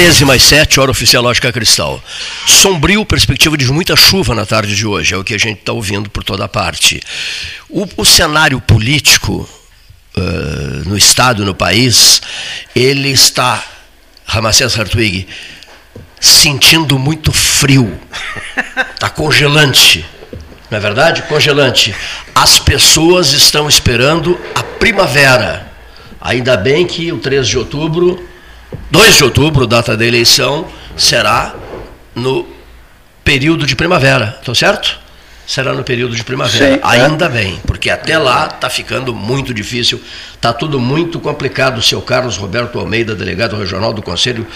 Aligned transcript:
13 0.00 0.24
mais 0.24 0.42
7, 0.44 0.80
hora 0.80 0.90
oficial 0.90 1.22
lógica 1.22 1.52
cristal. 1.52 2.02
Sombrio, 2.46 3.04
perspectiva 3.04 3.54
de 3.54 3.70
muita 3.70 3.94
chuva 3.94 4.34
na 4.34 4.46
tarde 4.46 4.74
de 4.74 4.86
hoje, 4.86 5.12
é 5.12 5.18
o 5.18 5.22
que 5.22 5.34
a 5.34 5.38
gente 5.38 5.58
está 5.58 5.74
ouvindo 5.74 6.08
por 6.08 6.24
toda 6.24 6.48
parte. 6.48 7.02
O, 7.68 7.86
o 7.98 8.04
cenário 8.06 8.58
político 8.62 9.46
uh, 10.16 10.88
no 10.88 10.96
Estado, 10.96 11.44
no 11.44 11.54
país, 11.54 12.22
ele 12.74 13.10
está, 13.10 13.62
Ramacés 14.24 14.78
Hartwig, 14.78 15.28
sentindo 16.18 16.98
muito 16.98 17.30
frio. 17.30 18.00
Está 18.94 19.10
congelante. 19.10 20.02
Não 20.70 20.78
é 20.78 20.80
verdade? 20.80 21.20
Congelante. 21.24 21.94
As 22.34 22.58
pessoas 22.58 23.34
estão 23.34 23.68
esperando 23.68 24.40
a 24.54 24.62
primavera. 24.62 25.70
Ainda 26.18 26.56
bem 26.56 26.86
que 26.86 27.12
o 27.12 27.18
13 27.18 27.50
de 27.50 27.58
outubro 27.58 28.29
2 28.90 29.16
de 29.16 29.24
outubro, 29.24 29.66
data 29.66 29.96
da 29.96 30.04
eleição, 30.04 30.66
será 30.96 31.54
no 32.14 32.46
período 33.24 33.66
de 33.66 33.76
primavera, 33.76 34.36
estou 34.38 34.54
certo? 34.54 34.98
Será 35.46 35.72
no 35.72 35.82
período 35.82 36.14
de 36.14 36.22
primavera. 36.22 36.74
Sim, 36.74 36.80
Ainda 36.84 37.24
é. 37.24 37.28
bem, 37.28 37.60
porque 37.66 37.90
até 37.90 38.16
lá 38.16 38.46
está 38.46 38.70
ficando 38.70 39.12
muito 39.12 39.52
difícil, 39.52 40.00
está 40.32 40.52
tudo 40.52 40.78
muito 40.78 41.18
complicado. 41.18 41.78
O 41.78 41.82
seu 41.82 42.00
Carlos 42.00 42.36
Roberto 42.36 42.78
Almeida, 42.78 43.16
delegado 43.16 43.56
regional 43.56 43.92
do 43.92 44.00
Conselho 44.00 44.46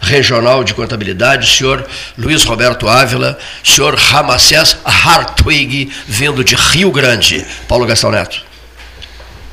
Regional 0.00 0.64
de 0.64 0.74
Contabilidade, 0.74 1.48
senhor 1.48 1.86
Luiz 2.18 2.42
Roberto 2.42 2.88
Ávila, 2.88 3.38
senhor 3.62 3.94
Ramacés 3.94 4.76
Hartwig, 4.84 5.88
vindo 6.08 6.42
de 6.42 6.56
Rio 6.56 6.90
Grande. 6.90 7.46
Paulo 7.68 7.86
Gastão 7.86 8.10
Neto. 8.10 8.42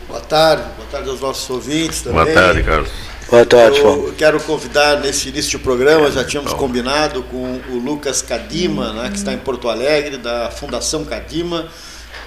Boa 0.08 0.22
tarde, 0.22 0.64
boa 0.78 0.88
tarde 0.92 1.10
aos 1.10 1.22
nossos 1.22 1.48
ouvintes 1.48 2.02
também. 2.02 2.24
Boa 2.24 2.34
tarde, 2.34 2.64
Carlos. 2.64 3.07
Boa 3.30 3.46
tarde, 3.46 3.82
Eu 3.82 4.16
quero 4.18 4.40
convidar 4.40 5.02
nesse 5.02 5.28
início 5.28 5.52
de 5.52 5.58
programa, 5.60 6.10
já 6.10 6.24
tínhamos 6.24 6.54
combinado 6.54 7.24
com 7.24 7.60
o 7.70 7.78
Lucas 7.78 8.22
Cadima, 8.22 8.94
né, 8.94 9.10
que 9.10 9.18
está 9.18 9.34
em 9.34 9.38
Porto 9.38 9.68
Alegre, 9.68 10.16
da 10.16 10.50
Fundação 10.50 11.04
Cadima, 11.04 11.68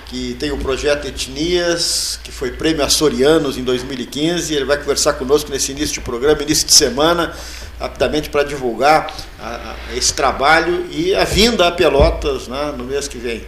que 0.08 0.34
tem 0.34 0.50
o 0.50 0.58
projeto 0.58 1.06
Etnias, 1.06 2.20
que 2.22 2.30
foi 2.30 2.50
prêmio 2.50 2.84
Açorianos 2.84 3.56
em 3.56 3.64
2015. 3.64 4.54
Ele 4.54 4.66
vai 4.66 4.76
conversar 4.76 5.14
conosco 5.14 5.50
nesse 5.50 5.72
início 5.72 5.94
de 5.94 6.00
programa, 6.02 6.42
início 6.42 6.66
de 6.66 6.74
semana, 6.74 7.34
rapidamente 7.80 8.28
para 8.28 8.42
divulgar 8.42 9.10
a, 9.40 9.74
a, 9.90 9.96
esse 9.96 10.12
trabalho 10.12 10.84
e 10.90 11.14
a 11.14 11.24
vinda 11.24 11.66
a 11.66 11.72
Pelotas 11.72 12.46
né, 12.46 12.74
no 12.76 12.84
mês 12.84 13.08
que 13.08 13.16
vem. 13.16 13.46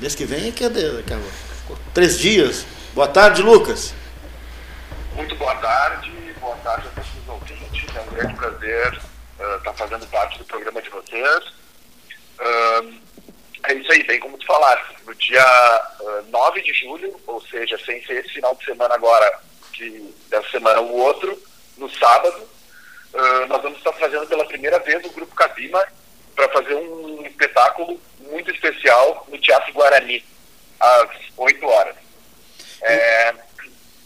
Mês 0.00 0.16
que 0.16 0.24
vem 0.24 0.48
é 0.48 0.50
que 0.50 0.64
é, 0.64 0.70
três 1.94 2.18
dias. 2.18 2.66
Boa 2.92 3.06
tarde, 3.06 3.40
Lucas. 3.40 3.94
Muito 5.14 5.36
boa 5.36 5.54
tarde 5.54 6.86
a 6.86 6.90
todos 6.90 7.10
os 7.22 7.28
ouvintes. 7.28 7.96
É 7.96 8.00
um 8.00 8.07
grande 8.18 8.34
prazer 8.34 9.00
estar 9.34 9.56
uh, 9.56 9.60
tá 9.62 9.72
fazendo 9.74 10.06
parte 10.08 10.38
do 10.38 10.44
programa 10.44 10.82
de 10.82 10.90
vocês. 10.90 11.44
Uh, 12.40 12.98
é 13.64 13.74
isso 13.74 13.92
aí, 13.92 14.02
bem 14.04 14.18
como 14.18 14.36
tu 14.38 14.46
falaste. 14.46 14.96
No 15.06 15.14
dia 15.14 15.44
uh, 16.00 16.30
9 16.30 16.62
de 16.62 16.72
julho, 16.74 17.20
ou 17.26 17.40
seja, 17.42 17.78
sem 17.84 18.04
ser 18.04 18.24
esse 18.24 18.34
final 18.34 18.54
de 18.56 18.64
semana 18.64 18.94
agora, 18.94 19.40
que 19.72 20.14
dessa 20.28 20.50
semana 20.50 20.80
o 20.80 20.96
outro, 20.96 21.40
no 21.76 21.88
sábado, 21.90 22.48
uh, 23.14 23.46
nós 23.46 23.62
vamos 23.62 23.78
estar 23.78 23.92
fazendo 23.92 24.26
pela 24.26 24.46
primeira 24.46 24.80
vez 24.80 25.04
o 25.04 25.10
Grupo 25.10 25.34
Cabima 25.36 25.84
para 26.34 26.48
fazer 26.48 26.74
um 26.74 27.24
espetáculo 27.24 28.00
muito 28.20 28.50
especial 28.50 29.26
no 29.28 29.38
Teatro 29.38 29.72
Guarani, 29.72 30.24
às 30.80 31.10
8 31.36 31.66
horas. 31.66 31.96
É, 32.80 33.34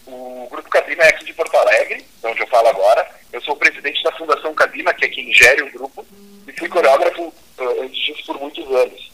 o 0.07 0.49
Grupo 0.51 0.69
Cabima 0.69 1.03
é 1.03 1.09
aqui 1.09 1.25
de 1.25 1.35
Porto 1.35 1.57
Alegre, 1.57 2.07
onde 2.25 2.41
eu 2.41 2.47
falo 2.47 2.69
agora. 2.69 3.22
Eu 3.33 3.41
sou 3.41 3.55
o 3.55 3.59
presidente 3.59 4.03
da 4.03 4.13
Fundação 4.13 4.55
Cabima, 4.55 4.93
que 4.93 5.07
é 5.07 5.09
quem 5.09 5.33
gere 5.33 5.63
o 5.63 5.73
grupo, 5.73 6.07
e 6.47 6.53
fui 6.53 6.69
coreógrafo 6.69 7.23
uh, 7.23 7.83
antes 7.83 7.97
disso 7.97 8.25
por 8.27 8.39
muitos 8.39 8.67
anos. 8.71 9.11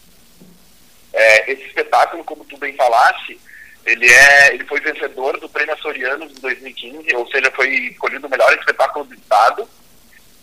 É, 1.12 1.52
esse 1.52 1.62
espetáculo, 1.64 2.24
como 2.24 2.44
tu 2.44 2.56
bem 2.58 2.74
falaste, 2.74 3.38
ele, 3.86 4.06
é, 4.06 4.54
ele 4.54 4.64
foi 4.64 4.80
vencedor 4.80 5.38
do 5.38 5.48
Prêmio 5.48 5.72
Açorianos 5.72 6.32
em 6.32 6.40
2015, 6.40 7.16
ou 7.16 7.26
seja, 7.30 7.50
foi 7.52 7.68
escolhido 7.68 8.26
o 8.26 8.30
melhor 8.30 8.52
espetáculo 8.52 9.04
do 9.04 9.14
Estado. 9.14 9.68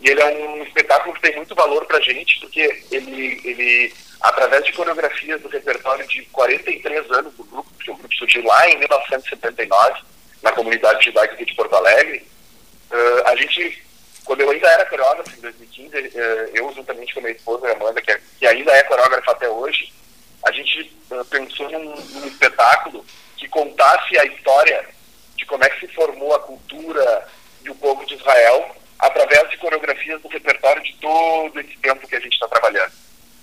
E 0.00 0.08
ele 0.08 0.20
é 0.20 0.26
um 0.26 0.62
espetáculo 0.62 1.14
que 1.14 1.22
tem 1.22 1.36
muito 1.36 1.54
valor 1.54 1.86
para 1.86 1.98
a 1.98 2.02
gente, 2.02 2.40
porque 2.40 2.82
ele, 2.90 3.40
ele, 3.44 3.94
através 4.20 4.64
de 4.64 4.72
coreografias 4.72 5.40
do 5.40 5.48
repertório 5.48 6.06
de 6.08 6.22
43 6.26 7.10
anos 7.12 7.34
do 7.34 7.44
grupo, 7.44 7.70
que 7.78 7.90
o 7.90 7.96
grupo 7.96 8.14
surgiu 8.14 8.44
lá 8.44 8.68
em 8.68 8.78
1979, 8.78 10.00
na 10.42 10.52
comunidade 10.52 11.04
judaica 11.04 11.34
aqui 11.34 11.44
de 11.44 11.54
Porto 11.54 11.74
Alegre, 11.74 12.26
uh, 12.96 13.28
a 13.28 13.36
gente, 13.36 13.82
quando 14.24 14.40
eu 14.40 14.50
ainda 14.50 14.68
era 14.68 14.86
coreógrafo, 14.86 15.36
em 15.36 15.40
2015, 15.40 15.88
uh, 15.88 16.10
eh, 16.14 16.50
eu 16.54 16.72
juntamente 16.72 17.12
com 17.12 17.20
a 17.20 17.22
minha 17.22 17.34
esposa, 17.34 17.72
Amanda, 17.72 18.00
que, 18.00 18.10
é, 18.10 18.20
que 18.38 18.46
ainda 18.46 18.72
é 18.72 18.82
coreógrafa 18.84 19.32
até 19.32 19.48
hoje, 19.48 19.92
a 20.44 20.50
gente 20.52 20.92
uh, 21.10 21.24
pensou 21.26 21.70
num, 21.70 21.94
num, 21.94 22.26
espetáculo 22.26 23.04
que 23.36 23.48
contasse 23.48 24.18
a 24.18 24.24
história 24.24 24.86
de 25.36 25.44
como 25.46 25.64
é 25.64 25.70
que 25.70 25.86
se 25.86 25.94
formou 25.94 26.34
a 26.34 26.40
cultura 26.40 27.28
e 27.64 27.70
o 27.70 27.74
povo 27.74 28.04
de 28.06 28.14
Israel 28.14 28.74
através 28.98 29.50
de 29.50 29.58
coreografias 29.58 30.22
do 30.22 30.28
repertório 30.28 30.82
de 30.82 30.96
todo 30.96 31.60
esse 31.60 31.76
tempo 31.78 32.08
que 32.08 32.16
a 32.16 32.20
gente 32.20 32.32
está 32.32 32.48
trabalhando. 32.48 32.92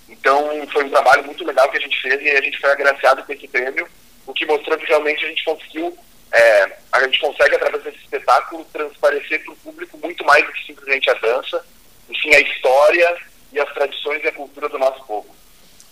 Então, 0.08 0.66
foi 0.72 0.84
um 0.84 0.90
trabalho 0.90 1.24
muito 1.24 1.44
legal 1.44 1.70
que 1.70 1.78
a 1.78 1.80
gente 1.80 2.00
fez 2.02 2.20
e 2.20 2.30
a 2.30 2.40
gente 2.42 2.58
foi 2.58 2.70
agraciado 2.70 3.22
com 3.22 3.32
esse 3.32 3.46
prêmio, 3.46 3.88
o 4.26 4.32
que 4.32 4.44
mostrou 4.44 4.76
que 4.76 4.86
realmente 4.86 5.24
a 5.24 5.28
gente 5.28 5.44
conseguiu 5.44 5.96
é, 6.34 6.76
a 6.90 7.04
gente 7.04 7.20
consegue, 7.20 7.54
através 7.54 7.84
desse 7.84 7.98
espetáculo, 7.98 8.66
transparecer 8.72 9.44
para 9.44 9.52
o 9.52 9.56
público 9.56 9.96
muito 9.98 10.24
mais 10.24 10.44
do 10.44 10.52
que 10.52 10.66
simplesmente 10.66 11.08
a 11.08 11.14
dança, 11.14 11.64
e 12.10 12.18
sim 12.18 12.34
a 12.34 12.40
história 12.40 13.16
e 13.52 13.60
as 13.60 13.72
tradições 13.72 14.22
e 14.24 14.26
a 14.26 14.32
cultura 14.32 14.68
do 14.68 14.76
nosso 14.76 15.04
povo. 15.04 15.28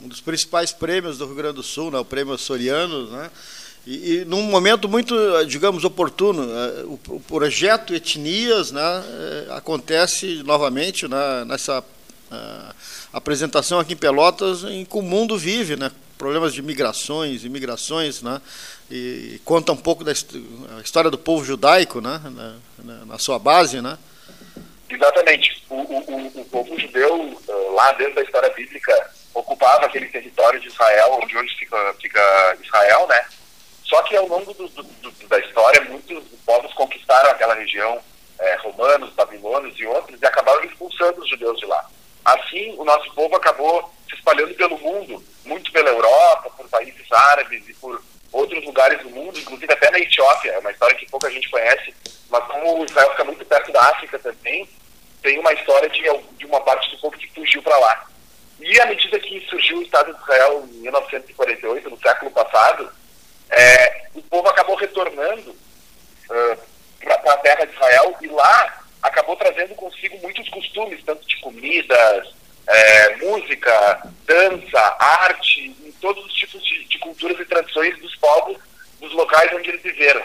Um 0.00 0.08
dos 0.08 0.20
principais 0.20 0.72
prêmios 0.72 1.19
do 1.19 1.26
Rio 1.26 1.36
Grande 1.36 1.54
do 1.54 1.62
Sul, 1.62 1.92
né, 1.92 1.98
o 1.98 2.04
Prêmio 2.04 2.36
Soriano, 2.36 3.08
né? 3.08 3.30
E, 3.86 4.14
e, 4.14 4.25
num 4.25 4.42
momento 4.42 4.88
muito, 4.88 5.14
digamos, 5.47 5.84
oportuno, 5.84 6.42
é, 6.42 6.84
o, 6.84 6.98
o 7.09 7.20
projeto 7.20 7.94
Etnias 7.94 8.72
né, 8.72 8.80
é, 8.80 9.54
acontece 9.54 10.42
novamente 10.44 11.09
né, 11.09 11.44
nessa 11.44 11.80
uh, 11.80 12.74
apresentação 13.12 13.80
aqui 13.80 13.94
em 13.94 13.97
Pelotas, 13.97 14.62
em 14.64 14.84
que 14.84 14.97
o 14.97 15.03
mundo 15.03 15.36
vive, 15.36 15.74
né, 15.74 15.91
problemas 16.22 16.55
de 16.55 16.62
migrações, 16.62 17.44
imigrações, 17.44 18.22
né, 18.22 18.41
e 18.88 19.41
conta 19.44 19.72
um 19.72 19.77
pouco 19.77 20.05
da 20.05 20.12
história 20.12 21.10
do 21.10 21.19
povo 21.19 21.44
judaico, 21.44 22.00
né, 22.00 22.21
na, 22.78 23.05
na 23.06 23.19
sua 23.19 23.41
base, 23.41 23.83
né? 23.83 23.99
Exatamente. 24.88 25.65
O, 25.69 25.75
o, 25.75 26.41
o, 26.43 26.44
povo 26.44 26.78
judeu, 26.78 27.43
eh, 27.49 27.71
lá 27.75 27.91
dentro 27.94 28.15
da 28.15 28.22
história 28.22 28.49
bíblica, 28.50 29.10
ocupava 29.34 29.87
aquele 29.87 30.06
território 30.06 30.60
de 30.60 30.69
Israel, 30.69 31.19
onde 31.21 31.37
hoje 31.37 31.56
fica, 31.56 31.94
fica 32.00 32.56
Israel, 32.62 33.09
né? 33.09 33.25
Só 33.83 34.00
que 34.04 34.15
ao 34.15 34.28
longo 34.28 34.54
do, 34.54 34.69
do, 34.69 34.83
do, 34.84 35.27
da 35.27 35.41
história, 35.41 35.81
muitos 35.91 36.22
povos 36.47 36.72
conquistaram 36.75 37.31
aquela 37.33 37.54
região, 37.54 37.99
é, 38.39 38.54
romanos, 38.56 39.12
babilônios 39.15 39.77
e 39.77 39.87
outros, 39.87 40.22
e 40.22 40.27
acabaram 40.27 40.62
expulsando 40.66 41.21
os 41.21 41.28
judeus 41.28 41.59
de 41.59 41.66
lá. 41.66 41.84
Assim, 42.25 42.77
o 42.78 42.84
nosso 42.84 43.12
povo 43.12 43.34
acabou 43.34 43.92
se 44.12 44.18
espalhando 44.18 44.54
pelo 44.54 44.78
mundo, 44.78 45.24
muito 45.44 45.72
pela 45.72 45.88
Europa, 45.88 46.50
por 46.50 46.68
países 46.68 47.10
árabes 47.10 47.66
e 47.68 47.74
por 47.74 48.03
outros 48.30 48.64
lugares 48.64 49.00
do 49.03 49.10
mundo, 49.10 49.38
inclusive 49.38 49.72
até 49.72 49.91
na 49.91 49.98
Etiópia, 49.98 50.53
é 50.53 50.59
uma 50.59 50.70
história 50.70 50.97
que 50.97 51.10
pouca 51.10 51.30
gente 51.30 51.50
conhece, 51.50 51.94
mas 52.30 52.44
como 52.44 52.84
Israel 52.84 53.10
fica 53.10 53.24
muito 53.24 53.44
perto 53.44 53.72
da 53.72 53.80
África 53.82 54.18
também, 54.18 54.68
tem 55.22 55.38
uma 55.38 55.53
história 55.53 55.88
de, 55.88 56.03
de 56.36 56.47
uma 56.47 56.60
parte 56.60 56.91
do 56.91 56.98
povo 57.00 57.16
que 57.16 57.28
fugiu 57.28 57.62
para 57.62 57.76
lá. 57.78 58.06
E 58.60 58.80
à 58.80 58.86
medida 58.86 59.18
que 59.18 59.41
surgiu 59.48 59.78
o 59.78 59.82
Estado 59.82 60.15
de 60.15 60.20
Israel 60.20 60.68
em 60.70 60.76
1948, 60.78 61.91
no 61.91 61.98
século 61.98 62.30
passado, 62.30 62.91
é, 63.50 64.06
o 64.15 64.22
povo 64.22 64.48
acabou 64.48 64.76
retornando 64.76 65.50
uh, 65.50 66.58
para 67.00 67.34
a 67.34 67.38
terra 67.38 67.65
de 67.65 67.72
Israel 67.72 68.16
e 68.20 68.28
lá 68.28 68.82
acabou 69.03 69.36
trazendo 69.36 69.74
consigo 69.74 70.16
muitos 70.18 70.48
costumes, 70.48 71.03
tanto 71.04 71.26
de 71.26 71.41
comidas, 71.41 72.28
é, 72.66 73.16
música, 73.16 74.03
dança, 74.24 74.97
arte, 74.98 75.74
todos 76.03 76.24
os 76.26 76.32
tipos 76.34 76.62
de, 76.64 76.84
de, 76.84 76.98
culturas 76.98 77.38
e 77.38 77.44
tradições 77.44 77.97
dos 78.00 78.14
povos 78.16 78.59
dos 79.00 79.12
locais 79.12 79.53
onde 79.54 79.70
eles 79.70 79.82
viveram. 79.82 80.22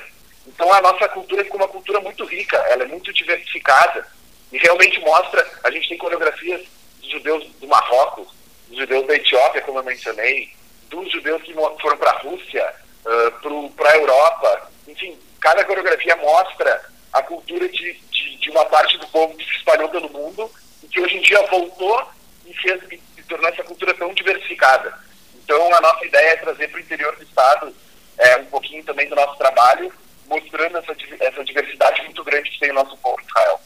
Então 0.48 0.74
a 0.74 0.82
nossa 0.82 1.08
cultura 1.10 1.44
ficou 1.44 1.60
uma 1.60 1.68
cultura 1.68 2.02
muito 2.02 2.26
rica, 2.26 2.58
ela 2.70 2.84
é 2.84 2.88
muito 2.88 3.14
diversificada 3.14 4.06
e 4.52 4.58
realmente 4.58 5.00
mostra, 5.02 5.46
a 5.64 5.70
gente 5.70 5.88
tem 5.88 5.98
coreografias 5.98 6.62
dos 7.00 7.12
judeus 7.12 7.46
do 7.60 7.68
Marrocos, 7.68 8.28
dos 8.68 8.78
judeus 8.78 9.06
da 9.06 9.16
Etiópia, 9.16 9.62
como 9.62 9.80
eu 9.80 9.84
mencionei, 9.84 10.52
dos 10.90 11.12
judeus 11.12 11.44
que 11.44 11.54
foram 11.54 11.98
para 11.98 12.12
a 12.12 12.20
Rússia, 12.20 12.74
uh, 13.06 13.70
para 13.72 13.92
a 13.92 13.98
Europa, 13.98 14.72
enfim, 14.88 15.18
cada 15.40 15.64
coreografia 15.66 16.16
mostra 16.16 16.82
a 17.14 17.22
cultura 17.22 17.68
de, 17.70 17.94
de, 18.12 18.38
de, 18.38 18.50
uma 18.50 18.66
parte 18.66 18.98
do 18.98 19.08
povo 19.08 19.36
que 19.36 19.46
se 19.46 19.58
espalhou 19.58 19.90
pelo 19.90 20.10
mundo 20.10 20.50
e 20.84 20.88
que 20.88 21.00
hoje 21.00 21.18
em 21.18 21.22
dia 21.22 21.42
voltou 21.48 22.08
e 22.50 22.54
fez 22.54 22.82
e 22.92 23.24
tornou 23.24 23.50
essa 23.50 23.64
cultura 23.64 23.94
tão 23.94 24.14
diversificada. 24.14 24.94
Então, 25.44 25.74
a 25.74 25.82
nossa 25.82 26.06
ideia 26.06 26.32
é 26.32 26.38
trazer 26.38 26.68
para 26.70 26.78
o 26.78 26.82
interior 26.82 27.16
do 27.16 27.24
Estado 27.24 27.74
é, 28.18 28.38
um 28.38 28.46
pouquinho 28.46 28.84
também 28.84 29.08
do 29.08 29.16
nosso 29.16 29.38
trabalho, 29.38 29.92
mostrando 30.28 30.78
essa, 30.78 30.96
essa 31.20 31.44
diversidade 31.44 32.02
muito 32.04 32.24
grande 32.24 32.50
que 32.50 32.60
tem 32.60 32.72
o 32.72 32.76
nosso 32.76 32.98
povo 32.98 33.22
Israel. 33.28 33.60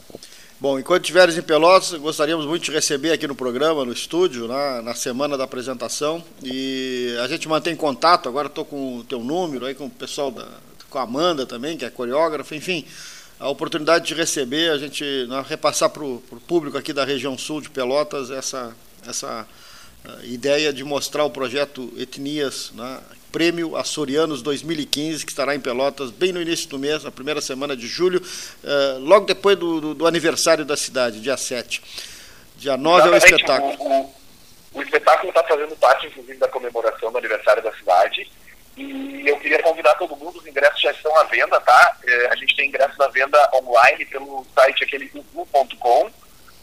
Bom, 0.60 0.78
enquanto 0.78 1.02
estiveres 1.02 1.36
em 1.36 1.42
Pelotas, 1.42 1.92
gostaríamos 1.94 2.46
muito 2.46 2.66
de 2.66 2.72
receber 2.72 3.12
aqui 3.12 3.26
no 3.26 3.34
programa, 3.34 3.84
no 3.84 3.92
estúdio, 3.92 4.48
na, 4.48 4.80
na 4.84 4.94
semana 4.94 5.36
da 5.36 5.44
apresentação. 5.44 6.24
E 6.44 7.18
a 7.24 7.28
gente 7.28 7.50
mantém 7.50 7.76
contato, 7.76 8.30
agora 8.30 8.46
estou 8.46 8.64
com 8.64 8.98
o 8.98 9.04
teu 9.04 9.22
número 9.22 9.66
aí, 9.66 9.74
com 9.74 9.88
o 9.88 9.90
pessoal 9.90 10.30
da. 10.30 10.48
com 10.88 11.00
a 11.00 11.02
Amanda 11.02 11.48
também, 11.48 11.78
que 11.78 11.84
é 11.84 11.90
coreógrafa, 11.90 12.56
enfim. 12.56 12.86
A 13.42 13.50
oportunidade 13.50 14.06
de 14.06 14.14
receber, 14.14 14.70
a 14.70 14.78
gente 14.78 15.04
né, 15.28 15.44
repassar 15.50 15.90
para 15.90 16.04
o 16.04 16.22
público 16.48 16.78
aqui 16.78 16.94
da 16.94 17.04
região 17.04 17.36
sul 17.36 17.60
de 17.60 17.72
Pelotas 17.72 18.30
essa, 18.30 18.72
essa 19.08 19.48
ideia 20.26 20.72
de 20.72 20.84
mostrar 20.84 21.26
o 21.26 21.30
projeto 21.32 21.92
Etnias, 21.98 22.72
né, 22.76 23.02
Prêmio 23.32 23.76
Açorianos 23.76 24.44
2015, 24.44 25.26
que 25.26 25.32
estará 25.32 25.56
em 25.56 25.60
Pelotas 25.60 26.12
bem 26.12 26.32
no 26.32 26.40
início 26.40 26.70
do 26.70 26.78
mês, 26.78 27.04
na 27.04 27.10
primeira 27.10 27.42
semana 27.42 27.76
de 27.76 27.88
julho, 27.88 28.22
uh, 28.22 29.00
logo 29.00 29.26
depois 29.26 29.58
do, 29.58 29.82
do, 29.82 29.94
do, 29.96 30.06
aniversário 30.06 30.64
da 30.64 30.78
cidade, 30.78 31.20
dia 31.20 31.36
7. 31.36 31.82
Dia 32.58 32.78
9 32.78 33.10
é 33.10 33.12
o 33.12 33.18
espetáculo. 33.18 33.74
O, 33.80 34.02
o, 34.02 34.14
o 34.76 34.84
espetáculo 34.84 35.30
está 35.30 35.44
fazendo 35.46 35.76
parte, 35.78 36.06
inclusive, 36.06 36.38
da 36.38 36.48
comemoração 36.48 37.12
do 37.12 37.18
aniversário 37.18 37.64
da 37.64 37.72
cidade. 37.72 38.30
E 38.78 39.28
eu 39.28 39.38
queria 39.38 39.62
convidar 39.62 39.96
todo 39.96 40.16
mundo, 40.16 40.40
os 40.40 40.48
ingressos 40.48 40.82
já 40.82 40.92
estão 40.92 41.16
à 41.18 41.24
venda, 41.24 41.60
tá? 41.60 41.98
É, 42.06 42.28
a 42.28 42.36
gente 42.36 42.56
tem 42.56 42.70
ingressos 42.70 43.00
à 43.00 43.08
venda 43.10 43.50
online 43.54 44.06
pelo 44.06 44.46
site 44.56 44.84
aquele 44.84 45.12
uvu.com, 45.14 46.10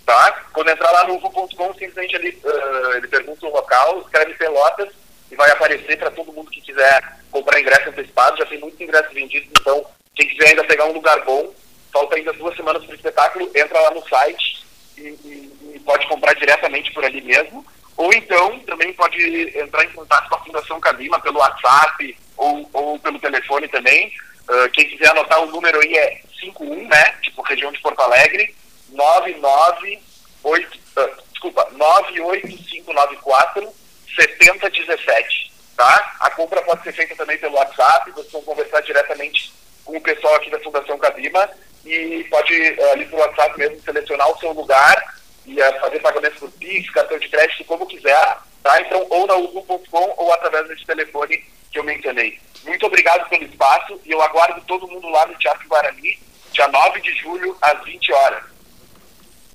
tá? 0.06 0.44
Quando 0.52 0.70
entrar 0.70 0.90
lá 0.90 1.04
no 1.04 1.16
uvu.com, 1.16 1.72
simplesmente 1.74 2.16
ele, 2.16 2.30
uh, 2.42 2.96
ele 2.96 3.08
pergunta 3.08 3.46
o 3.46 3.52
local, 3.52 4.00
escreve 4.00 4.34
Pelotas 4.34 4.88
e 5.30 5.36
vai 5.36 5.50
aparecer 5.50 5.98
para 5.98 6.10
todo 6.10 6.32
mundo 6.32 6.50
que 6.50 6.62
quiser 6.62 7.18
comprar 7.30 7.60
ingresso 7.60 7.90
antecipado. 7.90 8.38
Já 8.38 8.46
tem 8.46 8.58
muitos 8.58 8.80
ingressos 8.80 9.12
vendidos, 9.12 9.48
então 9.60 9.84
quem 10.14 10.28
quiser 10.28 10.48
ainda 10.48 10.64
pegar 10.64 10.86
um 10.86 10.92
lugar 10.92 11.22
bom, 11.24 11.52
falta 11.92 12.16
ainda 12.16 12.32
duas 12.32 12.56
semanas 12.56 12.82
para 12.84 12.92
o 12.92 12.96
espetáculo, 12.96 13.50
entra 13.54 13.80
lá 13.80 13.90
no 13.90 14.06
site 14.08 14.64
e, 14.96 15.00
e, 15.00 15.72
e, 15.74 15.80
pode 15.80 16.06
comprar 16.08 16.34
diretamente 16.34 16.92
por 16.92 17.04
ali 17.04 17.20
mesmo. 17.20 17.64
Ou 17.98 18.10
então 18.14 18.58
também 18.60 18.92
pode 18.92 19.58
entrar 19.58 19.84
em 19.84 19.90
contato 19.90 20.28
com 20.28 20.36
a 20.36 20.44
Fundação 20.44 20.78
Cadima 20.78 21.18
pelo 21.20 21.40
WhatsApp 21.40 22.16
ou, 22.36 22.70
ou 22.72 22.96
pelo 23.00 23.18
telefone 23.18 23.66
também. 23.66 24.12
Uh, 24.48 24.70
quem 24.70 24.88
quiser 24.88 25.08
anotar 25.08 25.42
o 25.42 25.50
número 25.50 25.80
aí 25.80 25.98
é 25.98 26.20
51, 26.40 26.86
né? 26.86 27.04
Tipo 27.22 27.42
região 27.42 27.72
de 27.72 27.80
Porto 27.80 27.98
Alegre, 28.00 28.54
998, 28.90 30.78
uh, 30.96 31.22
desculpa, 31.32 31.68
98594 31.72 33.68
7017, 34.14 35.52
tá? 35.76 36.16
A 36.20 36.30
compra 36.30 36.62
pode 36.62 36.84
ser 36.84 36.92
feita 36.92 37.16
também 37.16 37.36
pelo 37.38 37.56
WhatsApp, 37.56 38.12
vocês 38.12 38.30
vão 38.30 38.42
conversar 38.42 38.80
diretamente 38.82 39.52
com 39.84 39.96
o 39.96 40.00
pessoal 40.00 40.36
aqui 40.36 40.50
da 40.50 40.60
Fundação 40.60 40.96
Cadima 40.98 41.50
e 41.84 42.24
pode, 42.30 42.54
eh, 42.54 42.92
ali 42.92 43.06
pelo 43.06 43.22
WhatsApp 43.22 43.58
mesmo, 43.58 43.80
selecionar 43.82 44.30
o 44.30 44.38
seu 44.38 44.52
lugar 44.52 45.17
e 45.48 45.60
uh, 45.60 45.80
fazer 45.80 45.98
pagamento 46.00 46.38
por 46.38 46.50
Pix, 46.52 46.90
cartão 46.90 47.18
de 47.18 47.28
crédito, 47.28 47.64
como 47.64 47.86
quiser, 47.86 48.36
tá? 48.62 48.80
Então, 48.82 49.06
ou 49.08 49.26
na 49.26 49.34
ubu.com 49.34 50.14
ou 50.16 50.32
através 50.34 50.68
desse 50.68 50.84
telefone 50.84 51.42
que 51.72 51.78
eu 51.78 51.84
mencionei. 51.84 52.38
Muito 52.64 52.84
obrigado 52.84 53.28
pelo 53.30 53.44
espaço 53.44 53.98
e 54.04 54.10
eu 54.10 54.20
aguardo 54.20 54.60
todo 54.66 54.86
mundo 54.86 55.08
lá 55.08 55.26
no 55.26 55.34
Teatro 55.36 55.66
Guarani, 55.66 56.18
dia 56.52 56.68
9 56.68 57.00
de 57.00 57.14
julho, 57.14 57.56
às 57.62 57.82
20 57.82 58.12
horas. 58.12 58.44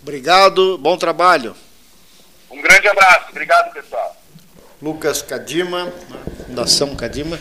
Obrigado, 0.02 0.78
bom 0.80 0.98
trabalho. 0.98 1.56
Um 2.50 2.62
grande 2.62 2.88
abraço, 2.88 3.28
obrigado 3.30 3.72
pessoal. 3.74 4.18
Lucas 4.82 5.22
Cadima, 5.22 5.94
Fundação 6.46 6.96
Cadima, 6.96 7.40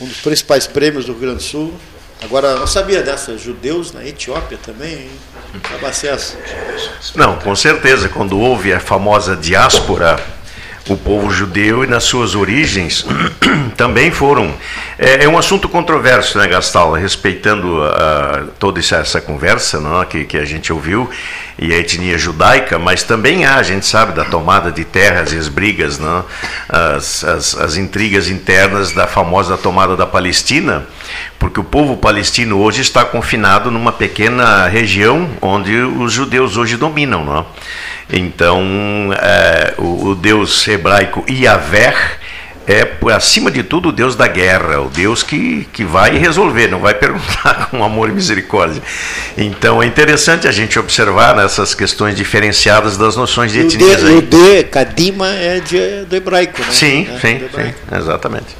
um 0.00 0.06
dos 0.06 0.20
principais 0.20 0.66
prêmios 0.66 1.06
do 1.06 1.12
Rio 1.12 1.22
Grande 1.22 1.38
do 1.38 1.42
Sul. 1.42 1.74
Agora, 2.22 2.56
não 2.56 2.66
sabia 2.66 3.02
dessa, 3.02 3.36
judeus 3.38 3.92
na 3.92 4.04
Etiópia 4.04 4.58
também, 4.64 4.94
hein? 4.94 5.10
Não, 7.14 7.36
com 7.36 7.54
certeza, 7.54 8.08
quando 8.08 8.38
houve 8.38 8.72
a 8.72 8.80
famosa 8.80 9.34
diáspora, 9.34 10.18
o 10.88 10.96
povo 10.96 11.30
judeu 11.30 11.84
e 11.84 11.86
nas 11.86 12.04
suas 12.04 12.34
origens 12.34 13.04
também 13.76 14.10
foram. 14.10 14.52
É, 14.98 15.24
é, 15.24 15.28
um 15.28 15.38
assunto 15.38 15.68
controverso, 15.68 16.38
né, 16.38 16.48
Gastal? 16.48 16.92
Respeitando 16.92 17.82
uh, 17.82 18.48
toda 18.58 18.80
essa 18.80 19.20
conversa 19.20 19.80
não, 19.80 20.04
que, 20.04 20.24
que 20.24 20.36
a 20.36 20.44
gente 20.44 20.72
ouviu 20.72 21.08
e 21.58 21.72
a 21.72 21.78
etnia 21.78 22.16
judaica, 22.16 22.78
mas 22.78 23.02
também 23.02 23.44
há, 23.44 23.56
a 23.56 23.62
gente 23.62 23.84
sabe, 23.84 24.12
da 24.12 24.24
tomada 24.24 24.70
de 24.70 24.84
terras 24.84 25.32
e 25.32 25.36
as 25.36 25.48
brigas, 25.48 25.98
não? 25.98 26.24
As, 26.68 27.24
as, 27.24 27.56
as 27.56 27.76
intrigas 27.76 28.28
internas 28.30 28.92
da 28.92 29.06
famosa 29.06 29.56
tomada 29.56 29.96
da 29.96 30.06
Palestina, 30.06 30.86
porque 31.38 31.58
o 31.58 31.64
povo 31.64 31.96
palestino 31.96 32.60
hoje 32.60 32.82
está 32.82 33.04
confinado 33.04 33.70
numa 33.70 33.90
pequena 33.90 34.68
região 34.68 35.28
onde 35.40 35.74
os 35.74 36.12
judeus 36.12 36.56
hoje 36.56 36.76
dominam. 36.76 37.24
Não? 37.24 37.46
Então, 38.10 39.10
é, 39.20 39.74
o, 39.78 40.10
o 40.10 40.14
Deus 40.14 40.66
hebraico 40.68 41.24
Yahvé 41.28 41.94
é, 42.68 42.86
acima 43.14 43.50
de 43.50 43.62
tudo, 43.62 43.88
o 43.88 43.92
Deus 43.92 44.14
da 44.14 44.28
guerra, 44.28 44.80
o 44.82 44.90
Deus 44.90 45.22
que, 45.22 45.66
que 45.72 45.84
vai 45.84 46.18
resolver, 46.18 46.68
não 46.68 46.80
vai 46.80 46.92
perguntar 46.92 47.68
com 47.72 47.82
amor 47.82 48.10
e 48.10 48.12
misericórdia. 48.12 48.82
Então 49.38 49.82
é 49.82 49.86
interessante 49.86 50.46
a 50.46 50.52
gente 50.52 50.78
observar 50.78 51.34
nessas 51.34 51.74
questões 51.74 52.14
diferenciadas 52.14 52.98
das 52.98 53.16
noções 53.16 53.52
de 53.52 53.60
etnias. 53.60 54.02
O 54.02 54.20
D, 54.20 54.64
Kadima 54.64 55.28
é 55.28 55.60
de, 55.60 56.04
do 56.04 56.14
hebraico, 56.14 56.60
né? 56.60 56.68
Sim, 56.70 57.08
é, 57.10 57.18
sim, 57.18 57.40
sim, 57.54 57.74
exatamente. 57.96 58.54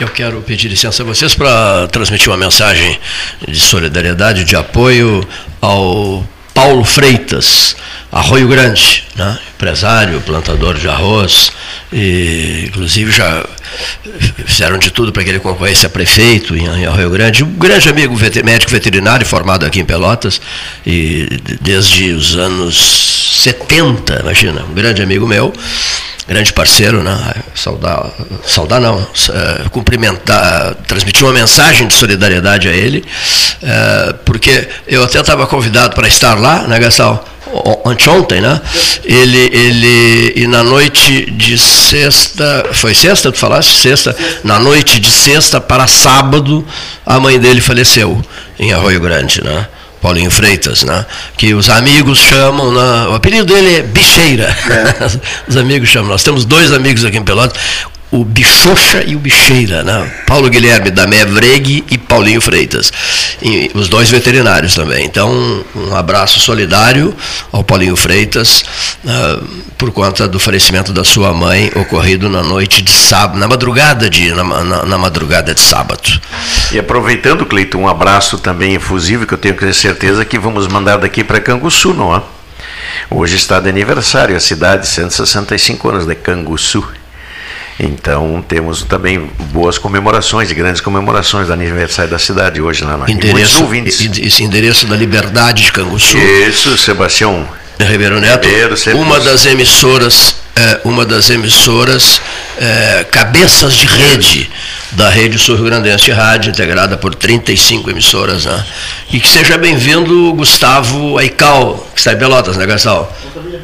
Eu 0.00 0.08
quero 0.08 0.40
pedir 0.40 0.68
licença 0.68 1.02
a 1.02 1.06
vocês 1.06 1.34
para 1.34 1.88
transmitir 1.88 2.30
uma 2.30 2.38
mensagem 2.38 2.98
de 3.46 3.60
solidariedade, 3.60 4.44
de 4.44 4.56
apoio 4.56 5.26
ao 5.60 6.26
Paulo 6.56 6.82
Freitas, 6.84 7.76
Arroio 8.10 8.48
Grande, 8.48 9.04
né? 9.14 9.38
empresário, 9.54 10.22
plantador 10.22 10.78
de 10.78 10.88
arroz, 10.88 11.52
e 11.92 12.64
inclusive 12.68 13.12
já 13.12 13.44
fizeram 14.46 14.78
de 14.78 14.90
tudo 14.90 15.12
para 15.12 15.22
que 15.22 15.28
ele 15.28 15.38
concorresse 15.38 15.84
a 15.84 15.90
prefeito 15.90 16.56
em, 16.56 16.86
Arroio 16.86 17.10
Grande. 17.10 17.44
Um 17.44 17.52
grande 17.52 17.90
amigo 17.90 18.16
médico 18.42 18.72
veterinário 18.72 19.26
formado 19.26 19.66
aqui 19.66 19.80
em 19.80 19.84
Pelotas, 19.84 20.40
e 20.86 21.28
desde 21.60 22.12
os 22.12 22.36
anos 22.36 23.42
70, 23.42 24.20
imagina, 24.20 24.62
um 24.62 24.72
grande 24.72 25.02
amigo 25.02 25.26
meu 25.26 25.52
grande 26.26 26.52
parceiro, 26.52 27.02
né? 27.02 27.34
Saudar, 27.54 28.10
saudar 28.44 28.80
não, 28.80 28.96
uh, 28.98 29.70
cumprimentar, 29.70 30.74
transmitir 30.86 31.24
uma 31.24 31.32
mensagem 31.32 31.86
de 31.86 31.94
solidariedade 31.94 32.68
a 32.68 32.72
ele, 32.72 33.04
uh, 33.62 34.14
porque 34.24 34.68
eu 34.86 35.04
até 35.04 35.20
estava 35.20 35.46
convidado 35.46 35.94
para 35.94 36.08
estar 36.08 36.38
lá, 36.38 36.66
né, 36.66 36.78
Gastão? 36.78 37.20
Anteontem, 37.84 38.40
né? 38.40 38.60
Ele, 39.04 39.38
ele, 39.52 40.32
e 40.34 40.46
na 40.48 40.64
noite 40.64 41.30
de 41.30 41.56
sexta, 41.56 42.66
foi 42.72 42.92
sexta, 42.92 43.30
tu 43.30 43.38
falaste? 43.38 43.72
Sexta, 43.72 44.14
na 44.42 44.58
noite 44.58 44.98
de 44.98 45.08
sexta 45.08 45.60
para 45.60 45.86
sábado, 45.86 46.66
a 47.06 47.20
mãe 47.20 47.38
dele 47.38 47.60
faleceu 47.60 48.20
em 48.58 48.72
Arroio 48.72 49.00
Grande, 49.00 49.42
né? 49.44 49.68
Paulinho 50.00 50.30
Freitas, 50.30 50.82
né? 50.82 51.04
que 51.36 51.54
os 51.54 51.68
amigos 51.70 52.18
chamam, 52.18 52.72
né? 52.72 53.08
o 53.10 53.14
apelido 53.14 53.46
dele 53.46 53.76
é 53.76 53.82
Bicheira, 53.82 54.44
é. 54.44 55.20
os 55.48 55.56
amigos 55.56 55.88
chamam, 55.88 56.10
nós 56.10 56.22
temos 56.22 56.44
dois 56.44 56.72
amigos 56.72 57.04
aqui 57.04 57.16
em 57.16 57.24
Pelotas, 57.24 57.58
o 58.16 58.24
Bichocha 58.24 59.04
e 59.06 59.14
o 59.14 59.18
Bicheira, 59.18 59.82
né? 59.82 60.10
Paulo 60.26 60.48
Guilherme 60.48 60.90
da 60.90 61.06
Mevregue 61.06 61.84
e 61.90 61.98
Paulinho 61.98 62.40
Freitas, 62.40 62.90
e 63.42 63.70
os 63.74 63.88
dois 63.88 64.10
veterinários 64.10 64.74
também. 64.74 65.04
Então, 65.04 65.62
um 65.74 65.94
abraço 65.94 66.40
solidário 66.40 67.14
ao 67.52 67.62
Paulinho 67.62 67.94
Freitas 67.94 68.64
uh, 69.04 69.44
por 69.76 69.92
conta 69.92 70.26
do 70.26 70.38
falecimento 70.38 70.94
da 70.94 71.04
sua 71.04 71.34
mãe 71.34 71.70
ocorrido 71.74 72.30
na 72.30 72.42
noite 72.42 72.80
de 72.80 72.90
sábado, 72.90 73.38
na 73.38 73.46
madrugada 73.46 74.08
de 74.08 74.32
na, 74.32 74.42
na, 74.42 74.86
na 74.86 74.98
madrugada 74.98 75.54
de 75.54 75.60
sábado. 75.60 76.18
E 76.72 76.78
aproveitando, 76.78 77.44
Cleiton, 77.44 77.80
um 77.80 77.88
abraço 77.88 78.38
também 78.38 78.74
efusivo 78.74 79.26
que 79.26 79.34
eu 79.34 79.38
tenho 79.38 79.54
que 79.54 79.66
ter 79.66 79.74
certeza 79.74 80.24
que 80.24 80.38
vamos 80.38 80.66
mandar 80.66 80.96
daqui 80.96 81.22
para 81.22 81.38
Canguçu, 81.38 81.92
não 81.92 82.16
é? 82.16 82.22
Hoje 83.10 83.36
está 83.36 83.60
de 83.60 83.68
aniversário 83.68 84.34
a 84.34 84.40
cidade, 84.40 84.86
165 84.86 85.88
anos 85.90 86.06
de 86.06 86.14
Canguçu. 86.14 86.82
Então 87.78 88.42
temos 88.46 88.82
também 88.82 89.30
boas 89.52 89.76
comemorações, 89.76 90.50
grandes 90.52 90.80
comemorações 90.80 91.48
do 91.48 91.52
aniversário 91.52 92.10
da 92.10 92.18
cidade 92.18 92.60
hoje 92.60 92.84
lá 92.84 92.96
na 92.96 93.10
endereço, 93.10 93.68
Esse 93.74 94.42
endereço 94.42 94.86
da 94.86 94.96
Liberdade 94.96 95.64
de 95.64 95.72
Canguçu. 95.72 96.16
Isso, 96.16 96.76
Sebastião. 96.78 97.46
Ribeiro 97.78 98.18
Neto, 98.18 98.46
Ribeiro, 98.46 98.74
uma 98.94 99.20
das 99.20 99.44
emissoras 99.44 100.36
é, 100.56 100.80
uma 100.84 101.04
das 101.04 101.28
emissoras 101.28 102.20
é, 102.58 103.04
cabeças 103.10 103.74
de 103.74 103.86
rede 103.86 104.50
da 104.92 105.10
rede 105.10 105.38
sul-grandense 105.38 106.06
de 106.06 106.12
rádio, 106.12 106.50
integrada 106.50 106.96
por 106.96 107.14
35 107.14 107.90
emissoras. 107.90 108.46
Né? 108.46 108.64
E 109.12 109.20
que 109.20 109.28
seja 109.28 109.58
bem-vindo 109.58 110.32
Gustavo 110.32 111.18
Aical, 111.18 111.86
que 111.92 112.00
está 112.00 112.14
em 112.14 112.16
Pelotas, 112.16 112.56
né, 112.56 112.64
Gastal? 112.64 113.14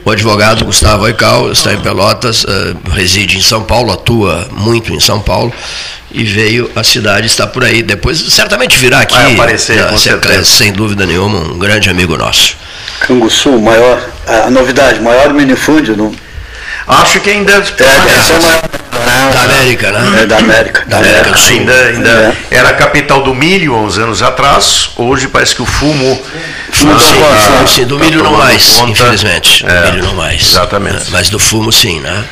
O 0.04 0.10
advogado 0.10 0.64
Gustavo 0.64 1.06
Aical 1.06 1.50
está 1.50 1.72
em 1.72 1.80
Pelotas, 1.80 2.44
uh, 2.44 2.76
reside 2.90 3.38
em 3.38 3.42
São 3.42 3.62
Paulo, 3.62 3.92
atua 3.92 4.46
muito 4.50 4.92
em 4.92 5.00
São 5.00 5.20
Paulo 5.20 5.52
e 6.10 6.24
veio 6.24 6.70
à 6.76 6.84
cidade, 6.84 7.26
está 7.26 7.46
por 7.46 7.64
aí. 7.64 7.82
Depois 7.82 8.18
certamente 8.18 8.76
virá 8.76 9.00
aqui, 9.00 9.14
Vai 9.14 9.32
aparecer, 9.32 9.82
uh, 9.82 9.98
sem, 9.98 10.44
sem 10.44 10.72
dúvida 10.72 11.06
nenhuma, 11.06 11.38
um 11.38 11.58
grande 11.58 11.88
amigo 11.88 12.16
nosso. 12.18 12.56
Canguçu, 13.00 13.58
maior, 13.58 14.06
a 14.26 14.50
novidade, 14.50 15.00
maior 15.00 15.32
minifúndio 15.32 15.96
no, 15.96 16.14
Acho 16.86 17.20
que 17.20 17.30
ainda. 17.30 17.52
É, 17.52 17.58
é, 17.58 19.32
da 19.32 19.42
América, 19.42 19.92
né? 19.92 20.22
É 20.22 20.26
da 20.26 20.38
América. 20.38 20.84
Da 20.86 20.98
América 20.98 21.30
do 21.30 21.38
Sul. 21.38 21.50
Ainda, 21.50 21.72
ainda 21.72 22.10
é. 22.10 22.56
era 22.56 22.70
a 22.70 22.74
capital 22.74 23.22
do 23.22 23.34
milho 23.34 23.74
há 23.74 23.80
uns 23.80 23.98
anos 23.98 24.22
atrás. 24.22 24.90
Hoje 24.96 25.28
parece 25.28 25.54
que 25.54 25.62
o 25.62 25.66
fumo. 25.66 26.20
fumo 26.72 26.98
sim, 26.98 27.20
tá, 27.20 27.66
sim, 27.66 27.84
do 27.86 27.98
milho 27.98 28.22
tá 28.22 28.30
não 28.30 28.38
mais, 28.38 28.74
conta. 28.74 28.90
infelizmente. 28.90 29.64
É, 29.66 29.82
do 29.82 29.92
milho 29.92 30.04
não 30.04 30.14
mais. 30.14 30.42
Exatamente. 30.42 31.10
Mas 31.10 31.30
do 31.30 31.38
fumo 31.38 31.72
sim, 31.72 32.00
né? 32.00 32.24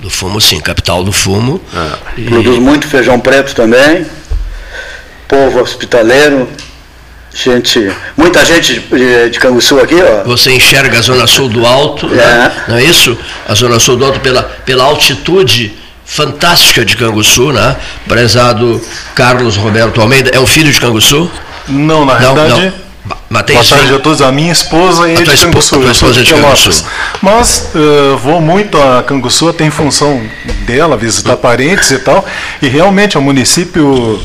Do 0.00 0.10
fumo 0.10 0.40
sim, 0.40 0.60
capital 0.60 1.02
do 1.02 1.12
fumo. 1.12 1.60
E... 2.16 2.24
Produz 2.24 2.58
muito 2.58 2.86
feijão 2.86 3.18
preto 3.18 3.54
também. 3.54 4.06
Povo 5.28 5.60
hospitaleiro, 5.60 6.48
gente, 7.36 7.92
muita 8.16 8.44
gente 8.44 8.80
de, 8.80 9.30
de 9.30 9.38
Canguçu 9.38 9.78
aqui, 9.78 9.94
ó. 9.94 10.24
Você 10.24 10.52
enxerga 10.52 10.98
a 10.98 11.02
zona 11.02 11.26
sul 11.26 11.48
do 11.48 11.66
alto, 11.66 12.08
né? 12.08 12.22
é. 12.22 12.26
né? 12.26 12.52
não 12.68 12.76
é 12.76 12.84
isso? 12.84 13.16
A 13.46 13.54
zona 13.54 13.78
sul 13.78 13.96
do 13.96 14.04
alto 14.06 14.20
pela, 14.20 14.42
pela 14.42 14.84
altitude 14.84 15.74
fantástica 16.04 16.84
de 16.84 16.96
Canguçu, 16.96 17.52
né? 17.52 17.76
Prezado 18.08 18.80
Carlos 19.14 19.56
Roberto 19.56 20.00
Almeida, 20.00 20.30
é 20.32 20.38
o 20.38 20.46
filho 20.46 20.72
de 20.72 20.80
Canguçu? 20.80 21.30
Não, 21.68 22.06
na 22.06 22.18
não, 22.18 22.34
verdade. 22.34 22.64
Não. 22.66 22.86
Matei 23.28 23.54
Boa 23.54 23.68
tarde 23.68 23.94
a 23.94 23.98
todos. 23.98 24.22
A 24.22 24.32
minha 24.32 24.52
esposa 24.52 25.08
é 25.08 25.14
de 25.14 25.24
Canguçu. 25.24 25.76
A 25.86 25.90
esposa 25.90 26.20
é 26.20 26.22
de 26.22 26.34
Canguçu. 26.34 26.84
Mas 27.20 27.70
uh, 27.74 28.16
vou 28.18 28.40
muito 28.40 28.80
a 28.80 29.02
Canguçu, 29.02 29.52
tem 29.52 29.70
função 29.70 30.22
dela, 30.64 30.96
visitar 30.96 31.36
parentes 31.36 31.90
e 31.90 31.98
tal. 31.98 32.24
E 32.62 32.68
realmente 32.68 33.16
é 33.16 33.20
um 33.20 33.22
município 33.22 34.20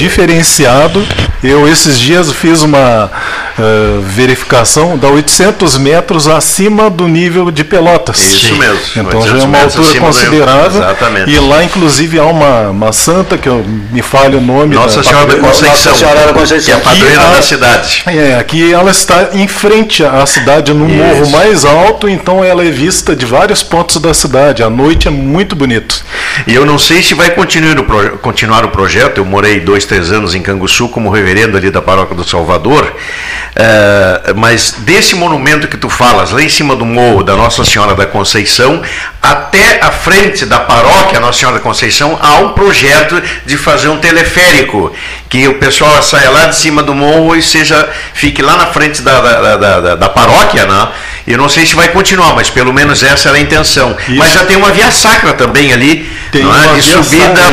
diferenciado. 0.00 1.06
Eu 1.42 1.68
esses 1.68 1.98
dias 1.98 2.30
fiz 2.32 2.62
uma 2.62 3.10
uh, 3.58 4.00
verificação, 4.02 4.98
dá 4.98 5.08
800 5.08 5.78
metros 5.78 6.28
acima 6.28 6.90
do 6.90 7.06
nível 7.06 7.50
de 7.50 7.64
Pelotas. 7.64 8.18
Isso 8.18 8.54
mesmo. 8.56 8.80
Então 8.96 9.26
já 9.26 9.38
é 9.38 9.42
uma 9.44 9.62
altura 9.62 10.00
considerável. 10.00 10.82
Exatamente. 10.82 11.30
E 11.30 11.38
lá 11.38 11.64
inclusive 11.64 12.18
há 12.18 12.24
uma, 12.24 12.68
uma 12.68 12.92
santa, 12.92 13.38
que 13.38 13.48
eu 13.48 13.64
me 13.90 14.02
falho 14.02 14.38
o 14.38 14.40
nome. 14.40 14.74
Nossa 14.74 14.98
da, 14.98 15.04
Senhora 15.04 15.26
da 15.26 15.38
Conceição. 15.38 15.70
Nossa 15.70 15.94
Senhora 15.94 16.26
da 16.26 16.32
Conceição. 16.32 16.64
Que 16.64 16.70
é 16.70 16.74
a 16.74 16.78
padroeira 16.90 17.22
da 17.22 17.42
cidade. 17.42 18.02
É, 18.06 18.34
aqui 18.38 18.72
ela 18.72 18.90
está 18.90 19.30
em 19.32 19.48
frente 19.48 20.04
à 20.04 20.24
cidade, 20.26 20.72
no 20.72 20.88
morro 20.88 21.30
mais 21.30 21.64
alto, 21.64 22.08
então 22.08 22.44
ela 22.44 22.64
é 22.64 22.70
vista 22.70 23.14
de 23.14 23.24
vários 23.24 23.62
pontos 23.62 23.96
da 23.96 24.12
cidade. 24.12 24.62
À 24.62 24.70
noite 24.70 25.08
é 25.08 25.10
muito 25.10 25.56
bonito. 25.56 26.04
E 26.46 26.54
eu 26.54 26.64
não 26.64 26.78
sei 26.78 27.02
se 27.02 27.14
vai 27.14 27.30
continuar 27.30 27.78
o, 27.78 28.18
continuar 28.18 28.64
o 28.64 28.68
projeto, 28.68 29.18
eu 29.18 29.24
morei 29.24 29.60
dois, 29.60 29.84
três 29.90 30.12
anos 30.12 30.36
em 30.36 30.40
Canguçu 30.40 30.88
como 30.88 31.10
reverendo 31.10 31.56
ali 31.56 31.68
da 31.68 31.82
paróquia 31.82 32.14
do 32.14 32.22
Salvador, 32.22 32.84
uh, 32.84 34.34
mas 34.36 34.76
desse 34.78 35.16
monumento 35.16 35.66
que 35.66 35.76
tu 35.76 35.90
falas, 35.90 36.30
lá 36.30 36.40
em 36.40 36.48
cima 36.48 36.76
do 36.76 36.86
morro 36.86 37.24
da 37.24 37.34
Nossa 37.34 37.64
Senhora 37.64 37.96
da 37.96 38.06
Conceição, 38.06 38.80
até 39.20 39.80
a 39.82 39.90
frente 39.90 40.46
da 40.46 40.60
paróquia 40.60 41.18
Nossa 41.18 41.40
Senhora 41.40 41.56
da 41.56 41.62
Conceição, 41.62 42.16
há 42.22 42.36
um 42.36 42.50
projeto 42.50 43.20
de 43.44 43.56
fazer 43.56 43.88
um 43.88 43.98
teleférico, 43.98 44.94
que 45.28 45.48
o 45.48 45.54
pessoal 45.54 46.00
saia 46.04 46.30
lá 46.30 46.46
de 46.46 46.54
cima 46.54 46.84
do 46.84 46.94
morro 46.94 47.34
e 47.34 47.42
seja, 47.42 47.88
fique 48.14 48.40
lá 48.40 48.56
na 48.56 48.66
frente 48.66 49.02
da, 49.02 49.20
da, 49.20 49.56
da, 49.56 49.80
da, 49.80 49.94
da 49.96 50.08
paróquia, 50.08 50.66
né? 50.66 50.88
Eu 51.26 51.36
não 51.36 51.48
sei 51.48 51.66
se 51.66 51.74
vai 51.74 51.88
continuar, 51.88 52.34
mas 52.34 52.48
pelo 52.48 52.72
menos 52.72 53.02
essa 53.02 53.28
era 53.28 53.38
a 53.38 53.40
intenção. 53.40 53.96
Isso. 54.08 54.16
Mas 54.16 54.32
já 54.32 54.44
tem 54.44 54.56
uma 54.56 54.70
via 54.70 54.90
sacra 54.92 55.32
também 55.34 55.72
ali, 55.72 56.08
tem 56.30 56.44
não 56.44 56.54
é? 56.54 56.74
de 56.74 56.82
subida 56.82 57.50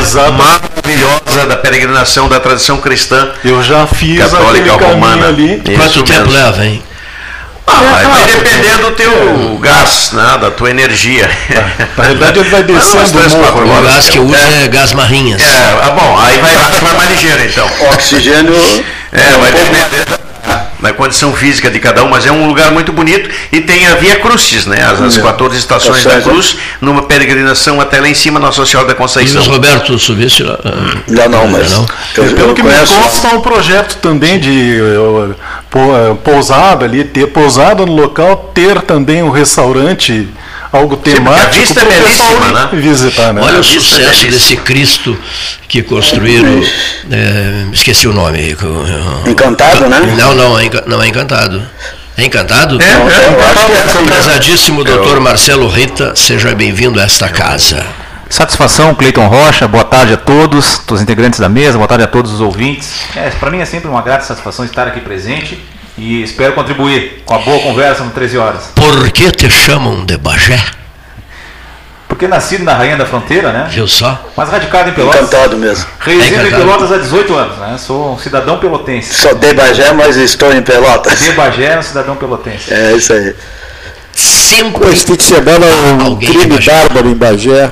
maravilhosa 0.88 1.46
da 1.46 1.56
peregrinação 1.56 2.28
da 2.28 2.40
tradição 2.40 2.78
cristã. 2.78 3.30
Eu 3.44 3.62
já 3.62 3.86
fiz 3.86 4.18
católica 4.18 4.72
romana 4.72 5.28
ali. 5.28 5.62
Quanto 5.76 6.02
tempo 6.02 6.30
leva, 6.30 6.64
hein? 6.64 6.82
Ah, 7.66 7.82
vai, 7.82 8.06
vai 8.06 8.24
dependendo 8.24 8.82
do 8.84 8.90
teu 8.92 9.12
é. 9.12 9.60
gás, 9.60 10.12
né, 10.12 10.38
da 10.40 10.50
tua 10.50 10.70
energia. 10.70 11.30
Na 11.98 12.04
realidade 12.04 12.38
ele 12.38 12.48
vai 12.48 12.62
descendo 12.62 13.04
O 13.04 13.82
gás 13.82 14.08
que 14.08 14.18
eu 14.18 14.24
uso 14.24 14.34
é, 14.34 14.64
é 14.64 14.68
gás 14.68 14.94
marrinhas. 14.94 15.42
É, 15.42 15.78
ah, 15.82 15.90
bom, 15.90 16.18
aí 16.18 16.38
vai, 16.38 16.56
vai 16.80 16.94
mais 16.94 17.10
ligeiro 17.10 17.44
então. 17.44 17.68
Oxigênio. 17.92 18.54
É, 19.12 19.38
vai 19.38 19.52
depender 19.52 20.27
na 20.80 20.92
condição 20.92 21.32
física 21.32 21.70
de 21.70 21.78
cada 21.78 22.04
um, 22.04 22.08
mas 22.08 22.26
é 22.26 22.32
um 22.32 22.46
lugar 22.46 22.70
muito 22.70 22.92
bonito 22.92 23.28
e 23.50 23.60
tem 23.60 23.86
a 23.86 23.96
Via 23.96 24.16
Crucis, 24.16 24.66
né? 24.66 24.82
As, 24.84 25.00
as 25.00 25.18
14 25.18 25.54
é. 25.54 25.58
estações 25.58 26.04
da 26.04 26.20
Cruz, 26.20 26.56
numa 26.80 27.02
peregrinação 27.02 27.80
até 27.80 28.00
lá 28.00 28.08
em 28.08 28.14
cima, 28.14 28.38
Nossa 28.38 28.64
Senhora 28.64 28.88
da 28.88 28.94
Conceição. 28.94 29.42
E 29.42 29.48
o 29.48 29.52
Roberto 29.52 29.98
subisse 29.98 30.42
lá? 30.42 30.58
Não, 31.08 31.28
não, 31.28 31.48
mas. 31.48 31.70
Não. 31.70 31.86
Eu, 32.16 32.24
Pelo 32.34 32.50
eu 32.50 32.54
que 32.54 32.62
conheço... 32.62 32.94
me 32.94 33.02
consta, 33.02 33.28
há 33.28 33.30
um 33.32 33.40
projeto 33.40 33.96
também 33.96 34.38
de 34.38 34.50
eu, 34.50 35.36
pousada 36.24 36.84
ali, 36.84 37.04
ter 37.04 37.26
pousada 37.28 37.84
no 37.84 37.94
local, 37.94 38.52
ter 38.54 38.80
também 38.82 39.22
um 39.22 39.30
restaurante 39.30 40.28
algo 40.72 40.96
temático. 40.96 41.52
Sim, 41.52 41.58
a 41.58 41.60
vista 41.60 41.80
é 41.80 41.84
belíssima, 41.84 42.52
né? 42.52 42.68
Visitar, 42.72 43.32
né? 43.32 43.40
Olha 43.42 43.56
a 43.56 43.60
o 43.60 43.64
sucesso 43.64 44.26
é 44.26 44.30
desse 44.30 44.56
Cristo 44.56 45.18
que 45.68 45.82
construíram. 45.82 46.62
É, 47.10 47.66
esqueci 47.72 48.06
o 48.06 48.12
nome. 48.12 48.56
Encantado, 49.26 49.88
né? 49.88 50.00
Não, 50.18 50.34
não, 50.34 50.58
é 50.58 50.70
não 50.86 51.02
é 51.02 51.08
encantado. 51.08 51.62
É 52.16 52.24
encantado? 52.24 52.78
É, 52.82 52.84
é, 52.84 52.88
é, 52.88 54.02
é 54.02 54.04
Prezadíssimo 54.04 54.82
doutor 54.82 55.20
Marcelo 55.20 55.68
Rita, 55.68 56.16
seja 56.16 56.52
bem-vindo 56.54 56.98
a 56.98 57.04
esta 57.04 57.28
casa. 57.28 57.86
Satisfação, 58.28 58.94
Cleiton 58.94 59.26
Rocha, 59.26 59.66
boa 59.66 59.84
tarde 59.84 60.12
a 60.12 60.16
todos, 60.16 60.82
os 60.90 61.00
integrantes 61.00 61.40
da 61.40 61.48
mesa, 61.48 61.78
boa 61.78 61.88
tarde 61.88 62.04
a 62.04 62.06
todos 62.08 62.32
os 62.32 62.40
ouvintes. 62.40 62.90
É, 63.16 63.30
Para 63.30 63.50
mim 63.50 63.60
é 63.60 63.64
sempre 63.64 63.88
uma 63.88 64.02
grata 64.02 64.24
satisfação 64.24 64.64
estar 64.64 64.86
aqui 64.86 65.00
presente 65.00 65.58
e 65.98 66.22
espero 66.22 66.54
contribuir 66.54 67.22
com 67.24 67.34
a 67.34 67.38
boa 67.38 67.60
conversa 67.60 68.04
no 68.04 68.10
13 68.10 68.38
horas. 68.38 68.70
Por 68.74 69.10
que 69.10 69.30
te 69.32 69.50
chamam 69.50 70.06
de 70.06 70.16
Bagé? 70.16 70.58
Porque 72.06 72.26
nascido 72.26 72.64
na 72.64 72.72
Rainha 72.72 72.96
da 72.96 73.04
Fronteira, 73.04 73.52
né? 73.52 73.68
Viu 73.70 73.86
só? 73.86 74.26
Mas 74.36 74.48
radicado 74.48 74.88
em 74.88 74.92
Pelotas. 74.92 75.20
Encantado 75.20 75.56
mesmo. 75.56 75.86
Resido 76.00 76.40
é 76.40 76.48
em 76.48 76.50
Pelotas 76.50 76.90
há 76.90 76.96
18 76.96 77.34
anos, 77.34 77.58
né? 77.58 77.76
Sou 77.78 78.14
um 78.14 78.18
cidadão 78.18 78.58
pelotense. 78.58 79.14
Sou 79.14 79.34
de 79.34 79.52
Bagé, 79.52 79.92
mas 79.92 80.16
estou 80.16 80.52
em 80.52 80.62
Pelotas. 80.62 81.20
De 81.20 81.32
Bagé, 81.32 81.78
um 81.78 81.82
cidadão 81.82 82.16
pelotense. 82.16 82.72
É 82.72 82.92
isso 82.92 83.12
aí. 83.12 83.34
Cinco. 84.12 84.88
Esse 84.88 85.04
fim 85.04 85.16
de 85.16 85.22
semana 85.22 85.66
um 86.08 86.16
crime 86.16 86.58
bárbaro 86.58 87.08
em 87.08 87.14
Bagé 87.14 87.70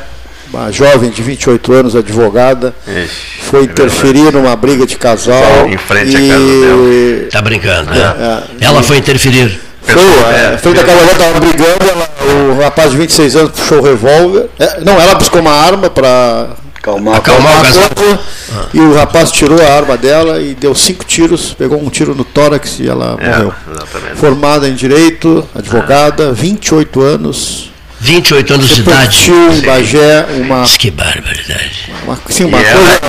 uma 0.52 0.70
jovem 0.70 1.10
de 1.10 1.22
28 1.22 1.72
anos, 1.72 1.96
advogada, 1.96 2.74
Ixi, 2.86 3.35
foi 3.46 3.60
é 3.60 3.64
interferir 3.64 4.28
é 4.28 4.30
numa 4.30 4.54
briga 4.56 4.86
de 4.86 4.96
casal. 4.96 5.68
Em 5.68 5.78
frente 5.78 6.16
e... 6.16 6.16
à 6.16 6.34
casa 6.34 6.60
dela. 6.60 7.30
Tá 7.30 7.42
brincando, 7.42 7.90
né? 7.90 7.98
É, 7.98 8.64
é, 8.64 8.66
ela 8.66 8.82
foi 8.82 8.98
interferir. 8.98 9.60
Foi, 9.82 10.02
é, 10.02 10.54
é, 10.54 10.58
frente 10.58 10.76
da 10.76 10.84
casa 10.84 10.98
dela 10.98 11.12
estava 11.12 11.40
brigando, 11.40 11.84
ela, 11.88 12.10
o 12.56 12.60
rapaz 12.60 12.90
de 12.90 12.96
26 12.96 13.36
anos 13.36 13.50
puxou 13.52 13.78
o 13.78 13.82
revólver. 13.82 14.48
É, 14.58 14.80
não, 14.80 15.00
ela 15.00 15.14
buscou 15.14 15.40
uma 15.40 15.52
arma 15.52 15.88
para 15.88 16.48
acalmar, 16.76 17.16
acalmar, 17.16 17.60
a 17.60 17.60
coisa, 17.60 18.20
ah. 18.52 18.66
e 18.74 18.80
o 18.80 18.94
rapaz 18.94 19.30
tirou 19.30 19.60
a 19.60 19.72
arma 19.72 19.96
dela 19.96 20.40
e 20.40 20.54
deu 20.54 20.74
cinco 20.74 21.04
tiros, 21.04 21.54
pegou 21.54 21.80
um 21.80 21.88
tiro 21.88 22.16
no 22.16 22.24
tórax 22.24 22.80
e 22.80 22.88
ela 22.88 23.16
morreu. 23.16 23.54
Exatamente. 23.72 24.16
Formada 24.16 24.68
em 24.68 24.74
direito, 24.74 25.48
advogada, 25.54 26.32
28 26.32 27.00
anos 27.00 27.75
28 28.06 28.54
anos 28.54 28.68
de 28.68 28.80
idade. 28.82 29.30
em 29.30 29.60
Bagé 29.62 30.26
uma. 30.38 30.62
Que 30.62 30.90
barbaridade. 30.92 31.92
Uma, 32.04 32.18
sim, 32.28 32.44
uma 32.44 32.58
coisa. 32.58 33.00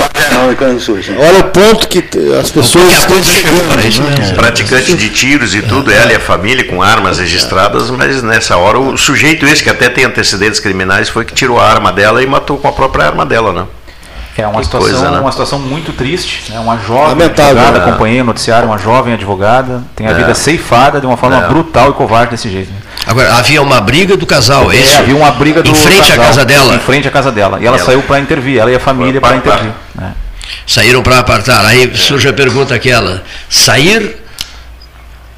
Olha 1.19 1.39
o 1.39 1.43
ponto 1.45 1.87
que 1.87 2.03
as 2.39 2.49
pessoas 2.49 2.91
estão 2.93 3.21
chegando. 3.23 4.19
Né? 4.19 4.33
Praticante 4.35 4.95
de 4.95 5.09
tiros 5.09 5.53
e 5.53 5.61
tudo, 5.61 5.91
ela 5.91 6.11
e 6.11 6.15
a 6.15 6.19
família 6.19 6.63
com 6.63 6.81
armas 6.81 7.19
registradas, 7.19 7.91
mas 7.91 8.23
nessa 8.23 8.57
hora 8.57 8.79
o 8.79 8.97
sujeito 8.97 9.45
esse, 9.45 9.63
que 9.63 9.69
até 9.69 9.87
tem 9.87 10.03
antecedentes 10.03 10.59
criminais, 10.59 11.09
foi 11.09 11.25
que 11.25 11.33
tirou 11.33 11.59
a 11.59 11.65
arma 11.69 11.91
dela 11.91 12.23
e 12.23 12.25
matou 12.25 12.57
com 12.57 12.67
a 12.67 12.71
própria 12.71 13.05
arma 13.05 13.25
dela, 13.25 13.53
né? 13.53 13.65
É 14.37 14.45
uma 14.45 14.63
situação, 14.63 14.89
coisa, 14.89 15.11
né? 15.11 15.19
uma 15.19 15.31
situação 15.31 15.57
muito 15.57 15.91
triste. 15.91 16.51
Né? 16.51 16.59
Uma 16.59 16.77
jovem 16.77 17.07
Lamentável, 17.07 17.53
advogada, 17.53 17.79
né? 17.79 17.85
acompanhei 17.85 18.21
o 18.21 18.23
noticiário, 18.23 18.67
uma 18.67 18.77
jovem 18.77 19.15
advogada, 19.15 19.83
tem 19.95 20.05
a 20.05 20.11
é. 20.11 20.13
vida 20.13 20.35
ceifada 20.35 21.01
de 21.01 21.07
uma 21.07 21.17
forma 21.17 21.43
é. 21.43 21.47
brutal 21.47 21.89
e 21.89 21.93
covarde 21.93 22.31
desse 22.31 22.47
jeito. 22.47 22.69
Né? 22.71 22.77
Agora, 23.07 23.33
havia 23.33 23.61
uma 23.61 23.81
briga 23.81 24.15
do 24.15 24.27
casal, 24.27 24.71
é, 24.71 24.77
é 24.77 24.97
havia 24.97 25.15
uma 25.15 25.31
briga 25.31 25.63
do 25.63 25.71
Em 25.71 25.73
frente 25.73 26.09
casal, 26.09 26.23
à 26.23 26.27
casa 26.27 26.45
dela? 26.45 26.75
Em 26.75 26.79
frente 26.79 27.07
à 27.07 27.11
casa 27.11 27.31
dela. 27.31 27.59
E 27.59 27.65
ela, 27.65 27.77
ela. 27.77 27.85
saiu 27.85 28.03
para 28.03 28.19
intervir, 28.19 28.59
ela 28.59 28.71
e 28.71 28.75
a 28.75 28.79
família 28.79 29.19
para 29.19 29.37
intervir. 29.37 29.71
Né? 29.95 30.13
Saíram 30.67 31.01
para 31.01 31.17
apartar. 31.17 31.65
Aí 31.65 31.91
surge 31.95 32.27
a 32.27 32.33
pergunta 32.33 32.75
aquela, 32.75 33.23
sair 33.49 34.17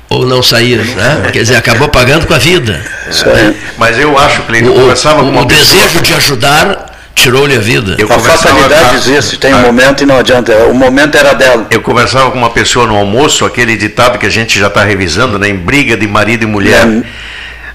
ou 0.10 0.26
não 0.26 0.42
sair, 0.42 0.84
né? 0.96 1.30
Quer 1.32 1.44
dizer, 1.44 1.56
acabou 1.56 1.88
pagando 1.88 2.26
com 2.26 2.34
a 2.34 2.40
vida. 2.40 2.84
É, 3.26 3.54
mas 3.78 3.98
eu 3.98 4.18
acho, 4.18 4.42
que 4.42 4.56
eu 4.58 4.74
conversava 4.74 5.22
o, 5.22 5.26
com 5.26 5.30
uma 5.30 5.42
o 5.42 5.46
desejo 5.46 6.02
de 6.02 6.14
ajudar 6.16 6.89
tirou-lhe 7.22 7.56
a 7.56 7.60
vida. 7.60 7.96
Eu 7.98 8.12
a 8.12 8.20
fatalidade 8.20 8.96
existe, 8.96 9.38
tem 9.38 9.54
um 9.54 9.62
momento 9.62 10.04
e 10.04 10.06
não 10.06 10.18
adianta. 10.18 10.54
O 10.66 10.74
momento 10.74 11.16
era 11.18 11.34
dela. 11.34 11.68
Eu 11.70 11.82
conversava 11.82 12.32
com 12.32 12.38
uma 12.38 12.50
pessoa 12.50 12.88
no 12.88 12.96
almoço, 12.96 13.46
aquele 13.46 13.76
ditado 13.76 14.18
que 14.18 14.26
a 14.26 14.30
gente 14.30 14.60
já 14.60 14.68
está 14.68 14.84
revisando, 14.84 15.38
né, 15.38 15.50
em 15.50 15.56
briga 15.56 15.96
de 15.96 16.08
marido 16.08 16.44
e 16.44 16.46
mulher. 16.46 16.88
É. 16.88 17.29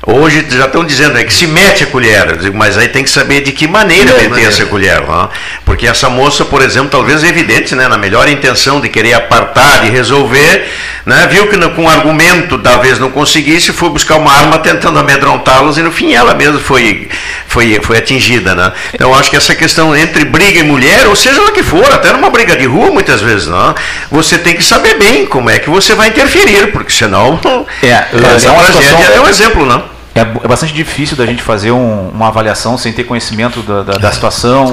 Hoje 0.06 0.44
já 0.50 0.66
estão 0.66 0.84
dizendo 0.84 1.18
é 1.18 1.25
que 1.25 1.32
se 1.32 1.46
mete 1.46 1.84
a 1.84 1.87
colher, 1.87 2.37
digo, 2.37 2.56
mas 2.56 2.76
aí 2.76 2.88
tem 2.88 3.02
que 3.02 3.08
saber 3.08 3.40
de 3.40 3.52
que 3.52 3.66
maneira 3.66 4.11
é, 4.11 4.14
meter 4.14 4.28
maneira. 4.28 4.50
essa 4.50 4.66
colher. 4.66 5.00
Não? 5.00 5.30
Porque 5.64 5.87
essa 5.87 6.11
moça, 6.11 6.44
por 6.44 6.61
exemplo, 6.61 6.90
talvez 6.90 7.25
é 7.25 7.28
evidente, 7.28 7.75
né, 7.75 7.88
na 7.88 7.96
melhor 7.96 8.28
intenção 8.28 8.80
de 8.80 8.90
querer 8.90 9.14
apartar, 9.14 9.80
de 9.80 9.90
resolver, 9.90 10.68
né, 11.06 11.26
viu 11.30 11.46
que 11.46 11.54
com 11.70 11.88
argumento 11.88 12.58
talvez 12.58 12.99
não 12.99 13.11
conseguisse, 13.11 13.73
foi 13.73 13.88
buscar 13.88 14.16
uma 14.16 14.30
arma 14.30 14.58
tentando 14.58 14.99
amedrontá-los 14.99 15.78
e 15.78 15.82
no 15.82 15.90
fim 15.90 16.12
ela 16.12 16.34
mesma 16.34 16.58
foi, 16.58 17.08
foi, 17.46 17.80
foi 17.82 17.96
atingida. 17.96 18.54
Né? 18.54 18.73
Então 18.92 19.14
acho 19.14 19.30
que 19.30 19.37
essa 19.37 19.54
questão 19.54 19.96
entre 19.96 20.26
briga 20.26 20.61
e 20.61 20.62
mulher, 20.62 21.06
ou 21.06 21.16
seja 21.16 21.40
lá 21.40 21.50
que 21.50 21.62
for, 21.62 21.90
até 21.90 22.12
numa 22.12 22.28
briga 22.28 22.54
de 22.54 22.66
rua 22.66 22.90
muitas 22.90 23.23
vezes, 23.23 23.46
não, 23.46 23.75
você 24.11 24.37
tem 24.37 24.54
que 24.54 24.62
saber 24.62 24.99
bem 24.99 25.25
como 25.25 25.49
é 25.49 25.58
que 25.58 25.70
você 25.70 25.94
vai 25.94 26.08
interferir, 26.08 26.73
porque 26.73 26.92
senão 26.92 27.40
é, 27.82 27.88
essa 28.34 28.49
é 28.49 28.50
uma 28.50 28.64
tragédia 28.64 29.14
é 29.14 29.20
um 29.20 29.28
exemplo, 29.28 29.64
não? 29.64 29.93
É, 30.14 30.21
é, 30.21 30.49
bastante 30.49 30.73
difícil 30.73 31.16
da 31.16 31.26
gente 31.26 31.42
fazer 31.42 31.73
um, 31.73 32.09
uma 32.11 32.28
avaliação 32.28 32.78
sem 32.78 32.92
ter 32.92 33.04
conhecimento 33.04 33.62
da, 33.62 33.83
da, 33.83 33.92
da 33.99 34.12
situação 34.12 34.73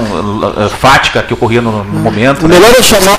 fática 0.80 1.24
que 1.24 1.34
ocorria 1.34 1.62
no, 1.62 1.84
no 1.84 2.00
momento. 2.00 2.46
O 2.46 2.48
né? 2.48 2.56
melhor 2.56 2.72
é 2.78 2.82
chamar 2.82 3.18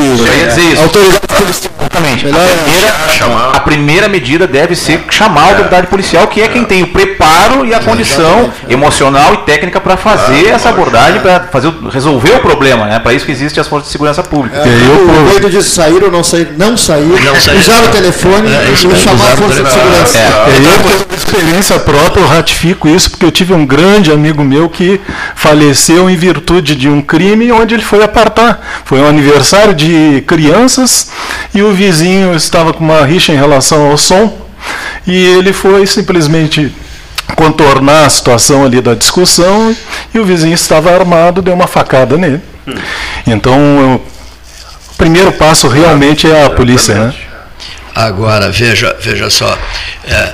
de, 0.00 0.28
eu 0.28 0.38
ia 0.38 0.46
dizer 0.46 0.72
isso. 0.72 0.82
autoridade 0.82 1.20
policial. 1.28 1.76
Exatamente. 1.96 2.26
A 2.26 2.30
primeira, 2.30 3.52
a 3.54 3.60
primeira, 3.60 4.08
medida 4.08 4.46
deve 4.46 4.74
ser 4.74 5.04
chamar 5.10 5.42
a 5.42 5.48
autoridade 5.48 5.86
policial, 5.86 6.26
que 6.26 6.40
é 6.42 6.48
quem 6.48 6.64
tem 6.64 6.82
o 6.82 6.88
preparo 6.88 7.64
e 7.64 7.74
a 7.74 7.80
condição 7.80 8.52
emocional 8.68 9.34
e 9.34 9.36
técnica 9.38 9.80
para 9.80 9.96
fazer 9.96 10.48
essa 10.48 10.68
abordagem, 10.68 11.20
para 11.20 11.40
fazer 11.50 11.72
resolver 11.90 12.36
o 12.36 12.40
problema. 12.40 12.86
Né? 12.86 12.98
Para 12.98 13.14
isso 13.14 13.24
que 13.24 13.32
existem 13.32 13.60
as 13.60 13.68
forças 13.68 13.88
de 13.88 13.92
segurança 13.92 14.22
pública. 14.22 14.56
É, 14.56 14.62
o 14.62 15.32
Pedro 15.32 15.50
disse 15.50 15.70
sair 15.70 16.02
ou 16.02 16.10
não 16.10 16.22
sair, 16.22 16.48
não 16.56 16.76
sair, 16.76 17.06
não 17.06 17.40
sair. 17.40 17.58
usar 17.58 17.84
o 17.84 17.88
telefone 17.88 18.48
é, 18.52 18.70
e 18.72 18.76
chamar 18.76 19.32
a 19.32 19.36
força 19.36 19.62
de 19.62 19.72
segurança. 19.72 20.18
É. 20.18 20.26
Eu, 20.56 21.16
experiência 21.16 21.78
própria, 21.78 22.20
eu 22.20 22.26
ratifico 22.26 22.88
isso, 22.88 23.10
porque 23.10 23.24
eu 23.24 23.30
tive 23.30 23.52
um 23.52 23.66
grande 23.66 24.12
amigo 24.12 24.44
meu 24.44 24.68
que 24.68 25.00
faleceu 25.34 26.08
em 26.08 26.16
virtude 26.16 26.74
de 26.74 26.88
um 26.88 27.00
crime 27.00 27.50
onde 27.52 27.74
ele 27.74 27.82
foi 27.82 28.02
apartar. 28.02 28.82
Foi 28.84 29.00
um 29.00 29.08
aniversário 29.08 29.74
de 29.74 29.85
crianças 30.26 31.10
e 31.54 31.62
o 31.62 31.72
vizinho 31.72 32.34
estava 32.34 32.72
com 32.72 32.84
uma 32.84 33.04
rixa 33.04 33.32
em 33.32 33.36
relação 33.36 33.90
ao 33.90 33.96
som 33.96 34.36
e 35.06 35.14
ele 35.14 35.52
foi 35.52 35.86
simplesmente 35.86 36.72
contornar 37.34 38.06
a 38.06 38.10
situação 38.10 38.64
ali 38.64 38.80
da 38.80 38.94
discussão 38.94 39.74
e 40.14 40.18
o 40.18 40.24
vizinho 40.24 40.54
estava 40.54 40.92
armado, 40.92 41.42
deu 41.42 41.54
uma 41.54 41.66
facada 41.66 42.16
nele. 42.16 42.40
Então, 43.26 43.96
o 43.96 44.94
primeiro 44.96 45.32
passo 45.32 45.68
realmente 45.68 46.30
é 46.30 46.44
a 46.44 46.50
polícia, 46.50 46.94
né? 46.94 47.14
Agora, 47.94 48.50
veja, 48.50 48.94
veja 49.00 49.30
só, 49.30 49.56
é, 50.06 50.32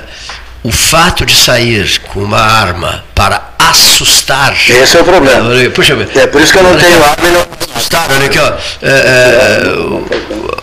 o 0.63 0.71
fato 0.71 1.25
de 1.25 1.35
sair 1.35 1.99
com 1.99 2.21
uma 2.21 2.39
arma 2.39 3.03
para 3.13 3.53
assustar. 3.59 4.53
Esse 4.53 4.97
é 4.97 5.01
o 5.01 5.03
problema. 5.03 5.49
Puxa, 5.73 5.93
é 6.15 6.27
por 6.27 6.41
isso 6.41 6.53
que 6.53 6.59
eu 6.59 6.63
não 6.63 6.75
tenho 6.77 7.03
arma 7.03 7.27
e 7.27 7.31
não. 7.31 7.45
Assustar, 7.75 8.07
olha 8.11 8.25
aqui, 8.25 8.39
ó. 8.39 8.53
É, 8.81 8.89
é, 8.89 10.53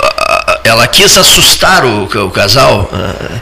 ela 0.64 0.86
quis 0.86 1.18
assustar 1.18 1.84
o, 1.84 2.04
o 2.04 2.30
casal. 2.30 2.88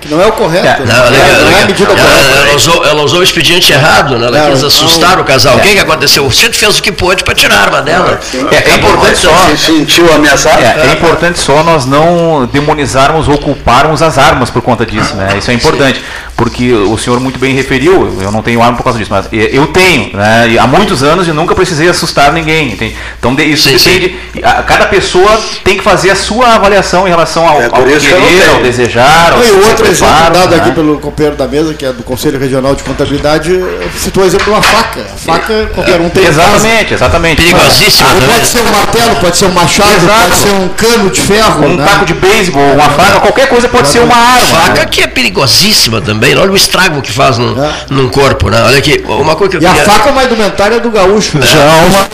Que 0.00 0.08
não 0.08 0.22
é 0.22 0.26
o 0.26 0.32
correto. 0.32 0.82
É, 0.82 0.86
não, 0.86 0.94
ela, 0.94 1.10
não, 1.10 1.58
é 1.58 1.62
a 1.62 1.66
medida 1.66 1.90
ela, 1.90 2.00
correta. 2.00 2.40
Ela 2.40 2.56
usou, 2.56 2.86
ela 2.86 3.02
usou 3.02 3.20
o 3.20 3.22
expediente 3.22 3.72
errado, 3.72 4.18
né? 4.18 4.26
ela 4.28 4.38
não, 4.38 4.50
quis 4.52 4.64
assustar 4.64 5.16
não, 5.16 5.22
o 5.22 5.24
casal. 5.24 5.56
O 5.56 5.60
que, 5.60 5.72
que 5.72 5.78
aconteceu? 5.78 6.24
O 6.24 6.32
centro 6.32 6.58
fez 6.58 6.78
o 6.78 6.82
que 6.82 6.90
pôde 6.90 7.22
para 7.24 7.34
tirar 7.34 7.56
a 7.56 7.60
arma 7.62 7.82
dela. 7.82 8.18
É, 8.50 8.70
é 8.70 8.74
importante 8.76 9.18
só. 9.18 9.48
Se 9.50 9.56
sentiu 9.58 10.12
ameaçado? 10.12 10.62
É, 10.62 10.88
é 10.88 10.92
importante 10.92 11.38
só 11.38 11.62
nós 11.62 11.84
não 11.84 12.48
demonizarmos 12.50 13.28
ou 13.28 13.36
culparmos 13.36 14.00
as 14.00 14.16
armas 14.16 14.50
por 14.50 14.62
conta 14.62 14.86
disso, 14.86 15.14
né? 15.14 15.36
Isso 15.38 15.50
é 15.50 15.54
importante. 15.54 16.02
Porque 16.38 16.72
o 16.72 16.96
senhor 16.96 17.18
muito 17.18 17.36
bem 17.36 17.52
referiu, 17.52 18.16
eu 18.22 18.30
não 18.30 18.42
tenho 18.42 18.62
arma 18.62 18.76
por 18.76 18.84
causa 18.84 18.96
disso, 18.96 19.10
mas 19.10 19.26
eu 19.32 19.66
tenho, 19.66 20.16
né? 20.16 20.56
há 20.56 20.68
muitos 20.68 21.02
anos 21.02 21.26
e 21.26 21.32
nunca 21.32 21.52
precisei 21.52 21.88
assustar 21.88 22.32
ninguém. 22.32 22.74
Entende? 22.74 22.96
Então 23.18 23.34
isso 23.40 23.68
sim, 23.68 23.76
depende. 23.76 24.16
Sim. 24.32 24.40
Cada 24.64 24.86
pessoa 24.86 25.36
tem 25.64 25.76
que 25.76 25.82
fazer 25.82 26.10
a 26.10 26.14
sua 26.14 26.54
avaliação 26.54 27.08
em 27.08 27.10
relação 27.10 27.44
ao, 27.44 27.60
é, 27.60 27.64
ao 27.64 27.82
querer, 27.82 28.50
ao 28.54 28.62
desejar. 28.62 29.32
Ao 29.32 29.44
e 29.44 29.50
outro 29.50 29.88
exemplo 29.88 30.30
dado 30.30 30.50
né? 30.50 30.58
aqui 30.58 30.70
pelo 30.70 31.00
companheiro 31.00 31.36
da 31.36 31.48
mesa, 31.48 31.74
que 31.74 31.84
é 31.84 31.92
do 31.92 32.04
Conselho 32.04 32.38
Regional 32.38 32.76
de 32.76 32.84
Contabilidade, 32.84 33.50
citou 33.96 34.22
o 34.22 34.26
exemplo 34.26 34.44
de 34.44 34.50
uma 34.50 34.62
faca. 34.62 35.00
A 35.00 35.16
faca 35.16 35.70
qualquer 35.74 36.00
um 36.00 36.08
tem. 36.08 36.24
Exatamente, 36.24 36.94
exatamente. 36.94 37.42
Perigosíssima. 37.42 38.10
Ah, 38.10 38.32
pode 38.32 38.46
ser 38.46 38.60
um 38.60 38.70
martelo, 38.70 39.16
pode 39.16 39.36
ser 39.36 39.46
um 39.46 39.52
machado, 39.52 39.90
Exato. 39.96 40.22
pode 40.22 40.36
ser 40.36 40.50
um 40.50 40.68
cano 40.68 41.10
de 41.10 41.20
ferro. 41.20 41.66
Um 41.66 41.76
né? 41.76 41.84
taco 41.84 42.04
de 42.04 42.14
beisebol, 42.14 42.74
uma 42.74 42.90
faca, 42.90 43.18
qualquer 43.18 43.48
coisa 43.48 43.68
pode 43.68 43.88
ser 43.88 43.98
uma 43.98 44.14
arma. 44.14 44.46
Faca 44.46 44.86
que 44.86 45.00
é 45.00 45.08
perigosíssima 45.08 46.00
também. 46.00 46.27
Olha 46.36 46.50
o 46.52 46.56
estrago 46.56 47.00
que 47.02 47.12
faz 47.12 47.38
no, 47.38 47.62
é. 47.62 47.72
num 47.90 48.08
corpo. 48.08 48.50
Né? 48.50 48.62
Olha 48.62 48.78
aqui, 48.78 49.04
uma 49.06 49.36
coisa 49.36 49.58
que 49.58 49.64
eu 49.64 49.68
E 49.68 49.72
queria... 49.72 49.82
a 49.82 49.86
faca 49.86 50.12
mais 50.12 50.26
indumentária 50.26 50.80
do 50.80 50.90
gaúcho. 50.90 51.40
Já 51.42 51.60
é 51.60 51.86
uma 51.86 52.08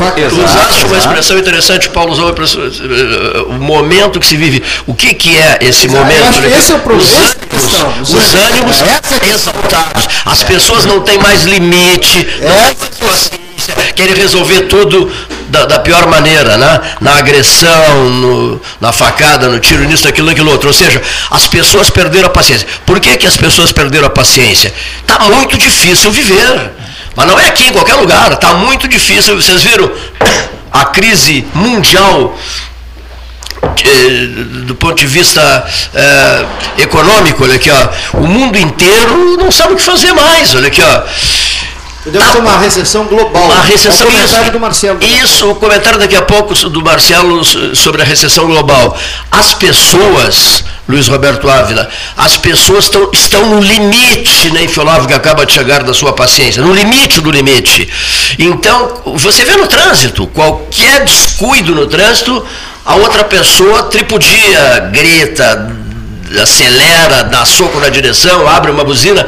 Tu 0.00 0.42
usaste 0.42 0.86
uma 0.86 0.96
expressão 0.96 1.38
interessante, 1.38 1.90
Paulo 1.90 2.12
usou 2.12 2.34
o 3.48 3.52
momento 3.52 4.18
que 4.18 4.26
se 4.26 4.34
vive. 4.36 4.62
O 4.86 4.94
que, 4.94 5.12
que 5.12 5.36
é 5.36 5.58
esse 5.60 5.88
momento? 5.88 6.42
esse 6.58 6.72
é 6.72 6.74
o 6.74 6.78
problema. 6.80 7.06
Os 7.52 7.74
ânimos, 7.74 8.14
os 8.14 8.34
ânimos 8.34 8.82
é 8.82 9.34
exaltados. 9.34 10.08
As 10.24 10.42
pessoas 10.42 10.86
não 10.86 11.00
têm 11.02 11.18
mais 11.18 11.44
limite, 11.44 12.26
não 12.40 12.56
têm 12.56 12.76
mais 12.80 12.98
paciência, 12.98 13.92
querem 13.94 14.14
resolver 14.14 14.62
tudo 14.62 15.12
da, 15.50 15.66
da, 15.66 15.78
pior 15.80 16.06
maneira, 16.06 16.56
né? 16.56 16.80
na 17.00 17.16
agressão, 17.16 18.08
no, 18.08 18.60
na 18.80 18.92
facada, 18.92 19.48
no 19.48 19.58
tiro, 19.58 19.84
nisso, 19.84 20.04
naquilo, 20.06 20.28
naquilo 20.28 20.50
outro. 20.50 20.68
Ou 20.68 20.74
seja, 20.74 21.02
as 21.30 21.46
pessoas 21.46 21.90
perderam 21.90 22.28
a 22.28 22.30
paciência. 22.30 22.66
Por 22.86 23.00
que, 23.00 23.16
que 23.16 23.26
as 23.26 23.36
pessoas 23.36 23.72
perderam 23.72 24.06
a 24.06 24.10
paciência? 24.10 24.72
Está 25.00 25.18
muito 25.18 25.58
difícil 25.58 26.10
viver. 26.10 26.72
Mas 27.14 27.26
não 27.26 27.38
é 27.38 27.48
aqui, 27.48 27.64
em 27.68 27.72
qualquer 27.72 27.94
lugar. 27.94 28.32
Está 28.32 28.54
muito 28.54 28.86
difícil. 28.86 29.36
Vocês 29.36 29.62
viram 29.62 29.90
a 30.72 30.84
crise 30.86 31.44
mundial 31.54 32.36
do 34.66 34.74
ponto 34.74 34.94
de 34.94 35.06
vista 35.06 35.66
é, 35.94 36.82
econômico, 36.82 37.44
olha 37.44 37.56
aqui, 37.56 37.70
ó, 37.70 38.18
o 38.18 38.26
mundo 38.26 38.58
inteiro 38.58 39.36
não 39.38 39.50
sabe 39.50 39.74
o 39.74 39.76
que 39.76 39.82
fazer 39.82 40.12
mais, 40.12 40.54
olha 40.54 40.68
aqui, 40.68 40.82
ó. 40.82 41.02
Deve 42.06 42.24
ser 42.24 42.38
uma 42.38 42.58
recessão 42.58 43.04
global. 43.04 43.44
Uma 43.44 43.62
recessão. 43.62 44.06
É 44.06 44.10
o 44.10 44.12
comentário 44.12 44.52
do 44.52 44.60
Marcelo. 44.60 44.98
Isso, 45.22 45.50
o 45.50 45.54
comentário 45.54 45.98
daqui 45.98 46.16
a 46.16 46.22
pouco 46.22 46.54
do 46.54 46.82
Marcelo 46.82 47.44
sobre 47.74 48.00
a 48.00 48.04
recessão 48.04 48.46
global. 48.46 48.96
As 49.30 49.52
pessoas, 49.52 50.64
Luiz 50.88 51.08
Roberto 51.08 51.48
Ávila, 51.50 51.90
as 52.16 52.38
pessoas 52.38 52.88
tão, 52.88 53.10
estão 53.12 53.44
no 53.50 53.60
limite, 53.60 54.50
né, 54.50 54.64
Infiolavo, 54.64 55.06
que 55.06 55.12
acaba 55.12 55.44
de 55.44 55.52
chegar 55.52 55.82
da 55.82 55.92
sua 55.92 56.14
paciência, 56.14 56.62
no 56.62 56.72
limite 56.72 57.20
do 57.20 57.30
limite. 57.30 57.86
Então, 58.38 59.02
você 59.16 59.44
vê 59.44 59.56
no 59.56 59.66
trânsito, 59.66 60.26
qualquer 60.28 61.04
descuido 61.04 61.74
no 61.74 61.86
trânsito, 61.86 62.44
a 62.86 62.94
outra 62.94 63.24
pessoa 63.24 63.84
tripudia, 63.84 64.88
grita, 64.90 65.70
acelera, 66.42 67.24
dá 67.24 67.44
soco 67.44 67.78
na 67.78 67.90
direção, 67.90 68.48
abre 68.48 68.70
uma 68.70 68.84
buzina 68.84 69.26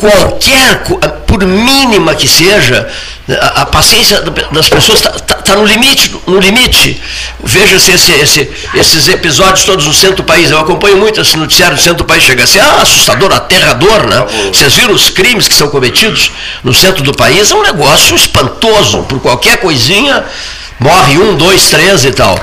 qualquer, 0.00 0.82
por 1.26 1.44
mínima 1.44 2.14
que 2.14 2.26
seja, 2.26 2.88
a, 3.28 3.62
a 3.62 3.66
paciência 3.66 4.22
das 4.50 4.68
pessoas 4.68 4.98
está 4.98 5.10
tá, 5.10 5.34
tá 5.34 5.56
no 5.56 5.64
limite, 5.64 6.16
no 6.26 6.40
limite. 6.40 7.00
Veja-se 7.44 7.92
esse, 7.92 8.12
esse, 8.12 8.50
esses 8.74 9.08
episódios 9.08 9.64
todos 9.64 9.86
no 9.86 9.92
centro 9.92 10.16
do 10.16 10.24
país. 10.24 10.50
Eu 10.50 10.58
acompanho 10.58 10.96
muito 10.96 11.20
esse 11.20 11.36
noticiário 11.36 11.76
do 11.76 11.82
centro 11.82 11.98
do 11.98 12.04
país. 12.04 12.24
Chega 12.24 12.44
a 12.44 12.46
ser 12.46 12.60
ah, 12.60 12.78
assustador, 12.80 13.30
aterrador, 13.32 14.06
né? 14.06 14.26
Vocês 14.52 14.74
viram 14.74 14.94
os 14.94 15.10
crimes 15.10 15.46
que 15.46 15.54
são 15.54 15.68
cometidos 15.68 16.32
no 16.64 16.72
centro 16.72 17.04
do 17.04 17.12
país? 17.12 17.50
É 17.50 17.54
um 17.54 17.62
negócio 17.62 18.16
espantoso. 18.16 19.02
Por 19.04 19.20
qualquer 19.20 19.58
coisinha, 19.58 20.24
morre 20.80 21.18
um, 21.18 21.36
dois, 21.36 21.70
três 21.70 22.04
e 22.04 22.12
tal. 22.12 22.38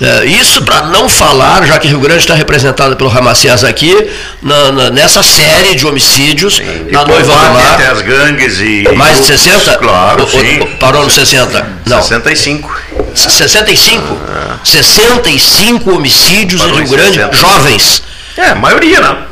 É, 0.00 0.24
isso 0.24 0.62
para 0.62 0.86
não 0.86 1.08
falar, 1.08 1.66
já 1.66 1.78
que 1.78 1.88
Rio 1.88 2.00
Grande 2.00 2.20
está 2.20 2.34
representado 2.34 2.96
pelo 2.96 3.10
Ramacias 3.10 3.64
aqui, 3.64 3.94
na, 4.40 4.72
na, 4.72 4.90
nessa 4.90 5.22
série 5.22 5.74
de 5.74 5.86
homicídios 5.86 6.56
sim, 6.56 6.86
na 6.90 7.04
Noiva 7.04 7.32
do 7.32 7.52
Mar. 7.52 7.74
Até 7.74 7.88
as 7.88 8.00
gangues 8.00 8.60
e. 8.60 8.88
Mais 8.96 9.18
de 9.18 9.26
60? 9.26 9.76
Claro. 9.76 10.24
O, 10.24 10.30
sim. 10.30 10.60
parou 10.78 11.04
no 11.04 11.10
60? 11.10 11.66
Não. 11.84 12.00
65. 12.00 12.80
65? 13.14 14.18
Ah. 14.28 14.58
65 14.64 15.90
homicídios 15.94 16.62
parou 16.62 16.76
em 16.80 16.84
Rio 16.84 16.90
Grande, 16.90 17.16
60. 17.16 17.36
jovens. 17.36 18.02
É, 18.36 18.46
a 18.50 18.54
maioria, 18.54 19.00
não. 19.00 19.29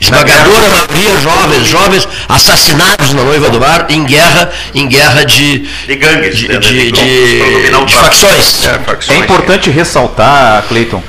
Esmagadora 0.00 0.68
maioria 0.70 1.20
jovens, 1.20 1.66
jovens 1.66 2.08
assassinados 2.28 3.12
na 3.12 3.22
noiva 3.22 3.50
do 3.50 3.60
mar 3.60 3.86
em 3.90 4.04
guerra, 4.04 4.50
em 4.74 4.88
guerra 4.88 5.24
de, 5.24 5.58
de 5.86 5.96
gangues, 5.96 6.36
de, 6.36 6.48
de, 6.58 6.90
de, 6.90 7.84
de 7.86 7.94
facções. 7.94 8.64
É, 8.64 8.78
facções. 8.78 9.18
É 9.18 9.22
importante 9.22 9.70
ressaltar, 9.70 10.64
Cleiton, 10.68 11.02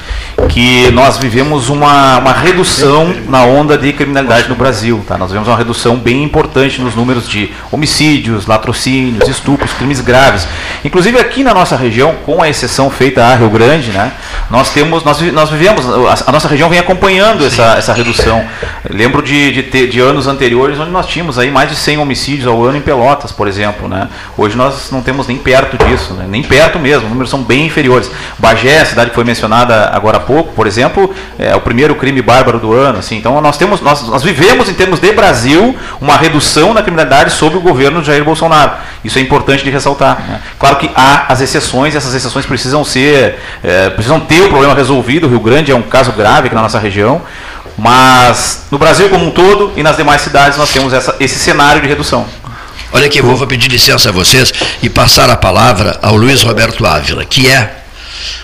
que 0.49 0.89
nós 0.91 1.17
vivemos 1.17 1.69
uma, 1.69 2.17
uma 2.17 2.33
redução 2.33 3.13
na 3.29 3.45
onda 3.45 3.77
de 3.77 3.93
criminalidade 3.93 4.49
no 4.49 4.55
Brasil. 4.55 5.03
Tá? 5.07 5.17
Nós 5.17 5.29
vivemos 5.29 5.47
uma 5.47 5.57
redução 5.57 5.95
bem 5.95 6.23
importante 6.23 6.81
nos 6.81 6.95
números 6.95 7.29
de 7.29 7.51
homicídios, 7.71 8.45
latrocínios, 8.45 9.27
estupros, 9.27 9.71
crimes 9.73 10.01
graves. 10.01 10.47
Inclusive 10.83 11.19
aqui 11.19 11.43
na 11.43 11.53
nossa 11.53 11.75
região, 11.75 12.15
com 12.25 12.41
a 12.41 12.49
exceção 12.49 12.89
feita 12.89 13.23
a 13.23 13.35
Rio 13.35 13.49
Grande, 13.49 13.91
né, 13.91 14.11
nós 14.51 14.69
temos, 14.69 15.03
nós, 15.05 15.21
nós 15.31 15.49
vivemos, 15.49 15.85
a, 16.27 16.31
nossa 16.31 16.47
região 16.47 16.69
vem 16.69 16.77
acompanhando 16.77 17.45
essa, 17.45 17.75
essa 17.77 17.93
redução. 17.93 18.45
lembro 18.89 19.21
de, 19.21 19.51
de, 19.53 19.63
ter, 19.63 19.87
de 19.87 20.01
anos 20.01 20.27
anteriores 20.27 20.77
onde 20.77 20.91
nós 20.91 21.07
tínhamos 21.07 21.39
aí 21.39 21.49
mais 21.49 21.69
de 21.69 21.75
100 21.77 21.99
homicídios 21.99 22.47
ao 22.47 22.61
ano 22.61 22.77
em 22.77 22.81
Pelotas, 22.81 23.31
por 23.31 23.47
exemplo. 23.47 23.87
Né? 23.87 24.09
Hoje 24.37 24.57
nós 24.57 24.91
não 24.91 25.01
temos 25.01 25.25
nem 25.25 25.37
perto 25.37 25.77
disso, 25.85 26.13
né? 26.15 26.25
nem 26.27 26.43
perto 26.43 26.77
mesmo, 26.77 27.03
os 27.05 27.09
números 27.09 27.29
são 27.29 27.41
bem 27.41 27.65
inferiores. 27.65 28.11
Bagé, 28.37 28.81
a 28.81 28.85
cidade 28.85 29.11
que 29.11 29.15
foi 29.15 29.23
mencionada 29.23 29.89
agora 29.93 30.17
há 30.17 30.19
pouco, 30.19 30.51
por 30.53 30.67
exemplo, 30.67 31.15
é 31.39 31.55
o 31.55 31.61
primeiro 31.61 31.95
crime 31.95 32.21
bárbaro 32.21 32.59
do 32.59 32.73
ano. 32.73 32.99
Assim. 32.99 33.15
Então 33.15 33.39
nós 33.39 33.57
temos, 33.57 33.79
nós, 33.79 34.05
nós 34.09 34.21
vivemos 34.21 34.67
em 34.67 34.73
termos 34.73 34.99
de 34.99 35.13
Brasil 35.13 35.73
uma 36.01 36.17
redução 36.17 36.73
na 36.73 36.81
criminalidade 36.81 37.31
sob 37.31 37.55
o 37.55 37.61
governo 37.61 38.01
de 38.01 38.07
Jair 38.07 38.25
Bolsonaro. 38.25 38.73
Isso 39.01 39.17
é 39.17 39.21
importante 39.21 39.63
de 39.63 39.69
ressaltar. 39.69 40.21
Né? 40.27 40.41
Claro 40.59 40.75
que 40.75 40.91
há 40.93 41.25
as 41.29 41.39
exceções, 41.39 41.93
e 41.93 41.97
essas 41.97 42.13
exceções 42.13 42.45
precisam 42.45 42.83
ser, 42.83 43.39
é, 43.63 43.89
precisam 43.89 44.19
ter 44.19 44.40
o 44.45 44.49
problema 44.49 44.73
resolvido. 44.73 45.27
O 45.27 45.29
Rio 45.29 45.39
Grande 45.39 45.71
é 45.71 45.75
um 45.75 45.81
caso 45.81 46.11
grave 46.11 46.47
aqui 46.47 46.55
na 46.55 46.61
nossa 46.61 46.79
região. 46.79 47.21
Mas 47.77 48.65
no 48.69 48.77
Brasil 48.77 49.09
como 49.09 49.25
um 49.25 49.31
todo 49.31 49.73
e 49.75 49.83
nas 49.83 49.97
demais 49.97 50.21
cidades 50.21 50.57
nós 50.57 50.69
temos 50.71 50.93
essa, 50.93 51.15
esse 51.19 51.39
cenário 51.39 51.81
de 51.81 51.87
redução. 51.87 52.25
Olha 52.93 53.05
aqui, 53.05 53.21
vou 53.21 53.47
pedir 53.47 53.69
licença 53.69 54.09
a 54.09 54.11
vocês 54.11 54.53
e 54.83 54.89
passar 54.89 55.29
a 55.29 55.37
palavra 55.37 55.97
ao 56.01 56.15
Luiz 56.15 56.41
Roberto 56.41 56.85
Ávila, 56.85 57.23
que 57.23 57.47
é 57.47 57.77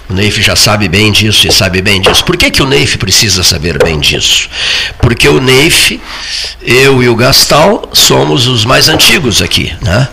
o 0.09 0.13
Neif 0.13 0.41
já 0.41 0.55
sabe 0.55 0.87
bem 0.87 1.11
disso 1.11 1.47
e 1.47 1.51
sabe 1.51 1.81
bem 1.81 1.99
disso. 1.99 2.23
Por 2.23 2.37
que, 2.37 2.49
que 2.49 2.63
o 2.63 2.65
Neif 2.65 2.97
precisa 2.97 3.43
saber 3.43 3.77
bem 3.77 3.99
disso? 3.99 4.49
Porque 4.99 5.27
o 5.27 5.41
Neif, 5.41 5.99
eu 6.61 7.03
e 7.03 7.09
o 7.09 7.15
Gastal 7.15 7.89
somos 7.91 8.47
os 8.47 8.63
mais 8.63 8.87
antigos 8.87 9.41
aqui, 9.41 9.73
né? 9.81 10.07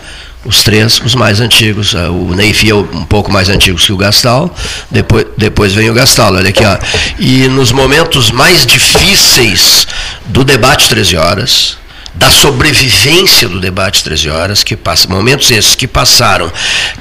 Os 0.45 0.61
três, 0.63 1.01
os 1.03 1.15
mais 1.15 1.41
antigos. 1.41 1.95
Ah, 1.95 2.11
o 2.11 2.35
Neif 2.35 2.69
é 2.69 2.75
um 2.75 3.03
pouco 3.03 3.31
mais 3.31 3.49
antigos 3.49 3.83
que 3.83 3.91
o 3.91 3.97
Gastal, 3.97 4.53
depois, 4.91 5.25
depois 5.35 5.73
vem 5.73 5.89
o 5.89 5.93
Gastal, 5.93 6.35
olha 6.35 6.49
aqui, 6.49 6.63
ó. 6.63 6.77
E 7.17 7.47
nos 7.47 7.71
momentos 7.71 8.29
mais 8.29 8.63
difíceis 8.63 9.87
do 10.27 10.43
debate 10.43 10.87
13 10.87 11.17
horas, 11.17 11.77
da 12.13 12.29
sobrevivência 12.29 13.49
do 13.49 13.59
debate 13.59 14.03
13 14.03 14.29
horas, 14.29 14.63
que 14.63 14.75
passa, 14.75 15.07
momentos 15.07 15.49
esses 15.49 15.73
que 15.73 15.87
passaram 15.87 16.51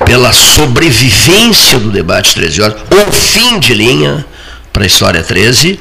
pela 0.07 0.33
sobrevivência 0.33 1.79
do 1.79 1.91
debate 1.91 2.35
13 2.35 2.63
horas, 2.63 2.77
ou 2.91 3.13
fim 3.13 3.61
de 3.61 3.75
linha 3.75 4.25
para 4.73 4.85
a 4.85 4.87
história 4.87 5.23
13, 5.23 5.79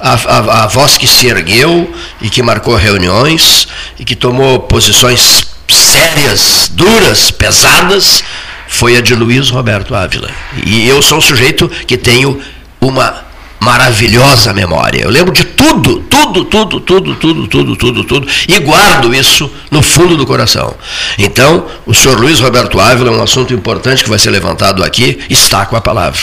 a, 0.00 0.14
a, 0.14 0.64
a 0.64 0.66
voz 0.66 0.96
que 0.96 1.06
se 1.06 1.26
ergueu 1.26 1.94
e 2.22 2.30
que 2.30 2.42
marcou 2.42 2.74
reuniões 2.74 3.68
e 3.98 4.04
que 4.04 4.16
tomou 4.16 4.60
posições 4.60 5.51
sérias, 5.74 6.70
duras, 6.72 7.30
pesadas, 7.30 8.22
foi 8.68 8.96
a 8.96 9.00
de 9.00 9.14
Luiz 9.14 9.50
Roberto 9.50 9.94
Ávila. 9.94 10.30
E 10.64 10.88
eu 10.88 11.02
sou 11.02 11.18
um 11.18 11.20
sujeito 11.20 11.68
que 11.68 11.96
tenho 11.96 12.40
uma 12.80 13.24
maravilhosa 13.62 14.52
memória. 14.52 15.02
Eu 15.02 15.10
lembro 15.10 15.32
de 15.32 15.44
tudo, 15.44 16.00
tudo, 16.00 16.44
tudo, 16.44 16.80
tudo, 16.80 17.14
tudo, 17.14 17.46
tudo, 17.46 17.76
tudo, 17.76 18.04
tudo, 18.04 18.28
e 18.48 18.58
guardo 18.58 19.14
isso 19.14 19.50
no 19.70 19.80
fundo 19.80 20.16
do 20.16 20.26
coração. 20.26 20.74
Então, 21.16 21.66
o 21.86 21.94
senhor 21.94 22.18
Luiz 22.18 22.40
Roberto 22.40 22.80
Ávila 22.80 23.10
é 23.10 23.12
um 23.12 23.22
assunto 23.22 23.54
importante 23.54 24.02
que 24.02 24.10
vai 24.10 24.18
ser 24.18 24.30
levantado 24.30 24.82
aqui, 24.82 25.20
está 25.30 25.64
com 25.64 25.76
a 25.76 25.80
palavra. 25.80 26.20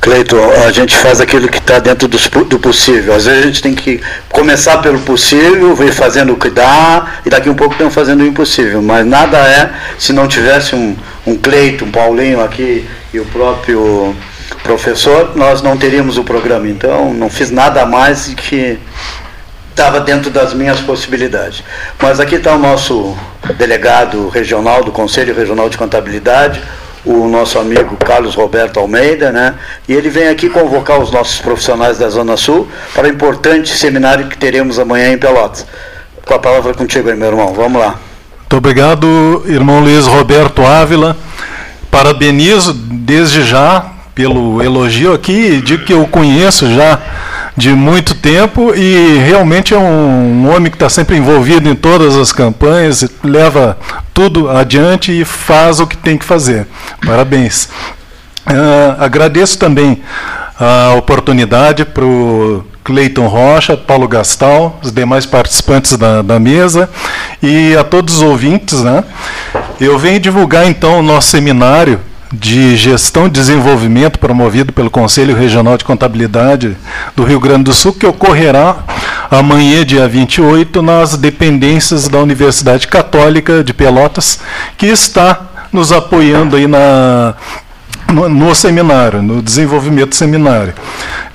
Cleiton, 0.00 0.38
a 0.66 0.72
gente 0.72 0.96
faz 0.96 1.20
aquilo 1.20 1.46
que 1.46 1.58
está 1.58 1.78
dentro 1.78 2.08
do, 2.08 2.18
do, 2.44 2.58
possível. 2.58 3.14
Às 3.14 3.26
vezes 3.26 3.42
a 3.42 3.46
gente 3.46 3.62
tem 3.62 3.74
que 3.74 4.00
começar 4.30 4.78
pelo 4.78 4.98
possível, 5.00 5.76
ir 5.84 5.92
fazendo 5.92 6.32
o 6.32 6.36
que 6.36 6.48
dá, 6.48 7.20
e 7.24 7.28
daqui 7.28 7.50
um 7.50 7.54
pouco 7.54 7.74
estamos 7.74 7.92
fazendo 7.92 8.22
o 8.22 8.26
impossível. 8.26 8.80
Mas 8.80 9.04
nada 9.04 9.36
é 9.38 9.70
se 9.98 10.12
não 10.12 10.26
tivesse 10.26 10.74
um, 10.74 10.96
um 11.26 11.36
Cleiton, 11.36 11.84
um 11.84 11.90
Paulinho 11.90 12.40
aqui 12.40 12.88
e 13.12 13.20
o 13.20 13.26
próprio 13.26 14.16
professor, 14.62 15.36
nós 15.36 15.60
não 15.60 15.76
teríamos 15.76 16.16
o 16.16 16.24
programa. 16.24 16.66
Então, 16.66 17.12
não 17.12 17.28
fiz 17.28 17.50
nada 17.50 17.84
mais 17.84 18.32
que 18.34 18.78
estava 19.70 20.00
dentro 20.00 20.30
das 20.30 20.54
minhas 20.54 20.80
possibilidades. 20.80 21.62
Mas 22.00 22.20
aqui 22.20 22.36
está 22.36 22.54
o 22.54 22.58
nosso 22.58 23.16
delegado 23.56 24.28
regional 24.28 24.82
do 24.82 24.92
Conselho 24.92 25.34
Regional 25.34 25.68
de 25.68 25.78
Contabilidade, 25.78 26.60
o 27.04 27.26
nosso 27.28 27.58
amigo 27.58 27.96
Carlos 27.96 28.34
Roberto 28.34 28.78
Almeida, 28.78 29.32
né? 29.32 29.54
E 29.88 29.94
ele 29.94 30.10
vem 30.10 30.28
aqui 30.28 30.48
convocar 30.48 30.98
os 31.00 31.10
nossos 31.10 31.40
profissionais 31.40 31.98
da 31.98 32.08
Zona 32.08 32.36
Sul 32.36 32.68
para 32.94 33.06
o 33.06 33.10
importante 33.10 33.76
seminário 33.76 34.28
que 34.28 34.36
teremos 34.36 34.78
amanhã 34.78 35.12
em 35.12 35.18
Pelotas. 35.18 35.66
Com 36.26 36.34
a 36.34 36.38
palavra 36.38 36.74
contigo 36.74 37.08
aí, 37.08 37.16
meu 37.16 37.28
irmão. 37.28 37.54
Vamos 37.54 37.80
lá. 37.80 37.98
Muito 38.40 38.56
obrigado, 38.56 39.44
irmão 39.46 39.80
Luiz 39.80 40.06
Roberto 40.06 40.62
Ávila. 40.62 41.16
Parabenizo 41.90 42.72
desde 42.72 43.42
já 43.42 43.86
pelo 44.14 44.62
elogio 44.62 45.14
aqui, 45.14 45.62
digo 45.62 45.84
que 45.84 45.92
eu 45.92 46.06
conheço 46.06 46.72
já 46.74 46.98
de 47.56 47.72
muito 47.72 48.14
tempo 48.14 48.74
e 48.74 49.18
realmente 49.18 49.74
é 49.74 49.78
um, 49.78 50.44
um 50.44 50.54
homem 50.54 50.70
que 50.70 50.76
está 50.76 50.88
sempre 50.88 51.16
envolvido 51.16 51.68
em 51.68 51.74
todas 51.74 52.16
as 52.16 52.32
campanhas, 52.32 53.08
leva 53.22 53.78
tudo 54.14 54.48
adiante 54.48 55.12
e 55.12 55.24
faz 55.24 55.80
o 55.80 55.86
que 55.86 55.96
tem 55.96 56.16
que 56.16 56.24
fazer. 56.24 56.66
Parabéns. 57.04 57.68
Uh, 58.46 58.96
agradeço 58.98 59.58
também 59.58 60.02
a 60.58 60.94
oportunidade 60.94 61.84
para 61.84 62.04
o 62.04 62.64
Cleiton 62.84 63.26
Rocha, 63.26 63.76
Paulo 63.76 64.08
Gastal, 64.08 64.78
os 64.82 64.92
demais 64.92 65.24
participantes 65.24 65.96
da, 65.96 66.22
da, 66.22 66.38
mesa 66.38 66.88
e 67.42 67.76
a 67.76 67.84
todos 67.84 68.16
os 68.16 68.22
ouvintes. 68.22 68.82
Né? 68.82 69.04
Eu 69.80 69.98
venho 69.98 70.18
divulgar 70.18 70.66
então 70.66 70.98
o 70.98 71.02
nosso 71.02 71.28
seminário 71.28 72.00
de 72.32 72.76
Gestão 72.76 73.26
e 73.26 73.30
Desenvolvimento 73.30 74.18
promovido 74.18 74.72
pelo 74.72 74.88
Conselho 74.88 75.34
Regional 75.34 75.76
de 75.76 75.84
Contabilidade 75.84 76.76
do 77.16 77.24
Rio 77.24 77.40
Grande 77.40 77.64
do 77.64 77.72
Sul, 77.72 77.92
que 77.92 78.06
ocorrerá 78.06 78.76
amanhã, 79.30 79.84
dia 79.84 80.06
28, 80.06 80.80
nas 80.80 81.16
dependências 81.16 82.08
da 82.08 82.18
Universidade 82.18 82.86
Católica 82.86 83.64
de 83.64 83.74
Pelotas, 83.74 84.40
que 84.76 84.86
está 84.86 85.40
nos 85.72 85.90
apoiando 85.90 86.54
aí 86.56 86.68
na, 86.68 87.34
no, 88.12 88.28
no 88.28 88.54
seminário, 88.54 89.22
no 89.22 89.42
desenvolvimento 89.42 90.10
do 90.10 90.14
seminário. 90.14 90.74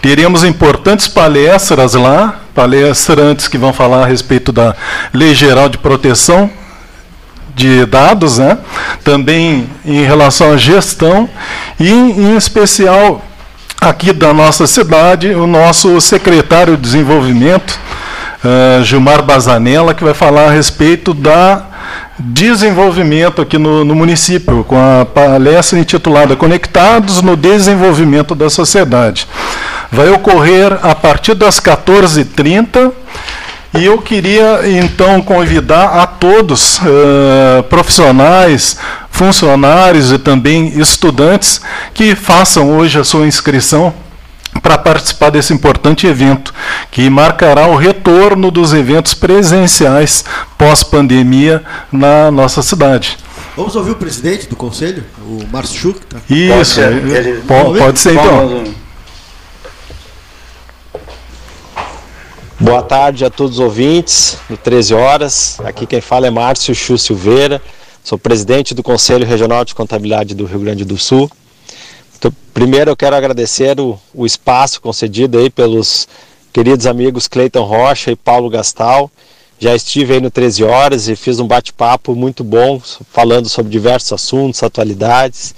Teremos 0.01 0.43
importantes 0.43 1.07
palestras 1.07 1.93
lá, 1.93 2.39
palestrantes 2.53 3.49
que 3.49 3.57
vão 3.57 3.73
falar 3.73 4.03
a 4.03 4.07
respeito 4.07 4.51
da 4.53 4.73
Lei 5.13 5.35
Geral 5.35 5.67
de 5.67 5.77
Proteção 5.77 6.49
de 7.55 7.85
dados, 7.85 8.37
né? 8.37 8.57
também 9.03 9.69
em 9.85 10.03
relação 10.03 10.51
à 10.51 10.57
gestão 10.57 11.29
e, 11.79 11.89
em 11.89 12.35
especial, 12.35 13.23
aqui 13.79 14.11
da 14.11 14.33
nossa 14.33 14.67
cidade, 14.67 15.29
o 15.29 15.47
nosso 15.47 15.99
secretário 16.01 16.75
de 16.75 16.83
Desenvolvimento, 16.83 17.79
uh, 18.43 18.83
Gilmar 18.83 19.23
Bazanella, 19.23 19.93
que 19.93 20.03
vai 20.03 20.13
falar 20.13 20.47
a 20.47 20.51
respeito 20.51 21.13
da 21.13 21.63
desenvolvimento 22.17 23.41
aqui 23.41 23.57
no, 23.57 23.83
no, 23.83 23.93
município, 23.93 24.63
com 24.63 24.77
a 24.77 25.05
palestra 25.05 25.77
intitulada 25.77 26.35
Conectados 26.35 27.21
no 27.21 27.35
Desenvolvimento 27.35 28.33
da 28.33 28.49
Sociedade. 28.49 29.27
Vai 29.91 30.09
ocorrer 30.09 30.79
a 30.81 30.95
partir 30.95 31.35
das 31.35 31.59
14h30 31.59 32.91
e 33.77 33.85
eu 33.85 34.01
queria 34.01 34.61
então 34.67 35.21
convidar 35.21 36.01
a 36.01 36.07
todos, 36.07 36.79
uh, 36.79 37.63
profissionais, 37.69 38.77
funcionários 39.09 40.11
e 40.11 40.17
também 40.17 40.79
estudantes, 40.79 41.61
que 41.93 42.15
façam 42.15 42.77
hoje 42.77 42.99
a 42.99 43.03
sua 43.03 43.27
inscrição 43.27 43.93
para 44.61 44.77
participar 44.77 45.29
desse 45.29 45.53
importante 45.53 46.07
evento, 46.07 46.53
que 46.89 47.09
marcará 47.09 47.67
o 47.67 47.75
retorno 47.75 48.49
dos 48.49 48.73
eventos 48.73 49.13
presenciais 49.13 50.23
pós-pandemia 50.57 51.63
na 51.91 52.31
nossa 52.31 52.61
cidade. 52.61 53.17
Vamos 53.55 53.75
ouvir 53.75 53.91
o 53.91 53.95
presidente 53.95 54.47
do 54.47 54.55
conselho, 54.55 55.03
o 55.21 55.45
Márcio 55.51 55.79
Schuch. 55.79 55.99
Tá? 56.09 56.17
Isso, 56.29 56.53
pode 56.53 56.67
ser, 56.67 56.91
ele, 56.91 57.41
pode, 57.41 57.79
pode 57.79 57.99
ser 57.99 58.13
então. 58.13 58.84
Boa 62.57 62.81
tarde 62.81 63.25
a 63.25 63.29
todos 63.29 63.59
os 63.59 63.59
ouvintes 63.59 64.37
do 64.49 64.55
13 64.55 64.93
Horas. 64.93 65.59
Aqui 65.59 65.85
quem 65.85 65.99
fala 65.99 66.27
é 66.27 66.29
Márcio 66.29 66.73
Chu 66.73 66.97
Silveira, 66.97 67.61
sou 68.01 68.17
presidente 68.17 68.73
do 68.73 68.81
Conselho 68.81 69.27
Regional 69.27 69.65
de 69.65 69.75
Contabilidade 69.75 70.33
do 70.33 70.45
Rio 70.45 70.61
Grande 70.61 70.85
do 70.85 70.97
Sul. 70.97 71.29
Então, 72.17 72.31
primeiro 72.53 72.89
eu 72.89 72.95
quero 72.95 73.13
agradecer 73.13 73.77
o, 73.77 73.99
o, 74.13 74.25
espaço 74.25 74.79
concedido 74.79 75.37
aí 75.37 75.49
pelos 75.49 76.07
queridos 76.53 76.87
amigos 76.87 77.27
Cleiton 77.27 77.63
Rocha 77.63 78.11
e 78.11 78.15
Paulo 78.15 78.49
Gastal. 78.49 79.11
Já 79.59 79.75
estive 79.75 80.13
aí 80.13 80.21
no 80.21 80.31
13 80.31 80.63
Horas 80.63 81.09
e 81.09 81.15
fiz 81.17 81.41
um 81.41 81.47
bate-papo 81.47 82.15
muito 82.15 82.41
bom 82.41 82.81
falando 83.11 83.49
sobre 83.49 83.69
diversos 83.69 84.13
assuntos, 84.13 84.63
atualidades 84.63 85.53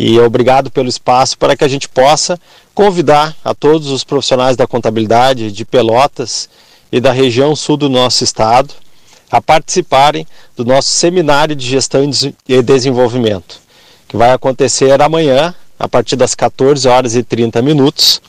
E 0.00 0.16
obrigado 0.20 0.70
pelo 0.70 0.88
espaço 0.88 1.36
para 1.36 1.56
que 1.56 1.64
a 1.64 1.68
gente 1.68 1.88
possa 1.88 2.38
convidar 2.72 3.36
a 3.44 3.52
todos 3.52 3.88
os 3.88 4.04
profissionais 4.04 4.56
da 4.56 4.64
contabilidade 4.64 5.50
de 5.50 5.64
Pelotas 5.64 6.48
e 6.92 7.00
da 7.00 7.10
região 7.10 7.56
sul 7.56 7.76
do 7.76 7.88
nosso 7.88 8.22
estado 8.22 8.72
a 9.28 9.42
participarem 9.42 10.24
do 10.56 10.64
nosso 10.64 10.88
seminário 10.88 11.56
de 11.56 11.66
gestão 11.66 12.08
e 12.48 12.62
desenvolvimento, 12.62 13.60
que 14.06 14.16
vai 14.16 14.30
acontecer 14.30 15.02
amanhã, 15.02 15.52
a 15.76 15.88
partir 15.88 16.14
das 16.14 16.32
14 16.32 16.86
horas 16.86 17.16
e 17.16 17.24
30 17.24 17.60
minutos, 17.60 18.22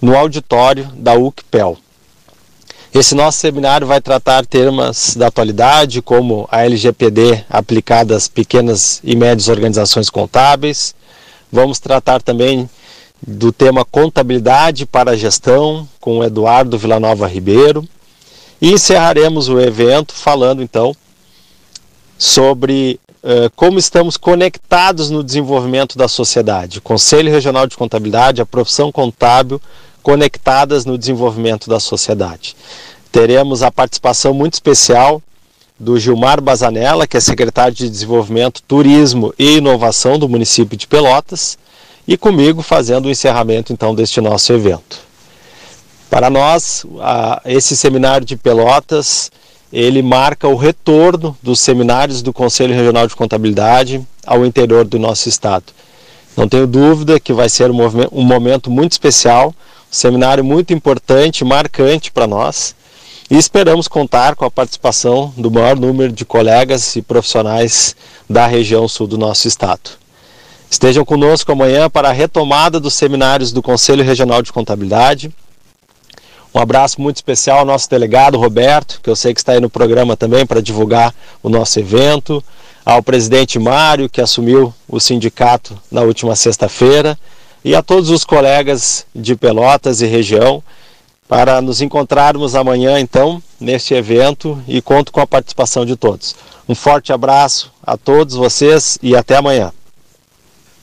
no 0.00 0.14
auditório 0.14 0.84
da 0.94 1.14
UCPEL. 1.14 1.78
Esse 2.94 3.14
nosso 3.14 3.38
seminário 3.38 3.86
vai 3.86 4.02
tratar 4.02 4.44
temas 4.44 5.16
da 5.16 5.28
atualidade, 5.28 6.02
como 6.02 6.46
a 6.50 6.64
LGPD 6.64 7.44
aplicada 7.48 8.14
às 8.14 8.28
pequenas 8.28 9.00
e 9.02 9.16
médias 9.16 9.48
organizações 9.48 10.08
contábeis. 10.08 10.94
Vamos 11.50 11.78
tratar 11.78 12.22
também 12.22 12.68
do 13.26 13.52
tema 13.52 13.84
contabilidade 13.84 14.86
para 14.86 15.16
gestão 15.16 15.88
com 16.00 16.22
Eduardo 16.22 16.78
Villanova 16.78 17.26
Ribeiro. 17.26 17.86
E 18.60 18.72
encerraremos 18.72 19.48
o 19.48 19.60
evento 19.60 20.14
falando 20.14 20.62
então 20.62 20.94
sobre 22.18 22.98
uh, 23.22 23.50
como 23.54 23.78
estamos 23.78 24.16
conectados 24.16 25.10
no 25.10 25.22
desenvolvimento 25.22 25.98
da 25.98 26.08
sociedade. 26.08 26.80
Conselho 26.80 27.30
Regional 27.30 27.66
de 27.66 27.76
Contabilidade, 27.76 28.40
a 28.40 28.46
profissão 28.46 28.90
contábil 28.90 29.60
conectadas 30.02 30.84
no 30.84 30.96
desenvolvimento 30.96 31.68
da 31.68 31.80
sociedade. 31.80 32.56
Teremos 33.10 33.62
a 33.62 33.70
participação 33.70 34.32
muito 34.32 34.54
especial 34.54 35.22
do 35.78 35.98
Gilmar 35.98 36.40
Bazanella, 36.40 37.06
que 37.06 37.16
é 37.16 37.20
secretário 37.20 37.74
de 37.74 37.88
Desenvolvimento, 37.88 38.62
Turismo 38.62 39.34
e 39.38 39.58
Inovação 39.58 40.18
do 40.18 40.28
município 40.28 40.76
de 40.76 40.86
Pelotas, 40.86 41.58
e 42.08 42.16
comigo 42.16 42.62
fazendo 42.62 43.06
o 43.06 43.10
encerramento 43.10 43.72
então 43.72 43.94
deste 43.94 44.20
nosso 44.20 44.52
evento. 44.52 44.98
Para 46.08 46.30
nós, 46.30 46.86
esse 47.44 47.76
seminário 47.76 48.24
de 48.24 48.36
Pelotas, 48.36 49.30
ele 49.72 50.00
marca 50.02 50.48
o 50.48 50.54
retorno 50.54 51.36
dos 51.42 51.60
seminários 51.60 52.22
do 52.22 52.32
Conselho 52.32 52.74
Regional 52.74 53.06
de 53.06 53.16
Contabilidade 53.16 54.00
ao 54.24 54.46
interior 54.46 54.84
do 54.84 54.98
nosso 54.98 55.28
estado. 55.28 55.64
Não 56.36 56.48
tenho 56.48 56.66
dúvida 56.66 57.18
que 57.18 57.32
vai 57.32 57.48
ser 57.48 57.70
um 57.70 58.22
momento 58.22 58.70
muito 58.70 58.92
especial, 58.92 59.48
um 59.48 59.52
seminário 59.90 60.44
muito 60.44 60.72
importante, 60.72 61.44
marcante 61.44 62.12
para 62.12 62.26
nós. 62.26 62.74
E 63.28 63.36
esperamos 63.36 63.88
contar 63.88 64.36
com 64.36 64.44
a 64.44 64.50
participação 64.50 65.34
do 65.36 65.50
maior 65.50 65.74
número 65.74 66.12
de 66.12 66.24
colegas 66.24 66.94
e 66.94 67.02
profissionais 67.02 67.96
da 68.30 68.46
região 68.46 68.86
sul 68.86 69.08
do 69.08 69.18
nosso 69.18 69.48
estado. 69.48 69.90
Estejam 70.70 71.04
conosco 71.04 71.50
amanhã 71.50 71.90
para 71.90 72.10
a 72.10 72.12
retomada 72.12 72.78
dos 72.78 72.94
seminários 72.94 73.50
do 73.50 73.60
Conselho 73.60 74.04
Regional 74.04 74.42
de 74.42 74.52
Contabilidade. 74.52 75.32
Um 76.54 76.60
abraço 76.60 77.00
muito 77.00 77.16
especial 77.16 77.58
ao 77.58 77.64
nosso 77.64 77.90
delegado 77.90 78.38
Roberto, 78.38 79.00
que 79.02 79.10
eu 79.10 79.16
sei 79.16 79.34
que 79.34 79.40
está 79.40 79.52
aí 79.52 79.60
no 79.60 79.68
programa 79.68 80.16
também 80.16 80.46
para 80.46 80.62
divulgar 80.62 81.12
o 81.42 81.48
nosso 81.48 81.80
evento, 81.80 82.42
ao 82.84 83.02
presidente 83.02 83.58
Mário, 83.58 84.08
que 84.08 84.20
assumiu 84.20 84.72
o 84.88 85.00
sindicato 85.00 85.76
na 85.90 86.02
última 86.02 86.36
sexta-feira, 86.36 87.18
e 87.64 87.74
a 87.74 87.82
todos 87.82 88.08
os 88.08 88.24
colegas 88.24 89.04
de 89.12 89.34
Pelotas 89.34 90.00
e 90.00 90.06
região, 90.06 90.62
para 91.28 91.60
nos 91.60 91.80
encontrarmos 91.80 92.54
amanhã, 92.54 93.00
então, 93.00 93.42
neste 93.60 93.94
evento 93.94 94.62
e 94.68 94.80
conto 94.80 95.12
com 95.12 95.20
a 95.20 95.26
participação 95.26 95.84
de 95.84 95.96
todos. 95.96 96.34
Um 96.68 96.74
forte 96.74 97.12
abraço 97.12 97.72
a 97.82 97.96
todos 97.96 98.34
vocês 98.34 98.98
e 99.02 99.16
até 99.16 99.36
amanhã. 99.36 99.72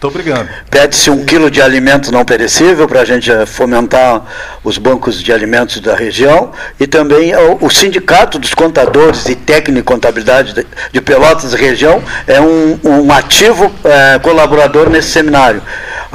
Muito 0.06 0.08
obrigado. 0.08 0.49
Pede-se 0.69 1.10
um 1.10 1.25
quilo 1.25 1.49
de 1.49 1.62
alimento 1.62 2.12
não 2.12 2.23
perecível 2.23 2.88
para 2.88 3.01
a 3.01 3.06
gente 3.06 3.32
eh, 3.32 3.45
fomentar 3.45 4.23
os 4.63 4.78
bancos 4.78 5.23
de 5.23 5.32
alimentos 5.32 5.80
da 5.80 5.95
região 5.95 6.51
e 6.80 6.86
também 6.86 7.34
o, 7.36 7.65
o 7.65 7.69
Sindicato 7.71 8.38
dos 8.38 8.54
Contadores 8.54 9.28
e 9.28 9.36
Técnico 9.36 9.80
de 9.80 9.84
Contabilidade 9.84 10.54
de, 10.54 10.67
de 10.91 11.01
Pelotas 11.01 11.54
região 11.54 12.04
é 12.28 12.39
um, 12.39 12.78
um 12.84 13.12
ativo 13.12 13.73
é, 13.84 14.19
colaborador 14.19 14.89
nesse 14.89 15.10
seminário. 15.10 15.62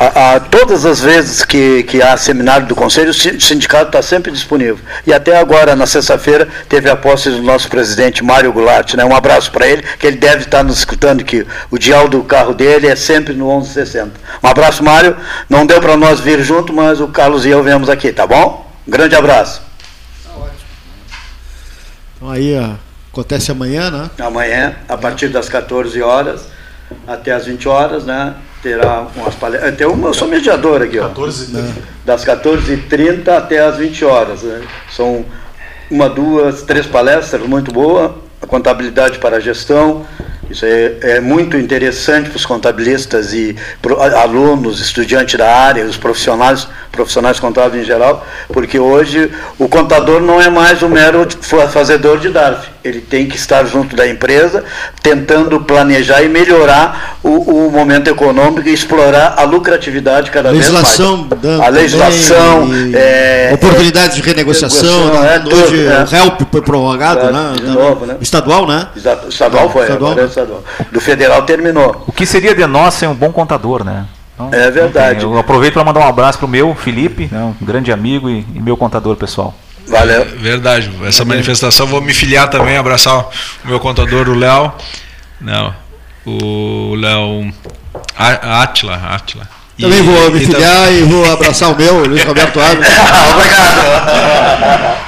A, 0.00 0.36
a, 0.36 0.40
todas 0.40 0.86
as 0.86 0.98
vezes 0.98 1.44
que, 1.44 1.82
que 1.82 2.00
há 2.00 2.16
seminário 2.16 2.66
do 2.66 2.74
Conselho, 2.74 3.10
o 3.10 3.12
sindicato 3.12 3.88
está 3.88 4.00
sempre 4.00 4.32
disponível. 4.32 4.78
E 5.06 5.12
até 5.12 5.36
agora, 5.36 5.76
na 5.76 5.86
sexta-feira, 5.86 6.48
teve 6.70 6.88
a 6.88 6.96
posse 6.96 7.28
do 7.28 7.42
nosso 7.42 7.68
presidente 7.68 8.24
Mário 8.24 8.50
Goulart. 8.50 8.94
Né? 8.94 9.04
Um 9.04 9.14
abraço 9.14 9.52
para 9.52 9.68
ele, 9.68 9.82
que 9.98 10.06
ele 10.06 10.16
deve 10.16 10.44
estar 10.44 10.62
nos 10.62 10.78
escutando, 10.78 11.22
que 11.22 11.46
o 11.70 11.76
dial 11.76 12.08
do 12.08 12.24
carro 12.24 12.54
dele 12.54 12.86
é 12.86 12.96
sempre 12.96 13.34
no 13.34 13.46
1160. 13.58 14.12
Um 14.42 14.48
abraço, 14.48 14.82
Mário. 14.82 15.14
Não 15.50 15.66
deu 15.66 15.78
para 15.82 15.98
nós 15.98 16.18
vir 16.18 16.40
junto, 16.42 16.72
mas 16.72 16.98
o 16.98 17.08
Carlos 17.08 17.44
e 17.44 17.50
eu 17.50 17.62
viemos 17.62 17.90
aqui, 17.90 18.10
tá 18.10 18.26
bom? 18.26 18.72
Um 18.88 18.90
grande 18.90 19.14
abraço. 19.14 19.60
Tá 20.24 20.30
ótimo. 20.30 20.50
Então 22.16 22.30
aí 22.30 22.54
acontece 23.12 23.50
amanhã, 23.50 23.90
né? 23.90 24.10
Amanhã, 24.18 24.76
a 24.88 24.96
partir 24.96 25.28
das 25.28 25.50
14 25.50 26.00
horas 26.00 26.46
até 27.06 27.32
as 27.32 27.44
20 27.44 27.68
horas, 27.68 28.06
né? 28.06 28.34
Terá 28.62 29.06
umas 29.16 29.34
palestras. 29.34 29.76
Tem 29.76 29.86
uma, 29.86 30.08
eu 30.08 30.14
sou 30.14 30.28
mediador 30.28 30.82
aqui, 30.82 30.98
ó. 30.98 31.08
14 31.08 31.52
Das 32.04 32.24
14h30 32.24 33.28
até 33.28 33.60
as 33.60 33.76
20 33.76 34.04
horas. 34.04 34.42
Né? 34.42 34.62
São 34.90 35.24
uma, 35.90 36.08
duas, 36.08 36.62
três 36.62 36.86
palestras 36.86 37.46
muito 37.46 37.72
boas. 37.72 38.12
A 38.42 38.46
contabilidade 38.46 39.18
para 39.18 39.36
a 39.36 39.40
gestão, 39.40 40.06
isso 40.50 40.64
é, 40.66 40.96
é 41.02 41.20
muito 41.20 41.56
interessante 41.56 42.28
para 42.28 42.36
os 42.36 42.44
contabilistas 42.44 43.32
e 43.32 43.56
pro, 43.80 44.00
alunos, 44.00 44.80
estudantes 44.80 45.38
da 45.38 45.48
área, 45.48 45.84
os 45.84 45.96
profissionais, 45.96 46.66
profissionais 46.90 47.38
contábeis 47.38 47.84
em 47.84 47.86
geral, 47.86 48.26
porque 48.48 48.78
hoje 48.78 49.30
o 49.58 49.68
contador 49.68 50.20
não 50.20 50.40
é 50.40 50.50
mais 50.50 50.82
um 50.82 50.88
mero 50.88 51.26
fazedor 51.70 52.18
de 52.18 52.30
DARF. 52.30 52.68
Ele 52.82 53.00
tem 53.00 53.28
que 53.28 53.36
estar 53.36 53.64
junto 53.64 53.94
da 53.94 54.08
empresa, 54.08 54.64
tentando 55.02 55.60
planejar 55.60 56.22
e 56.22 56.28
melhorar 56.28 57.18
o, 57.22 57.66
o 57.66 57.70
momento 57.70 58.08
econômico 58.08 58.66
e 58.66 58.72
explorar 58.72 59.34
a 59.36 59.44
lucratividade 59.44 60.30
cada 60.30 60.50
legislação, 60.50 61.28
vez 61.28 61.56
mais. 61.58 61.60
A 61.60 61.68
legislação, 61.68 62.70
é, 62.94 63.50
oportunidades 63.52 64.16
de 64.16 64.22
renegociação. 64.22 65.20
Né? 65.20 65.36
É, 65.36 65.54
hoje 65.54 65.86
é. 65.86 66.04
o 66.04 66.16
HELP 66.16 66.40
foi 66.50 66.62
prorrogado, 66.62 67.28
é, 67.28 67.32
né? 67.32 67.54
Novo, 67.66 68.06
né? 68.06 68.16
Estadual, 68.20 68.66
né? 68.66 68.88
Estadual 69.28 69.70
foi, 69.70 69.82
estadual. 69.82 70.14
Né? 70.14 70.28
Estadual. 70.40 70.64
Do 70.90 71.00
federal 71.00 71.42
terminou. 71.42 72.04
O 72.06 72.12
que 72.12 72.26
seria 72.26 72.54
de 72.54 72.66
nós 72.66 72.94
sem 72.94 73.08
um 73.08 73.14
bom 73.14 73.32
contador, 73.32 73.84
né? 73.84 74.06
Então, 74.34 74.50
é 74.52 74.70
verdade. 74.70 75.22
Eu 75.22 75.38
aproveito 75.38 75.74
para 75.74 75.84
mandar 75.84 76.00
um 76.00 76.08
abraço 76.08 76.38
para 76.38 76.46
o 76.46 76.48
meu 76.48 76.74
Felipe, 76.74 77.28
né, 77.30 77.54
um 77.60 77.64
grande 77.64 77.92
amigo 77.92 78.30
e, 78.30 78.46
e 78.54 78.60
meu 78.60 78.76
contador 78.76 79.16
pessoal. 79.16 79.54
Valeu. 79.86 80.24
Verdade. 80.38 80.90
Essa 81.04 81.24
manifestação 81.24 81.86
vou 81.86 82.00
me 82.00 82.14
filiar 82.14 82.48
também, 82.48 82.76
abraçar 82.76 83.18
o 83.64 83.68
meu 83.68 83.80
contador, 83.80 84.28
o 84.28 84.34
Léo. 84.34 84.72
Não. 85.40 85.74
O 86.24 86.94
Léo 86.96 87.52
Atila, 88.16 88.94
Atila. 88.94 89.48
Também 89.78 90.02
vou 90.02 90.30
me 90.30 90.40
filiar 90.40 90.92
e 90.92 91.02
vou 91.02 91.32
abraçar 91.32 91.72
o 91.72 91.76
meu, 91.76 92.04
Luiz 92.06 92.22
Roberto 92.22 92.60
Alves. 92.60 92.86
Obrigado. 93.30 95.00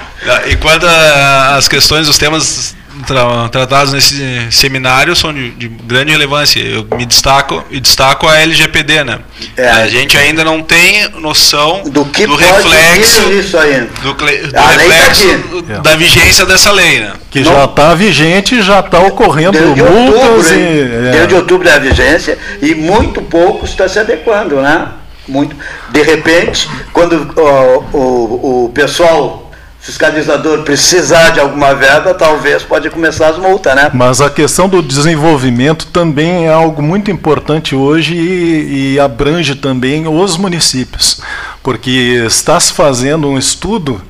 E 0.49 0.57
quanto 0.57 0.87
às 0.87 1.69
questões, 1.69 2.09
os 2.09 2.17
temas 2.19 2.75
tra 3.07 3.49
tratados 3.49 3.93
nesse 3.93 4.51
seminário 4.51 5.17
são 5.17 5.33
de, 5.33 5.51
de, 5.53 5.69
grande 5.69 6.13
relevância. 6.13 6.61
Eu 6.61 6.87
me 6.97 7.07
destaco 7.07 7.65
e 7.71 7.81
destaco 7.81 8.27
a 8.27 8.39
LGPD, 8.41 9.05
né? 9.05 9.21
É. 9.57 9.69
A 9.69 9.89
gente 9.89 10.17
ainda 10.17 10.45
não 10.45 10.63
tem 10.63 11.09
noção 11.21 11.83
do, 11.87 12.05
que 12.05 12.27
do 12.27 12.35
reflexo 12.35 13.33
isso 13.33 13.59
aí. 13.59 13.89
do, 14.03 14.15
do 14.15 14.25
reflexo 14.25 15.63
tá 15.69 15.79
da 15.79 15.97
vigência 15.97 16.45
dessa 16.45 16.71
lei, 16.71 17.01
né? 17.01 17.13
Que 17.31 17.41
não, 17.41 17.53
já 17.53 17.65
está 17.65 17.95
vigente, 17.95 18.63
já 18.63 18.81
está 18.81 19.01
ocorrendo 19.01 19.75
de 19.75 19.83
multas 19.83 20.51
outubro, 20.51 20.55
e, 20.55 21.17
é. 21.17 21.27
de 21.27 21.35
outubro 21.35 21.67
da 21.67 21.79
vigência 21.79 22.39
e 22.61 22.75
muito 22.75 23.23
pouco 23.23 23.65
está 23.65 23.89
se 23.89 23.99
adequando, 23.99 24.61
né? 24.61 24.89
Muito. 25.27 25.57
De 25.91 26.03
repente, 26.03 26.69
quando 26.93 27.33
o, 27.37 27.97
o, 27.97 28.65
o 28.65 28.69
pessoal 28.71 29.42
fiscalizador 29.83 30.63
precisar 30.63 31.31
de 31.31 31.41
alguma 31.41 31.75
verba, 31.75 32.15
talvez 32.15 32.63
pode 32.63 32.89
começar 32.89 33.29
as 33.31 33.37
multas, 33.37 33.75
né? 33.75 33.91
Mas 33.93 34.21
a 34.21 34.31
questão 34.31 34.69
do 34.69 34.81
desenvolvimento 34.81 35.87
também 35.87 36.47
é 36.47 36.53
algo 36.53 36.81
muito 36.81 37.11
importante 37.11 37.75
hoje 37.75 38.15
e, 38.15 38.95
e 38.95 39.01
abrange 39.01 39.57
também 39.57 40.07
os 40.07 40.37
municípios, 40.37 41.21
porque 41.65 41.91
está 42.25 42.61
se 42.61 42.73
fazendo 42.73 43.27
um 43.27 43.37
estudo 43.37 44.01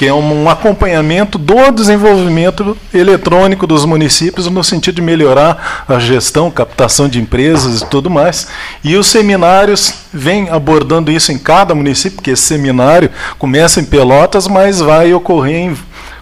que 0.00 0.06
é 0.06 0.14
um 0.14 0.48
acompanhamento 0.48 1.36
do 1.36 1.70
desenvolvimento 1.70 2.74
eletrônico 2.94 3.66
dos 3.66 3.84
municípios 3.84 4.46
no 4.46 4.64
sentido 4.64 4.94
de 4.94 5.02
melhorar 5.02 5.84
a 5.86 5.98
gestão, 5.98 6.50
captação 6.50 7.06
de 7.06 7.20
empresas 7.20 7.82
e 7.82 7.86
tudo 7.86 8.08
mais. 8.08 8.48
E 8.82 8.96
os 8.96 9.08
seminários 9.08 9.92
vêm 10.10 10.48
abordando 10.48 11.12
isso 11.12 11.32
em 11.32 11.38
cada 11.38 11.74
município, 11.74 12.16
porque 12.16 12.30
esse 12.30 12.44
seminário 12.44 13.10
começa 13.38 13.78
em 13.78 13.84
Pelotas, 13.84 14.48
mas 14.48 14.80
vai 14.80 15.12
ocorrer 15.12 15.66
em 15.66 15.76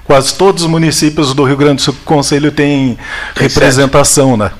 quase 0.04 0.34
todos 0.34 0.64
os 0.64 0.68
municípios 0.68 1.32
do 1.32 1.44
Rio 1.44 1.56
Grande 1.56 1.76
do 1.76 1.82
Sul 1.82 1.94
que 1.94 2.00
o 2.00 2.04
Conselho 2.04 2.50
tem 2.50 2.98
representação. 3.36 4.36
Né? 4.36 4.50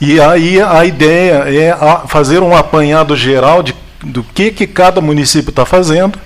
E 0.00 0.18
aí 0.18 0.62
a 0.62 0.82
ideia 0.86 1.44
é 1.46 1.76
fazer 2.08 2.42
um 2.42 2.56
apanhado 2.56 3.14
geral 3.14 3.62
de, 3.62 3.76
do 4.02 4.22
que, 4.22 4.50
que 4.50 4.66
cada 4.66 5.02
município 5.02 5.50
está 5.50 5.66
fazendo, 5.66 6.18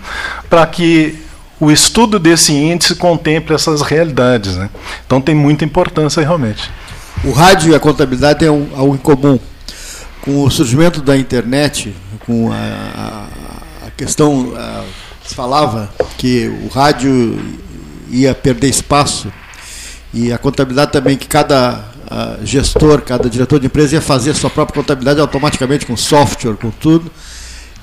para 0.49 0.65
que 0.65 1.24
o 1.65 1.71
estudo 1.71 2.19
desse 2.19 2.53
índice 2.53 2.95
contemple 2.95 3.55
essas 3.55 3.83
realidades. 3.83 4.57
Né? 4.57 4.69
Então 5.07 5.21
tem 5.21 5.35
muita 5.35 5.65
importância 5.65 6.23
realmente. 6.23 6.71
O 7.25 7.33
rádio 7.33 7.73
e 7.73 7.75
a 7.75 7.81
contabilidade 7.81 8.41
têm 8.41 8.49
algo 8.49 8.95
em 8.95 8.99
comum. 8.99 9.39
Com 10.21 10.43
o 10.43 10.51
surgimento 10.51 11.03
da 11.03 11.17
internet, 11.17 11.95
com 12.27 12.51
a, 12.53 13.27
a, 13.87 13.91
questão, 13.97 14.55
a, 14.57 14.85
se 15.27 15.35
falava 15.35 15.91
que 16.17 16.49
o 16.65 16.69
rádio 16.69 17.39
ia 18.11 18.35
perder 18.35 18.69
espaço 18.69 19.33
e 20.13 20.33
a 20.33 20.39
contabilidade 20.39 20.93
também, 20.93 21.17
que 21.17 21.27
cada 21.27 21.93
gestor, 22.43 23.03
cada 23.03 23.29
diretor 23.29 23.59
de 23.59 23.67
empresa 23.67 23.97
ia 23.97 24.01
fazer 24.01 24.31
a 24.31 24.35
sua 24.35 24.51
própria 24.51 24.83
contabilidade 24.83 25.21
automaticamente 25.21 25.85
com 25.85 25.97
software, 25.97 26.55
com 26.55 26.71
tudo. 26.71 27.11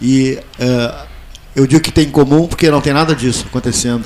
E 0.01 0.39
uh, 0.59 1.10
eu 1.55 1.67
digo 1.67 1.81
que 1.81 1.91
tem 1.91 2.05
em 2.05 2.11
comum 2.11 2.47
porque 2.47 2.69
não 2.69 2.81
tem 2.81 2.93
nada 2.93 3.15
disso 3.15 3.45
acontecendo. 3.49 4.03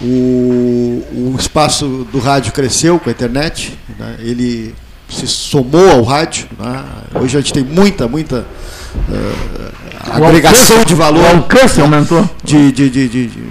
O, 0.00 1.02
o 1.12 1.36
espaço 1.38 2.06
do 2.12 2.18
rádio 2.18 2.52
cresceu 2.52 2.98
com 2.98 3.08
a 3.08 3.12
internet, 3.12 3.78
né? 3.98 4.16
ele 4.18 4.74
se 5.08 5.26
somou 5.26 5.90
ao 5.90 6.02
rádio. 6.02 6.46
Né? 6.58 6.84
Hoje 7.14 7.36
a 7.36 7.40
gente 7.40 7.52
tem 7.52 7.64
muita, 7.64 8.06
muita 8.06 8.46
uh, 8.94 9.72
agregação 10.10 10.84
de 10.84 10.94
valor. 10.94 11.22
O 11.22 11.36
alcance 11.36 11.80
aumentou. 11.80 12.28
De, 12.44 12.72
de, 12.72 12.90
de, 12.90 13.08
de, 13.08 13.26
de 13.26 13.42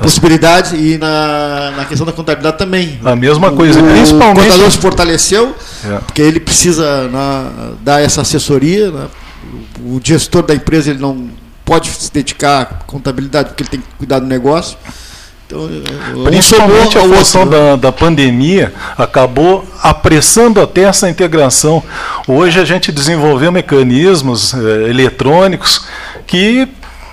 possibilidades 0.00 0.72
e 0.72 0.98
na, 0.98 1.72
na 1.76 1.84
questão 1.84 2.06
da 2.06 2.12
contabilidade 2.12 2.58
também. 2.58 2.98
A 3.04 3.14
mesma 3.14 3.52
coisa, 3.52 3.80
o, 3.80 3.86
principalmente. 3.86 4.40
O 4.40 4.42
contador 4.42 4.70
se 4.70 4.78
fortaleceu, 4.78 5.54
é. 5.84 5.98
porque 5.98 6.22
ele 6.22 6.40
precisa 6.40 7.08
na, 7.08 7.72
dar 7.82 8.00
essa 8.00 8.22
assessoria. 8.22 8.90
Né? 8.90 9.06
O 9.84 10.00
gestor 10.02 10.42
da 10.42 10.54
empresa 10.54 10.90
ele 10.90 11.00
não 11.00 11.28
pode 11.64 11.90
se 11.90 12.12
dedicar 12.12 12.62
à 12.62 12.64
contabilidade 12.66 13.50
porque 13.50 13.62
ele 13.62 13.70
tem 13.70 13.80
que 13.80 13.86
cuidar 13.98 14.18
do 14.18 14.26
negócio. 14.26 14.76
Então, 15.46 15.68
Principalmente 16.24 16.96
a 16.96 17.02
função 17.02 17.46
da, 17.46 17.76
da 17.76 17.92
pandemia 17.92 18.72
acabou 18.96 19.64
apressando 19.82 20.60
até 20.60 20.82
essa 20.82 21.10
integração. 21.10 21.82
Hoje 22.26 22.58
a 22.58 22.64
gente 22.64 22.90
desenvolveu 22.90 23.52
mecanismos 23.52 24.54
eh, 24.54 24.88
eletrônicos 24.88 25.84
que 26.26 26.68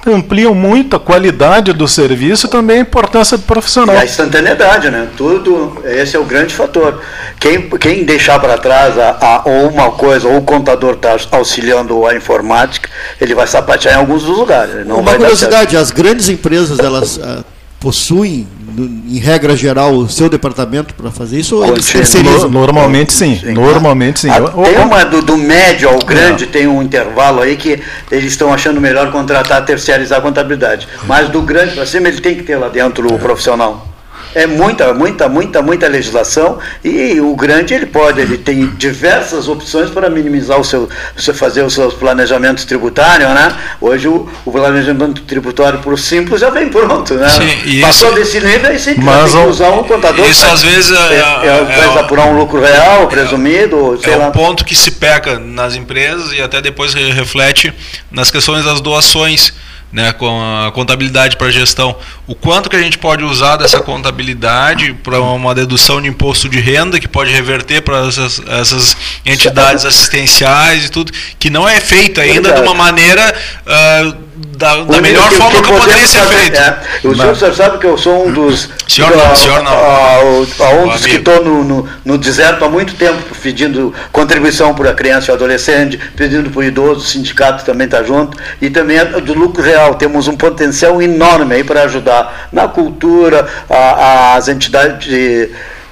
ampliam 0.08 0.54
muito 0.56 0.96
a 0.96 1.00
qualidade 1.00 1.74
do 1.74 1.88
serviço 1.88 2.48
e 2.48 2.50
também 2.50 2.78
a 2.78 2.82
importância 2.82 3.38
do 3.38 3.44
profissional. 3.44 3.96
E 3.96 4.00
a 4.00 4.06
instantaneidade, 4.06 4.90
né? 4.90 5.08
Tudo, 5.18 5.82
esse 5.86 6.16
é 6.16 6.20
o 6.20 6.24
grande 6.24 6.54
fator. 6.54 7.02
Quem, 7.40 7.70
quem 7.70 8.04
deixar 8.04 8.40
para 8.40 8.58
trás 8.58 8.98
a, 8.98 9.18
a, 9.20 9.42
ou 9.46 9.70
uma 9.70 9.92
coisa, 9.92 10.28
ou 10.28 10.38
o 10.38 10.42
contador 10.42 10.96
está 10.96 11.18
auxiliando 11.32 12.06
a 12.06 12.16
informática, 12.16 12.90
ele 13.20 13.36
vai 13.36 13.48
sapatear 13.48 13.96
em 13.96 13.98
alguns 13.98 14.24
dos 14.24 14.38
lugares. 14.38 14.86
Não 14.86 15.00
uma 15.00 15.16
curiosidade, 15.16 15.76
as 15.76 15.92
grandes 15.92 16.30
empresas, 16.30 16.80
elas 16.80 17.18
uh, 17.18 17.44
possuem 17.80 18.48
em 18.78 19.18
regra 19.18 19.56
geral, 19.56 19.94
o 19.94 20.08
seu 20.08 20.30
departamento 20.30 20.94
para 20.94 21.12
fazer 21.12 21.40
isso? 21.40 21.58
Ou 21.58 21.66
eles 21.66 21.92
terceirizam? 21.92 22.50
Normalmente 22.50 23.12
sim. 23.12 23.38
sim. 23.38 23.52
Normalmente 23.52 24.20
sim. 24.20 24.30
Tem 24.30 24.78
uma 24.78 25.04
do, 25.04 25.22
do 25.22 25.38
médio 25.38 25.90
ao 25.90 26.00
grande, 26.00 26.46
tem 26.46 26.68
um 26.68 26.82
intervalo 26.82 27.42
aí 27.42 27.58
que 27.58 27.82
eles 28.12 28.32
estão 28.32 28.54
achando 28.54 28.80
melhor 28.80 29.12
contratar, 29.12 29.66
terceirizar 29.66 30.20
a 30.20 30.22
contabilidade. 30.22 30.88
Mas 31.08 31.30
do 31.30 31.42
grande 31.42 31.74
para 31.74 31.86
cima, 31.86 32.08
ele 32.08 32.22
tem 32.22 32.36
que 32.36 32.44
ter 32.44 32.58
lá 32.58 32.70
dentro 32.70 33.14
o 33.14 33.20
profissional. 33.20 33.89
É 34.36 34.46
muita, 34.46 34.94
muita, 34.94 35.28
muita, 35.28 35.62
muita 35.62 35.88
legislação 35.88 36.60
e 36.84 37.20
o 37.20 37.36
grande 37.36 37.74
ele 37.74 37.88
pode, 37.88 38.22
ele 38.22 38.38
tem 38.38 38.68
diversas 38.78 39.48
opções 39.48 39.90
para 39.90 40.10
minimizar 40.10 40.60
o 40.60 40.64
seu, 40.64 40.88
você 41.16 41.34
fazer 41.34 41.64
os 41.64 41.74
seus 41.74 41.94
planejamentos 41.94 42.66
tributários, 42.66 43.30
né? 43.30 43.56
Hoje 43.82 44.08
o, 44.08 44.30
o 44.46 44.52
planejamento 44.52 45.22
tributário 45.24 45.80
por 45.80 45.98
simples 45.98 46.42
já 46.42 46.50
vem 46.50 46.70
pronto, 46.70 47.16
né? 47.16 47.30
Sim, 47.30 47.82
Passou 47.82 48.14
desse 48.14 48.40
nível 48.40 48.74
e 48.74 48.80
sempre 48.80 49.04
Mas, 49.04 49.32
tem 49.32 49.42
que 49.42 49.48
usar 49.50 49.70
um 49.72 49.84
contador. 49.84 50.28
Isso 50.28 50.46
às 50.46 50.62
vezes 50.62 50.92
é, 50.92 51.16
é, 51.16 51.48
é, 51.48 51.96
é 51.96 52.00
apurar 52.00 52.28
um 52.28 52.38
lucro 52.38 52.62
real, 52.62 53.08
presumido, 53.08 54.00
é, 54.04 54.10
é 54.12 54.18
um 54.18 54.32
ponto 54.32 54.64
que 54.64 54.76
se 54.76 54.92
peca 54.92 55.40
nas 55.40 55.76
empresas 55.76 56.32
e 56.34 56.42
até 56.42 56.62
depois 56.62 56.94
reflete 56.94 57.74
nas 58.12 58.30
questões 58.30 58.64
das 58.66 58.80
doações 58.80 59.54
né, 59.92 60.14
com 60.14 60.40
a 60.42 60.72
contabilidade 60.72 61.36
para 61.36 61.50
gestão, 61.50 61.96
o 62.28 62.36
quanto 62.36 62.70
que 62.70 62.76
a 62.76 62.82
gente 62.82 62.98
pode 62.98 63.24
usar 63.24 63.58
dessa 63.58 63.80
contabilidade 63.80 64.94
para 64.94 65.20
uma 65.20 65.56
dedução 65.56 66.02
de 66.02 66.08
imposto 66.08 66.48
de 66.48 66.60
renda 66.60 67.00
que 67.00 67.08
pode 67.08 67.32
reverter 67.32 67.82
para 67.82 68.08
essas, 68.08 68.42
essas, 68.48 68.96
entidades 69.26 69.86
assistenciais 69.86 70.86
e 70.86 70.92
tudo, 70.92 71.12
que 71.40 71.50
não 71.50 71.68
é 71.68 71.80
feito 71.80 72.22
ainda 72.22 72.54
de 72.54 72.62
uma 72.62 72.74
maneira 72.74 73.36
uh, 73.66 74.30
da, 74.60 74.76
da 74.84 75.02
melhor 75.02 75.30
que, 75.30 75.36
forma 75.36 75.62
que, 75.62 75.72
que 75.72 75.80
poderia 75.80 76.06
ser 76.06 76.22
feito. 76.26 76.58
É. 76.60 76.78
O 77.06 77.16
senhor, 77.16 77.36
senhor 77.36 77.56
sabe 77.56 77.78
que 77.78 77.86
eu 77.88 77.98
sou 77.98 78.28
um 78.28 78.34
dos. 78.34 78.70
Senhor 78.88 79.16
não, 79.16 79.36
senhor 79.36 79.64
não. 79.64 79.72
A, 79.72 80.16
a, 80.18 80.70
um 80.84 80.90
dos 80.90 81.06
que 81.06 81.16
estou 81.16 81.44
no, 81.44 81.64
no, 81.64 81.90
no, 82.04 82.18
deserto 82.18 82.66
há 82.66 82.70
muito 82.70 82.94
tempo 82.96 83.24
pedindo 83.42 83.94
contribuição 84.12 84.76
para 84.76 84.90
a 84.90 84.94
criança 84.94 85.32
e 85.32 85.34
adolescente, 85.34 85.98
pedindo 86.16 86.50
para 86.50 86.60
o 86.60 86.64
idoso, 86.64 87.00
o 87.00 87.04
sindicato 87.04 87.64
também 87.64 87.86
está 87.86 88.04
junto, 88.04 88.38
e 88.62 88.70
também 88.70 88.98
do 89.24 89.34
lucro 89.34 89.64
real. 89.64 89.96
Temos 89.96 90.28
um 90.28 90.36
potencial 90.36 91.02
enorme 91.02 91.56
aí 91.56 91.64
para 91.64 91.84
ajudar 91.84 92.50
na 92.52 92.68
cultura, 92.68 93.48
a, 93.70 94.36
as 94.36 94.50
entidades. 94.50 95.08
De, 95.08 95.50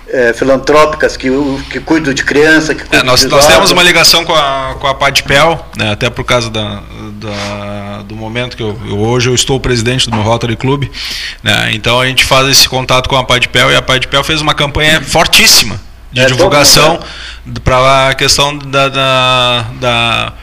é, 0.10 0.34
filantrópicas 0.34 1.18
que, 1.18 1.30
que 1.70 1.80
cuidam 1.80 2.14
de 2.14 2.24
criança. 2.24 2.74
Que 2.74 2.96
é, 2.96 3.04
nós, 3.04 3.24
nós 3.26 3.48
temos 3.48 3.72
uma 3.72 3.84
ligação 3.84 4.24
com 4.24 4.34
a, 4.34 4.76
com 4.80 4.88
a 4.88 4.94
Padpel, 4.94 5.66
né, 5.78 5.92
até 5.92 6.10
por 6.10 6.24
causa 6.24 6.50
da, 6.50 6.82
da, 7.14 8.04
do 8.04 8.16
momento 8.16 8.56
que 8.56 8.64
eu, 8.64 8.80
eu, 8.86 9.00
hoje 9.00 9.30
eu 9.30 9.36
estou 9.36 9.60
presidente 9.60 10.10
do 10.10 10.16
meu 10.16 10.24
Rotary 10.24 10.56
Club. 10.56 10.86
Né, 11.44 11.72
então 11.74 12.00
a 12.00 12.08
gente 12.08 12.24
faz 12.24 12.48
esse 12.48 12.68
contato 12.68 13.10
com 13.10 13.18
a 13.18 13.24
Padpel 13.24 13.72
e 13.72 13.76
a 13.76 13.82
Padpel 13.82 14.24
fez 14.24 14.42
uma 14.42 14.54
campanha 14.54 15.02
fortíssima 15.02 15.80
de 16.12 16.22
é, 16.22 16.26
divulgação 16.26 17.00
para 17.64 18.10
a 18.10 18.16
questão 18.16 18.58
da, 18.58 18.90
da, 18.90 19.66
da 19.80 20.34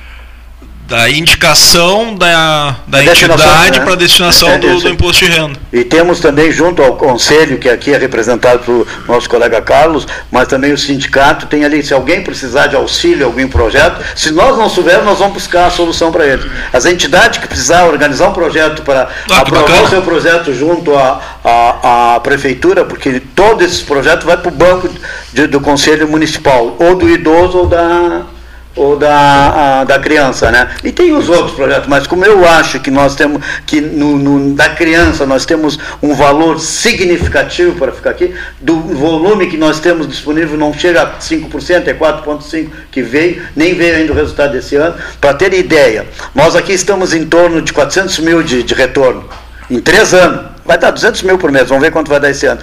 da 0.86 1.08
indicação 1.08 2.14
da, 2.14 2.76
da 2.86 3.02
entidade 3.02 3.78
né? 3.78 3.84
para 3.84 3.94
a 3.94 3.96
destinação 3.96 4.50
é, 4.50 4.58
do, 4.58 4.80
do, 4.80 4.88
imposto 4.90 5.24
de 5.24 5.30
renda. 5.30 5.58
E 5.72 5.82
temos 5.82 6.20
também, 6.20 6.52
junto 6.52 6.82
ao 6.82 6.96
conselho, 6.96 7.58
que 7.58 7.70
aqui 7.70 7.92
é 7.92 7.96
representado 7.96 8.58
pelo 8.60 8.86
nosso 9.08 9.28
colega 9.28 9.62
Carlos, 9.62 10.06
mas 10.30 10.46
também 10.46 10.72
o 10.72 10.78
sindicato, 10.78 11.46
tem 11.46 11.64
ali, 11.64 11.82
se 11.82 11.94
alguém 11.94 12.22
precisar 12.22 12.66
de 12.66 12.76
auxílio, 12.76 13.24
algum 13.24 13.48
projeto, 13.48 14.04
se 14.14 14.30
nós 14.30 14.58
não 14.58 14.68
soubermos, 14.68 15.06
nós 15.06 15.18
vamos 15.18 15.34
buscar 15.34 15.66
a 15.66 15.70
solução 15.70 16.12
para 16.12 16.26
ele. 16.26 16.50
As 16.70 16.84
entidades 16.84 17.38
que 17.38 17.48
precisar 17.48 17.84
organizar 17.86 18.28
um 18.28 18.34
projeto 18.34 18.82
para 18.82 19.08
ah, 19.30 19.38
aprovar 19.38 19.84
o 19.84 19.88
seu 19.88 20.02
projeto 20.02 20.52
junto 20.52 20.94
à, 20.94 21.20
à, 21.42 22.14
à, 22.14 22.20
prefeitura, 22.20 22.84
porque 22.84 23.22
todo 23.34 23.62
esse 23.62 23.82
projeto 23.82 24.26
vai 24.26 24.36
para 24.36 24.48
o 24.48 24.54
banco 24.54 24.90
de, 25.32 25.46
do 25.46 25.60
conselho 25.60 26.06
municipal, 26.06 26.76
ou 26.78 26.94
do 26.94 27.08
idoso 27.08 27.58
ou 27.58 27.66
da 27.66 28.33
ou 28.76 28.96
da, 28.96 29.80
a, 29.80 29.84
da 29.84 29.98
criança, 29.98 30.50
né? 30.50 30.68
E 30.82 30.90
tem 30.90 31.14
os 31.14 31.28
outros 31.28 31.52
projetos, 31.52 31.88
mas 31.88 32.06
como 32.06 32.24
eu 32.24 32.46
acho 32.46 32.80
que 32.80 32.90
nós 32.90 33.14
temos 33.14 33.42
que 33.66 33.80
no, 33.80 34.18
no, 34.18 34.54
da 34.54 34.68
criança 34.68 35.24
nós 35.24 35.46
temos 35.46 35.78
um 36.02 36.14
valor 36.14 36.58
significativo 36.58 37.76
para 37.76 37.92
ficar 37.92 38.10
aqui, 38.10 38.34
do 38.60 38.76
volume 38.80 39.46
que 39.46 39.56
nós 39.56 39.78
temos 39.80 40.08
disponível 40.08 40.58
não 40.58 40.72
chega 40.72 41.02
a 41.02 41.18
5%, 41.18 41.86
é 41.86 41.94
4,5% 41.94 42.68
que 42.90 43.02
veio, 43.02 43.42
nem 43.54 43.74
veio 43.74 43.96
ainda 43.96 44.12
o 44.12 44.16
resultado 44.16 44.52
desse 44.52 44.76
ano. 44.76 44.94
Para 45.20 45.34
ter 45.34 45.52
ideia, 45.54 46.06
nós 46.34 46.56
aqui 46.56 46.72
estamos 46.72 47.14
em 47.14 47.24
torno 47.24 47.62
de 47.62 47.72
400 47.72 48.18
mil 48.20 48.42
de, 48.42 48.62
de 48.62 48.74
retorno, 48.74 49.28
em 49.70 49.80
três 49.80 50.12
anos. 50.12 50.52
Vai 50.64 50.78
dar 50.78 50.90
200 50.90 51.22
mil 51.22 51.36
por 51.36 51.52
mês, 51.52 51.68
vamos 51.68 51.84
ver 51.84 51.90
quanto 51.90 52.08
vai 52.08 52.18
dar 52.18 52.30
esse 52.30 52.46
ano. 52.46 52.60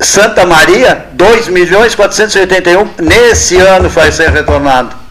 Santa 0.00 0.46
Maria, 0.46 1.06
2 1.12 1.48
milhões 1.48 1.94
481, 1.94 2.88
nesse 2.98 3.58
ano 3.58 3.90
vai 3.90 4.10
ser 4.10 4.30
retornado. 4.30 5.01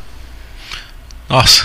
Nossa. 1.31 1.63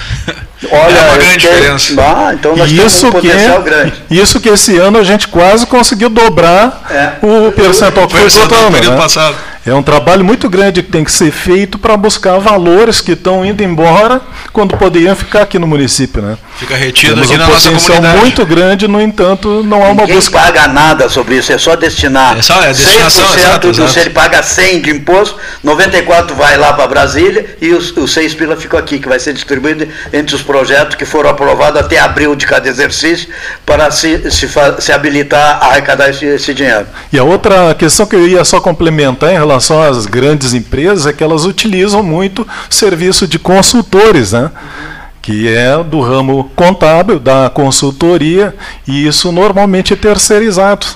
Olha, 0.71 0.97
é 0.97 1.09
uma 1.09 1.17
grande 1.17 1.39
diferença. 1.39 1.95
Ah, 1.99 2.33
então 2.33 2.57
nós 2.57 2.71
isso 2.71 3.01
temos 3.01 3.05
um 3.05 3.13
potencial 3.13 3.59
que, 3.59 3.71
grande. 3.71 3.93
Isso 4.11 4.41
que 4.41 4.49
esse 4.49 4.77
ano 4.79 4.99
a 4.99 5.03
gente 5.03 5.29
quase 5.29 5.67
conseguiu 5.67 6.09
dobrar 6.09 6.83
é. 6.89 7.27
o 7.27 7.53
percentual 7.53 8.07
que 8.07 8.17
foi 8.17 8.31
total, 8.31 8.71
né? 8.71 8.97
passado. 8.97 9.37
É 9.67 9.75
um 9.75 9.83
trabalho 9.83 10.25
muito 10.25 10.49
grande 10.49 10.81
que 10.81 10.91
tem 10.93 11.03
que 11.03 11.11
ser 11.11 11.33
feito 11.33 11.77
para 11.77 11.97
buscar 11.97 12.39
valores 12.39 13.01
que 13.01 13.13
estão 13.13 13.45
indo 13.45 13.63
embora 13.65 14.21
quando 14.53 14.77
poderiam 14.77 15.17
ficar 15.17 15.43
aqui 15.43 15.59
no 15.59 15.67
município, 15.67 16.23
né? 16.23 16.39
Fica 16.57 16.77
retido 16.77 17.15
Temos 17.15 17.27
aqui 17.29 17.35
um 17.35 17.39
na 17.43 17.47
nossa 17.49 17.65
potencial 17.69 17.97
comunidade. 17.97 18.21
muito 18.21 18.47
grande, 18.47 18.87
no 18.89 19.01
entanto, 19.01 19.65
não 19.65 19.83
há 19.85 19.89
uma 19.89 20.03
Ninguém 20.03 20.15
busca. 20.17 20.39
paga 20.39 20.69
nada 20.69 21.09
sobre 21.09 21.35
isso, 21.37 21.53
é 21.53 21.59
só 21.59 21.75
destinar. 21.75 22.39
É 22.39 22.43
só- 22.43 22.63
é 22.63 22.69
destinação, 22.69 23.25
6% 23.25 23.39
exato, 23.39 23.67
do, 23.67 23.71
exato. 23.73 23.91
se 23.93 23.99
ele 23.99 24.11
paga 24.11 24.41
100 24.43 24.81
de 24.83 24.91
imposto, 24.91 25.37
94 25.65 26.35
vai 26.37 26.57
lá 26.57 26.73
para 26.73 26.87
Brasília 26.87 27.57
e 27.61 27.73
os, 27.73 27.91
os 27.97 28.13
6 28.13 28.35
pila 28.35 28.57
ficam 28.57 28.79
aqui, 28.79 29.01
que 29.01 29.09
vai 29.09 29.19
ser 29.19 29.33
distribuído 29.33 29.87
entre 30.13 30.35
os 30.37 30.43
projetos 30.43 30.95
que 30.95 31.05
foram 31.05 31.29
aprovados 31.31 31.81
até 31.81 31.99
abril 31.99 32.37
de 32.37 32.47
cada 32.47 32.69
exercício 32.69 33.29
para 33.67 33.91
se, 33.91 34.31
se, 34.31 34.49
se 34.79 34.93
habilitar 34.93 35.59
a 35.61 35.67
arrecadar 35.71 36.09
esse, 36.09 36.25
esse 36.25 36.55
dinheiro. 36.55 36.87
E 37.13 37.19
a 37.19 37.25
outra 37.25 37.75
questão 37.75 38.07
que 38.07 38.15
eu 38.15 38.27
ia 38.29 38.45
só 38.45 38.61
complementar 38.61 39.31
em 39.31 39.35
relação 39.35 39.56
às 39.57 40.07
grandes 40.07 40.55
empresas 40.55 41.07
é 41.07 41.13
que 41.13 41.25
elas 41.25 41.45
utilizam 41.45 42.03
muito 42.03 42.47
serviço 42.71 43.27
de 43.27 43.39
consultores, 43.39 44.33
né? 44.33 44.51
que 45.27 45.49
é 45.49 45.83
do 45.83 46.01
ramo 46.01 46.49
contábil, 46.55 47.19
da 47.19 47.51
consultoria, 47.51 48.55
e 48.87 49.09
isso 49.09 49.33
normalmente 49.33 49.93
é 49.93 49.97
terceirizado. 49.97 50.87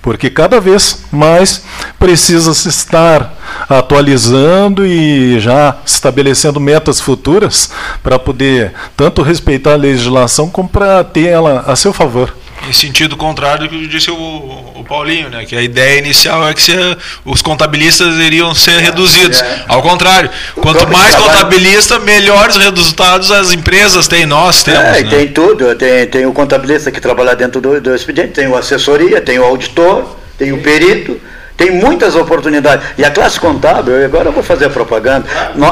Porque 0.00 0.30
cada 0.30 0.60
vez 0.60 1.02
mais 1.10 1.64
precisa 1.98 2.54
se 2.54 2.68
estar 2.68 3.34
atualizando 3.68 4.86
e 4.86 5.40
já 5.40 5.78
estabelecendo 5.84 6.60
metas 6.60 7.00
futuras 7.00 7.72
para 8.04 8.20
poder 8.20 8.72
tanto 8.96 9.20
respeitar 9.20 9.72
a 9.72 9.76
legislação 9.76 10.48
como 10.48 10.68
para 10.68 11.02
ter 11.02 11.26
ela 11.26 11.64
a 11.66 11.74
seu 11.74 11.92
favor. 11.92 12.32
Em 12.68 12.72
sentido 12.72 13.16
contrário 13.16 13.64
do 13.64 13.68
que 13.68 13.86
disse 13.86 14.10
o, 14.10 14.14
o 14.14 14.84
Paulinho, 14.88 15.28
né? 15.28 15.44
Que 15.44 15.54
a 15.56 15.62
ideia 15.62 15.98
inicial 15.98 16.48
é 16.48 16.52
que 16.54 16.60
se- 16.62 16.96
os 17.24 17.40
contabilistas 17.42 18.14
iriam 18.16 18.54
ser 18.54 18.78
reduzidos. 18.80 19.40
é. 19.40 19.64
Ao 19.68 19.82
contrário, 19.82 20.30
quanto 20.54 20.86
mais 20.88 21.14
contabilista, 21.14 21.98
melhores 21.98 22.56
resultados 22.56 23.30
as 23.30 23.52
empresas 23.52 24.08
têm, 24.08 24.26
nós 24.26 24.62
temos. 24.62 24.80
É, 24.80 25.02
né? 25.02 25.10
tem 25.10 25.28
tudo, 25.28 25.74
tem, 25.74 26.06
tem 26.06 26.26
o 26.26 26.32
contabilista 26.32 26.90
que 26.90 27.00
trabalha 27.00 27.34
dentro 27.36 27.60
do, 27.60 27.80
do 27.80 27.94
expediente, 27.94 28.32
tem 28.32 28.46
o 28.48 28.56
assessoria, 28.56 29.20
tem 29.20 29.38
o 29.38 29.44
auditor, 29.44 30.16
tem 30.38 30.52
o 30.52 30.58
perito, 30.58 31.20
tem 31.56 31.70
muitas 31.70 32.14
oportunidades. 32.14 32.86
E 32.98 33.04
a 33.04 33.10
classe 33.10 33.40
contábil, 33.40 34.04
agora 34.04 34.28
eu 34.28 34.32
vou 34.32 34.42
fazer 34.42 34.66
a 34.66 34.70
propaganda, 34.70 35.26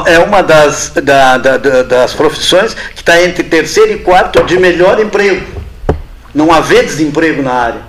é 0.07 0.17
uma 0.19 0.41
das, 0.41 0.91
da- 0.95 1.37
da- 1.37 1.57
da- 1.57 1.83
das 1.83 2.13
profissões 2.13 2.73
que 2.73 3.01
está 3.01 3.21
entre 3.21 3.43
terceiro 3.43 3.91
e 3.93 3.97
quarto 3.99 4.43
de 4.43 4.57
melhor 4.57 4.99
emprego. 4.99 5.54
Não 6.35 6.51
haver 6.51 6.85
desemprego 6.85 7.41
na 7.41 7.53
área. 7.53 7.81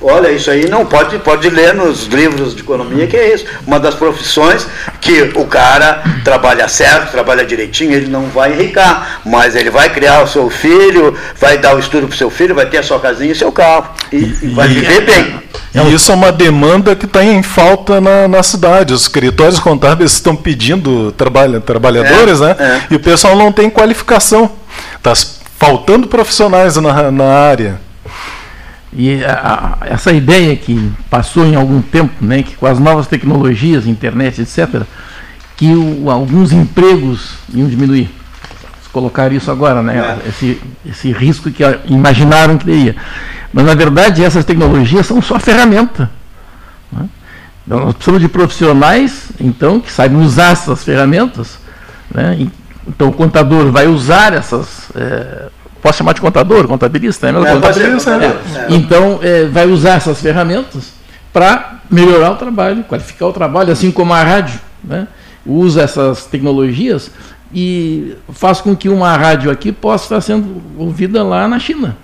Olha, 0.00 0.30
isso 0.30 0.50
aí 0.50 0.68
não 0.68 0.84
pode, 0.84 1.18
pode 1.18 1.48
ler 1.48 1.74
nos 1.74 2.04
livros 2.04 2.54
de 2.54 2.62
economia, 2.62 3.06
que 3.06 3.16
é 3.16 3.34
isso. 3.34 3.46
Uma 3.66 3.80
das 3.80 3.94
profissões 3.94 4.66
que 5.00 5.32
o 5.34 5.46
cara 5.46 6.02
trabalha 6.22 6.68
certo, 6.68 7.10
trabalha 7.10 7.44
direitinho, 7.44 7.92
ele 7.92 8.06
não 8.06 8.26
vai 8.26 8.52
enricar, 8.52 9.20
mas 9.24 9.56
ele 9.56 9.70
vai 9.70 9.88
criar 9.90 10.22
o 10.22 10.28
seu 10.28 10.50
filho, 10.50 11.16
vai 11.40 11.56
dar 11.58 11.74
o 11.74 11.78
estudo 11.78 12.06
para 12.06 12.14
o 12.14 12.16
seu 12.16 12.30
filho, 12.30 12.54
vai 12.54 12.66
ter 12.66 12.78
a 12.78 12.82
sua 12.82 13.00
casinha 13.00 13.32
e 13.32 13.34
seu 13.34 13.50
carro. 13.50 13.88
E, 14.12 14.16
e 14.16 14.48
vai 14.54 14.68
viver 14.68 15.00
bem. 15.00 15.40
E 15.74 15.94
isso 15.94 16.12
é 16.12 16.14
uma 16.14 16.32
demanda 16.32 16.94
que 16.94 17.06
está 17.06 17.24
em 17.24 17.42
falta 17.42 18.00
na, 18.00 18.28
na 18.28 18.42
cidade. 18.42 18.94
Os 18.94 19.02
escritórios 19.02 19.58
contábeis 19.58 20.12
estão 20.12 20.36
pedindo 20.36 21.12
trabalha, 21.12 21.60
trabalhadores, 21.60 22.40
É, 22.40 22.44
né? 22.44 22.56
é. 22.58 22.94
E 22.94 22.96
o 22.96 23.00
pessoal 23.00 23.36
não 23.36 23.50
tem 23.52 23.68
qualificação. 23.68 24.50
Está 24.96 25.12
faltando 25.58 26.06
profissionais 26.06 26.76
na, 26.76 27.10
na 27.10 27.24
área. 27.24 27.80
E 28.92 29.22
a- 29.24 29.76
a- 29.82 29.86
essa 29.86 30.12
ideia 30.12 30.56
que 30.56 30.90
passou 31.10 31.44
em 31.44 31.54
algum 31.54 31.82
tempo, 31.82 32.12
né, 32.24 32.42
que 32.42 32.54
com 32.56 32.66
as 32.66 32.78
novas 32.78 33.06
tecnologias, 33.06 33.86
internet, 33.86 34.40
etc., 34.40 34.82
que 35.56 35.72
o- 35.74 36.10
alguns 36.10 36.52
empregos 36.52 37.34
iam 37.52 37.68
diminuir. 37.68 38.08
Eles 38.74 38.88
colocaram 38.92 39.34
isso 39.34 39.50
agora, 39.50 39.82
né, 39.82 40.18
esse, 40.26 40.60
esse 40.84 41.12
risco 41.12 41.50
que 41.50 41.62
imaginaram 41.86 42.56
que 42.56 42.64
teria. 42.64 42.96
Mas, 43.52 43.64
na 43.66 43.74
verdade, 43.74 44.24
essas 44.24 44.44
tecnologias 44.44 45.06
são 45.06 45.20
só 45.20 45.38
ferramenta. 45.38 46.10
né? 46.92 47.06
Então, 47.66 47.80
nós 47.80 47.94
precisamos 47.94 48.20
de 48.20 48.28
profissionais, 48.28 49.30
então, 49.40 49.80
que 49.80 49.90
saibam 49.90 50.20
usar 50.22 50.52
essas 50.52 50.84
ferramentas. 50.84 51.58
Né? 52.14 52.36
E- 52.40 52.50
Então, 52.86 53.08
o 53.08 53.12
contador 53.12 53.70
vai 53.70 53.86
usar 53.86 54.32
essas. 54.32 54.90
eh, 54.94 55.48
posso 55.82 55.98
chamar 55.98 56.12
de 56.12 56.20
contador, 56.20 56.66
contabilista? 56.66 57.26
É? 57.26 57.30
É, 57.30 57.32
pode 57.32 57.46
ser 57.46 57.54
Contabilista, 57.54 58.12
contador, 58.12 58.36
é. 58.54 58.58
é. 58.58 58.66
Então, 58.70 59.20
vai 59.52 59.66
usar 59.66 59.94
essas 59.94 60.20
ferramentas 60.20 60.92
para 61.32 61.80
melhorar 61.90 62.32
o 62.32 62.36
trabalho, 62.36 62.82
qualificar 62.84 63.26
o 63.26 63.32
trabalho, 63.32 63.72
assim 63.72 63.90
como 63.90 64.12
a 64.12 64.22
rádio. 64.22 64.58
Né? 64.82 65.06
Usa 65.44 65.82
essas 65.82 66.24
tecnologias 66.26 67.10
e 67.52 68.16
faz 68.32 68.60
com 68.60 68.74
que 68.74 68.88
uma 68.88 69.16
rádio 69.16 69.50
aqui 69.50 69.70
possa 69.70 70.04
estar 70.04 70.20
sendo 70.20 70.62
ouvida 70.76 71.22
lá 71.22 71.46
na 71.46 71.58
China. 71.58 71.96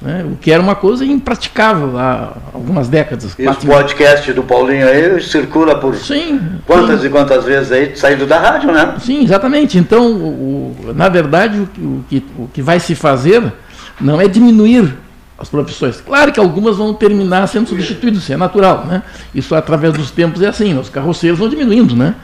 Né? 0.00 0.24
O 0.30 0.36
que 0.36 0.50
era 0.52 0.62
uma 0.62 0.74
coisa 0.74 1.04
impraticável 1.04 1.98
há 1.98 2.32
algumas 2.54 2.88
décadas. 2.88 3.34
E 3.38 3.42
os 3.42 3.56
quatro- 3.56 3.66
podcasts 3.66 4.34
do 4.34 4.42
Paulinho 4.42 4.86
aí 4.86 5.20
circula 5.20 5.74
por 5.78 5.94
Sim. 5.96 6.40
quantas 6.66 7.00
sim. 7.00 7.06
e 7.06 7.10
quantas 7.10 7.44
vezes 7.44 7.72
aí, 7.72 7.96
saindo 7.96 8.26
da 8.26 8.38
rádio, 8.38 8.70
né? 8.72 8.94
Sim, 9.00 9.24
exatamente. 9.24 9.76
Então, 9.78 10.06
o- 10.12 10.76
o- 10.88 10.92
na 10.94 11.08
verdade, 11.08 11.58
o 11.60 11.66
que, 11.66 11.80
o, 11.80 12.04
que, 12.08 12.26
o 12.38 12.48
que 12.54 12.62
vai 12.62 12.78
se 12.80 12.94
fazer 12.94 13.52
não 14.00 14.20
é 14.20 14.28
diminuir 14.28 14.94
as 15.36 15.48
profissões. 15.48 16.00
Claro 16.00 16.32
que 16.32 16.40
algumas 16.40 16.76
vão 16.76 16.92
terminar 16.94 17.46
sendo 17.48 17.68
substituídas, 17.68 18.22
isso 18.22 18.32
é 18.32 18.36
natural. 18.36 18.84
Né? 18.86 19.02
Isso, 19.34 19.54
através 19.54 19.92
dos 19.94 20.10
tempos, 20.10 20.42
é 20.42 20.48
assim. 20.48 20.76
Os 20.78 20.88
carroceiros 20.88 21.38
vão 21.38 21.48
diminuindo, 21.48 21.94
né? 21.96 22.14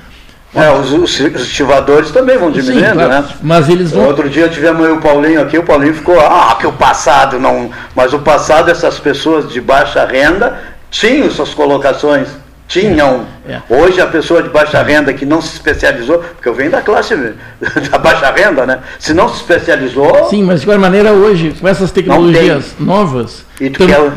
É, 0.55 0.71
os, 0.71 0.93
os 0.93 1.21
estivadores 1.21 2.11
também 2.13 2.39
vão 2.39 2.53
Sim, 2.55 2.61
diminuindo, 2.61 2.93
claro. 2.95 3.09
né? 3.09 3.25
Mas 3.43 3.69
eles 3.69 3.91
vão... 3.91 4.07
Outro 4.07 4.29
dia 4.31 4.49
tivemos 4.49 4.89
o 4.89 4.99
Paulinho 4.99 5.41
aqui, 5.43 5.59
o 5.59 5.65
Paulinho 5.65 5.95
ficou, 5.95 6.19
ah, 6.21 6.57
que 6.61 6.67
o 6.67 6.73
passado 6.73 7.41
não. 7.41 7.71
Mas 7.95 8.13
o 8.13 8.21
passado, 8.21 8.71
essas 8.71 8.99
pessoas 8.99 9.49
de 9.53 9.61
baixa 9.61 10.05
renda 10.05 10.59
tinham 10.91 11.29
suas 11.31 11.53
colocações. 11.53 12.29
Tinham. 12.67 13.27
É. 13.47 13.59
Hoje 13.69 14.01
a 14.01 14.07
pessoa 14.07 14.43
de 14.43 14.49
baixa 14.49 14.83
renda 14.83 15.13
que 15.13 15.27
não 15.27 15.43
se 15.43 15.53
especializou, 15.53 16.19
porque 16.21 16.49
eu 16.49 16.55
venho 16.55 16.71
da 16.71 16.81
classe 16.81 17.15
da 17.91 17.99
baixa 17.99 18.31
renda, 18.31 18.65
né? 18.65 18.79
Se 18.99 19.13
não 19.13 19.29
se 19.29 19.37
especializou, 19.37 20.29
Sim, 20.31 20.45
mas 20.45 20.61
de 20.61 20.67
qualquer 20.67 20.81
maneira, 20.81 21.13
hoje, 21.13 21.55
com 21.61 21.69
essas 21.69 21.91
tecnologias 21.91 22.75
novas, 22.81 23.45
E 23.61 23.69
tu 23.69 23.81
tam- 23.81 23.87
quer- 23.87 24.13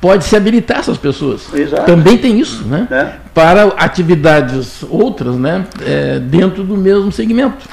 pode 0.00 0.24
se 0.24 0.34
habilitar 0.34 0.78
essas 0.78 0.96
pessoas. 0.96 1.52
Exato. 1.52 1.84
Também 1.84 2.16
tem 2.16 2.38
isso, 2.40 2.64
né? 2.64 2.88
É. 2.90 3.12
Para 3.34 3.64
atividades 3.76 4.82
outras, 4.88 5.36
né? 5.36 5.66
é, 5.84 6.18
dentro 6.18 6.64
do 6.64 6.76
mesmo 6.76 7.12
segmento. 7.12 7.68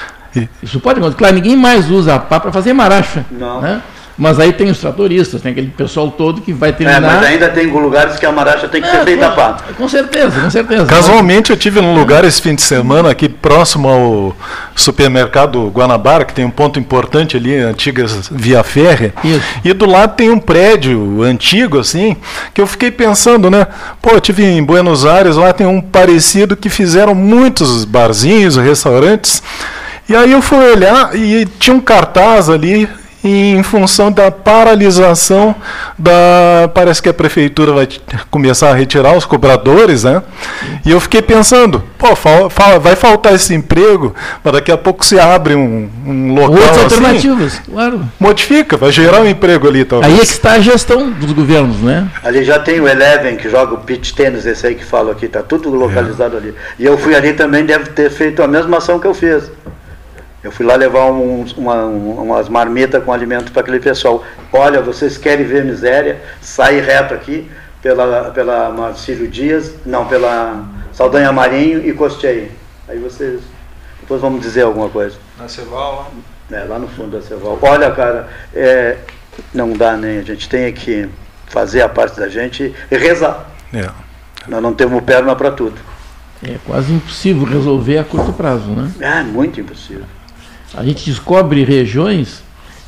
Isso 0.62 0.78
pode 0.78 0.98
acontecer. 0.98 1.18
Claro, 1.18 1.34
ninguém 1.34 1.56
mais 1.56 1.90
usa 1.90 2.14
a 2.14 2.18
pá 2.18 2.38
para 2.38 2.52
fazer 2.52 2.72
maracha. 2.72 3.24
Não. 3.30 3.60
Né? 3.60 3.82
Mas 4.18 4.40
aí 4.40 4.52
tem 4.52 4.68
os 4.68 4.78
tratoristas, 4.78 5.40
tem 5.40 5.52
aquele 5.52 5.68
pessoal 5.68 6.10
todo 6.10 6.40
que 6.40 6.52
vai 6.52 6.70
é, 6.70 6.72
terminar. 6.72 7.00
mas 7.00 7.22
ainda 7.24 7.48
tem 7.50 7.66
lugares 7.68 8.16
que 8.18 8.26
a 8.26 8.32
maracha 8.32 8.66
tem 8.66 8.82
que 8.82 8.88
É, 8.88 8.90
ser 8.90 9.04
feita 9.04 9.26
a 9.26 9.30
com, 9.30 9.36
pá. 9.36 9.56
com 9.76 9.88
certeza, 9.88 10.40
com 10.40 10.50
certeza. 10.50 10.86
Casualmente 10.86 11.50
eu 11.50 11.56
tive 11.56 11.80
num 11.80 11.94
lugar 11.94 12.24
esse 12.24 12.42
fim 12.42 12.54
de 12.56 12.62
semana 12.62 13.10
aqui 13.10 13.28
próximo 13.28 13.88
ao 13.88 14.36
supermercado 14.74 15.68
Guanabara, 15.68 16.24
que 16.24 16.32
tem 16.34 16.44
um 16.44 16.50
ponto 16.50 16.80
importante 16.80 17.36
ali, 17.36 17.54
antiga 17.56 18.04
via 18.30 18.62
férrea. 18.64 19.14
Isso. 19.22 19.40
E 19.64 19.72
do 19.72 19.86
lado 19.86 20.16
tem 20.16 20.30
um 20.30 20.38
prédio 20.40 21.22
antigo 21.22 21.78
assim, 21.78 22.16
que 22.52 22.60
eu 22.60 22.66
fiquei 22.66 22.90
pensando, 22.90 23.48
né? 23.50 23.66
Pô, 24.02 24.10
eu 24.10 24.20
tive 24.20 24.44
em 24.44 24.62
Buenos 24.64 25.06
Aires, 25.06 25.36
lá 25.36 25.52
tem 25.52 25.66
um 25.66 25.80
parecido 25.80 26.56
que 26.56 26.68
fizeram 26.68 27.14
muitos 27.14 27.84
barzinhos, 27.84 28.56
restaurantes. 28.56 29.42
E 30.08 30.16
aí 30.16 30.32
eu 30.32 30.40
fui 30.42 30.58
olhar 30.58 31.14
e 31.14 31.46
tinha 31.58 31.76
um 31.76 31.80
cartaz 31.80 32.48
ali 32.48 32.88
em 33.22 33.60
função 33.64 34.12
da 34.12 34.30
paralisação 34.30 35.54
da 35.98 36.70
parece 36.72 37.02
que 37.02 37.08
a 37.08 37.14
prefeitura 37.14 37.72
vai 37.72 37.88
começar 38.30 38.70
a 38.70 38.74
retirar 38.74 39.16
os 39.16 39.24
cobradores, 39.24 40.04
né? 40.04 40.22
E 40.86 40.90
eu 40.92 41.00
fiquei 41.00 41.20
pensando, 41.20 41.82
pô, 41.98 42.14
fal- 42.14 42.48
fal- 42.48 42.80
vai 42.80 42.94
faltar 42.94 43.34
esse 43.34 43.52
emprego, 43.54 44.14
mas 44.44 44.52
daqui 44.52 44.70
a 44.70 44.78
pouco 44.78 45.04
se 45.04 45.18
abre 45.18 45.54
um, 45.56 45.88
um 46.06 46.34
local 46.34 46.52
Outras 46.52 46.70
assim, 46.70 46.84
alternativas, 46.84 47.60
claro. 47.68 48.00
modifica, 48.20 48.76
vai 48.76 48.92
gerar 48.92 49.20
um 49.20 49.28
emprego 49.28 49.66
ali 49.68 49.84
talvez. 49.84 50.12
Aí 50.12 50.20
é 50.20 50.24
que 50.24 50.32
está 50.32 50.52
a 50.52 50.60
gestão 50.60 51.10
dos 51.10 51.32
governos, 51.32 51.78
né? 51.80 52.08
Ali 52.22 52.44
já 52.44 52.58
tem 52.60 52.80
o 52.80 52.86
Eleven 52.86 53.36
que 53.36 53.50
joga 53.50 53.74
o 53.74 53.78
pitch 53.78 54.12
tênis, 54.12 54.46
esse 54.46 54.64
aí 54.66 54.74
que 54.76 54.84
falo 54.84 55.10
aqui, 55.10 55.26
tá 55.26 55.42
tudo 55.42 55.70
localizado 55.70 56.36
ali. 56.36 56.54
E 56.78 56.84
eu 56.84 56.96
fui 56.96 57.14
ali 57.16 57.32
também, 57.32 57.64
deve 57.64 57.90
ter 57.90 58.10
feito 58.10 58.42
a 58.42 58.46
mesma 58.46 58.78
ação 58.78 58.98
que 59.00 59.06
eu 59.06 59.14
fiz. 59.14 59.50
Eu 60.42 60.52
fui 60.52 60.64
lá 60.64 60.76
levar 60.76 61.06
uns- 61.10 61.52
uma- 61.56 61.84
um- 61.86 62.22
umas 62.22 62.48
marmitas 62.48 63.02
com 63.02 63.12
alimento 63.12 63.50
para 63.52 63.62
aquele 63.62 63.80
pessoal. 63.80 64.24
Olha, 64.52 64.80
vocês 64.80 65.18
querem 65.18 65.44
ver 65.44 65.64
miséria? 65.64 66.20
Sai 66.40 66.80
reto 66.80 67.12
aqui 67.14 67.50
pela, 67.82 68.30
pela 68.30 68.70
Marcílio 68.70 69.26
Dias, 69.28 69.74
não, 69.84 70.06
pela 70.06 70.64
Saldanha 70.92 71.32
Marinho 71.32 71.84
e 71.86 71.92
Costeio. 71.92 72.50
Aí 72.88 72.98
vocês 72.98 73.40
depois 74.00 74.20
vamos 74.20 74.40
dizer 74.40 74.62
alguma 74.62 74.88
coisa. 74.88 75.16
Na 75.38 75.48
Ceval, 75.48 76.10
É, 76.50 76.64
lá 76.64 76.78
no 76.78 76.88
fundo 76.88 77.18
da 77.18 77.22
Ceval. 77.22 77.58
Olha, 77.60 77.90
cara, 77.90 78.26
é, 78.54 78.96
não 79.52 79.72
dá 79.74 79.96
nem, 79.98 80.18
a 80.18 80.22
gente 80.22 80.48
tem 80.48 80.72
que 80.72 81.06
fazer 81.46 81.82
a 81.82 81.88
parte 81.90 82.18
da 82.18 82.26
gente 82.28 82.74
e 82.90 82.96
rezar. 82.96 83.50
É. 83.74 83.86
Nós 84.48 84.62
não 84.62 84.72
temos 84.72 85.02
perna 85.02 85.36
para 85.36 85.50
tudo. 85.50 85.76
É 86.42 86.56
quase 86.64 86.90
impossível 86.92 87.44
resolver 87.44 87.98
a 87.98 88.04
curto 88.04 88.32
prazo, 88.32 88.70
né? 88.70 88.90
É, 89.00 89.22
muito 89.22 89.60
impossível. 89.60 90.04
A 90.74 90.84
gente 90.84 91.04
descobre 91.08 91.64
regiões, 91.64 92.42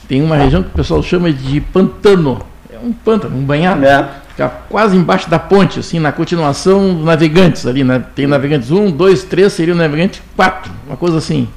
tem 0.09 0.23
uma 0.23 0.37
região 0.37 0.63
que 0.63 0.69
o 0.69 0.73
pessoal 0.73 1.03
chama 1.03 1.33
de 1.33 1.61
pantano. 1.61 2.41
É 2.73 2.79
um 2.79 2.93
pântano, 2.93 3.37
um 3.37 3.45
banhado. 3.45 3.85
É. 3.85 4.09
Fica 4.31 4.49
quase 4.69 4.97
embaixo 4.97 5.29
da 5.29 5.39
ponte, 5.39 5.81
assim, 5.81 5.99
na 5.99 6.13
continuação 6.13 6.95
dos 6.95 7.05
navegantes 7.05 7.67
ali, 7.67 7.85
né? 7.85 8.05
Tem 8.15 8.27
navegantes 8.27 8.71
1, 8.71 8.91
2, 8.91 9.25
3, 9.25 9.53
seria 9.53 9.75
o 9.75 9.77
navegante 9.77 10.23
4, 10.37 10.73
uma 10.87 10.97
coisa 10.97 11.19
assim. 11.19 11.49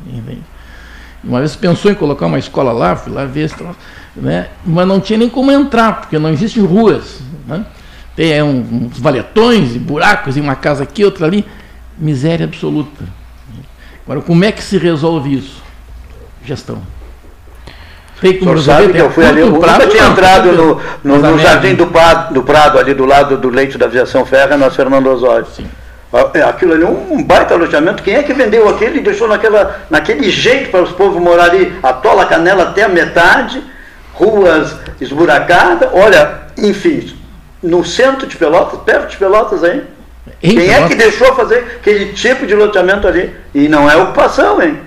Uma 1.24 1.40
vez 1.40 1.56
pensou 1.56 1.90
em 1.90 1.96
colocar 1.96 2.26
uma 2.26 2.38
escola 2.38 2.74
lá, 2.74 2.96
fui 2.96 3.14
lá 3.14 3.24
ver, 3.26 3.50
né? 4.16 4.50
mas 4.66 4.86
não 4.86 5.00
tinha 5.00 5.18
nem 5.18 5.30
como 5.30 5.52
entrar, 5.52 6.02
porque 6.02 6.20
não 6.20 6.30
existem 6.30 6.64
ruas. 6.64 7.22
Né? 7.48 7.66
Tem 8.16 8.34
é, 8.34 8.44
uns 8.44 9.00
valetões 9.00 9.76
e 9.76 9.80
buracos, 9.80 10.36
e 10.36 10.42
uma 10.42 10.56
casa 10.56 10.84
aqui, 10.84 11.06
outra 11.06 11.26
ali. 11.26 11.46
Miséria 11.98 12.46
absoluta. 12.46 13.06
Agora, 14.04 14.22
como 14.22 14.44
é 14.44 14.52
que 14.52 14.62
se 14.62 14.78
resolve 14.78 15.38
isso? 15.38 15.63
Gestão. 16.46 16.82
Resolver, 18.22 18.62
sabe 18.62 18.94
que 18.94 19.00
eu 19.00 19.10
fui 19.12 19.26
ali, 19.26 19.42
eu 19.42 19.50
nunca 19.50 19.86
tinha 19.88 20.06
entrado 20.06 20.52
no, 20.54 20.82
no, 21.04 21.18
no 21.18 21.38
Jardim 21.40 21.76
do 21.76 21.88
Prado, 21.88 22.34
do 22.34 22.42
Prado, 22.42 22.80
ali 22.80 22.94
do 22.94 23.06
lado 23.06 23.38
do 23.38 23.50
leito 23.50 23.78
da 23.78 23.86
aviação 23.86 24.26
ferra, 24.26 24.56
na 24.56 24.70
Fernando 24.70 25.08
Osório. 25.08 25.46
Sim. 25.54 25.68
É, 26.34 26.42
aquilo 26.42 26.74
ali 26.74 26.84
é 26.84 26.88
um 26.88 27.24
baita 27.24 27.56
alojamento. 27.56 28.04
Quem 28.04 28.16
é 28.16 28.24
que 28.24 28.34
vendeu 28.34 28.70
aquele 28.70 29.00
e 29.00 29.02
deixou 29.02 29.28
naquela, 29.28 29.82
naquele 29.90 30.30
jeito 30.30 30.70
para 30.70 30.84
os 30.84 30.92
povos 30.92 31.22
morar 31.22 31.46
ali? 31.46 31.74
Atola 31.82 32.26
Canela 32.26 32.64
até 32.64 32.84
a 32.84 32.88
metade, 32.88 33.62
ruas 34.14 34.76
esburacadas. 35.02 35.90
Olha, 35.92 36.44
enfim, 36.58 37.14
no 37.62 37.84
centro 37.84 38.28
de 38.28 38.38
Pelotas, 38.38 38.80
perto 38.82 39.10
de 39.10 39.18
Pelotas 39.18 39.64
aí. 39.64 39.84
Em 40.42 40.56
Quem 40.56 40.68
Pelotas? 40.68 40.84
é 40.84 40.88
que 40.88 40.96
deixou 40.96 41.36
fazer 41.36 41.80
aquele 41.82 42.14
tipo 42.14 42.46
de 42.46 42.54
loteamento 42.54 43.08
ali? 43.08 43.34
E 43.54 43.68
não 43.68 43.90
é 43.90 43.98
ocupação, 43.98 44.62
hein? 44.62 44.80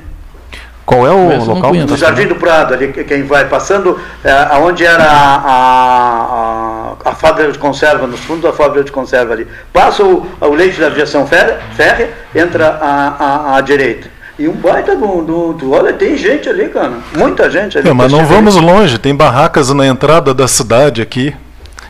Qual 0.86 1.04
é 1.04 1.10
o 1.10 1.44
local? 1.44 1.74
No 1.74 1.96
Jardim 1.96 2.28
do 2.28 2.36
Prado, 2.36 2.72
ali, 2.72 2.92
quem 2.92 3.24
vai 3.24 3.46
passando, 3.46 3.98
é, 4.22 4.30
aonde 4.30 4.86
era 4.86 5.02
a, 5.02 5.36
a, 5.44 7.10
a, 7.10 7.12
fábrica 7.12 7.50
de 7.50 7.58
conserva, 7.58 8.06
nos 8.06 8.20
fundos 8.20 8.44
da 8.44 8.52
fábrica 8.52 8.84
de 8.84 8.92
conserva 8.92 9.32
ali. 9.32 9.48
Passa 9.72 10.04
o, 10.04 10.24
o 10.40 10.54
leite 10.54 10.78
da 10.78 10.86
aviação 10.86 11.26
férrea, 11.26 11.58
férrea 11.74 12.10
entra 12.32 12.78
à, 12.80 13.56
à, 13.56 13.60
direita. 13.62 14.08
E 14.38 14.46
um 14.46 14.52
baita 14.52 14.94
do, 14.94 15.22
do, 15.22 15.52
do, 15.54 15.72
Olha, 15.72 15.92
tem 15.92 16.16
gente 16.16 16.48
ali, 16.48 16.68
cara. 16.68 16.92
Muita 17.16 17.50
gente 17.50 17.76
ali. 17.76 17.88
É, 17.88 17.92
mas 17.92 18.12
não 18.12 18.24
vamos 18.24 18.54
longe, 18.54 18.96
tem 18.96 19.14
barracas 19.14 19.70
na 19.70 19.86
entrada 19.86 20.32
da 20.32 20.46
cidade 20.46 21.02
aqui 21.02 21.34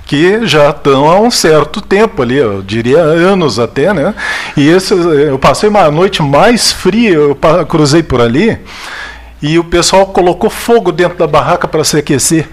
que 0.07 0.47
já 0.47 0.71
estão 0.71 1.11
há 1.11 1.21
um 1.21 1.31
certo 1.31 1.81
tempo 1.81 2.23
ali, 2.23 2.37
eu 2.37 2.63
diria 2.63 3.01
anos 3.01 3.59
até, 3.59 3.93
né? 3.93 4.15
E 4.57 4.69
esse, 4.69 4.95
eu 4.95 5.39
passei 5.39 5.69
uma 5.69 5.91
noite 5.91 6.23
mais 6.23 6.71
fria, 6.73 7.11
eu 7.11 7.37
cruzei 7.69 8.05
por 8.05 8.21
ali 8.21 8.57
e 9.43 9.59
o 9.59 9.65
pessoal 9.65 10.07
colocou 10.07 10.49
fogo 10.49 10.93
dentro 10.93 11.19
da 11.19 11.27
barraca 11.27 11.67
para 11.67 11.83
se 11.83 11.99
aquecer. 11.99 12.49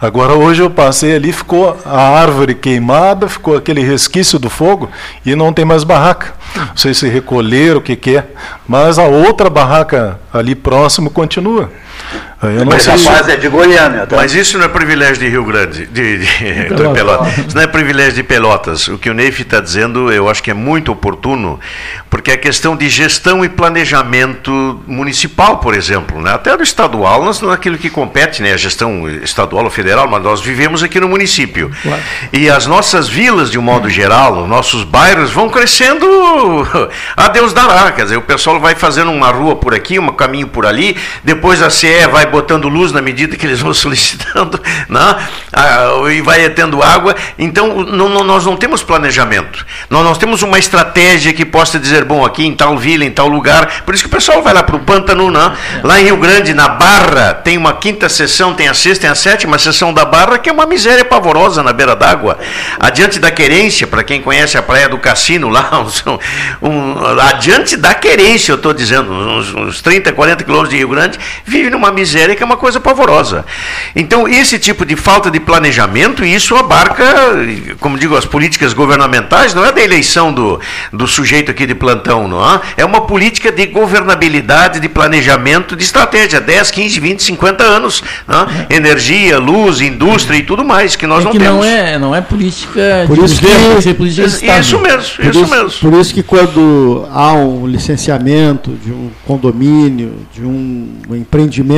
Agora 0.00 0.34
hoje 0.34 0.62
eu 0.62 0.70
passei 0.70 1.14
ali, 1.14 1.32
ficou 1.32 1.76
a 1.84 2.00
árvore 2.20 2.54
queimada, 2.54 3.28
ficou 3.28 3.56
aquele 3.56 3.82
resquício 3.82 4.38
do 4.38 4.48
fogo 4.48 4.88
e 5.26 5.34
não 5.34 5.52
tem 5.52 5.64
mais 5.64 5.84
barraca. 5.84 6.32
Não 6.56 6.76
sei 6.76 6.94
se 6.94 7.08
recolher 7.08 7.76
o 7.76 7.80
que, 7.80 7.96
que 7.96 8.16
é, 8.16 8.26
mas 8.66 8.98
a 8.98 9.04
outra 9.04 9.50
barraca 9.50 10.18
ali 10.32 10.54
próximo 10.54 11.10
continua. 11.10 11.70
Eu 12.42 12.64
mas 12.66 12.86
isso, 12.86 13.08
é 13.30 13.36
de 13.36 13.48
Goiânia. 13.48 14.06
Tá? 14.06 14.16
Mas 14.16 14.34
isso 14.34 14.58
não 14.58 14.66
é 14.66 14.68
privilégio 14.68 15.16
de 15.16 15.28
Rio 15.28 15.44
Grande, 15.44 15.86
de, 15.86 16.18
de, 16.18 16.26
de 16.68 16.92
Pelotas. 16.92 17.38
Isso 17.38 17.56
não 17.56 17.62
é 17.62 17.66
privilégio 17.66 18.14
de 18.14 18.22
Pelotas. 18.22 18.88
O 18.88 18.98
que 18.98 19.08
o 19.08 19.14
Neif 19.14 19.40
está 19.40 19.60
dizendo, 19.60 20.12
eu 20.12 20.28
acho 20.28 20.42
que 20.42 20.50
é 20.50 20.54
muito 20.54 20.92
oportuno, 20.92 21.58
porque 22.10 22.32
é 22.32 22.36
questão 22.36 22.76
de 22.76 22.88
gestão 22.88 23.44
e 23.44 23.48
planejamento 23.48 24.82
municipal, 24.86 25.58
por 25.58 25.74
exemplo. 25.74 26.20
Né? 26.20 26.32
Até 26.32 26.56
do 26.56 26.62
estadual, 26.62 27.24
nós 27.24 27.40
não 27.40 27.50
é 27.50 27.54
aquilo 27.54 27.78
que 27.78 27.88
compete, 27.88 28.42
né? 28.42 28.52
a 28.52 28.56
gestão 28.56 29.08
estadual 29.08 29.64
ou 29.64 29.70
federal, 29.70 30.08
mas 30.08 30.22
nós 30.22 30.40
vivemos 30.40 30.82
aqui 30.82 31.00
no 31.00 31.08
município. 31.08 31.70
Claro. 31.82 32.02
E 32.32 32.50
as 32.50 32.66
nossas 32.66 33.08
vilas, 33.08 33.50
de 33.50 33.58
um 33.58 33.62
modo 33.62 33.88
geral, 33.88 34.42
os 34.42 34.48
nossos 34.48 34.84
bairros 34.84 35.30
vão 35.30 35.48
crescendo 35.48 36.06
a 37.16 37.28
Deus 37.28 37.52
dará. 37.52 37.90
Quer 37.92 38.02
dizer, 38.02 38.16
o 38.16 38.22
pessoal 38.22 38.60
vai 38.60 38.74
fazendo 38.74 39.10
uma 39.10 39.30
rua 39.30 39.56
por 39.56 39.74
aqui, 39.74 39.98
um 39.98 40.08
caminho 40.08 40.48
por 40.48 40.66
ali, 40.66 40.96
depois 41.22 41.62
a 41.62 41.70
CE 41.94 42.08
vai 42.08 42.26
botando 42.26 42.68
luz 42.68 42.92
na 42.92 43.00
medida 43.00 43.36
que 43.36 43.46
eles 43.46 43.60
vão 43.60 43.72
solicitando, 43.74 44.60
né? 44.88 45.16
e 46.12 46.20
vai 46.20 46.48
tendo 46.50 46.82
água. 46.82 47.14
Então, 47.38 47.82
não, 47.84 48.08
não, 48.08 48.24
nós 48.24 48.44
não 48.44 48.56
temos 48.56 48.82
planejamento. 48.82 49.64
Nós, 49.88 50.04
nós 50.04 50.18
temos 50.18 50.42
uma 50.42 50.58
estratégia 50.58 51.32
que 51.32 51.44
possa 51.44 51.78
dizer, 51.78 52.04
bom, 52.04 52.24
aqui 52.24 52.44
em 52.44 52.54
tal 52.54 52.76
vila, 52.76 53.04
em 53.04 53.10
tal 53.10 53.28
lugar. 53.28 53.82
Por 53.84 53.94
isso 53.94 54.04
que 54.04 54.08
o 54.08 54.12
pessoal 54.12 54.42
vai 54.42 54.52
lá 54.52 54.62
para 54.62 54.76
o 54.76 54.80
Pântano, 54.80 55.30
né? 55.30 55.56
lá 55.82 56.00
em 56.00 56.04
Rio 56.04 56.16
Grande, 56.16 56.52
na 56.52 56.68
Barra, 56.68 57.34
tem 57.34 57.56
uma 57.56 57.74
quinta 57.74 58.08
sessão, 58.08 58.54
tem 58.54 58.68
a 58.68 58.74
sexta, 58.74 59.02
tem 59.02 59.10
a 59.10 59.14
sétima 59.14 59.58
sessão 59.58 59.92
da 59.92 60.04
Barra, 60.04 60.38
que 60.38 60.48
é 60.48 60.52
uma 60.52 60.66
miséria 60.66 61.04
pavorosa 61.04 61.62
na 61.62 61.72
beira 61.72 61.94
d'água. 61.94 62.38
Adiante 62.78 63.18
da 63.18 63.30
Querência, 63.30 63.86
para 63.86 64.02
quem 64.02 64.20
conhece 64.20 64.58
a 64.58 64.62
Praia 64.62 64.88
do 64.88 64.98
Cassino 64.98 65.48
lá, 65.48 65.70
um, 66.62 66.68
um, 66.68 67.20
adiante 67.20 67.76
da 67.76 67.94
Querência, 67.94 68.52
eu 68.52 68.56
estou 68.56 68.72
dizendo, 68.72 69.12
uns, 69.12 69.54
uns 69.54 69.82
30, 69.82 70.12
40 70.12 70.44
quilômetros 70.44 70.70
de 70.70 70.78
Rio 70.78 70.88
Grande, 70.88 71.18
vive 71.44 71.70
numa 71.70 71.83
miséria 71.92 72.34
que 72.34 72.42
é 72.42 72.46
uma 72.46 72.56
coisa 72.56 72.80
pavorosa. 72.80 73.44
Então, 73.94 74.28
esse 74.28 74.58
tipo 74.58 74.84
de 74.84 74.96
falta 74.96 75.30
de 75.30 75.40
planejamento, 75.40 76.24
isso 76.24 76.56
abarca, 76.56 77.04
como 77.80 77.98
digo, 77.98 78.16
as 78.16 78.24
políticas 78.24 78.72
governamentais, 78.72 79.54
não 79.54 79.64
é 79.64 79.72
da 79.72 79.82
eleição 79.82 80.32
do, 80.32 80.60
do 80.92 81.06
sujeito 81.06 81.50
aqui 81.50 81.66
de 81.66 81.74
plantão, 81.74 82.28
não 82.28 82.54
é? 82.54 82.60
É 82.78 82.84
uma 82.84 83.02
política 83.02 83.50
de 83.50 83.66
governabilidade, 83.66 84.80
de 84.80 84.88
planejamento, 84.88 85.76
de 85.76 85.82
estratégia, 85.82 86.40
10, 86.40 86.70
15, 86.70 87.00
20, 87.00 87.22
50 87.22 87.64
anos. 87.64 88.02
É? 88.28 88.76
Energia, 88.76 89.38
luz, 89.38 89.80
indústria 89.80 90.38
e 90.38 90.42
tudo 90.42 90.64
mais, 90.64 90.96
que 90.96 91.06
nós 91.06 91.20
é 91.20 91.24
não 91.24 91.32
que 91.32 91.38
temos. 91.38 91.56
Não 91.56 91.64
é, 91.64 91.98
não 91.98 92.14
é 92.14 92.20
política 92.20 93.04
por 93.06 93.18
de 93.18 93.24
isso 93.24 93.40
governo, 93.40 93.82
que, 93.82 93.94
política 93.94 94.28
de 94.28 94.34
Estado. 94.34 94.60
Isso 94.60 94.78
mesmo, 94.78 95.16
por 95.16 95.24
isso, 95.24 95.40
isso 95.40 95.48
mesmo. 95.48 95.70
Por 95.80 96.00
isso 96.00 96.14
que 96.14 96.22
quando 96.22 97.06
há 97.10 97.32
um 97.32 97.66
licenciamento 97.66 98.72
de 98.84 98.92
um 98.92 99.10
condomínio, 99.26 100.14
de 100.32 100.42
um 100.42 100.98
empreendimento, 101.10 101.73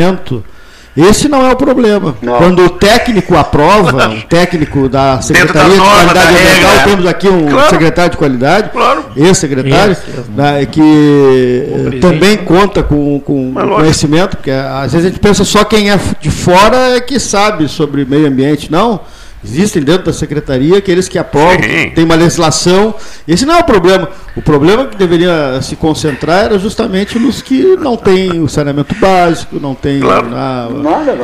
esse 0.96 1.28
não 1.28 1.46
é 1.46 1.52
o 1.52 1.56
problema. 1.56 2.16
Não. 2.22 2.38
Quando 2.38 2.64
o 2.64 2.70
técnico 2.70 3.36
aprova, 3.36 4.08
o 4.08 4.22
técnico 4.22 4.88
da 4.88 5.20
Secretaria 5.20 5.74
de 5.74 5.78
Qualidade 5.78 6.28
Ambiental, 6.28 6.72
é. 6.72 6.84
temos 6.84 7.06
aqui 7.06 7.28
um 7.28 7.46
claro. 7.48 7.70
secretário 7.70 8.10
de 8.12 8.16
qualidade, 8.16 8.70
claro. 8.70 9.04
secretário 9.34 9.96
né, 10.34 10.64
que 10.64 11.66
eh, 11.92 11.98
também 12.00 12.38
conta 12.38 12.82
com, 12.82 13.20
com 13.20 13.52
conhecimento, 13.52 14.38
porque 14.38 14.50
às 14.50 14.92
vezes 14.92 15.06
a 15.06 15.10
gente 15.10 15.20
pensa 15.20 15.44
só 15.44 15.64
quem 15.64 15.90
é 15.90 16.00
de 16.18 16.30
fora 16.30 16.96
é 16.96 17.00
que 17.00 17.20
sabe 17.20 17.68
sobre 17.68 18.06
meio 18.06 18.26
ambiente. 18.26 18.72
Não. 18.72 19.00
Existem 19.46 19.80
dentro 19.80 20.06
da 20.06 20.12
secretaria 20.12 20.78
aqueles 20.78 21.08
que 21.08 21.18
aprovam, 21.18 21.62
Sim. 21.62 21.90
tem 21.94 22.04
uma 22.04 22.16
legislação. 22.16 22.94
Esse 23.28 23.46
não 23.46 23.54
é 23.54 23.60
o 23.60 23.64
problema. 23.64 24.08
O 24.34 24.42
problema 24.42 24.84
que 24.86 24.96
deveria 24.96 25.60
se 25.62 25.76
concentrar 25.76 26.44
era 26.44 26.58
justamente 26.58 27.18
nos 27.18 27.40
que 27.40 27.62
não 27.76 27.96
têm 27.96 28.42
o 28.42 28.48
saneamento 28.48 28.94
básico, 28.96 29.58
não 29.58 29.74
têm 29.74 30.00
claro. 30.00 30.28
a, 30.34 30.68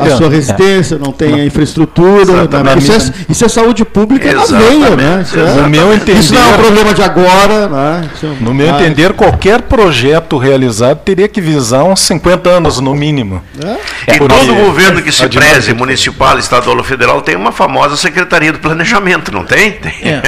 a, 0.01 0.17
sua 0.17 0.31
residência, 0.31 0.99
não 0.99 1.13
têm 1.13 1.35
a 1.35 1.45
infraestrutura. 1.45 2.47
Né? 2.47 2.79
Isso, 2.79 2.93
é, 2.93 3.13
isso, 3.29 3.45
é, 3.45 3.49
saúde 3.49 3.85
pública 3.85 4.29
Exatamente. 4.29 4.79
na 4.79 4.87
veia. 4.87 4.97
Né? 4.97 5.23
Isso, 5.23 5.39
é, 5.39 5.55
no 5.61 5.69
meu 5.69 5.93
entender, 5.93 6.21
isso 6.21 6.33
não 6.33 6.41
é 6.41 6.47
um 6.47 6.59
problema 6.59 6.95
de 6.95 7.03
agora. 7.03 7.69
Né? 7.69 8.09
É 8.23 8.27
no 8.43 8.55
meu 8.55 8.69
entender, 8.69 9.13
qualquer 9.13 9.63
projeto 9.63 10.39
realizado 10.39 11.01
teria 11.05 11.29
que 11.29 11.41
visar 11.41 11.85
uns 11.85 12.01
50 12.01 12.49
anos 12.49 12.81
no 12.81 12.95
mínimo. 12.95 13.43
É? 13.63 14.15
E 14.15 14.19
todo 14.19 14.55
governo 14.55 15.03
que 15.03 15.13
se 15.13 15.29
preze, 15.29 15.75
municipal, 15.75 16.39
estadual 16.39 16.79
ou 16.79 16.85
federal, 16.85 17.21
tem 17.21 17.37
uma 17.37 17.53
famosa 17.53 17.95
Secretaria 17.95 18.12
do 18.53 18.59
Planejamento, 18.59 19.33
não 19.33 19.45
tem? 19.45 19.73
tem. 19.73 19.93
É. 20.03 20.23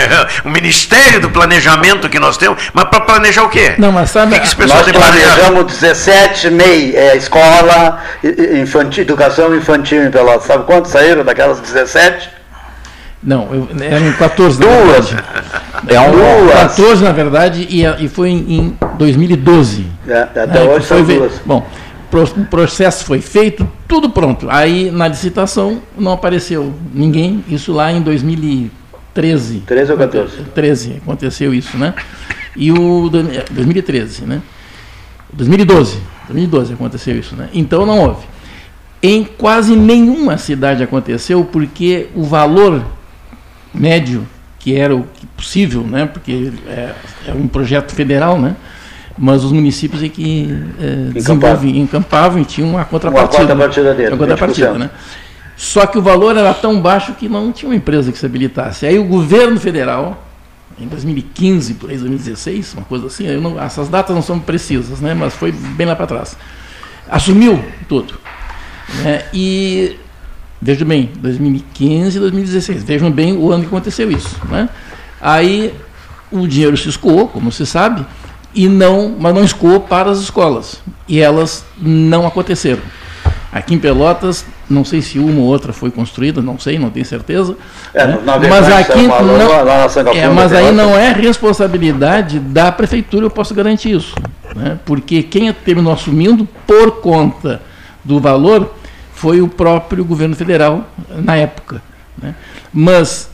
o 0.45 0.51
Ministério 0.51 1.21
do 1.21 1.31
Planejamento 1.31 2.09
que 2.09 2.19
nós 2.19 2.37
temos, 2.37 2.63
mas 2.73 2.85
para 2.85 3.01
planejar 3.01 3.45
o 3.45 3.49
quê? 3.49 3.75
Não, 3.79 3.93
mas 3.93 4.11
sabe, 4.11 4.29
o 4.29 4.35
que, 4.35 4.41
que 4.41 4.47
esse 4.47 4.57
pessoal 4.57 4.79
nós 4.79 4.91
tem 4.91 4.95
planejamos 4.95 5.73
17 5.73 6.51
MEI, 6.51 6.97
é, 6.97 7.17
escola, 7.17 8.03
infantil, 8.61 9.03
educação 9.03 9.55
infantil 9.55 10.05
em 10.05 10.11
Pelotas. 10.11 10.45
Sabe 10.45 10.65
quantos 10.65 10.91
saíram 10.91 11.25
daquelas 11.25 11.61
17? 11.61 12.31
Não, 13.23 13.49
eu, 13.55 13.69
eram 13.81 14.13
14 14.13 14.61
Duas. 14.61 15.15
É 15.89 16.01
um, 16.01 16.13
duas. 16.13 16.53
14 16.53 17.03
na 17.03 17.13
verdade 17.13 17.67
e, 17.71 17.85
e 18.05 18.09
foi 18.09 18.29
em, 18.29 18.59
em 18.59 18.79
2012. 18.99 19.87
É, 20.07 20.21
até 20.41 20.63
hoje 20.63 20.87
são 20.87 21.03
duas. 21.03 21.33
Bom, 21.45 21.67
o 22.23 22.45
processo 22.47 23.05
foi 23.05 23.21
feito, 23.21 23.69
tudo 23.89 24.11
pronto. 24.11 24.49
Aí 24.51 24.91
na 24.91 25.09
licitação 25.09 25.83
não 25.99 26.13
apareceu 26.13 26.73
ninguém, 26.93 27.45
isso 27.49 27.73
lá 27.73 27.93
em 27.93 28.01
2013. 28.01 29.61
13 29.67 29.93
ou 29.93 29.99
14? 29.99 30.37
13 30.55 30.97
aconteceu 31.03 31.53
isso, 31.55 31.77
né? 31.77 31.95
E 32.57 32.71
o 32.71 33.09
2013, 33.09 34.25
né? 34.25 34.41
2012, 35.33 35.99
2012 36.29 36.73
aconteceu 36.75 37.19
isso, 37.19 37.35
né? 37.35 37.49
Então 37.53 37.85
não 37.85 37.99
houve. 38.01 38.27
Em 39.03 39.25
quase 39.25 39.77
nenhuma 39.77 40.39
cidade 40.39 40.83
aconteceu 40.83 41.45
porque 41.45 42.09
o 42.15 42.23
valor 42.23 42.85
médio 43.73 44.27
que 44.65 44.75
era 44.75 44.97
o 44.97 45.07
possível, 45.37 45.83
né? 45.83 46.07
Porque 46.07 46.51
é, 46.67 46.95
é 47.27 47.33
um 47.35 47.47
projeto 47.47 47.93
federal, 47.93 48.41
né? 48.41 48.57
Mas 49.17 49.45
os 49.45 49.53
municípios 49.53 50.03
é 50.03 50.09
que 50.09 50.49
é, 50.81 51.13
desenvolviam, 51.13 51.77
encampavam 51.77 52.41
e 52.41 52.45
tinham 52.45 52.71
uma 52.71 52.85
contrapartida. 52.85 53.37
Uma 53.37 53.49
contrapartida 53.49 53.95
dele. 53.95 54.09
Uma 54.11 54.19
contrapartida, 54.19 54.75
né? 54.75 54.91
Só 55.57 55.87
que 55.87 55.97
o 55.99 56.03
valor 56.03 56.37
era 56.37 56.53
tão 56.53 56.81
baixo 56.81 57.13
que 57.15 57.29
não 57.29 57.53
tinha 57.53 57.69
uma 57.69 57.77
empresa 57.77 58.11
que 58.11 58.19
se 58.19 58.27
habilitasse. 58.27 58.87
Aí 58.87 58.99
o 58.99 59.05
governo 59.05 59.59
federal, 59.61 60.27
em 60.79 60.89
2015, 60.89 61.75
por 61.75 61.91
aí, 61.91 61.97
2016, 61.97 62.75
uma 62.75 62.85
coisa 62.85 63.07
assim, 63.07 63.29
não, 63.37 63.61
essas 63.63 63.89
datas 63.89 64.15
não 64.15 64.23
são 64.23 64.41
precisas, 64.41 65.01
né? 65.01 65.15
mas 65.15 65.33
foi 65.33 65.53
bem 65.53 65.87
lá 65.87 65.95
para 65.95 66.07
trás. 66.07 66.37
Assumiu 67.09 67.65
tudo. 67.89 68.15
Né? 69.03 69.23
E 69.33 69.97
Veja 70.65 70.83
bem, 70.83 71.11
2015 71.17 72.17
e 72.17 72.21
2016. 72.21 72.83
Vejam 72.85 73.11
bem 73.11 73.37
o 73.37 73.53
ano 73.53 73.65
que 73.65 73.67
aconteceu 73.67 74.11
isso. 74.11 74.35
Né? 74.49 74.67
Aí 75.21 75.75
o 76.33 76.49
dinheiro 76.49 76.75
se 76.75 76.89
escoou, 76.89 77.29
como 77.29 77.53
se 77.53 77.67
sabe, 77.67 78.03
e 78.55 78.69
não, 78.69 79.15
mas 79.19 79.35
não 79.35 79.45
escoou 79.45 79.81
para 79.81 80.11
as 80.11 80.19
escolas. 80.19 80.81
E 81.09 81.21
elas 81.21 81.65
não 81.77 82.27
aconteceram. 82.27 82.83
Aqui 83.53 83.73
em 83.75 83.79
Pelotas, 83.79 84.45
não 84.69 84.85
sei 84.85 85.01
se 85.01 85.19
uma 85.19 85.41
ou 85.41 85.47
outra 85.47 85.73
foi 85.73 85.91
construída, 85.91 86.43
não 86.43 86.59
sei, 86.59 86.77
não 86.77 86.91
tenho 86.91 87.07
certeza. 87.07 87.57
É, 87.95 88.05
né? 88.05 88.19
Mas 88.25 88.69
aqui 88.69 89.07
não, 89.07 90.13
é, 90.13 90.29
mas 90.29 90.53
aí 90.53 90.73
não 90.73 90.99
é 90.99 91.13
responsabilidade 91.13 92.41
da 92.41 92.73
prefeitura, 92.73 93.27
eu 93.27 93.31
posso 93.31 93.55
garantir 93.55 93.97
isso. 93.97 94.15
Né? 94.57 94.79
Porque 94.85 95.23
quem 95.23 95.53
terminou 95.53 95.93
assumindo 95.93 96.49
por 96.67 97.01
conta 97.01 97.63
do 98.03 98.19
valor 98.19 98.75
foi 99.15 99.41
o 99.41 99.47
próprio 99.47 100.05
governo 100.05 100.35
federal 100.35 100.85
na 101.09 101.37
época. 101.37 101.81
Né? 102.21 102.35
Mas, 102.73 103.31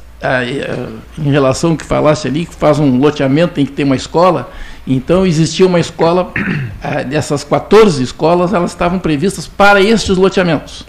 em 1.18 1.30
relação 1.30 1.70
ao 1.70 1.76
que 1.78 1.84
falasse 1.84 2.28
ali, 2.28 2.44
que 2.44 2.54
faz 2.54 2.78
um 2.78 2.98
loteamento, 2.98 3.54
tem 3.54 3.64
que 3.64 3.72
ter 3.72 3.84
uma 3.84 3.96
escola, 3.96 4.50
então 4.86 5.26
existia 5.26 5.66
uma 5.66 5.78
escola, 5.78 6.32
dessas 7.08 7.44
14 7.44 8.02
escolas, 8.02 8.52
elas 8.52 8.70
estavam 8.70 8.98
previstas 8.98 9.46
para 9.46 9.80
estes 9.80 10.16
loteamentos. 10.16 10.86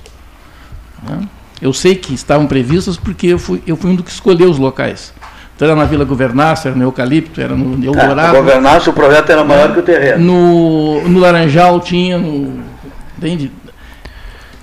Né? 1.03 1.19
Eu 1.61 1.73
sei 1.73 1.95
que 1.95 2.13
estavam 2.13 2.47
previstas 2.47 2.97
porque 2.97 3.27
eu 3.27 3.39
fui, 3.39 3.61
eu 3.67 3.75
fui 3.75 3.91
um 3.91 3.95
dos 3.95 4.05
que 4.05 4.11
escolheu 4.11 4.49
os 4.49 4.57
locais. 4.57 5.13
Então 5.55 5.67
era 5.67 5.75
na 5.77 5.85
Vila 5.85 6.03
Governácio, 6.03 6.69
era 6.69 6.75
no 6.75 6.83
Eucalipto, 6.83 7.39
era 7.39 7.55
no 7.55 7.85
Eldorado. 7.85 8.35
É, 8.35 8.39
Governácio, 8.39 8.91
o 8.91 8.95
projeto 8.95 9.29
era 9.29 9.43
maior 9.43 9.73
que 9.73 9.79
o 9.79 9.83
terreno. 9.83 10.23
No, 10.23 11.07
no 11.07 11.19
Laranjal 11.19 11.79
tinha, 11.79 12.17
no, 12.17 12.63
entende? 13.15 13.51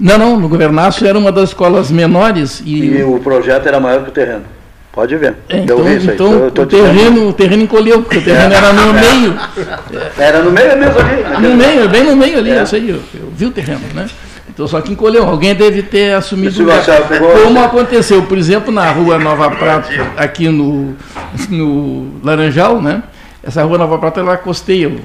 Não, 0.01 0.18
não, 0.18 0.41
no 0.41 0.49
Governácio 0.49 1.07
era 1.07 1.16
uma 1.16 1.31
das 1.31 1.51
escolas 1.51 1.91
menores 1.91 2.61
e, 2.64 2.99
e 2.99 3.03
o 3.05 3.20
projeto 3.20 3.66
era 3.66 3.79
maior 3.79 4.03
que 4.03 4.09
o 4.09 4.12
terreno. 4.12 4.45
Pode 4.93 5.16
ver. 5.16 5.36
É, 5.49 5.59
então, 5.59 5.78
então 5.89 6.47
o, 6.47 6.66
terreno, 6.66 7.28
o 7.28 7.32
terreno 7.32 7.62
encolheu, 7.62 8.03
porque 8.03 8.18
o 8.18 8.22
terreno 8.22 8.53
era 8.53 8.72
no 8.72 8.93
meio. 8.95 9.36
Era 10.18 10.43
no 10.43 10.51
meio 10.51 10.76
mesmo 10.76 10.99
ali? 10.99 11.49
No 11.49 11.55
meio, 11.55 11.89
bem 11.89 12.05
no 12.05 12.16
meio 12.16 12.39
ali, 12.39 12.51
é. 12.51 12.61
eu 12.61 12.66
sei, 12.66 12.91
eu, 12.91 13.01
eu, 13.14 13.30
vi 13.32 13.47
o 13.47 13.51
terreno, 13.51 13.80
né? 13.95 14.07
Então 14.49 14.66
só 14.66 14.80
que 14.80 14.93
encolheu, 14.93 15.24
alguém 15.24 15.55
deve 15.55 15.82
ter 15.82 16.14
assumido. 16.14 16.61
Lugar, 16.61 16.82
como 17.45 17.62
aconteceu, 17.62 18.22
por 18.22 18.36
exemplo, 18.36 18.72
na 18.72 18.91
rua 18.91 19.18
Nova 19.18 19.51
Prata, 19.51 19.89
aqui 20.16 20.49
no, 20.49 20.97
no 21.49 22.20
Laranjal, 22.24 22.82
né? 22.82 23.05
Essa 23.43 23.62
rua 23.62 23.78
Nova 23.78 23.99
Prata 23.99 24.18
ela 24.20 24.36
costeia 24.36 24.89
o, 24.89 25.01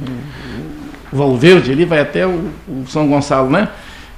o 1.11 1.15
Valverde 1.15 1.71
ali, 1.71 1.85
vai 1.85 1.99
até 1.99 2.25
o, 2.25 2.49
o 2.67 2.85
São 2.87 3.07
Gonçalo, 3.07 3.49
né? 3.49 3.67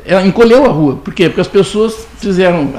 ela 0.05 0.25
encolheu 0.25 0.65
a 0.65 0.69
rua. 0.69 0.95
Por 0.97 1.13
quê? 1.13 1.27
Porque 1.27 1.41
as 1.41 1.47
pessoas 1.47 2.07
fizeram 2.17 2.71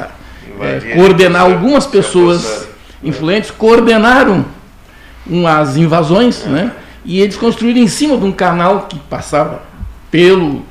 é, 0.60 0.94
coordenar 0.94 1.42
algumas 1.42 1.86
pessoas 1.86 2.65
influentes 3.06 3.50
coordenaram 3.50 4.44
umas 5.26 5.76
invasões, 5.76 6.44
né? 6.44 6.72
E 7.04 7.20
eles 7.20 7.36
construíram 7.36 7.80
em 7.80 7.88
cima 7.88 8.16
de 8.16 8.24
um 8.24 8.32
canal 8.32 8.86
que 8.88 8.98
passava 8.98 9.62
pelo 10.10 10.64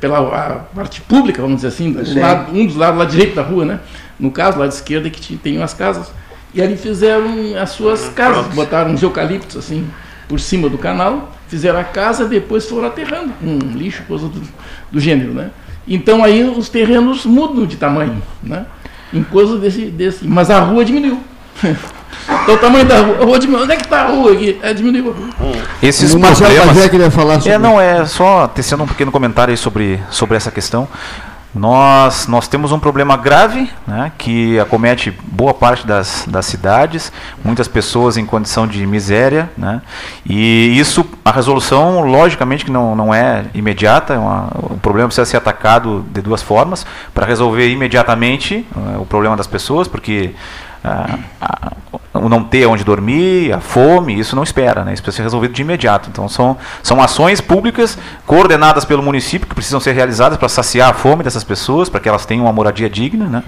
pela 0.00 0.66
parte 0.74 1.00
pública, 1.02 1.42
vamos 1.42 1.56
dizer 1.56 1.68
assim, 1.68 1.92
do 1.92 2.18
lado, 2.18 2.56
um 2.56 2.64
dos 2.64 2.76
lados 2.76 2.98
lá 2.98 3.04
direito 3.04 3.34
da 3.34 3.42
rua, 3.42 3.64
né? 3.64 3.80
No 4.18 4.30
caso, 4.30 4.58
lá 4.58 4.66
de 4.66 4.74
esquerda 4.74 5.10
que 5.10 5.36
tem 5.36 5.58
umas 5.58 5.74
casas. 5.74 6.10
E 6.54 6.62
ali 6.62 6.76
fizeram 6.76 7.56
as 7.60 7.70
suas 7.70 8.08
casas, 8.08 8.46
botaram 8.54 8.92
uns 8.92 9.02
eucaliptos 9.02 9.56
assim 9.56 9.86
por 10.28 10.38
cima 10.38 10.68
do 10.68 10.78
canal, 10.78 11.32
fizeram 11.48 11.78
a 11.78 11.84
casa, 11.84 12.26
depois 12.26 12.66
foram 12.66 12.86
aterrando 12.86 13.32
com 13.40 13.46
um 13.46 13.76
lixo, 13.76 14.02
coisa 14.04 14.28
do, 14.28 14.40
do 14.90 15.00
gênero, 15.00 15.34
né? 15.34 15.50
Então 15.86 16.22
aí 16.22 16.44
os 16.44 16.68
terrenos 16.68 17.26
mudam 17.26 17.66
de 17.66 17.76
tamanho, 17.76 18.22
né? 18.42 18.66
Em 19.12 19.22
coisa 19.22 19.58
desse, 19.58 19.86
desse. 19.86 20.26
Mas 20.26 20.48
a 20.48 20.60
rua 20.60 20.84
diminuiu. 20.84 21.20
Então 22.42 22.54
o 22.54 22.58
tamanho 22.58 22.84
da 22.84 23.00
rua. 23.00 23.16
A 23.20 23.24
rua 23.24 23.38
diminuiu. 23.38 23.64
Onde 23.64 23.72
é 23.72 23.76
que 23.76 23.84
está 23.84 24.02
a 24.02 24.06
rua 24.06 24.32
aqui? 24.32 24.58
É, 24.62 24.72
diminuiu 24.72 25.10
a 25.10 25.44
rua. 25.44 25.54
Esses 25.82 26.14
o 26.14 26.20
problemas. 26.20 26.88
Que 26.88 27.10
falar 27.10 27.34
sobre... 27.34 27.50
É, 27.50 27.58
não, 27.58 27.80
é 27.80 28.04
só 28.06 28.46
tecendo 28.46 28.84
um 28.84 28.86
pequeno 28.86 29.10
comentário 29.10 29.50
aí 29.50 29.56
sobre, 29.56 30.00
sobre 30.10 30.36
essa 30.36 30.50
questão. 30.50 30.88
Nós, 31.54 32.26
nós 32.28 32.48
temos 32.48 32.72
um 32.72 32.78
problema 32.78 33.14
grave 33.14 33.70
né, 33.86 34.10
que 34.16 34.58
acomete 34.58 35.10
boa 35.22 35.52
parte 35.52 35.86
das, 35.86 36.24
das 36.26 36.46
cidades, 36.46 37.12
muitas 37.44 37.68
pessoas 37.68 38.16
em 38.16 38.24
condição 38.24 38.66
de 38.66 38.86
miséria, 38.86 39.50
né, 39.56 39.82
e 40.24 40.78
isso, 40.78 41.04
a 41.22 41.30
resolução, 41.30 42.00
logicamente, 42.00 42.64
que 42.64 42.70
não, 42.70 42.96
não 42.96 43.12
é 43.12 43.44
imediata, 43.52 44.14
é 44.14 44.18
uma, 44.18 44.48
o 44.54 44.78
problema 44.78 45.08
precisa 45.08 45.26
ser 45.26 45.36
atacado 45.36 46.02
de 46.10 46.22
duas 46.22 46.40
formas, 46.40 46.86
para 47.12 47.26
resolver 47.26 47.68
imediatamente 47.68 48.66
uh, 48.74 49.02
o 49.02 49.04
problema 49.04 49.36
das 49.36 49.46
pessoas, 49.46 49.86
porque 49.86 50.34
o 52.12 52.28
não 52.28 52.42
ter 52.44 52.66
onde 52.66 52.84
dormir, 52.84 53.52
a 53.52 53.60
fome, 53.60 54.18
isso 54.18 54.36
não 54.36 54.42
espera, 54.42 54.84
né? 54.84 54.92
isso 54.92 55.02
precisa 55.02 55.18
ser 55.18 55.22
resolvido 55.22 55.54
de 55.54 55.62
imediato. 55.62 56.08
Então 56.10 56.28
são, 56.28 56.56
são 56.82 57.02
ações 57.02 57.40
públicas 57.40 57.98
coordenadas 58.26 58.84
pelo 58.84 59.02
município 59.02 59.48
que 59.48 59.54
precisam 59.54 59.80
ser 59.80 59.92
realizadas 59.92 60.38
para 60.38 60.48
saciar 60.48 60.90
a 60.90 60.94
fome 60.94 61.24
dessas 61.24 61.44
pessoas, 61.44 61.88
para 61.88 62.00
que 62.00 62.08
elas 62.08 62.26
tenham 62.26 62.44
uma 62.44 62.52
moradia 62.52 62.90
digna, 62.90 63.26
né? 63.26 63.42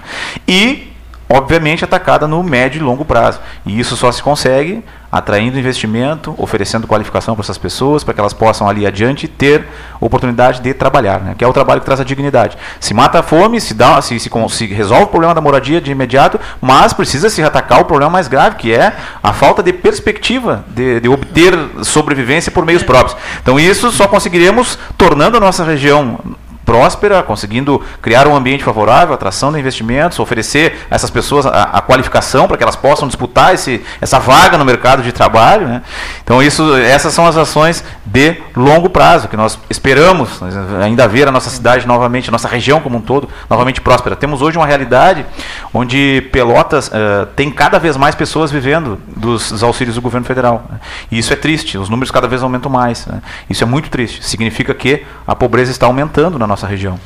e 0.47 0.94
obviamente 1.29 1.83
atacada 1.83 2.27
no 2.27 2.41
médio 2.43 2.79
e 2.79 2.83
longo 2.83 3.03
prazo. 3.03 3.39
E 3.65 3.79
isso 3.79 3.95
só 3.95 4.11
se 4.11 4.21
consegue 4.21 4.83
atraindo 5.11 5.57
investimento, 5.57 6.35
oferecendo 6.37 6.85
qualificação 6.87 7.35
para 7.35 7.43
essas 7.43 7.57
pessoas, 7.57 8.03
para 8.03 8.13
que 8.13 8.19
elas 8.19 8.33
possam 8.33 8.67
ali 8.67 8.85
adiante 8.85 9.29
ter 9.29 9.65
oportunidade 10.01 10.59
de 10.59 10.73
trabalhar, 10.73 11.21
né? 11.21 11.35
que 11.37 11.43
é 11.43 11.47
o 11.47 11.53
trabalho 11.53 11.79
que 11.79 11.85
traz 11.85 12.01
a 12.01 12.03
dignidade. 12.03 12.57
Se 12.81 12.93
mata 12.93 13.19
a 13.19 13.23
fome, 13.23 13.61
se, 13.61 13.73
dá, 13.73 14.01
se, 14.01 14.19
se, 14.19 14.29
se 14.49 14.65
resolve 14.67 15.05
o 15.05 15.07
problema 15.07 15.33
da 15.33 15.39
moradia 15.39 15.79
de 15.79 15.89
imediato, 15.89 16.37
mas 16.59 16.91
precisa 16.91 17.29
se 17.29 17.41
atacar 17.41 17.79
o 17.79 17.85
problema 17.85 18.11
mais 18.11 18.27
grave, 18.27 18.57
que 18.57 18.73
é 18.73 18.93
a 19.23 19.31
falta 19.31 19.63
de 19.63 19.71
perspectiva 19.71 20.65
de, 20.67 20.99
de 20.99 21.07
obter 21.07 21.53
sobrevivência 21.83 22.51
por 22.51 22.65
meios 22.65 22.83
próprios. 22.83 23.15
Então 23.41 23.57
isso 23.57 23.91
só 23.91 24.09
conseguiremos 24.09 24.77
tornando 24.97 25.37
a 25.37 25.39
nossa 25.39 25.63
região 25.63 26.19
próspera, 26.65 27.21
conseguindo 27.21 27.81
criar 28.01 28.27
um 28.27 28.35
ambiente 28.35 28.63
favorável, 28.63 29.13
atração 29.13 29.51
de 29.51 29.59
investimentos, 29.59 30.19
oferecer 30.19 30.85
a 30.89 30.95
essas 30.95 31.09
pessoas 31.09 31.45
a, 31.45 31.63
a 31.63 31.81
qualificação 31.81 32.47
para 32.47 32.57
que 32.57 32.63
elas 32.63 32.75
possam 32.75 33.07
disputar 33.07 33.53
esse, 33.53 33.83
essa 34.01 34.19
vaga 34.19 34.57
no 34.57 34.65
mercado 34.65 35.03
de 35.03 35.11
trabalho. 35.11 35.67
Né? 35.67 35.81
Então, 36.23 36.41
isso, 36.41 36.75
essas 36.75 37.13
são 37.13 37.27
as 37.27 37.37
ações 37.37 37.83
de 38.05 38.35
longo 38.55 38.89
prazo 38.89 39.27
que 39.27 39.37
nós 39.37 39.59
esperamos 39.69 40.41
ainda 40.81 41.07
ver 41.07 41.27
a 41.27 41.31
nossa 41.31 41.49
cidade 41.49 41.85
novamente, 41.85 42.29
a 42.29 42.31
nossa 42.31 42.47
região 42.47 42.79
como 42.79 42.97
um 42.97 43.01
todo, 43.01 43.29
novamente 43.49 43.79
próspera. 43.79 44.15
Temos 44.15 44.41
hoje 44.41 44.57
uma 44.57 44.65
realidade 44.65 45.25
onde 45.73 46.27
Pelotas 46.31 46.87
uh, 46.87 47.27
tem 47.35 47.51
cada 47.51 47.77
vez 47.77 47.95
mais 47.95 48.15
pessoas 48.15 48.51
vivendo 48.51 48.99
dos, 49.15 49.51
dos, 49.51 49.63
auxílios 49.63 49.95
do 49.95 50.01
governo 50.01 50.25
federal. 50.25 50.65
Né? 50.69 50.79
E 51.11 51.17
isso 51.19 51.31
é 51.31 51.35
triste, 51.35 51.77
os 51.77 51.89
números 51.89 52.09
cada 52.09 52.27
vez 52.27 52.41
aumentam 52.41 52.71
mais. 52.71 53.05
Né? 53.05 53.21
Isso 53.49 53.63
é 53.63 53.67
muito 53.67 53.89
triste. 53.89 54.25
Significa 54.25 54.73
que 54.73 55.05
a 55.27 55.35
pobreza 55.35 55.71
está 55.71 55.85
aumentando 55.85 56.39
na 56.39 56.47
nossa 56.47 56.54
nossa 56.55 56.67
região. 56.67 56.97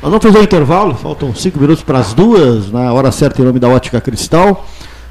Nós 0.00 0.10
vamos 0.10 0.22
fazer 0.22 0.38
um 0.38 0.42
intervalo, 0.42 0.94
faltam 0.94 1.34
cinco 1.34 1.58
minutos 1.58 1.82
para 1.82 1.98
as 1.98 2.14
duas, 2.14 2.70
na 2.70 2.92
hora 2.92 3.10
certa 3.10 3.42
em 3.42 3.44
nome 3.44 3.58
da 3.58 3.68
Ótica 3.68 4.00
Cristal, 4.00 4.64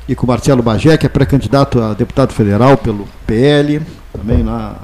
e 0.07 0.15
com 0.15 0.25
Marcelo 0.25 0.63
Bagé, 0.63 0.97
que 0.97 1.05
é 1.05 1.09
pré-candidato 1.09 1.81
a 1.81 1.93
deputado 1.93 2.31
federal 2.31 2.77
pelo 2.77 3.07
PL, 3.27 3.81
também 4.13 4.43
na 4.43 4.75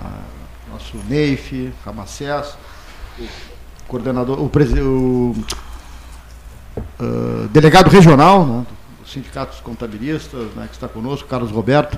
nosso 0.72 0.98
Neif, 1.08 1.72
Ramacés, 1.86 2.58
o 3.18 3.24
coordenador, 3.88 4.40
o, 4.40 4.46
o 4.46 5.36
uh, 7.00 7.48
delegado 7.50 7.88
regional 7.88 8.46
né, 8.46 8.66
dos 9.02 9.12
sindicatos 9.12 9.60
contabilistas, 9.62 10.48
né, 10.56 10.66
que 10.68 10.74
está 10.74 10.88
conosco, 10.88 11.28
Carlos 11.30 11.52
Roberto, 11.52 11.98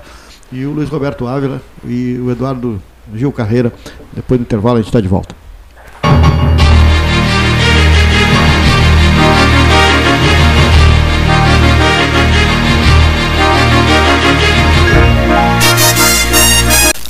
e 0.52 0.64
o 0.64 0.72
Luiz 0.72 0.90
Roberto 0.90 1.26
Ávila 1.26 1.60
e 1.84 2.18
o 2.18 2.30
Eduardo 2.30 2.80
Gil 3.14 3.32
Carreira. 3.32 3.72
Depois 4.12 4.38
do 4.38 4.44
intervalo 4.44 4.76
a 4.76 4.80
gente 4.80 4.88
está 4.88 5.00
de 5.00 5.08
volta. 5.08 5.41
Thank 6.12 6.60
you. 6.60 6.61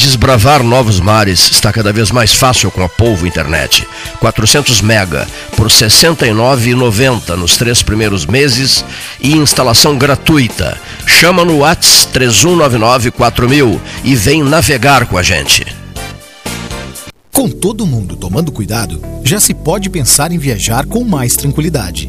Desbravar 0.00 0.62
novos 0.62 0.98
mares 0.98 1.50
está 1.50 1.70
cada 1.70 1.92
vez 1.92 2.10
mais 2.10 2.32
fácil 2.32 2.70
com 2.70 2.82
a 2.82 2.88
Polvo 2.88 3.26
Internet. 3.26 3.86
400 4.18 4.80
mega 4.80 5.28
por 5.54 5.66
R$ 5.66 5.72
69,90 5.74 7.36
nos 7.36 7.58
três 7.58 7.82
primeiros 7.82 8.24
meses 8.24 8.82
e 9.20 9.32
instalação 9.36 9.98
gratuita. 9.98 10.80
Chama 11.04 11.44
no 11.44 11.58
Whats 11.58 12.06
3199 12.06 13.10
4000 13.10 13.78
e 14.02 14.16
vem 14.16 14.42
navegar 14.42 15.04
com 15.04 15.18
a 15.18 15.22
gente. 15.22 15.66
Com 17.30 17.50
todo 17.50 17.86
mundo 17.86 18.16
tomando 18.16 18.50
cuidado, 18.50 19.02
já 19.22 19.38
se 19.38 19.52
pode 19.52 19.90
pensar 19.90 20.32
em 20.32 20.38
viajar 20.38 20.86
com 20.86 21.04
mais 21.04 21.34
tranquilidade. 21.34 22.08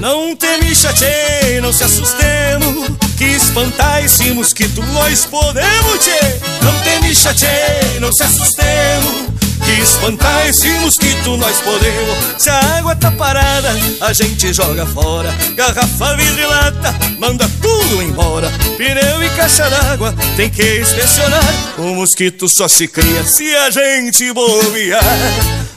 Não 0.00 0.34
te 0.34 0.46
me 0.58 1.60
não 1.60 1.72
se 1.74 1.84
assustemos 1.84 2.88
Que 3.18 3.24
espantar 3.24 4.02
esse 4.02 4.30
mosquito 4.32 4.82
nós 4.94 5.26
podemos, 5.26 5.98
tchê 5.98 6.40
Não 6.62 6.72
te 6.80 7.00
me 7.00 8.00
não 8.00 8.10
se 8.10 8.22
assustemos 8.22 9.30
que 9.62 9.82
espantar 9.82 10.48
esse 10.48 10.70
mosquito 10.78 11.36
nós 11.36 11.60
podemos. 11.60 12.16
Se 12.38 12.48
a 12.48 12.78
água 12.78 12.96
tá 12.96 13.10
parada, 13.10 13.70
a 14.00 14.12
gente 14.12 14.52
joga 14.54 14.86
fora. 14.86 15.30
Garrafa, 15.54 16.16
vidro 16.16 16.40
e 16.40 16.46
lata, 16.46 16.94
manda 17.18 17.48
tudo 17.60 18.02
embora. 18.02 18.50
Pneu 18.78 19.22
e 19.22 19.28
caixa 19.36 19.68
d'água, 19.68 20.14
tem 20.34 20.48
que 20.48 20.80
inspecionar. 20.80 21.44
O 21.76 21.94
mosquito 21.94 22.48
só 22.48 22.66
se 22.66 22.88
cria 22.88 23.22
se 23.24 23.54
a 23.54 23.70
gente 23.70 24.32
bobear. 24.32 25.04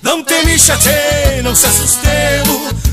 Não 0.01 0.23
tem 0.23 0.45
me 0.45 0.57
não 1.43 1.53
se 1.53 1.65
assustemos 1.65 2.92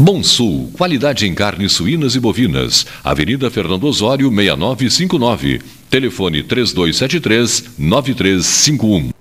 Bom 0.00 0.22
Sul, 0.22 0.70
qualidade 0.74 1.26
em 1.26 1.34
carnes 1.34 1.72
suínas 1.72 2.14
e 2.14 2.20
bovinas. 2.20 2.86
Avenida 3.02 3.50
Fernando 3.50 3.82
Osório, 3.82 4.30
6959. 4.30 5.60
Telefone 5.90 6.44
3273-9351. 6.44 9.12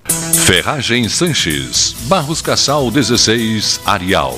Ferragem 0.46 1.10
Sanches. 1.10 1.96
Barros 2.08 2.44
Cassal 2.44 2.92
16, 2.92 3.82
Arial. 3.88 4.38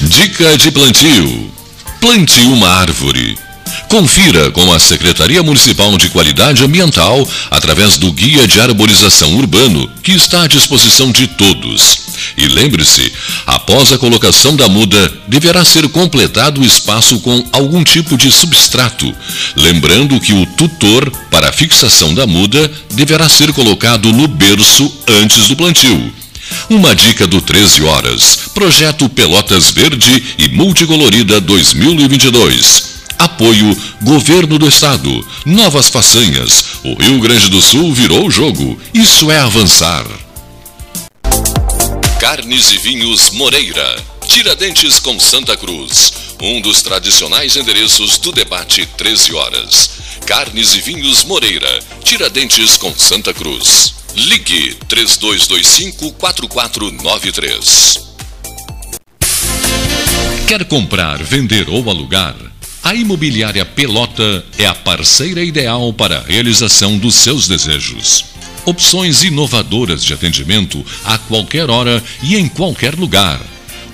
Dica 0.00 0.56
de 0.56 0.70
plantio. 0.70 1.50
Plante 2.00 2.40
uma 2.42 2.68
árvore. 2.68 3.36
Confira 3.88 4.48
com 4.52 4.72
a 4.72 4.78
Secretaria 4.78 5.42
Municipal 5.42 5.98
de 5.98 6.08
Qualidade 6.10 6.62
Ambiental 6.62 7.28
através 7.50 7.98
do 7.98 8.12
Guia 8.12 8.46
de 8.46 8.60
Arborização 8.60 9.34
Urbano, 9.34 9.90
que 10.00 10.12
está 10.12 10.44
à 10.44 10.46
disposição 10.46 11.10
de 11.10 11.26
todos. 11.26 11.98
E 12.36 12.46
lembre-se, 12.46 13.12
após 13.44 13.92
a 13.92 13.98
colocação 13.98 14.54
da 14.54 14.68
muda, 14.68 15.12
deverá 15.26 15.64
ser 15.64 15.88
completado 15.88 16.60
o 16.60 16.64
espaço 16.64 17.18
com 17.18 17.44
algum 17.50 17.82
tipo 17.82 18.16
de 18.16 18.30
substrato. 18.30 19.12
Lembrando 19.56 20.20
que 20.20 20.32
o 20.32 20.46
tutor 20.46 21.10
para 21.28 21.48
a 21.48 21.52
fixação 21.52 22.14
da 22.14 22.24
muda 22.24 22.70
deverá 22.92 23.28
ser 23.28 23.52
colocado 23.52 24.12
no 24.12 24.28
berço 24.28 24.92
antes 25.08 25.48
do 25.48 25.56
plantio. 25.56 26.12
Uma 26.70 26.94
dica 26.94 27.26
do 27.26 27.40
13 27.40 27.82
Horas. 27.82 28.38
Projeto 28.54 29.08
Pelotas 29.08 29.70
Verde 29.70 30.36
e 30.38 30.48
Multicolorida 30.48 31.40
2022. 31.40 32.98
Apoio 33.18 33.76
Governo 34.02 34.58
do 34.58 34.68
Estado. 34.68 35.26
Novas 35.44 35.88
façanhas. 35.88 36.64
O 36.84 36.94
Rio 36.94 37.20
Grande 37.20 37.48
do 37.50 37.60
Sul 37.60 37.92
virou 37.92 38.26
o 38.26 38.30
jogo. 38.30 38.78
Isso 38.94 39.30
é 39.30 39.38
avançar. 39.38 40.06
Carnes 42.20 42.70
e 42.72 42.78
Vinhos 42.78 43.30
Moreira. 43.30 44.04
Tiradentes 44.26 44.98
com 44.98 45.18
Santa 45.18 45.56
Cruz. 45.56 46.12
Um 46.40 46.60
dos 46.60 46.82
tradicionais 46.82 47.56
endereços 47.56 48.18
do 48.18 48.30
debate 48.30 48.86
13 48.96 49.34
horas. 49.34 49.90
Carnes 50.26 50.74
e 50.74 50.80
Vinhos 50.80 51.24
Moreira. 51.24 51.80
Tiradentes 52.04 52.76
com 52.76 52.94
Santa 52.96 53.32
Cruz. 53.32 53.97
Ligue 54.18 54.74
3225 54.88 56.12
4493. 56.14 58.08
Quer 60.48 60.64
comprar, 60.64 61.22
vender 61.22 61.68
ou 61.68 61.88
alugar? 61.88 62.34
A 62.82 62.96
Imobiliária 62.96 63.64
Pelota 63.64 64.44
é 64.58 64.66
a 64.66 64.74
parceira 64.74 65.44
ideal 65.44 65.92
para 65.92 66.18
a 66.18 66.22
realização 66.22 66.98
dos 66.98 67.14
seus 67.14 67.46
desejos. 67.46 68.24
Opções 68.64 69.22
inovadoras 69.22 70.04
de 70.04 70.12
atendimento 70.14 70.84
a 71.04 71.16
qualquer 71.16 71.70
hora 71.70 72.02
e 72.20 72.36
em 72.36 72.48
qualquer 72.48 72.96
lugar. 72.96 73.40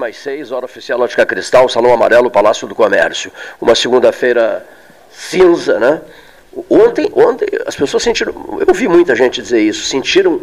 Mais 0.00 0.16
6, 0.16 0.50
hora 0.50 0.64
oficial 0.64 0.98
Ótica 0.98 1.26
Cristal, 1.26 1.68
Salão 1.68 1.92
Amarelo, 1.92 2.30
Palácio 2.30 2.66
do 2.66 2.74
Comércio. 2.74 3.30
Uma 3.60 3.74
segunda-feira 3.74 4.66
cinza, 5.12 5.78
né? 5.78 6.00
Ontem, 6.68 7.12
ontem 7.14 7.46
as 7.66 7.76
pessoas 7.76 8.02
sentiram, 8.02 8.32
eu 8.58 8.66
ouvi 8.66 8.88
muita 8.88 9.14
gente 9.14 9.40
dizer 9.40 9.60
isso, 9.60 9.84
sentiram 9.84 10.40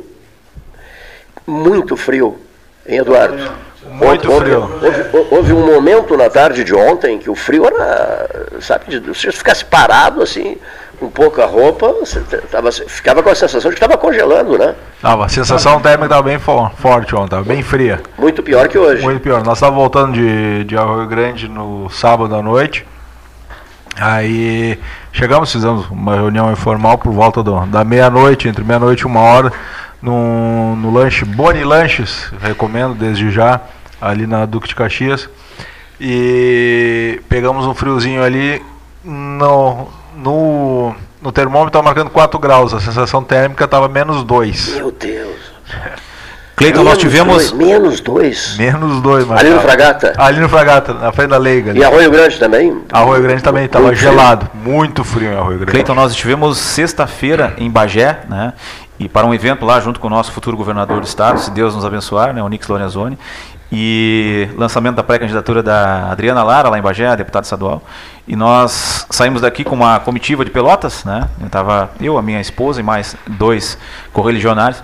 muito 1.45 1.97
frio. 1.97 2.39
Em 2.85 2.99
Eduardo. 2.99 3.51
Muito 3.89 4.31
houve, 4.31 4.45
frio. 4.45 4.61
Houve, 4.61 5.35
houve, 5.35 5.53
um 5.53 5.65
momento 5.65 6.15
na 6.15 6.29
tarde 6.29 6.63
de 6.63 6.73
ontem 6.73 7.17
que 7.17 7.29
o 7.29 7.35
frio 7.35 7.65
era, 7.65 8.29
sabe, 8.61 8.85
se 8.91 8.99
você 8.99 9.31
ficasse 9.31 9.65
parado 9.65 10.21
assim, 10.21 10.57
com 10.99 11.09
pouca 11.09 11.45
roupa, 11.45 11.93
você 11.93 12.19
tava, 12.51 12.71
ficava 12.71 13.21
com 13.21 13.29
a 13.29 13.35
sensação 13.35 13.69
de 13.69 13.77
que 13.77 13.83
estava 13.83 13.97
congelando, 13.97 14.57
né? 14.57 14.75
Tava, 15.01 15.25
a 15.25 15.29
sensação 15.29 15.79
térmica 15.79 16.05
estava 16.05 16.23
bem 16.23 16.39
forte 16.39 17.15
ontem, 17.15 17.25
estava 17.25 17.43
bem 17.43 17.61
fria. 17.61 18.01
Muito 18.17 18.41
pior 18.41 18.67
que 18.67 18.77
hoje. 18.77 19.03
Muito 19.03 19.21
pior. 19.21 19.43
Nós 19.43 19.57
estávamos 19.57 19.79
voltando 19.79 20.13
de, 20.13 20.63
de 20.63 20.75
Arroio 20.75 21.07
Grande 21.07 21.47
no 21.47 21.89
sábado 21.89 22.35
à 22.35 22.41
noite. 22.41 22.85
Aí 23.99 24.79
chegamos, 25.11 25.51
fizemos 25.51 25.87
uma 25.89 26.15
reunião 26.15 26.51
informal 26.51 26.97
por 26.97 27.11
volta 27.11 27.43
do, 27.43 27.65
da 27.67 27.83
meia-noite, 27.83 28.47
entre 28.47 28.63
meia-noite 28.63 29.01
e 29.01 29.05
uma 29.05 29.21
hora, 29.21 29.51
no, 30.01 30.75
no 30.75 30.91
lanche 30.91 31.25
Boni 31.25 31.63
Lanches, 31.63 32.31
recomendo 32.41 32.93
desde 32.93 33.31
já, 33.31 33.61
ali 33.99 34.27
na 34.27 34.45
Duque 34.45 34.67
de 34.67 34.75
Caxias. 34.75 35.29
E 35.99 37.19
pegamos 37.27 37.65
um 37.65 37.73
friozinho 37.73 38.23
ali, 38.23 38.61
no, 39.03 39.87
no, 40.17 40.93
no 41.21 41.31
termômetro 41.31 41.69
estava 41.69 41.83
marcando 41.83 42.09
4 42.09 42.39
graus, 42.39 42.73
a 42.73 42.79
sensação 42.79 43.23
térmica 43.23 43.65
estava 43.65 43.87
menos 43.87 44.23
2. 44.23 44.75
Meu 44.75 44.91
Deus. 44.91 45.37
Cleiton, 46.55 46.83
nós 46.83 46.97
tivemos. 46.97 47.35
Dois, 47.35 47.51
menos 47.51 47.99
dois. 48.01 48.55
Menos 48.57 48.99
dois, 49.03 49.27
mas 49.27 49.39
Ali 49.41 49.49
no 49.49 49.57
tava- 49.57 49.67
Fragata? 49.67 50.13
Ali 50.17 50.39
no 50.39 50.49
Fragata, 50.49 50.91
na 50.91 51.11
frente 51.11 51.29
da 51.29 51.37
Leiga. 51.37 51.69
ali. 51.69 51.79
E 51.79 51.83
Arroio 51.83 52.09
Grande 52.09 52.39
também? 52.39 52.81
Arroio 52.91 53.21
Grande 53.21 53.43
também 53.43 53.65
estava 53.65 53.93
gelado, 53.93 54.49
muito 54.55 55.03
frio 55.03 55.31
em 55.33 55.35
Arroio 55.35 55.57
Grande. 55.57 55.71
Cleiton, 55.71 55.93
nós 55.93 56.11
estivemos 56.13 56.57
sexta-feira 56.57 57.53
em 57.59 57.69
Bagé, 57.69 58.21
né? 58.27 58.53
E 58.99 59.07
para 59.07 59.27
um 59.27 59.33
evento 59.35 59.63
lá 59.67 59.79
junto 59.79 59.99
com 59.99 60.07
o 60.07 60.09
nosso 60.09 60.31
futuro 60.31 60.57
governador 60.57 60.99
do 60.99 61.05
estado, 61.05 61.39
se 61.39 61.51
Deus 61.51 61.75
nos 61.75 61.85
abençoar, 61.85 62.33
né, 62.33 62.41
o 62.41 62.47
Nix 62.49 62.67
Lorenzoni, 62.67 63.15
e 63.71 64.49
lançamento 64.55 64.95
da 64.95 65.03
pré-candidatura 65.03 65.61
da 65.61 66.11
Adriana 66.11 66.43
Lara 66.43 66.69
lá 66.69 66.79
em 66.79 66.81
Bagé, 66.81 67.15
deputada 67.15 67.43
estadual. 67.43 67.83
E 68.27 68.35
nós 68.35 69.05
saímos 69.09 69.41
daqui 69.41 69.63
com 69.63 69.75
uma 69.75 69.99
comitiva 69.99 70.43
de 70.43 70.51
Pelotas, 70.51 71.03
né? 71.05 71.27
Eu 71.41 71.49
tava 71.49 71.89
eu, 71.99 72.17
a 72.17 72.21
minha 72.21 72.41
esposa 72.41 72.79
e 72.79 72.83
mais 72.83 73.15
dois 73.27 73.77
correligionários. 74.21 74.81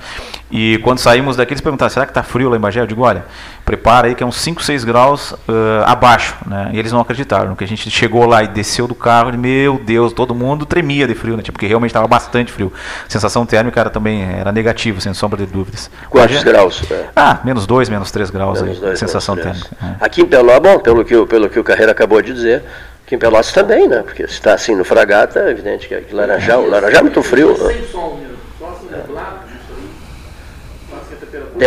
E 0.51 0.77
quando 0.83 0.99
saímos 0.99 1.35
daqui, 1.35 1.53
eles 1.53 1.61
perguntaram: 1.61 1.89
será 1.89 2.05
que 2.05 2.11
está 2.11 2.21
frio 2.21 2.47
lá 2.49 2.55
em 2.55 2.59
Bagé? 2.59 2.79
Eu 2.81 2.85
digo: 2.85 3.01
olha, 3.01 3.25
prepara 3.65 4.07
aí 4.07 4.13
que 4.13 4.21
é 4.21 4.25
uns 4.25 4.35
5, 4.35 4.61
6 4.61 4.83
graus 4.83 5.33
ah, 5.47 5.91
abaixo. 5.91 6.35
Né? 6.45 6.69
E 6.73 6.79
eles 6.79 6.91
não 6.91 6.99
acreditaram. 6.99 7.55
Que 7.55 7.63
a 7.63 7.67
gente 7.67 7.89
chegou 7.89 8.25
lá 8.27 8.43
e 8.43 8.47
desceu 8.47 8.87
do 8.87 8.93
carro, 8.93 9.31
e, 9.33 9.37
meu 9.37 9.79
Deus, 9.83 10.13
todo 10.13 10.35
mundo 10.35 10.63
tremia 10.65 11.07
de 11.07 11.15
frio, 11.15 11.35
né? 11.35 11.41
Tipo, 11.41 11.53
porque 11.53 11.65
realmente 11.65 11.89
estava 11.89 12.07
bastante 12.07 12.51
frio. 12.51 12.71
A 13.07 13.09
sensação 13.09 13.45
térmica 13.47 13.79
era 13.79 13.89
também 13.89 14.21
era 14.23 14.51
negativa, 14.51 15.01
sem 15.01 15.11
sombra 15.15 15.39
de 15.43 15.51
dúvidas. 15.51 15.89
Quantos 16.09 16.37
Bagé- 16.37 16.51
graus? 16.51 16.83
É. 16.91 17.05
Ah, 17.15 17.39
menos 17.43 17.65
2, 17.65 17.89
menos 17.89 18.11
3 18.11 18.29
graus 18.29 18.61
Menos 18.61 18.77
aí. 18.77 18.83
dois, 18.83 18.99
sensação 18.99 19.35
menos 19.35 19.59
térmica. 19.63 19.75
é. 19.99 20.05
Aqui 20.05 20.21
em 20.21 20.25
Pelotas, 20.27 20.61
bom, 20.71 20.79
pelo 20.79 21.03
que, 21.03 21.15
o- 21.15 21.25
pelo 21.25 21.49
que 21.49 21.59
o 21.59 21.63
Carreira 21.63 21.91
acabou 21.93 22.21
de 22.21 22.31
dizer, 22.31 22.61
aqui 23.03 23.15
em 23.15 23.17
Pelotas 23.17 23.51
também, 23.51 23.87
né? 23.87 24.03
Porque 24.03 24.27
se 24.27 24.33
está 24.33 24.53
assim 24.53 24.75
no 24.75 24.83
Fragata, 24.85 25.39
é 25.39 25.49
evidente 25.49 25.87
que 25.87 25.95
aqui 25.95 26.13
Laranjal, 26.13 26.67
Laranjal 26.69 26.99
é 26.99 27.03
muito 27.03 27.23
frio. 27.23 27.57
né? 27.57 27.73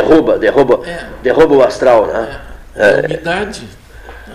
Derruba, 0.02 0.38
derruba, 0.38 0.80
derruba 1.22 1.54
o 1.54 1.62
astral, 1.62 2.06
né? 2.06 2.40
A 2.76 2.82
É, 2.82 3.06
umidade 3.06 3.66
né? 4.28 4.34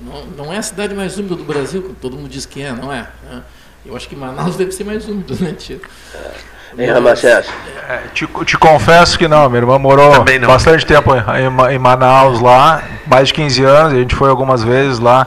não, 0.00 0.24
não 0.46 0.52
é 0.52 0.56
a 0.56 0.62
cidade 0.62 0.94
mais 0.94 1.18
úmida 1.18 1.34
do 1.36 1.44
Brasil, 1.44 1.82
como 1.82 1.94
todo 1.94 2.16
mundo 2.16 2.28
diz 2.30 2.46
que 2.46 2.62
é, 2.62 2.72
não 2.72 2.90
é? 2.92 3.06
né? 3.30 3.42
Eu 3.84 3.94
acho 3.94 4.08
que 4.08 4.16
Manaus 4.16 4.56
deve 4.56 4.72
ser 4.72 4.84
mais 4.84 5.06
úmido, 5.06 5.36
né, 5.44 5.52
Tio? 5.52 5.80
Em 6.78 6.86
Ramacés. 6.86 7.46
É, 7.88 7.98
te, 8.14 8.26
te 8.46 8.56
confesso 8.58 9.18
que 9.18 9.28
não, 9.28 9.48
minha 9.50 9.60
irmã 9.60 9.78
morou 9.78 10.24
bastante 10.46 10.86
tempo 10.86 11.10
em, 11.14 11.44
em 11.44 11.50
Ma- 11.50 11.72
em 11.72 11.78
Manaus 11.78 12.40
lá, 12.40 12.82
mais 13.06 13.28
de 13.28 13.34
15 13.34 13.62
anos, 13.62 13.92
e 13.92 13.96
a 13.96 14.00
gente 14.00 14.14
foi 14.16 14.30
algumas 14.30 14.64
vezes 14.64 14.98
lá. 14.98 15.26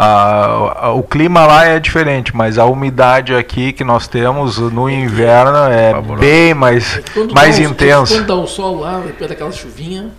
Ah, 0.00 0.76
a- 0.80 0.92
o 0.92 1.02
clima 1.02 1.44
lá 1.44 1.64
é 1.64 1.80
diferente, 1.80 2.34
mas 2.36 2.56
a 2.56 2.64
umidade 2.66 3.34
aqui 3.34 3.72
que 3.72 3.82
nós 3.82 4.06
temos 4.06 4.56
no 4.58 4.88
inverno 4.88 5.58
é 5.72 5.92
bem 6.20 6.54
mais, 6.54 7.00
Quando 7.12 7.34
mais 7.34 7.58
intensa. 7.58 8.14
Quando 8.14 8.26
dá 8.28 8.34
o 8.36 8.46
sol 8.46 8.78
lá, 8.78 9.00
depois 9.04 9.28
daquela 9.28 9.50
chuvinha, 9.50 10.10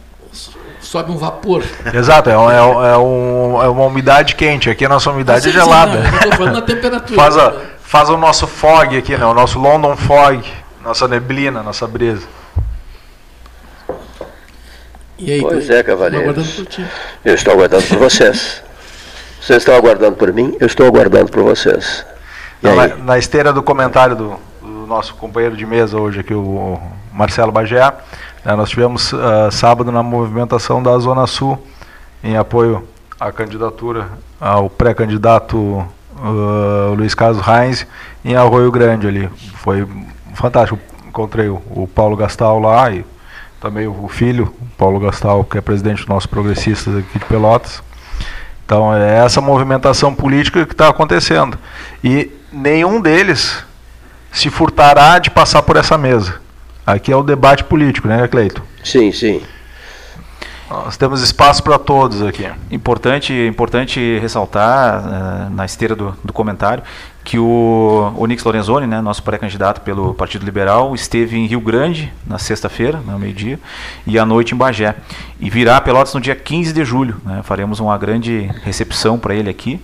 sobe 0.81 1.13
um 1.13 1.17
vapor. 1.17 1.63
Exato, 1.93 2.29
é, 2.29 2.37
um- 2.37 2.51
é 2.51 2.61
um- 2.61 2.85
é 2.85 2.97
um- 2.97 3.63
é 3.63 3.69
uma 3.69 3.85
umidade 3.85 4.35
quente. 4.35 4.69
Aqui 4.69 4.83
a 4.83 4.89
nossa 4.89 5.11
umidade 5.11 5.43
Sim, 5.43 5.49
é 5.49 5.51
sim, 5.53 5.59
gelada. 5.59 6.03
tô 6.23 6.31
falando 6.35 6.55
na 6.55 6.61
temperatura. 6.61 7.15
faz, 7.15 7.37
a- 7.37 7.53
faz 7.81 8.09
o 8.09 8.17
nosso 8.17 8.47
fog 8.47 8.97
aqui, 8.97 9.15
né? 9.15 9.25
o 9.25 9.33
nosso 9.33 9.57
London 9.57 9.95
Fog, 9.95 10.43
nossa 10.83 11.07
neblina, 11.07 11.63
nossa 11.63 11.87
brisa. 11.87 12.27
E 15.17 15.31
aí, 15.31 15.41
Pois 15.41 15.69
é, 15.69 15.83
cavalheiros. 15.83 16.65
Eu 17.23 17.33
estou 17.35 17.53
aguardando 17.53 17.83
por 17.87 17.97
vocês. 17.97 18.61
Vocês 19.41 19.59
estão 19.59 19.75
aguardando 19.75 20.15
por 20.15 20.31
mim, 20.33 20.55
eu 20.59 20.67
estou 20.67 20.85
aguardando 20.85 21.31
por 21.31 21.43
vocês. 21.43 22.05
Aí? 22.63 22.75
na, 22.75 22.87
na 22.95 23.17
esteira 23.17 23.53
do 23.53 23.63
comentário 23.63 24.15
do, 24.15 24.35
do 24.61 24.85
nosso 24.85 25.15
companheiro 25.15 25.55
de 25.55 25.65
mesa 25.65 25.97
hoje 25.97 26.19
aqui, 26.19 26.33
o 26.33 26.79
Marcelo 27.11 27.51
Bagé, 27.51 27.93
né, 28.43 28.55
nós 28.55 28.69
tivemos 28.69 29.13
ah, 29.13 29.49
sábado 29.49 29.91
na 29.91 30.03
movimentação 30.03 30.83
da 30.83 30.97
Zona 30.97 31.25
Sul 31.25 31.57
em 32.23 32.37
apoio 32.37 32.87
à 33.19 33.31
candidatura 33.31 34.07
ao 34.39 34.69
pré-candidato 34.69 35.85
ah, 36.17 36.93
Luiz 36.95 37.15
Carlos 37.15 37.39
Reins 37.39 37.87
em 38.23 38.35
Arroio 38.35 38.71
Grande 38.71 39.07
ali. 39.07 39.29
Foi 39.55 39.87
fantástico. 40.33 40.79
Encontrei 41.07 41.47
o, 41.47 41.61
o 41.71 41.87
Paulo 41.87 42.15
Gastal 42.15 42.59
lá 42.59 42.91
e 42.91 43.05
também 43.59 43.87
o, 43.87 44.05
o 44.05 44.07
filho, 44.07 44.53
o 44.61 44.65
Paulo 44.77 44.99
Gastal, 44.99 45.43
que 45.43 45.57
é 45.57 45.61
presidente 45.61 46.05
do 46.05 46.09
nosso 46.09 46.29
Progressistas 46.29 46.95
aqui 46.95 47.19
de 47.19 47.25
Pelotas. 47.25 47.81
Então 48.69 48.93
é 48.93 49.25
essa 49.25 49.41
movimentação 49.41 50.13
política 50.13 50.63
que 50.63 50.73
está 50.73 50.89
acontecendo. 50.89 51.57
E 52.03 52.29
nenhum 52.53 53.01
deles 53.01 53.65
se 54.31 54.47
furtará 54.51 55.17
de 55.17 55.31
passar 55.31 55.63
por 55.63 55.75
essa 55.75 55.97
mesa. 55.97 56.39
Aqui 56.85 57.11
é 57.11 57.15
o 57.15 57.23
debate 57.23 57.63
político, 57.63 58.07
né, 58.07 58.27
Cleito? 58.27 58.61
Sim, 58.83 59.11
sim. 59.11 59.41
Nós 60.69 60.95
temos 60.97 61.23
espaço 61.23 61.63
para 61.63 61.79
todos 61.79 62.21
aqui. 62.21 62.47
Importante, 62.69 63.33
importante 63.33 64.19
ressaltar 64.19 65.03
eh, 65.03 65.49
na 65.49 65.65
esteira 65.65 65.95
do, 65.95 66.15
do 66.23 66.31
comentário 66.31 66.83
que 67.23 67.37
o 67.37 68.13
Onix 68.17 68.43
Lorenzoni, 68.43 68.87
né, 68.87 69.01
nosso 69.01 69.21
pré-candidato 69.21 69.81
pelo 69.81 70.13
Partido 70.13 70.45
Liberal, 70.45 70.95
esteve 70.95 71.37
em 71.37 71.45
Rio 71.45 71.61
Grande 71.61 72.11
na 72.25 72.39
sexta-feira, 72.39 72.99
no 73.05 73.19
meio-dia, 73.19 73.59
e 74.07 74.17
à 74.17 74.25
noite 74.25 74.55
em 74.55 74.57
Bagé. 74.57 74.95
E 75.39 75.49
virá 75.49 75.77
a 75.77 75.81
Pelotas 75.81 76.13
no 76.13 76.21
dia 76.21 76.35
15 76.35 76.73
de 76.73 76.83
julho. 76.83 77.17
né, 77.23 77.41
faremos 77.43 77.79
uma 77.79 77.97
grande 77.97 78.49
recepção 78.63 79.19
para 79.19 79.35
ele 79.35 79.49
aqui, 79.49 79.79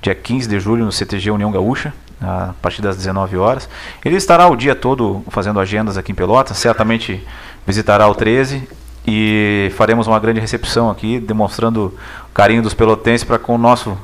dia 0.00 0.14
15 0.14 0.48
de 0.48 0.60
julho 0.60 0.84
no 0.84 0.92
CTG 0.92 1.30
União 1.30 1.50
Gaúcha, 1.50 1.92
a 2.20 2.54
partir 2.62 2.80
das 2.80 2.96
19 2.96 3.36
horas. 3.36 3.68
Ele 4.04 4.16
estará 4.16 4.48
o 4.48 4.56
dia 4.56 4.74
todo 4.74 5.24
fazendo 5.28 5.58
agendas 5.58 5.98
aqui 5.98 6.12
em 6.12 6.14
Pelotas, 6.14 6.56
certamente 6.58 7.22
visitará 7.66 8.06
o 8.08 8.14
13 8.14 8.68
e 9.06 9.70
faremos 9.76 10.06
uma 10.06 10.18
grande 10.18 10.40
recepção 10.40 10.90
aqui, 10.90 11.18
demonstrando 11.18 11.86
o 12.30 12.34
carinho 12.34 12.62
dos 12.62 12.74
pelotenses 12.74 13.24
para 13.24 13.38
com 13.38 13.54
o 13.54 13.58
nosso, 13.58 13.96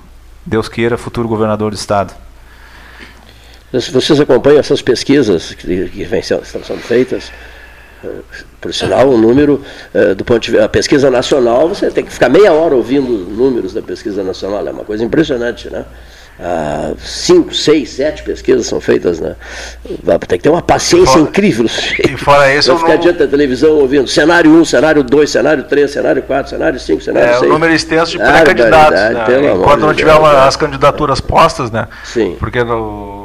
Deus 0.44 0.68
queira, 0.68 0.98
futuro 0.98 1.28
governador 1.28 1.70
do 1.70 1.76
estado. 1.76 2.12
Se 3.78 3.90
Vocês 3.92 4.18
acompanham 4.20 4.58
essas 4.58 4.82
pesquisas 4.82 5.54
que, 5.54 5.88
que 5.88 6.04
vem 6.04 6.20
estão 6.20 6.42
sendo 6.44 6.80
feitas? 6.80 7.30
Eh, 8.04 8.08
Por 8.60 8.74
sinal, 8.74 9.08
o 9.08 9.16
número, 9.16 9.62
eh, 9.94 10.14
do 10.14 10.24
ponto 10.24 10.40
de 10.40 10.50
vista, 10.50 10.66
a 10.66 10.68
pesquisa 10.68 11.10
nacional, 11.10 11.68
você 11.68 11.90
tem 11.90 12.04
que 12.04 12.12
ficar 12.12 12.28
meia 12.28 12.52
hora 12.52 12.74
ouvindo 12.74 13.08
os 13.12 13.28
números 13.36 13.72
da 13.72 13.80
pesquisa 13.82 14.24
nacional, 14.24 14.66
é 14.66 14.70
uma 14.72 14.84
coisa 14.84 15.04
impressionante, 15.04 15.70
né? 15.70 15.84
Ah, 16.42 16.92
cinco, 16.98 17.54
seis, 17.54 17.90
sete 17.90 18.22
pesquisas 18.22 18.66
são 18.66 18.80
feitas, 18.80 19.20
né? 19.20 19.36
Vai- 20.02 20.18
Tem 20.18 20.38
que 20.38 20.44
ter 20.44 20.48
uma 20.48 20.62
paciência 20.62 21.18
incrível. 21.18 21.66
E 22.02 22.16
fora 22.16 22.52
isso, 22.54 22.68
Vai 22.72 22.76
o 22.76 22.78
ficar 22.80 22.96
diante 22.96 23.18
da 23.18 23.26
televisão 23.26 23.72
ouvindo 23.72 24.08
cenário 24.08 24.50
1, 24.50 24.64
cenário 24.64 25.04
2, 25.04 25.28
cenário 25.30 25.64
3, 25.64 25.90
cenário 25.90 26.22
4, 26.22 26.48
cenário 26.50 26.80
5, 26.80 27.02
cenário 27.02 27.28
É, 27.28 27.32
6. 27.40 27.42
o 27.42 27.52
número 27.52 27.74
extenso 27.74 28.12
de 28.12 28.18
pré-candidatos. 28.18 28.98
Né? 28.98 29.52
Enquanto 29.54 29.80
não 29.82 29.92
tiver 29.94 30.14
uma- 30.14 30.46
as 30.46 30.56
candidaturas 30.56 31.20
postas, 31.20 31.70
né? 31.70 31.86
Sim. 32.04 32.36
Porque 32.40 32.64
no, 32.64 33.19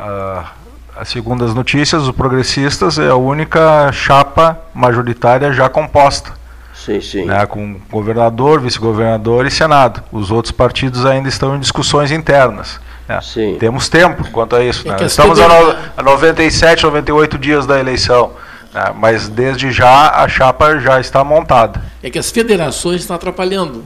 a, 0.00 0.52
a 0.96 1.04
segundo 1.04 1.44
as 1.44 1.54
notícias, 1.54 2.02
os 2.02 2.10
progressistas 2.12 2.98
é 2.98 3.08
a 3.08 3.16
única 3.16 3.92
chapa 3.92 4.58
majoritária 4.74 5.52
já 5.52 5.68
composta. 5.68 6.32
Sim, 6.74 7.00
sim. 7.00 7.24
Né, 7.26 7.44
com 7.44 7.78
governador, 7.90 8.60
vice-governador 8.60 9.46
e 9.46 9.50
senado. 9.50 10.02
Os 10.10 10.30
outros 10.30 10.50
partidos 10.52 11.04
ainda 11.04 11.28
estão 11.28 11.54
em 11.54 11.60
discussões 11.60 12.10
internas. 12.10 12.80
né. 13.06 13.18
Temos 13.58 13.88
tempo 13.88 14.30
quanto 14.30 14.56
a 14.56 14.64
isso. 14.64 14.88
É 14.88 14.92
né. 14.98 15.06
Estamos 15.06 15.38
a, 15.38 15.46
no, 15.48 15.76
a 15.98 16.02
97, 16.02 16.84
98 16.84 17.36
dias 17.36 17.66
da 17.66 17.78
eleição. 17.78 18.32
né, 18.72 18.94
Mas 18.96 19.28
desde 19.28 19.70
já 19.70 20.10
a 20.22 20.26
chapa 20.26 20.78
já 20.80 20.98
está 20.98 21.22
montada. 21.22 21.82
É 22.02 22.08
que 22.08 22.18
as 22.18 22.30
federações 22.30 23.02
estão 23.02 23.14
atrapalhando 23.14 23.84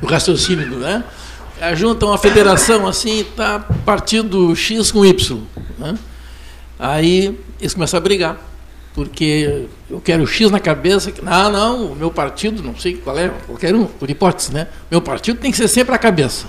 o 0.00 0.06
raciocínio, 0.06 0.78
né? 0.78 1.02
Eh, 1.62 1.76
Juntam 1.76 2.08
uma 2.08 2.18
federação 2.18 2.88
assim, 2.88 3.24
tá 3.36 3.64
partido 3.84 4.54
X 4.56 4.90
com 4.90 5.04
Y. 5.04 5.40
Né? 5.78 5.94
Aí 6.76 7.38
eles 7.60 7.72
começam 7.72 7.98
a 7.98 8.00
brigar. 8.00 8.36
porque 8.94 9.66
eu 9.88 10.00
quero 10.00 10.26
X 10.26 10.50
na 10.50 10.58
cabeça. 10.58 11.12
Ah, 11.24 11.48
não, 11.48 11.92
o 11.92 11.96
meu 11.96 12.10
partido, 12.10 12.62
não 12.62 12.76
sei 12.76 12.94
qual 12.94 13.16
é, 13.16 13.30
qualquer 13.46 13.74
um, 13.74 13.86
por 13.86 14.10
hipótese, 14.10 14.52
né? 14.52 14.66
Meu 14.90 15.00
partido 15.00 15.38
tem 15.38 15.50
que 15.50 15.56
ser 15.56 15.68
sempre 15.68 15.94
a 15.94 15.98
cabeça. 15.98 16.46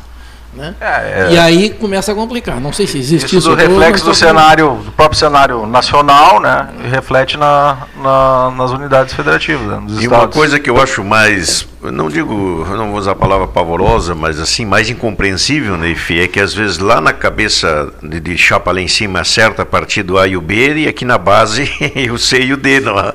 Né? 0.53 0.76
É, 0.82 0.86
é, 0.86 1.30
e 1.32 1.38
aí 1.38 1.70
começa 1.70 2.11
a 2.11 2.16
complicar. 2.16 2.59
Não 2.59 2.74
sei 2.74 2.86
se 2.86 2.97
existe 2.97 3.26
isso. 3.26 3.38
Isso 3.38 3.49
do 3.49 3.55
reflexo 3.55 4.05
do 4.05 4.14
cenário, 4.14 4.76
do 4.84 4.91
próprio 4.91 5.18
cenário 5.18 5.66
nacional, 5.66 6.39
né? 6.39 6.70
E 6.86 6.89
reflete 6.89 7.38
na, 7.38 7.88
na 7.95 8.51
nas 8.51 8.72
unidades 8.72 9.14
federativas. 9.14 9.66
Né, 9.66 9.84
e 9.88 10.03
estados. 10.03 10.05
uma 10.05 10.28
coisa 10.28 10.59
que 10.59 10.70
eu 10.70 10.80
acho 10.80 11.03
mais 11.03 11.68
não 11.91 12.09
digo, 12.09 12.65
não 12.69 12.89
vou 12.89 12.99
usar 12.99 13.11
a 13.11 13.15
palavra 13.15 13.47
pavorosa, 13.47 14.15
mas 14.15 14.39
assim, 14.39 14.65
mais 14.65 14.89
incompreensível, 14.89 15.77
né, 15.77 15.95
é 16.11 16.27
que 16.27 16.39
às 16.39 16.53
vezes 16.53 16.77
lá 16.77 17.01
na 17.01 17.11
cabeça 17.11 17.91
de, 18.01 18.19
de 18.19 18.38
chapa 18.38 18.71
lá 18.71 18.81
em 18.81 18.88
cima 18.88 19.21
acerta 19.21 19.63
a 19.63 19.65
partir 19.65 20.03
do 20.03 20.17
A 20.17 20.27
e 20.27 20.38
o 20.38 20.41
B, 20.41 20.73
e 20.75 20.88
aqui 20.88 21.05
na 21.05 21.17
base 21.17 21.69
o 22.11 22.17
C 22.17 22.41
e 22.41 22.53
o 22.53 22.57
D. 22.57 22.79
Não, 22.79 23.13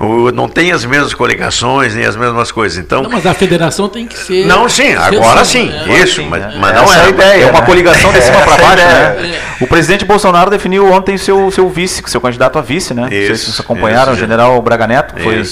o, 0.00 0.32
não 0.32 0.48
tem 0.48 0.72
as 0.72 0.84
mesmas 0.84 1.14
coligações, 1.14 1.94
nem 1.94 2.04
as 2.04 2.16
mesmas 2.16 2.50
coisas. 2.50 2.78
Então, 2.78 3.02
não, 3.02 3.10
mas 3.10 3.26
a 3.26 3.34
federação 3.34 3.88
tem 3.88 4.06
que 4.06 4.18
ser. 4.18 4.46
Não, 4.46 4.68
sim, 4.68 4.94
agora 4.94 5.44
sim, 5.44 5.66
né? 5.66 6.00
isso, 6.02 6.22
mas, 6.24 6.42
é. 6.42 6.58
mas 6.58 6.74
não 6.74 6.92
é 6.92 7.00
a 7.00 7.08
ideia. 7.08 7.44
É 7.44 7.50
uma 7.50 7.60
né? 7.60 7.66
coligação 7.66 8.12
de 8.12 8.20
cima 8.20 8.40
para 8.40 8.56
baixo, 8.56 8.76
né? 8.76 9.40
O 9.60 9.66
presidente 9.66 10.04
Bolsonaro 10.04 10.50
definiu 10.50 10.90
ontem 10.92 11.18
seu, 11.18 11.50
seu 11.50 11.68
vice, 11.68 12.02
seu 12.06 12.20
candidato 12.20 12.58
a 12.58 12.62
vice, 12.62 12.94
né? 12.94 13.08
Isso, 13.10 13.18
não 13.18 13.26
sei 13.26 13.36
se 13.36 13.44
vocês 13.44 13.60
acompanharam, 13.60 14.12
isso, 14.12 14.22
o 14.22 14.26
general 14.26 14.60
Braga 14.62 14.86
Neto, 14.86 15.14
que 15.14 15.22
foi 15.22 15.42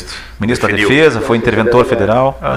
ministro 0.41 0.69
definiu. 0.69 0.89
da 0.89 0.95
Defesa, 0.95 1.21
foi 1.21 1.37
interventor 1.37 1.85
federal. 1.85 2.39
Ah, 2.41 2.56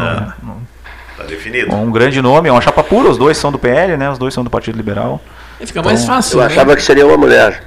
Está 1.12 1.24
definido. 1.28 1.76
Um 1.76 1.91
grande 1.91 2.22
nome, 2.22 2.50
é 2.50 2.52
uma 2.52 2.62
chapa 2.62 2.84
pura, 2.84 3.10
os 3.10 3.18
dois 3.18 3.38
são 3.38 3.52
do 3.52 3.60
PL, 3.60 3.97
né? 3.97 4.10
Os 4.10 4.18
dois 4.18 4.34
são 4.34 4.43
do 4.43 4.50
Partido 4.50 4.76
Liberal. 4.78 5.22
E 5.60 5.66
fica 5.66 5.82
mais 5.82 6.02
então, 6.02 6.16
fácil. 6.16 6.38
Eu 6.38 6.39
né? 6.41 6.45
achava 6.47 6.76
que 6.76 6.82
seria 6.82 7.06
uma 7.06 7.18
mulher. 7.18 7.64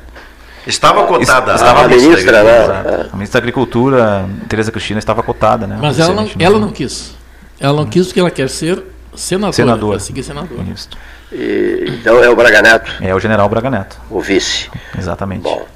Estava 0.67 1.07
cotada. 1.07 1.55
Estava 1.55 1.85
a 1.85 1.89
ministra, 1.89 2.43
né? 2.43 3.09
A 3.13 3.17
ministra 3.17 3.41
da 3.41 3.45
Agricultura, 3.45 4.27
Tereza 4.49 4.71
Cristina, 4.71 4.99
estava 4.99 5.23
cotada, 5.23 5.67
né? 5.67 5.77
Mas 5.81 5.99
ela 5.99 6.15
não, 6.15 6.31
ela 6.39 6.59
não 6.59 6.71
quis. 6.71 7.15
Ela 7.61 7.75
não 7.75 7.87
quis 7.87 8.07
porque 8.07 8.21
ela 8.21 8.31
quer 8.31 8.49
ser 8.49 8.83
senadora. 9.15 9.53
Senadora. 9.53 9.99
seguir 9.99 10.23
senadora. 10.23 10.63
Isso. 10.75 10.89
E, 11.31 11.99
então 12.01 12.23
é 12.23 12.29
o 12.29 12.37
Braga 12.37 12.63
Neto? 12.63 12.93
É 13.01 13.15
o 13.15 13.21
general 13.21 13.49
Braga 13.49 13.71
Neto. 13.71 14.01
O 14.09 14.21
vice. 14.21 14.71
Exatamente. 14.97 15.43
Bom 15.43 15.67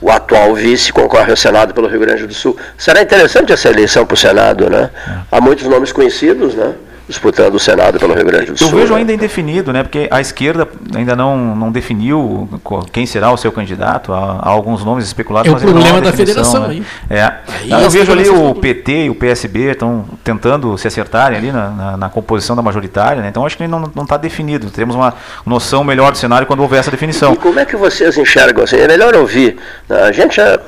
o 0.00 0.10
atual 0.10 0.54
vice 0.54 0.92
concorre 0.92 1.30
ao 1.30 1.36
Senado 1.36 1.74
pelo 1.74 1.88
Rio 1.88 2.00
Grande 2.00 2.26
do 2.26 2.34
Sul. 2.34 2.56
Será 2.76 3.02
interessante 3.02 3.52
essa 3.52 3.68
eleição 3.68 4.06
para 4.06 4.14
o 4.14 4.16
Senado, 4.16 4.70
né? 4.70 4.90
Há 5.30 5.40
muitos 5.40 5.66
nomes 5.66 5.92
conhecidos, 5.92 6.54
né? 6.54 6.74
Disputando 7.08 7.54
o 7.54 7.58
Senado 7.58 7.98
pelo 7.98 8.14
Rio 8.14 8.24
Grande 8.26 8.52
do 8.52 8.58
Sul. 8.58 8.68
Eu 8.68 8.76
vejo 8.76 8.92
né? 8.92 9.00
ainda 9.00 9.12
indefinido, 9.12 9.72
né? 9.72 9.82
Porque 9.82 10.06
a 10.10 10.20
esquerda 10.20 10.68
ainda 10.94 11.16
não, 11.16 11.56
não 11.56 11.72
definiu 11.72 12.48
quem 12.92 13.06
será 13.06 13.32
o 13.32 13.36
seu 13.36 13.50
candidato. 13.50 14.12
Há, 14.12 14.40
há 14.42 14.48
alguns 14.48 14.84
nomes 14.84 15.06
especulados. 15.06 15.50
É 15.50 15.56
o 15.56 15.58
problema 15.58 16.00
da 16.00 16.12
federação 16.12 16.68
né? 16.68 16.68
aí. 16.68 16.82
É. 17.08 17.32
Aí 17.74 17.82
eu 17.82 17.90
vejo 17.90 18.12
ali 18.12 18.28
o 18.28 18.54
PT 18.54 19.04
e 19.04 19.10
o 19.10 19.14
PSB 19.14 19.72
estão 19.72 20.04
tentando 20.22 20.76
se 20.76 20.86
acertarem 20.86 21.38
ali 21.38 21.50
na, 21.50 21.70
na, 21.70 21.96
na, 21.96 22.08
composição 22.10 22.54
da 22.54 22.62
majoritária, 22.62 23.22
né? 23.22 23.28
Então 23.28 23.46
acho 23.46 23.56
que 23.56 23.66
não 23.66 23.84
está 24.02 24.16
definido. 24.16 24.70
Temos 24.70 24.94
uma 24.94 25.14
noção 25.46 25.82
melhor 25.82 26.12
do 26.12 26.18
cenário 26.18 26.46
quando 26.46 26.60
houver 26.60 26.80
essa 26.80 26.90
definição. 26.90 27.32
E 27.32 27.36
como 27.36 27.58
é 27.58 27.64
que 27.64 27.76
vocês 27.76 28.18
enxergam 28.18 28.64
assim? 28.64 28.76
É 28.76 28.86
melhor 28.86 29.16
ouvir. 29.16 29.56
Né? 29.88 30.02
A 30.02 30.12
gente 30.12 30.36
já 30.36 30.58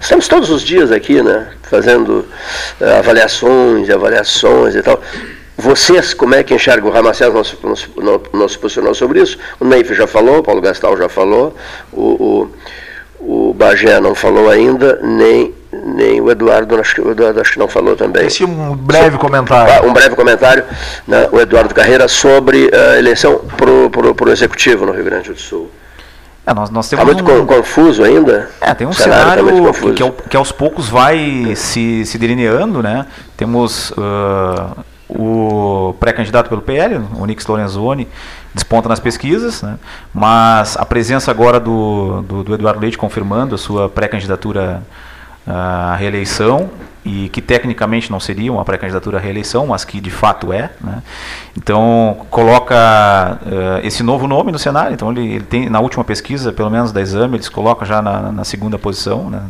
Estamos 0.00 0.26
todos 0.26 0.50
os 0.50 0.62
dias 0.62 0.90
aqui, 0.90 1.22
né, 1.22 1.48
fazendo 1.62 2.26
uh, 2.80 2.98
avaliações 2.98 3.88
e 3.88 3.92
avaliações 3.92 4.74
e 4.74 4.82
tal. 4.82 5.00
Vocês, 5.60 6.14
como 6.14 6.34
é 6.34 6.42
que 6.42 6.54
enxergam? 6.54 6.88
O 6.88 6.92
Ramacés 6.92 7.32
não, 7.32 7.74
não, 8.02 8.20
não, 8.32 8.48
se 8.48 8.58
posicionou 8.58 8.94
sobre 8.94 9.20
isso, 9.20 9.38
o 9.60 9.64
Neif 9.64 9.94
já 9.94 10.06
falou, 10.06 10.38
o 10.38 10.42
Paulo 10.42 10.60
Gastal 10.60 10.96
já 10.96 11.08
falou, 11.08 11.54
o, 11.92 12.48
o, 13.20 13.50
o 13.50 13.54
Bagé 13.54 14.00
não 14.00 14.14
falou 14.14 14.48
ainda, 14.48 14.98
nem, 15.02 15.54
nem 15.70 16.18
o 16.18 16.30
Eduardo, 16.30 16.80
acho 16.80 16.94
que, 16.94 17.00
o 17.02 17.10
Eduardo 17.10 17.40
acho 17.40 17.52
que 17.52 17.58
não 17.58 17.68
falou 17.68 17.94
também. 17.94 18.26
Esse 18.26 18.42
um 18.42 18.74
breve 18.74 19.18
comentário. 19.18 19.72
Ah, 19.72 19.86
um 19.86 19.92
breve 19.92 20.16
comentário, 20.16 20.64
né, 21.06 21.28
o 21.30 21.38
Eduardo 21.38 21.74
Carreira, 21.74 22.08
sobre 22.08 22.70
a 22.74 22.98
eleição 22.98 23.42
para 23.56 23.70
o 23.70 24.32
Executivo 24.32 24.86
no 24.86 24.92
Rio 24.92 25.04
Grande 25.04 25.30
do 25.30 25.38
Sul. 25.38 25.70
É, 26.46 26.54
nós, 26.54 26.70
nós 26.70 26.88
temos 26.88 27.06
Está 27.06 27.22
muito 27.22 27.42
um, 27.42 27.46
confuso 27.46 28.02
ainda? 28.02 28.50
É, 28.62 28.72
tem 28.72 28.86
um 28.86 28.92
cenário, 28.94 29.46
cenário 29.46 29.72
que, 29.74 29.92
que, 29.92 30.28
que, 30.30 30.36
aos 30.36 30.50
poucos 30.50 30.88
vai 30.88 31.52
se, 31.54 32.04
se 32.06 32.16
delineando, 32.16 32.82
né? 32.82 33.06
Temos 33.36 33.90
uh, 33.90 34.84
o 35.18 35.94
pré-candidato 35.98 36.48
pelo 36.48 36.62
PL, 36.62 37.00
o 37.18 37.26
Nix 37.26 37.46
Lorenzoni, 37.46 38.06
desponta 38.54 38.88
nas 38.88 39.00
pesquisas, 39.00 39.62
né? 39.62 39.78
mas 40.12 40.76
a 40.76 40.84
presença 40.84 41.30
agora 41.30 41.60
do, 41.60 42.22
do, 42.22 42.44
do 42.44 42.54
Eduardo 42.54 42.80
Leite 42.80 42.98
confirmando 42.98 43.54
a 43.54 43.58
sua 43.58 43.88
pré-candidatura 43.88 44.82
à 45.46 45.94
reeleição, 45.96 46.70
e 47.04 47.28
que 47.30 47.40
tecnicamente 47.40 48.10
não 48.10 48.20
seria 48.20 48.52
uma 48.52 48.64
pré-candidatura 48.64 49.18
à 49.18 49.20
reeleição, 49.20 49.66
mas 49.66 49.84
que 49.84 50.00
de 50.00 50.10
fato 50.10 50.52
é. 50.52 50.70
Né? 50.80 51.02
Então, 51.56 52.26
coloca 52.30 53.38
uh, 53.42 53.86
esse 53.86 54.02
novo 54.02 54.26
nome 54.26 54.52
no 54.52 54.58
cenário. 54.58 54.92
Então, 54.92 55.10
ele, 55.10 55.36
ele, 55.36 55.44
tem, 55.44 55.70
na 55.70 55.80
última 55.80 56.04
pesquisa, 56.04 56.52
pelo 56.52 56.68
menos 56.68 56.92
da 56.92 57.00
exame, 57.00 57.36
eles 57.36 57.48
colocam 57.48 57.86
já 57.86 58.02
na, 58.02 58.30
na 58.30 58.44
segunda 58.44 58.78
posição. 58.78 59.30
Né? 59.30 59.40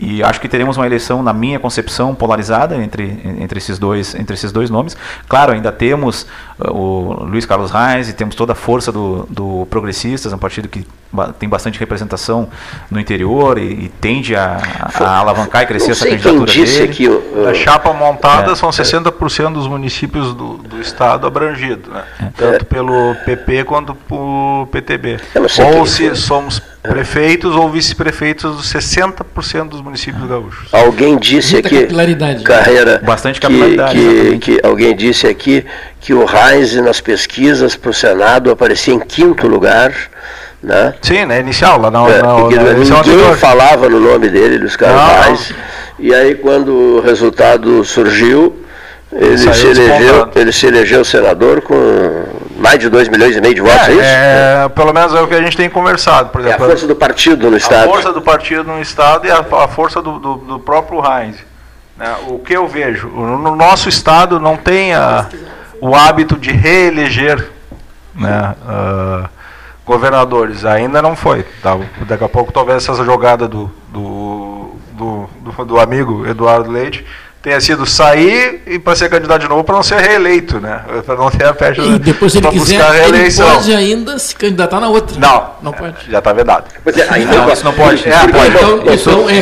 E 0.00 0.22
acho 0.22 0.40
que 0.40 0.48
teremos 0.48 0.76
uma 0.76 0.86
eleição, 0.86 1.22
na 1.22 1.32
minha 1.32 1.58
concepção, 1.58 2.14
polarizada 2.14 2.76
entre, 2.76 3.20
entre, 3.40 3.58
esses, 3.58 3.78
dois, 3.78 4.14
entre 4.14 4.34
esses 4.34 4.52
dois 4.52 4.70
nomes. 4.70 4.96
Claro, 5.28 5.52
ainda 5.52 5.72
temos 5.72 6.24
uh, 6.58 6.70
o 6.72 7.24
Luiz 7.24 7.44
Carlos 7.44 7.72
Reis 7.72 8.08
e 8.08 8.12
temos 8.12 8.36
toda 8.36 8.52
a 8.52 8.54
força 8.54 8.92
do, 8.92 9.26
do 9.28 9.66
Progressistas, 9.68 10.32
um 10.32 10.38
partido 10.38 10.68
que 10.68 10.86
tem 11.38 11.48
bastante 11.48 11.80
representação 11.80 12.48
no 12.90 13.00
interior 13.00 13.58
e, 13.58 13.62
e 13.62 13.92
tende 14.00 14.36
a, 14.36 14.58
a, 14.94 15.18
alavancar 15.18 15.62
e 15.62 15.66
crescer 15.66 15.92
essa 15.92 16.06
candidatura 16.06 16.52
disse 16.52 16.80
dele. 16.80 16.92
Que, 16.92 17.08
uh, 17.08 17.48
a 17.48 17.54
chapa 17.54 17.92
montada 17.92 18.52
é, 18.52 18.54
são 18.54 18.70
60% 18.70 19.52
dos 19.54 19.66
municípios 19.66 20.34
do, 20.34 20.58
do 20.58 20.80
estado 20.80 21.26
abrangidos, 21.26 21.92
né? 21.92 22.04
é. 22.20 22.24
tanto 22.36 22.64
pelo 22.66 23.14
PP 23.24 23.64
quanto 23.64 23.94
pelo 23.94 24.68
PTB. 24.70 25.18
Ou 25.74 25.86
se 25.86 26.14
somos 26.14 26.62
prefeitos 26.82 27.54
ou 27.54 27.70
vice-prefeitos 27.70 28.56
dos 28.56 28.72
60% 28.72 29.68
dos 29.68 29.80
municípios 29.88 30.28
gaúchos. 30.28 30.68
Alguém 30.72 31.16
disse 31.16 31.54
Muita 31.54 31.68
aqui, 31.68 31.80
capilaridade. 31.82 32.44
carreira, 32.44 33.00
bastante 33.04 33.40
capilaridade. 33.40 33.98
Que, 33.98 34.38
que, 34.38 34.58
que, 34.58 34.66
alguém 34.66 34.94
disse 34.94 35.26
aqui 35.26 35.64
que 36.00 36.14
o 36.14 36.24
Reis 36.24 36.74
nas 36.76 37.00
pesquisas 37.00 37.74
para 37.74 37.90
o 37.90 37.94
Senado 37.94 38.50
aparecia 38.50 38.94
em 38.94 39.00
quinto 39.00 39.46
lugar. 39.46 39.92
Né? 40.62 40.94
Sim, 41.02 41.24
né, 41.24 41.38
inicial, 41.40 41.80
lá 41.80 41.90
na, 41.90 42.00
é, 42.08 42.20
na, 42.20 42.34
na 42.34 42.72
inicial 42.72 42.98
Ninguém 42.98 43.14
anterior. 43.14 43.36
falava 43.36 43.88
no 43.88 44.00
nome 44.00 44.28
dele, 44.28 44.58
Luiz 44.58 44.76
Carlos 44.76 45.24
Reis. 45.26 45.54
E 45.98 46.12
aí 46.12 46.34
quando 46.34 46.72
o 46.72 47.00
resultado 47.00 47.84
surgiu, 47.84 48.64
ele 49.12 49.38
se, 49.38 49.48
elegeu, 49.48 50.30
ele 50.34 50.52
se 50.52 50.66
elegeu 50.66 51.04
senador 51.04 51.62
com 51.62 51.74
mais 52.58 52.78
de 52.78 52.88
2 52.88 53.08
milhões 53.08 53.36
e 53.36 53.40
meio 53.40 53.54
de 53.54 53.60
votos, 53.60 53.88
é, 53.88 53.90
é 53.90 53.92
isso? 53.92 54.02
É, 54.02 54.68
pelo 54.70 54.92
menos 54.92 55.14
é 55.14 55.20
o 55.20 55.28
que 55.28 55.34
a 55.34 55.40
gente 55.40 55.56
tem 55.56 55.70
conversado. 55.70 56.30
Por 56.30 56.40
exemplo, 56.40 56.62
é 56.62 56.66
a 56.66 56.68
força 56.70 56.86
do 56.86 56.96
partido 56.96 57.50
no 57.50 57.56
Estado. 57.56 57.88
A 57.88 57.92
força 57.92 58.12
do 58.12 58.22
partido 58.22 58.64
no 58.64 58.80
Estado 58.80 59.26
e 59.26 59.30
a, 59.30 59.38
a 59.38 59.68
força 59.68 60.02
do, 60.02 60.18
do, 60.18 60.34
do 60.36 60.58
próprio 60.58 61.00
Heinz. 61.00 61.36
Né? 61.96 62.16
O 62.28 62.38
que 62.38 62.54
eu 62.54 62.66
vejo, 62.66 63.08
no 63.08 63.56
nosso 63.56 63.88
Estado 63.88 64.38
não 64.38 64.56
tem 64.56 64.94
a, 64.94 65.26
o 65.80 65.94
hábito 65.94 66.36
de 66.36 66.50
reeleger 66.50 67.48
né, 68.14 68.54
uh, 68.62 69.28
governadores. 69.84 70.64
Ainda 70.64 71.00
não 71.00 71.14
foi. 71.16 71.44
Tá? 71.62 71.78
Daqui 72.06 72.24
a 72.24 72.28
pouco 72.28 72.52
talvez 72.52 72.88
essa 72.88 73.04
jogada 73.04 73.48
do, 73.48 73.70
do, 73.88 74.76
do, 74.92 75.30
do, 75.40 75.64
do 75.64 75.80
amigo 75.80 76.26
Eduardo 76.26 76.70
Leite 76.70 77.04
tenha 77.42 77.60
sido 77.60 77.86
sair 77.86 78.62
e 78.66 78.78
para 78.78 78.96
ser 78.96 79.08
candidato 79.08 79.42
de 79.42 79.48
novo 79.48 79.62
para 79.62 79.76
não 79.76 79.82
ser 79.82 80.00
reeleito, 80.00 80.58
né? 80.60 80.80
Para 81.06 81.16
não 81.16 81.30
ter 81.30 81.44
a 81.44 81.54
festa 81.54 81.82
e 81.82 81.98
depois 81.98 82.32
se 82.32 82.38
ele 82.38 82.48
quiser, 82.48 83.08
ele 83.08 83.32
pode 83.32 83.74
ainda 83.74 84.18
se 84.18 84.34
candidatar 84.34 84.80
na 84.80 84.88
outra. 84.88 85.18
Não, 85.18 85.50
não 85.62 85.72
pode. 85.72 85.94
Já 86.10 86.18
está 86.18 86.32
vedado. 86.32 86.64
Pois 86.82 86.96
é, 86.96 87.06
ainda 87.08 87.36
não, 87.36 87.52
isso 87.52 87.64
não 87.64 87.72
pode. 87.72 88.08
É, 88.08 88.18
pode. 88.26 88.48
Então, 88.48 88.94
isso, 88.94 89.10
então, 89.10 89.28
é, 89.28 89.34
é, 89.34 89.40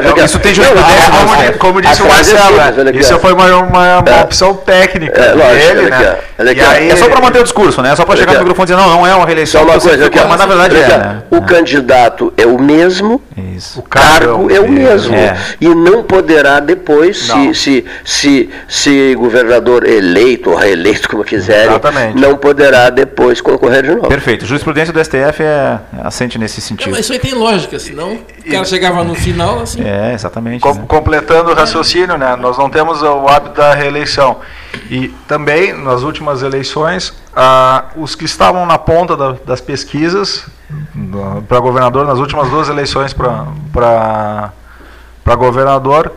então, 0.00 0.18
é, 0.18 0.24
isso 0.24 0.38
tem 0.40 0.54
justificação. 0.54 1.12
Como, 1.26 1.58
como 1.58 1.82
disse 1.82 2.02
o 2.02 2.08
Marcelo, 2.08 2.56
isso 2.98 3.18
foi 3.20 3.32
uma, 3.32 3.46
uma, 3.56 3.98
uma 4.00 4.22
opção 4.22 4.54
técnica 4.54 5.20
é, 5.20 5.34
dele, 5.34 5.90
né? 5.90 6.18
E 6.38 6.60
aí, 6.60 6.90
é 6.90 6.96
só 6.96 7.08
para 7.08 7.20
manter 7.20 7.40
o 7.40 7.44
discurso, 7.44 7.80
né? 7.80 7.92
É 7.92 7.96
só 7.96 8.04
para 8.04 8.16
chegar 8.16 8.32
no 8.34 8.38
microfone 8.40 8.64
e 8.64 8.74
dizer, 8.74 8.82
não, 8.82 8.96
não 8.96 9.06
é 9.06 9.14
uma 9.14 9.24
reeleição. 9.24 9.62
Uma 9.62 9.78
coisa, 9.78 10.10
mas 10.28 10.38
na 10.38 10.46
verdade 10.46 10.76
é. 10.76 11.22
O 11.30 11.42
candidato 11.42 12.32
é 12.36 12.46
o 12.46 12.58
mesmo, 12.58 13.22
o 13.76 13.82
cargo 13.82 14.50
é 14.50 14.58
o 14.58 14.68
mesmo. 14.68 15.14
E 15.60 15.68
não 15.68 16.02
poderá 16.02 16.55
depois, 16.60 17.18
se, 17.18 17.54
se, 17.54 17.84
se, 18.04 18.50
se 18.68 19.14
governador 19.14 19.86
eleito 19.86 20.50
ou 20.50 20.56
reeleito, 20.56 21.08
como 21.08 21.24
quiserem, 21.24 21.70
Exatamente. 21.70 22.20
não 22.20 22.36
poderá 22.36 22.90
depois 22.90 23.40
concorrer 23.40 23.82
de 23.82 23.94
novo. 23.94 24.08
Perfeito. 24.08 24.46
Jurisprudência 24.46 24.92
do 24.92 25.04
STF 25.04 25.42
é 25.42 25.80
assente 26.02 26.38
nesse 26.38 26.60
sentido. 26.60 26.90
mas 26.90 27.00
isso 27.00 27.12
aí 27.12 27.18
tem 27.18 27.34
lógica, 27.34 27.78
senão 27.78 28.14
o 28.14 28.50
cara 28.50 28.64
chegava 28.64 29.04
no 29.04 29.14
final 29.14 29.60
assim. 29.62 29.82
É, 29.82 30.12
exatamente. 30.14 30.60
Com, 30.60 30.74
né? 30.74 30.84
Completando 30.86 31.50
o 31.50 31.54
raciocínio, 31.54 32.16
né? 32.16 32.36
Nós 32.36 32.58
não 32.58 32.70
temos 32.70 33.02
o 33.02 33.28
hábito 33.28 33.56
da 33.56 33.74
reeleição. 33.74 34.38
E 34.90 35.08
também, 35.26 35.72
nas 35.72 36.02
últimas 36.02 36.42
eleições, 36.42 37.12
ah, 37.34 37.86
os 37.96 38.14
que 38.14 38.24
estavam 38.24 38.66
na 38.66 38.78
ponta 38.78 39.16
da, 39.16 39.36
das 39.44 39.60
pesquisas 39.60 40.46
para 41.48 41.60
governador, 41.60 42.06
nas 42.06 42.18
últimas 42.18 42.48
duas 42.50 42.68
eleições 42.68 43.12
para 43.12 44.52
para 45.26 45.34
governador 45.34 46.12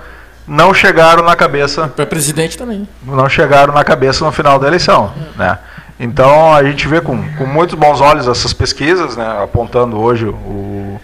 não 0.50 0.74
chegaram 0.74 1.24
na 1.24 1.36
cabeça. 1.36 1.88
Para 1.88 2.06
presidente 2.06 2.58
também. 2.58 2.88
Não 3.04 3.30
chegaram 3.30 3.72
na 3.72 3.84
cabeça 3.84 4.26
no 4.26 4.32
final 4.32 4.58
da 4.58 4.68
eleição. 4.68 5.14
Né? 5.38 5.58
Então 6.00 6.54
a 6.54 6.64
gente 6.64 6.88
vê 6.88 7.00
com, 7.00 7.22
com 7.34 7.46
muitos 7.46 7.78
bons 7.78 8.02
olhos 8.02 8.28
essas 8.28 8.52
pesquisas, 8.52 9.16
né? 9.16 9.44
apontando 9.44 9.98
hoje 10.00 10.26
o, 10.26 11.00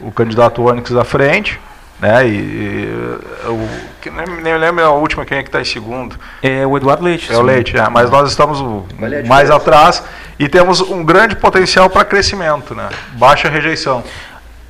o 0.00 0.12
candidato 0.12 0.62
Onyx 0.62 0.94
à 0.94 1.04
frente. 1.04 1.58
Né? 1.98 2.28
E, 2.28 2.32
e 2.32 3.48
o, 3.48 3.68
que 4.00 4.10
nem, 4.10 4.26
nem 4.42 4.56
lembro 4.56 4.84
a 4.84 4.90
última 4.90 5.24
quem 5.24 5.38
é 5.38 5.42
que 5.42 5.48
está 5.48 5.60
em 5.60 5.64
segundo. 5.64 6.16
É 6.42 6.66
o 6.66 6.76
Eduardo 6.76 7.02
Leite. 7.02 7.32
É 7.32 7.36
o 7.36 7.42
Leite, 7.42 7.76
é, 7.76 7.88
mas 7.88 8.10
nós 8.10 8.28
estamos 8.28 8.84
mais 9.26 9.50
atrás 9.50 10.02
e 10.38 10.48
temos 10.48 10.80
um 10.80 11.04
grande 11.04 11.36
potencial 11.36 11.88
para 11.88 12.04
crescimento, 12.04 12.74
né? 12.74 12.88
baixa 13.12 13.48
rejeição. 13.48 14.02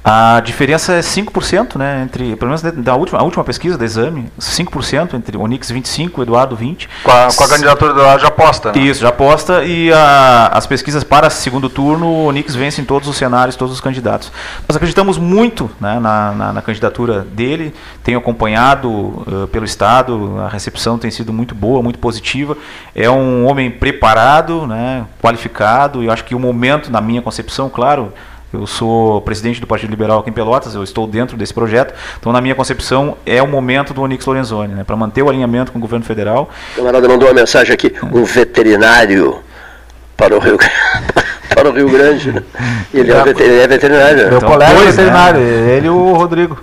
A 0.03 0.41
diferença 0.41 0.95
é 0.95 1.01
5%, 1.01 1.77
né, 1.77 2.03
entre, 2.03 2.35
pelo 2.37 2.51
menos 2.51 2.63
da 2.63 2.97
última, 2.97 3.19
a 3.19 3.23
última 3.23 3.45
pesquisa 3.45 3.77
do 3.77 3.85
exame, 3.85 4.33
5% 4.41 5.13
entre 5.13 5.37
Onix 5.37 5.71
25 5.71 6.21
e 6.21 6.23
Eduardo 6.23 6.57
20. 6.57 6.89
Com 7.03 7.11
a, 7.11 7.29
com 7.37 7.45
a 7.45 7.49
candidatura 7.49 7.93
do 7.93 8.01
Eduardo 8.01 8.23
já 8.23 8.29
aposta, 8.29 8.73
né? 8.73 8.81
Isso, 8.81 9.03
já 9.03 9.11
aposta 9.11 9.63
e 9.63 9.93
a, 9.93 10.51
as 10.55 10.67
pesquisas 10.67 11.05
para 11.05 11.29
segundo 11.29 11.69
turno, 11.69 12.07
o 12.07 12.27
Onix 12.29 12.55
vence 12.55 12.81
em 12.81 12.85
todos 12.85 13.09
os 13.09 13.17
cenários, 13.17 13.57
todos 13.57 13.75
os 13.75 13.81
candidatos. 13.81 14.33
Nós 14.67 14.75
acreditamos 14.75 15.19
muito 15.19 15.71
né, 15.79 16.01
na, 16.01 16.33
na, 16.33 16.53
na, 16.55 16.63
candidatura 16.63 17.21
dele, 17.21 17.75
tenho 18.03 18.19
acompanhado 18.19 18.91
uh, 18.91 19.49
pelo 19.53 19.67
Estado, 19.67 20.41
a 20.41 20.49
recepção 20.49 20.99
tem 20.99 21.11
sido 21.11 21.31
muito 21.31 21.55
boa, 21.55 21.83
muito 21.83 21.99
positiva. 21.99 22.57
É 22.95 23.11
um 23.11 23.47
homem 23.47 23.71
preparado, 23.71 24.67
né, 24.67 25.05
qualificado, 25.21 26.03
e 26.03 26.07
eu 26.07 26.13
acho 26.13 26.25
que 26.25 26.35
o 26.35 26.39
momento, 26.39 26.91
na 26.91 27.03
minha 27.03 27.21
concepção, 27.21 27.69
claro, 27.69 28.15
eu 28.53 28.67
sou 28.67 29.21
presidente 29.21 29.61
do 29.61 29.67
Partido 29.67 29.91
Liberal 29.91 30.21
aqui 30.21 30.31
em 30.31 30.33
Pelotas, 30.33 30.75
eu 30.75 30.83
estou 30.83 31.07
dentro 31.07 31.37
desse 31.37 31.55
projeto. 31.55 31.95
Então, 32.19 32.33
na 32.33 32.41
minha 32.41 32.55
concepção, 32.55 33.17
é 33.25 33.43
o 33.43 33.47
momento 33.47 33.95
do 33.95 34.03
Onix 34.03 34.25
Lorenzoni, 34.27 34.75
né, 34.75 34.85
para 34.85 34.97
manter 34.97 35.23
o 35.23 35.29
alinhamento 35.29 35.73
com 35.73 35.79
o 35.79 35.81
governo 35.81 36.05
federal. 36.05 36.51
O 36.73 36.77
camarada 36.77 37.09
mandou 37.09 37.29
uma 37.29 37.35
mensagem 37.35 37.73
aqui: 37.73 37.95
um 38.13 38.25
veterinário 38.25 39.39
para 40.17 40.37
o 40.37 40.39
Rio 40.39 40.59
para 41.61 41.71
o 41.71 41.73
Rio 41.73 41.89
Grande. 41.89 42.33
Né? 42.33 42.43
Ele, 42.93 43.13
é 43.13 43.23
veterinário, 43.23 43.63
é 43.63 43.69
veterinário. 43.69 44.17
Meu 44.29 44.37
então, 44.39 44.49
colega 44.49 44.75
dois, 44.75 44.89
é 44.89 44.91
veterinário, 44.91 45.41
né? 45.41 45.77
ele 45.77 45.87
e 45.87 45.91
o 45.91 46.13
Rodrigo. 46.13 46.59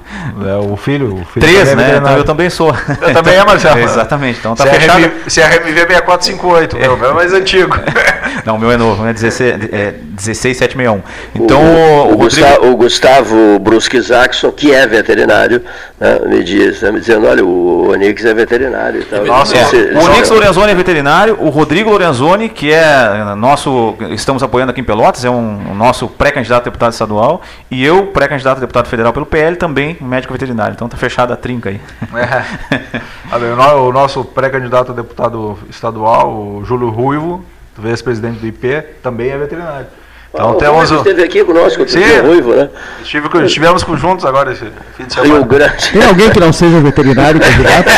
É 0.45 0.55
o 0.55 0.75
filho. 0.75 1.15
O 1.15 1.25
filho 1.25 1.45
Três, 1.45 1.69
é 1.69 1.75
né? 1.75 1.97
Então 1.97 2.17
eu 2.17 2.23
também 2.23 2.49
sou. 2.49 2.75
Eu 3.01 3.13
também 3.13 3.35
é, 3.35 3.45
Marcelo. 3.45 3.79
Exatamente. 3.79 4.39
Então 4.39 4.55
tá 4.55 4.65
se 4.65 4.69
fechado. 4.69 5.05
É 5.05 5.29
se 5.29 5.41
é 5.41 5.45
RMV 5.45 5.73
6458, 5.73 6.77
meu, 6.77 6.97
meu 6.97 7.09
é 7.09 7.13
mais 7.13 7.33
antigo. 7.33 7.75
Não, 8.45 8.55
o 8.55 8.59
meu 8.59 8.71
é 8.71 8.77
novo, 8.77 9.05
é 9.05 9.13
16, 9.13 9.63
é 9.71 9.93
16761. 10.17 11.01
Então 11.35 11.61
o, 11.61 12.09
o, 12.09 12.13
o, 12.13 12.17
Gustavo, 12.17 12.71
o 12.71 12.75
Gustavo 12.75 13.59
Brusque 13.59 13.99
Jackson, 13.99 14.51
que 14.51 14.73
é 14.73 14.85
veterinário, 14.87 15.61
né, 15.99 16.19
me 16.25 16.43
diz, 16.43 16.79
tá 16.79 16.91
me 16.91 16.99
dizendo, 16.99 17.27
olha, 17.27 17.43
o 17.43 17.91
Onix 17.91 18.23
é 18.23 18.33
veterinário. 18.33 19.05
Nossa, 19.25 19.57
é. 19.57 19.93
O 19.95 20.05
Onix 20.05 20.29
Lorenzoni 20.29 20.71
é 20.71 20.75
veterinário, 20.75 21.37
o 21.39 21.49
Rodrigo 21.49 21.89
Lorenzoni, 21.89 22.49
que 22.49 22.71
é 22.71 23.35
nosso, 23.35 23.95
estamos 24.11 24.41
apoiando 24.43 24.71
aqui 24.71 24.81
em 24.81 24.85
Pelotas, 24.87 25.25
é 25.25 25.29
um, 25.29 25.71
um 25.71 25.75
nosso 25.75 26.07
pré-candidato 26.07 26.61
a 26.61 26.63
deputado 26.63 26.93
estadual, 26.93 27.41
e 27.69 27.83
eu, 27.83 28.07
pré-candidato 28.07 28.57
a 28.57 28.61
deputado 28.61 28.87
federal 28.87 29.11
pelo 29.11 29.25
PL, 29.25 29.57
também 29.57 29.97
médico 29.99 30.31
veterinário. 30.31 30.73
Então 30.75 30.87
tá 30.87 30.95
fechada 30.95 31.33
a 31.33 31.37
trinca 31.37 31.69
aí. 31.69 31.81
É. 32.15 32.95
o 33.75 33.91
nosso 33.91 34.23
pré-candidato 34.23 34.93
a 34.93 34.95
deputado 34.95 35.59
estadual, 35.69 36.33
o 36.33 36.63
Júlio 36.63 36.89
Ruivo, 36.89 37.43
ex-presidente 37.83 38.39
do 38.39 38.47
IP, 38.47 38.81
também 39.03 39.29
é 39.29 39.37
veterinário. 39.37 39.87
Então 40.33 40.51
oh, 40.51 40.55
temos 40.55 40.91
o. 40.91 40.97
esteve 40.97 41.23
aqui 41.23 41.43
conosco, 41.43 41.83
o 41.83 41.87
Sim, 41.87 42.03
Ruivo, 42.21 42.53
né? 42.53 42.69
Estive, 43.01 43.27
estivemos 43.45 43.83
juntos 43.99 44.25
agora 44.25 44.51
esse 44.51 44.65
fim 44.95 45.05
de 45.05 45.13
semana. 45.13 45.33
Rio 45.33 45.45
Grande. 45.45 45.91
Tem 45.91 46.03
alguém 46.03 46.29
que 46.29 46.39
não 46.39 46.53
seja 46.53 46.79
veterinário 46.79 47.39
candidato? 47.39 47.89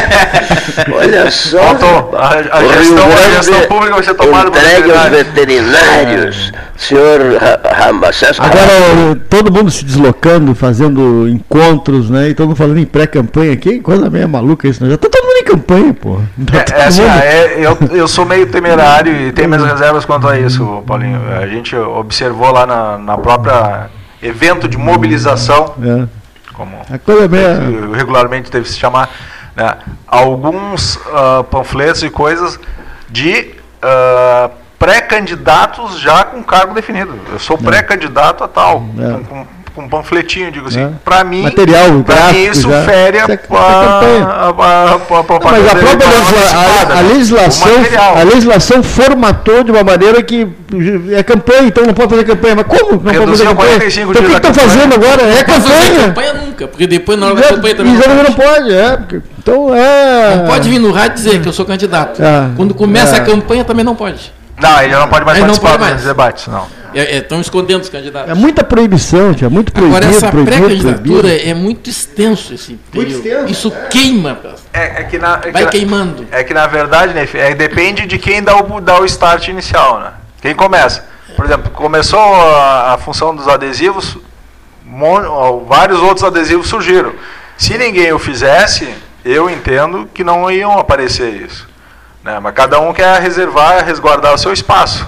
Olha 0.95 1.31
só. 1.31 1.57
Faltou. 1.59 2.17
A, 2.17 2.29
a, 2.29 2.63
gestão, 2.63 3.05
a 3.05 3.29
gestão 3.35 3.61
pública 3.67 3.95
vai 3.95 4.03
ser 4.03 4.13
tomada 4.13 4.51
por 4.51 4.59
Entregue 4.59 4.91
aos 4.91 5.09
veterinários. 5.09 6.51
É. 6.65 6.69
Senhor 6.79 7.19
Ramacés. 7.75 8.39
Agora, 8.39 9.15
todo 9.29 9.51
mundo 9.51 9.69
se 9.69 9.83
deslocando, 9.83 10.55
fazendo 10.55 11.27
encontros, 11.27 12.09
né? 12.09 12.29
E 12.29 12.33
todo 12.33 12.47
mundo 12.47 12.55
falando 12.55 12.77
em 12.77 12.85
pré-campanha 12.85 13.51
aqui. 13.51 13.81
Coisa 13.81 14.09
meio 14.09 14.29
maluca 14.29 14.65
isso, 14.65 14.81
né? 14.81 14.89
Já 14.89 14.97
tá 14.97 15.09
todo 15.09 15.25
mundo 15.25 15.37
em 15.39 15.43
campanha, 15.43 15.93
pô. 15.93 16.21
Tá 16.45 16.57
é, 16.57 16.81
é, 16.81 16.85
assim, 16.85 17.01
é, 17.03 17.55
eu, 17.57 17.77
eu 17.91 18.07
sou 18.07 18.25
meio 18.25 18.47
temerário 18.47 19.13
e 19.13 19.31
tenho 19.33 19.49
minhas 19.49 19.65
reservas 19.65 20.05
quanto 20.05 20.25
a 20.29 20.39
isso, 20.39 20.81
Paulinho. 20.87 21.19
A 21.37 21.45
gente 21.47 21.75
observou 22.19 22.51
lá 22.51 22.65
na, 22.65 22.97
na 22.97 23.17
própria 23.17 23.89
evento 24.21 24.67
de 24.67 24.77
mobilização, 24.77 25.73
é. 25.81 26.07
como 26.53 26.77
meio... 27.29 27.91
regularmente 27.91 28.51
deve 28.51 28.67
se 28.67 28.77
chamar, 28.77 29.09
né, 29.55 29.77
alguns 30.05 30.97
uh, 30.97 31.43
panfletos 31.49 32.03
e 32.03 32.09
coisas 32.09 32.59
de 33.09 33.55
uh, 33.81 34.51
pré-candidatos 34.77 35.97
já 35.99 36.25
com 36.25 36.43
cargo 36.43 36.73
definido. 36.73 37.17
Eu 37.31 37.39
sou 37.39 37.57
é. 37.57 37.63
pré-candidato 37.63 38.43
a 38.43 38.47
tal, 38.49 38.83
é. 38.97 39.11
com, 39.13 39.23
com, 39.23 39.47
com, 39.75 39.83
um 39.83 39.89
panfletinho, 39.89 40.51
digo 40.51 40.67
assim. 40.67 40.81
É. 40.81 40.89
Para 41.03 41.23
mim, 41.23 41.43
Material, 41.43 42.03
para 42.03 42.33
mim 42.33 42.43
isso 42.45 42.69
já. 42.69 42.81
fere 42.83 43.19
a, 43.19 43.25
a, 43.25 44.49
a, 44.49 44.53
Mas 45.43 45.67
a 45.67 45.75
própria 45.75 46.07
a, 46.53 46.97
a, 46.97 47.01
legislação, 47.01 47.71
a 48.15 48.23
legislação 48.23 48.83
formatou 48.83 49.63
de 49.63 49.71
uma 49.71 49.83
maneira 49.83 50.21
que 50.23 50.47
é 51.11 51.23
campanha, 51.23 51.63
então 51.63 51.85
não 51.85 51.93
pode 51.93 52.09
fazer 52.09 52.23
campanha. 52.25 52.55
Mas 52.55 52.65
como 52.67 52.91
não 52.91 52.99
pode 52.99 53.27
fazer 53.27 53.45
campanha? 53.45 53.75
Então 53.77 54.11
o 54.11 54.25
que 54.25 54.31
estão 54.33 54.53
fazendo 54.53 54.95
agora? 54.95 55.21
É 55.23 55.43
campanha. 55.43 55.59
Não 55.59 55.61
fazer 55.61 56.07
campanha 56.07 56.33
nunca, 56.33 56.67
porque 56.67 56.87
depois 56.87 57.19
na 57.19 57.27
hora 57.27 57.35
da 57.35 57.43
campanha 57.43 57.75
também 57.75 57.93
não 57.93 58.01
pode. 58.01 58.23
não 58.23 58.33
pode, 58.33 58.73
é. 58.73 58.99
Então 59.37 59.75
é... 59.75 60.35
Não 60.35 60.45
pode 60.45 60.69
vir 60.69 60.79
no 60.79 60.91
rádio 60.91 61.15
dizer 61.15 61.41
que 61.41 61.47
eu 61.47 61.53
sou 61.53 61.65
candidato. 61.65 62.21
É. 62.21 62.49
Quando 62.55 62.73
começa 62.73 63.17
a 63.17 63.21
campanha 63.21 63.63
também 63.63 63.85
não 63.85 63.95
pode. 63.95 64.33
Não, 64.61 64.81
ele 64.81 64.93
não 64.93 65.07
pode 65.07 65.25
mais 65.25 65.37
ele 65.37 65.47
participar 65.47 65.93
dos 65.93 66.03
debates, 66.03 66.47
não. 66.47 66.78
Estão 66.93 67.37
é, 67.37 67.39
é, 67.39 67.41
escondendo 67.41 67.81
os 67.81 67.89
candidatos. 67.89 68.31
É 68.31 68.33
muita 68.33 68.63
proibição, 68.63 69.35
é 69.41 69.49
muito 69.49 69.71
proibido. 69.71 69.97
Agora, 69.97 70.11
essa 70.11 70.31
pré-candidatura 70.31 71.31
é 71.31 71.53
muito 71.53 71.89
extenso 71.89 72.53
esse 72.53 72.73
período. 72.91 73.11
Muito 73.11 73.27
extenso, 73.27 73.51
Isso 73.51 73.73
é. 73.73 73.87
queima. 73.87 74.39
É, 74.73 75.01
é 75.01 75.03
que 75.03 75.17
na, 75.17 75.41
é 75.43 75.51
Vai 75.51 75.65
que 75.65 75.71
queimando. 75.71 76.27
é 76.31 76.43
que 76.43 76.53
na 76.53 76.67
verdade, 76.67 77.13
né, 77.13 77.27
é, 77.33 77.55
depende 77.55 78.05
de 78.05 78.17
quem 78.17 78.41
dá 78.41 78.57
o, 78.57 78.81
dá 78.81 78.99
o 78.99 79.05
start 79.05 79.47
inicial. 79.47 79.99
Né? 79.99 80.11
Quem 80.41 80.55
começa. 80.55 81.05
Por 81.35 81.45
exemplo, 81.45 81.71
começou 81.71 82.19
a, 82.19 82.93
a 82.93 82.97
função 82.97 83.35
dos 83.35 83.47
adesivos, 83.47 84.17
mon, 84.85 85.65
vários 85.65 85.99
outros 85.99 86.23
adesivos 86.23 86.67
surgiram. 86.67 87.13
Se 87.57 87.77
ninguém 87.77 88.11
o 88.11 88.19
fizesse, 88.19 88.89
eu 89.23 89.49
entendo 89.49 90.09
que 90.13 90.23
não 90.23 90.49
iam 90.49 90.77
aparecer 90.77 91.33
isso. 91.33 91.67
Né? 92.23 92.39
Mas 92.39 92.53
cada 92.53 92.79
um 92.79 92.93
quer 92.93 93.21
reservar, 93.21 93.85
resguardar 93.85 94.33
o 94.33 94.37
seu 94.37 94.51
espaço. 94.51 95.07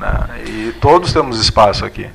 Né? 0.00 0.14
E 0.46 0.74
todos 0.80 1.12
temos 1.12 1.40
espaço 1.40 1.84
aqui. 1.84 2.06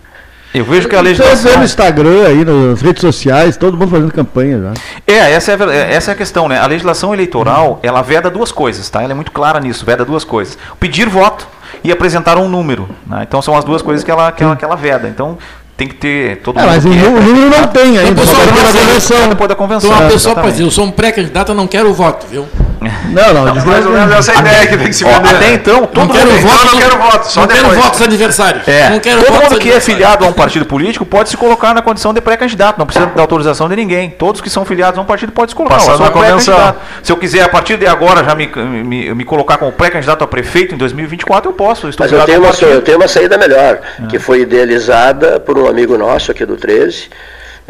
Eu 0.53 0.65
vejo 0.65 0.89
que 0.89 0.95
a 0.95 1.01
legislação. 1.01 1.37
Você 1.37 1.49
vê 1.49 1.57
no 1.57 1.63
Instagram, 1.63 2.27
aí, 2.27 2.43
nas 2.43 2.81
redes 2.81 2.99
sociais, 2.99 3.55
todo 3.55 3.77
mundo 3.77 3.89
fazendo 3.89 4.11
campanha 4.11 4.59
já. 4.59 4.73
É, 5.07 5.31
essa 5.31 5.53
é, 5.53 5.55
a, 5.55 5.73
essa 5.73 6.11
é 6.11 6.13
a 6.13 6.17
questão, 6.17 6.49
né? 6.49 6.59
A 6.59 6.67
legislação 6.67 7.13
eleitoral, 7.13 7.79
ela 7.81 8.01
veda 8.01 8.29
duas 8.29 8.51
coisas, 8.51 8.89
tá? 8.89 9.01
Ela 9.01 9.13
é 9.13 9.15
muito 9.15 9.31
clara 9.31 9.61
nisso, 9.61 9.85
veda 9.85 10.03
duas 10.03 10.25
coisas. 10.25 10.57
Pedir 10.77 11.07
voto 11.07 11.47
e 11.83 11.91
apresentar 11.91 12.37
um 12.37 12.49
número. 12.49 12.89
Né? 13.07 13.23
Então 13.25 13.41
são 13.41 13.55
as 13.55 13.63
duas 13.63 13.81
coisas 13.81 14.03
que 14.03 14.11
ela, 14.11 14.29
que 14.33 14.43
ela, 14.43 14.55
que 14.57 14.65
ela 14.65 14.75
veda. 14.75 15.07
Então, 15.07 15.37
tem 15.77 15.87
que 15.87 15.95
ter 15.95 16.41
todo 16.41 16.59
é, 16.59 16.63
mundo. 16.63 16.71
Mas 16.71 16.85
o 16.85 16.89
número 16.89 17.49
não 17.49 17.67
tem 17.67 17.97
ainda. 17.97 18.11
Depois, 18.11 18.29
da 18.29 18.35
convenção. 18.75 19.29
depois 19.29 19.49
da 19.49 19.55
convenção. 19.55 19.89
Então, 19.89 20.01
uma 20.01 20.11
pessoa 20.11 20.35
pode 20.35 20.51
dizer, 20.51 20.63
eu 20.63 20.71
sou 20.71 20.85
um 20.85 20.91
pré-candidato, 20.91 21.53
eu 21.53 21.55
não 21.55 21.65
quero 21.65 21.89
o 21.89 21.93
voto, 21.93 22.27
viu? 22.27 22.45
Não, 22.81 23.33
não, 23.33 23.45
não 23.45 23.65
mais 23.65 23.85
ou 23.85 23.91
menos 23.91 24.11
essa 24.11 24.33
ideia 24.33 24.65
que 24.65 24.75
tem 24.75 24.87
que 24.87 24.93
se 24.93 25.03
vender. 25.03 25.35
Até 25.35 25.53
então, 25.53 25.85
todo 25.85 26.07
não 26.07 26.15
quero 26.15 26.31
mundo 26.31 26.41
voto, 26.41 26.65
não, 26.65 26.71
não 26.71 26.79
quero 26.79 26.97
voto, 26.97 27.27
só 27.27 27.41
não 27.41 27.47
depois. 27.47 27.67
quero 27.69 27.81
votos 27.81 28.01
adversários. 28.01 28.67
É. 28.67 28.89
Não 28.89 28.99
quero 28.99 29.23
todo 29.23 29.43
mundo 29.43 29.59
que 29.59 29.71
é 29.71 29.79
filiado 29.79 30.25
a 30.25 30.27
um 30.27 30.33
partido 30.33 30.65
político 30.65 31.05
pode 31.05 31.29
se 31.29 31.37
colocar 31.37 31.75
na 31.75 31.83
condição 31.83 32.11
de 32.11 32.19
pré-candidato, 32.19 32.79
não 32.79 32.87
precisa 32.87 33.05
da 33.05 33.21
autorização 33.21 33.69
de 33.69 33.75
ninguém. 33.75 34.09
Todos 34.09 34.41
que 34.41 34.49
são 34.49 34.65
filiados 34.65 34.97
a 34.97 35.01
um 35.01 35.05
partido 35.05 35.31
podem 35.31 35.49
se 35.49 35.55
colocar. 35.55 35.75
Passando 35.75 36.03
eu 36.03 36.11
convenção. 36.11 36.75
Se 37.03 37.11
eu 37.11 37.17
quiser, 37.17 37.43
a 37.43 37.49
partir 37.49 37.77
de 37.77 37.85
agora, 37.85 38.23
já 38.23 38.33
me, 38.33 38.47
me, 38.47 39.13
me 39.13 39.25
colocar 39.25 39.57
como 39.57 39.71
pré-candidato 39.71 40.23
a 40.23 40.27
prefeito 40.27 40.73
em 40.73 40.77
2024, 40.77 41.51
eu 41.51 41.53
posso. 41.53 41.87
Eu 41.87 41.93
Mas 41.99 42.11
eu 42.11 42.25
tenho, 42.25 42.41
uma, 42.41 42.49
eu 42.49 42.81
tenho 42.81 42.97
uma 42.97 43.07
saída 43.07 43.37
melhor, 43.37 43.79
é. 44.03 44.07
que 44.07 44.17
foi 44.17 44.41
idealizada 44.41 45.39
por 45.39 45.55
um 45.55 45.67
amigo 45.67 45.95
nosso 45.99 46.31
aqui 46.31 46.45
do 46.47 46.57
13, 46.57 47.09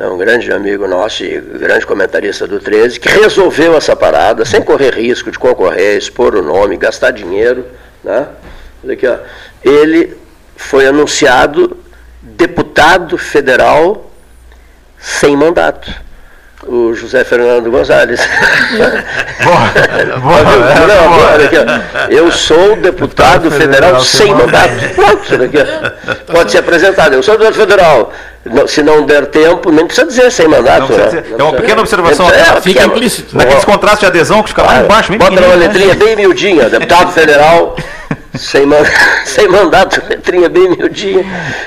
né, 0.01 0.07
um 0.07 0.17
grande 0.17 0.51
amigo 0.51 0.87
nosso 0.87 1.23
e 1.23 1.39
grande 1.39 1.85
comentarista 1.85 2.47
do 2.47 2.59
13, 2.59 2.99
que 2.99 3.07
resolveu 3.07 3.77
essa 3.77 3.95
parada 3.95 4.43
sem 4.43 4.59
correr 4.59 4.95
risco 4.95 5.29
de 5.29 5.37
concorrer, 5.37 5.95
expor 5.95 6.35
o 6.35 6.41
nome, 6.41 6.75
gastar 6.75 7.11
dinheiro. 7.11 7.67
Né? 8.03 8.27
Olha 8.83 8.93
aqui, 8.93 9.05
ó. 9.05 9.17
Ele 9.63 10.17
foi 10.55 10.87
anunciado 10.87 11.77
deputado 12.19 13.15
federal 13.15 14.11
sem 14.97 15.37
mandato. 15.37 15.93
O 16.67 16.93
José 16.93 17.23
Fernando 17.23 17.71
Gonzalez. 17.71 18.19
boa, 19.43 20.19
boa, 20.19 20.87
não, 20.87 21.33
olha 21.33 21.45
aqui. 21.45 22.13
Eu 22.13 22.31
sou 22.31 22.75
deputado 22.75 23.49
federal 23.49 23.99
sem 24.01 24.33
mandato. 24.33 24.69
Pronto, 24.95 25.21
ó. 26.29 26.33
pode 26.33 26.51
ser 26.51 26.59
apresentado. 26.59 27.13
Eu 27.13 27.23
sou 27.23 27.35
deputado 27.37 27.55
federal. 27.59 28.13
Não- 28.45 28.67
Se 28.67 28.83
não 28.83 29.03
der 29.05 29.25
tempo, 29.27 29.71
nem 29.71 29.85
precisa 29.85 30.05
dizer 30.07 30.31
sem 30.31 30.47
mandato. 30.47 30.91
Né? 30.93 31.05
dizer. 31.05 31.35
É 31.37 31.43
uma 31.43 31.53
pequena 31.53 31.81
observação. 31.81 32.29
É, 32.29 32.43
Fica 32.43 32.61
pequena. 32.61 32.85
implícito. 32.85 33.35
Naqueles 33.37 33.65
contrastes 33.65 34.01
de 34.01 34.05
adesão 34.07 34.43
que 34.43 34.49
fica 34.49 34.61
lá 34.63 34.81
embaixo, 34.81 35.11
Bota 35.17 35.31
uma 35.31 35.41
né? 35.41 35.55
letrinha 35.55 35.95
bem 35.95 36.15
miudinha, 36.15 36.69
deputado 36.69 37.11
federal, 37.11 37.75
sem, 38.35 38.65
man- 38.65 38.77
sem 39.25 39.47
mandato, 39.47 40.01
letrinha 40.09 40.49
bem 40.49 40.69
miudinha, 40.69 41.23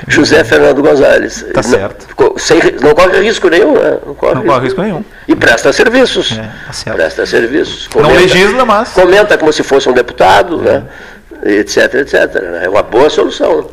José 0.07 0.43
Fernando 0.43 0.81
Gonzalez. 0.81 1.45
Tá 1.53 1.61
Não- 1.61 1.69
certo. 1.69 2.15
co- 2.15 2.35
sem 2.37 2.59
não 2.81 2.93
corre 2.93 3.19
risco 3.21 3.49
nenhum, 3.49 3.73
né? 3.73 3.97
Não 4.05 4.13
corre, 4.15 4.35
Não 4.35 4.43
corre 4.43 4.63
risco 4.65 4.81
nenhum. 4.81 5.03
E 5.27 5.35
presta 5.35 5.71
serviços. 5.73 6.29
tá 6.65 6.73
certo. 6.73 6.95
presta 6.95 7.25
serviços. 7.25 7.89
Não 7.95 8.11
legisla, 8.13 8.65
mas- 8.65 8.89
Comenta 8.89 9.37
como 9.37 9.51
se 9.53 9.63
fosse 9.63 9.89
um 9.89 9.93
deputado, 9.93 10.57
né? 10.57 10.83
Etc, 11.43 11.93
etc. 11.95 12.41
né? 12.41 12.61
É 12.65 12.69
uma 12.69 12.81
boa 12.83 13.09
solução. 13.09 13.69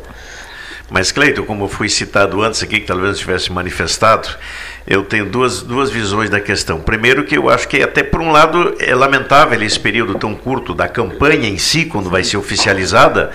Mas, 0.89 1.11
Cleiton, 1.11 1.43
como 1.43 1.67
foi 1.67 1.89
citado 1.89 2.41
antes 2.41 2.61
aqui, 2.61 2.79
que 2.79 2.85
talvez 2.85 3.17
tivesse 3.17 3.51
manifestado, 3.51 4.29
eu 4.85 5.03
tenho 5.03 5.25
duas, 5.25 5.61
duas 5.61 5.89
visões 5.89 6.29
da 6.29 6.39
questão. 6.39 6.79
Primeiro, 6.79 7.23
que 7.23 7.37
eu 7.37 7.49
acho 7.49 7.67
que, 7.67 7.81
até 7.81 8.03
por 8.03 8.21
um 8.21 8.31
lado, 8.31 8.75
é 8.79 8.93
lamentável 8.93 9.61
esse 9.63 9.79
período 9.79 10.15
tão 10.15 10.35
curto 10.35 10.73
da 10.73 10.87
campanha 10.87 11.47
em 11.47 11.57
si, 11.57 11.85
quando 11.85 12.09
vai 12.09 12.23
ser 12.23 12.37
oficializada, 12.37 13.31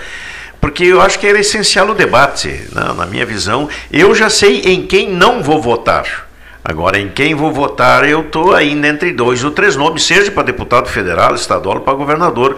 porque 0.61 0.83
eu 0.83 1.01
acho 1.01 1.17
que 1.19 1.27
era 1.27 1.39
essencial 1.39 1.89
o 1.89 1.95
debate, 1.95 2.67
na, 2.71 2.93
na 2.93 3.05
minha 3.05 3.25
visão. 3.25 3.67
Eu 3.91 4.13
já 4.13 4.29
sei 4.29 4.61
em 4.61 4.85
quem 4.85 5.09
não 5.09 5.41
vou 5.41 5.61
votar. 5.61 6.27
Agora, 6.63 6.99
em 6.99 7.09
quem 7.09 7.33
vou 7.33 7.51
votar, 7.51 8.07
eu 8.07 8.21
estou 8.21 8.53
ainda 8.53 8.87
entre 8.87 9.11
dois 9.11 9.43
ou 9.43 9.51
três 9.51 9.75
nomes, 9.75 10.03
seja 10.03 10.29
para 10.31 10.43
deputado 10.43 10.87
federal, 10.87 11.33
estadual 11.33 11.77
ou 11.77 11.81
para 11.81 11.93
governador. 11.93 12.57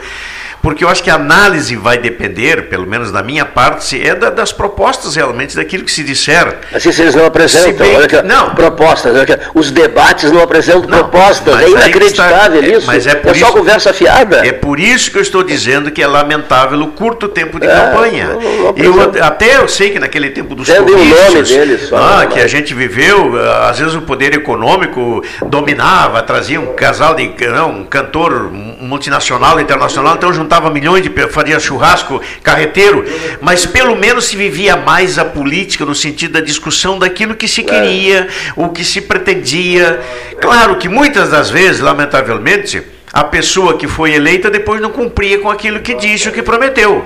Porque 0.61 0.83
eu 0.83 0.89
acho 0.89 1.01
que 1.01 1.09
a 1.09 1.15
análise 1.15 1.75
vai 1.75 1.97
depender, 1.97 2.69
pelo 2.69 2.85
menos 2.85 3.11
da 3.11 3.23
minha 3.23 3.45
parte, 3.45 3.83
se 3.83 4.01
é 4.01 4.13
da- 4.13 4.29
das 4.29 4.51
propostas 4.51 5.15
realmente, 5.15 5.55
daquilo 5.55 5.83
que 5.83 5.91
se 5.91 6.03
disser. 6.03 6.55
Assim, 6.73 6.91
se 6.91 7.01
eles 7.01 7.15
não 7.15 7.25
apresentam 7.25 7.71
Se 7.71 7.73
bem 7.77 7.95
olha 7.95 8.05
aqui, 8.05 8.15
ó, 8.17 8.49
propostas, 8.51 9.13
olha 9.13 9.23
aqui, 9.23 9.37
os 9.55 9.71
debates 9.71 10.31
não 10.31 10.41
apresentam 10.43 10.83
propostas, 10.83 11.53
mas 11.55 11.65
é 11.65 11.69
inacreditável 11.69 12.61
está- 12.61 12.73
é, 12.73 12.77
isso. 12.77 12.87
mas 12.87 13.07
é 13.07 13.15
por 13.15 13.35
só 13.35 13.47
isso- 13.47 13.57
conversa 13.57 13.91
fiada. 13.93 14.45
É 14.45 14.51
por 14.51 14.79
isso 14.79 15.09
que 15.11 15.17
eu 15.17 15.21
estou 15.23 15.41
dizendo 15.43 15.89
que 15.89 16.01
é 16.01 16.05
lamentável 16.07 16.79
o 16.81 16.87
curto 16.91 17.27
tempo 17.27 17.59
de 17.59 17.65
É, 17.65 17.69
campanha. 17.75 18.27
não- 18.27 18.41
não 18.41 18.73
eu 18.77 19.23
até 19.23 19.57
eu 19.57 19.67
sei 19.67 19.89
que 19.89 19.97
naquele 19.99 20.29
tempo 20.29 20.53
dos 20.53 20.67
Vendem 20.67 20.93
o 20.93 20.97
nome 20.97 21.11
comícios, 21.15 21.49
deles 21.49 21.89
só, 21.89 21.97
ah, 21.97 22.17
né, 22.19 22.27
que 22.27 22.35
mas- 22.35 22.43
a 22.43 22.47
gente 22.47 22.73
viveu, 22.75 23.33
ah, 23.39 23.69
às 23.71 23.79
vezes 23.79 23.95
o 23.95 24.01
poder 24.01 24.33
econômico 24.35 25.23
dominava, 25.47 26.21
trazia 26.21 26.59
um 26.61 26.73
casal 26.73 27.15
de 27.15 27.31
não, 27.51 27.71
um 27.71 27.83
cantor 27.85 28.51
multinacional, 28.79 29.59
internacional, 29.59 30.15
então 30.15 30.31
juntava 30.31 30.50
milhões 30.71 31.03
de 31.03 31.09
fazia 31.27 31.59
churrasco 31.59 32.21
carreteiro, 32.43 33.05
mas 33.39 33.65
pelo 33.65 33.95
menos 33.95 34.25
se 34.25 34.35
vivia 34.35 34.75
mais 34.75 35.17
a 35.17 35.25
política 35.25 35.85
no 35.85 35.95
sentido 35.95 36.33
da 36.33 36.41
discussão 36.41 36.99
daquilo 36.99 37.35
que 37.35 37.47
se 37.47 37.63
queria, 37.63 38.27
o 38.55 38.69
que 38.69 38.83
se 38.83 39.01
pretendia. 39.01 40.01
Claro 40.41 40.75
que 40.77 40.89
muitas 40.89 41.29
das 41.29 41.49
vezes, 41.49 41.79
lamentavelmente, 41.79 42.83
a 43.13 43.23
pessoa 43.23 43.77
que 43.77 43.87
foi 43.87 44.13
eleita 44.13 44.49
depois 44.49 44.81
não 44.81 44.89
cumpria 44.89 45.39
com 45.39 45.49
aquilo 45.49 45.79
que 45.81 45.93
disse, 45.95 46.29
o 46.29 46.31
que 46.31 46.41
prometeu. 46.41 47.05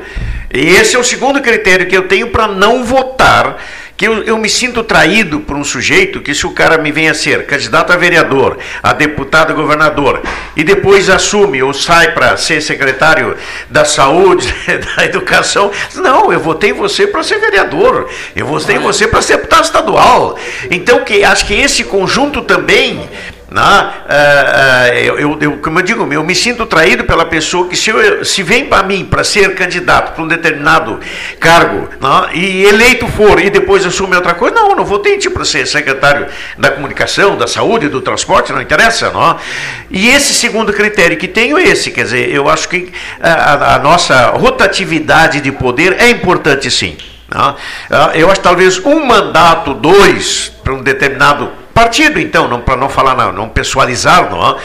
Esse 0.58 0.96
é 0.96 1.00
o 1.00 1.04
segundo 1.04 1.42
critério 1.42 1.86
que 1.86 1.98
eu 1.98 2.08
tenho 2.08 2.30
para 2.30 2.48
não 2.48 2.82
votar, 2.82 3.58
que 3.98 4.08
eu, 4.08 4.24
eu 4.24 4.38
me 4.38 4.50
sinto 4.50 4.84
traído 4.84 5.42
por 5.42 5.56
um 5.58 5.64
sujeito 5.64 6.22
que 6.22 6.34
se 6.34 6.48
o 6.48 6.52
cara 6.52 6.78
me 6.78 6.94
vem 6.94 7.10
a 7.10 7.14
ser 7.14 7.46
candidato 7.46 7.92
a 7.92 7.98
vereador, 7.98 8.58
a 8.82 8.94
deputado, 8.94 9.52
a 9.52 9.56
governador, 9.56 10.22
e 10.56 10.64
depois 10.64 11.10
assume 11.10 11.62
ou 11.62 11.74
sai 11.74 12.14
para 12.14 12.38
ser 12.38 12.62
secretário 12.62 13.36
da 13.70 13.84
saúde, 13.84 14.54
da 14.96 15.06
educação, 15.06 15.72
não, 15.96 16.32
eu 16.32 16.40
votei 16.40 16.72
você 16.72 17.06
para 17.06 17.22
ser 17.22 17.40
vereador, 17.40 18.10
eu 18.34 18.46
votei 18.46 18.78
você 18.78 19.08
para 19.08 19.22
ser 19.22 19.38
deputado 19.38 19.66
estadual. 19.66 20.38
Então, 20.72 21.04
que, 21.04 21.24
acho 21.24 21.46
que 21.46 21.54
esse 21.54 21.84
conjunto 21.84 22.42
também 22.42 23.10
né? 23.56 23.62
Ah, 23.62 23.94
ah, 24.10 24.90
eu, 24.90 25.18
eu- 25.18 25.38
eu- 25.40 25.58
como 25.60 25.80
eu 25.80 25.84
digo, 25.84 26.12
eu 26.14 26.24
me 26.24 26.36
sinto 26.36 26.66
traído 26.66 27.06
pela 27.06 27.26
pessoa 27.26 27.68
que 27.70 27.76
se, 27.78 27.90
eu- 27.90 28.24
se 28.26 28.44
vem 28.44 28.66
para 28.66 28.84
mim 28.84 29.06
para 29.06 29.24
ser 29.24 29.56
candidato 29.56 30.14
para 30.14 30.24
um 30.24 30.28
determinado 30.28 31.00
cargo 31.40 31.88
né? 32.02 32.30
e 32.34 32.66
eleito 32.66 33.08
for 33.08 33.40
e 33.42 33.50
depois 33.50 33.86
assume 33.86 34.16
outra 34.16 34.34
coisa, 34.34 34.54
não, 34.56 34.72
eu 34.72 34.76
não 34.76 34.84
votei 34.86 35.16
em 35.16 35.20
ti 35.20 35.30
para 35.30 35.46
ser 35.46 35.66
secretário 35.66 36.28
da 36.58 36.70
comunicação, 36.72 37.38
da 37.38 37.48
saúde, 37.48 37.88
do 37.88 38.02
transporte, 38.02 38.52
não 38.52 38.62
interessa, 38.62 39.10
não? 39.12 39.38
E 39.90 40.10
esse 40.10 40.34
segundo 40.34 40.74
critério 40.74 41.16
que 41.18 41.28
tenho 41.28 41.58
é 41.58 41.64
esse, 41.64 41.92
quer 41.92 42.04
dizer, 42.04 42.30
eu 42.34 42.50
acho 42.50 42.68
que 42.68 42.92
a, 43.22 43.32
a- 43.32 43.76
a 43.76 43.80
nossa 43.80 44.32
rotatividade 44.32 45.40
de 45.40 45.52
poder 45.52 45.96
é 46.00 46.10
importante 46.10 46.70
sim. 46.70 46.98
né? 47.34 47.56
Ah, 47.90 48.12
Eu 48.14 48.30
acho 48.30 48.42
talvez 48.42 48.78
um 48.86 49.06
mandato, 49.06 49.74
dois, 49.74 50.52
para 50.64 50.74
um 50.74 50.82
determinado 50.84 51.52
partido, 51.76 52.22
então, 52.22 52.62
para 52.62 52.78
não 52.78 52.88
falar, 52.88 53.16
não, 53.16 53.34
não 53.34 53.50
é? 54.48 54.56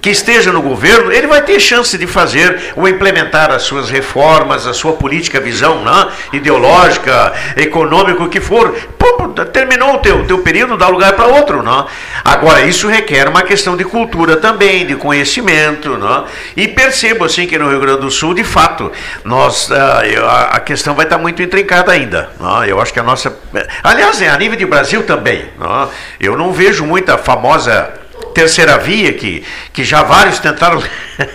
Que 0.00 0.10
esteja 0.10 0.52
no 0.52 0.62
governo, 0.62 1.12
ele 1.12 1.26
vai 1.26 1.42
ter 1.42 1.58
chance 1.58 1.96
de 1.98 2.06
fazer 2.06 2.72
ou 2.76 2.88
implementar 2.88 3.50
as 3.50 3.62
suas 3.62 3.90
reformas, 3.90 4.66
a 4.66 4.72
sua 4.72 4.92
política, 4.92 5.40
visão 5.40 5.82
não, 5.82 6.02
é? 6.02 6.08
ideológica, 6.32 7.32
econômica, 7.56 8.22
o 8.22 8.28
que 8.28 8.40
for. 8.40 8.72
Pô, 8.98 9.28
terminou 9.52 9.94
o 9.94 9.98
teu, 9.98 10.24
teu 10.24 10.38
período, 10.38 10.76
dá 10.76 10.88
lugar 10.88 11.14
para 11.14 11.26
outro. 11.26 11.62
Não? 11.62 11.80
é? 11.80 11.84
Agora, 12.24 12.62
isso 12.62 12.88
requer 12.88 13.28
uma 13.28 13.42
questão 13.42 13.76
de 13.76 13.84
cultura 13.84 14.36
também, 14.36 14.86
de 14.86 14.94
conhecimento. 14.96 15.96
Não? 15.96 16.18
é? 16.18 16.24
E 16.56 16.68
percebo 16.68 17.24
assim 17.24 17.46
que 17.46 17.58
no 17.58 17.68
Rio 17.68 17.80
Grande 17.80 18.00
do 18.00 18.10
Sul, 18.10 18.34
de 18.34 18.44
fato, 18.44 18.90
nós, 19.24 19.70
ah, 19.70 20.02
a, 20.22 20.56
a 20.56 20.60
questão 20.60 20.94
vai 20.94 21.06
estar 21.06 21.18
muito 21.18 21.42
intrincada 21.42 21.92
ainda. 21.92 22.30
Não? 22.38 22.62
é? 22.62 22.70
Eu 22.70 22.80
acho 22.80 22.92
que 22.92 23.00
a 23.00 23.02
nossa. 23.02 23.36
Aliás, 23.82 24.20
é, 24.22 24.28
a 24.28 24.36
nível 24.36 24.56
de 24.56 24.66
Brasil 24.66 25.02
também. 25.02 25.46
Não? 25.58 25.84
é? 25.84 25.88
Eu 26.20 26.36
não 26.36 26.52
vejo 26.52 26.84
muita 26.84 27.18
famosa 27.18 28.05
terceira 28.36 28.76
via 28.76 29.14
que, 29.14 29.42
que 29.72 29.82
já 29.82 30.02
vários 30.02 30.38
tentaram 30.38 30.82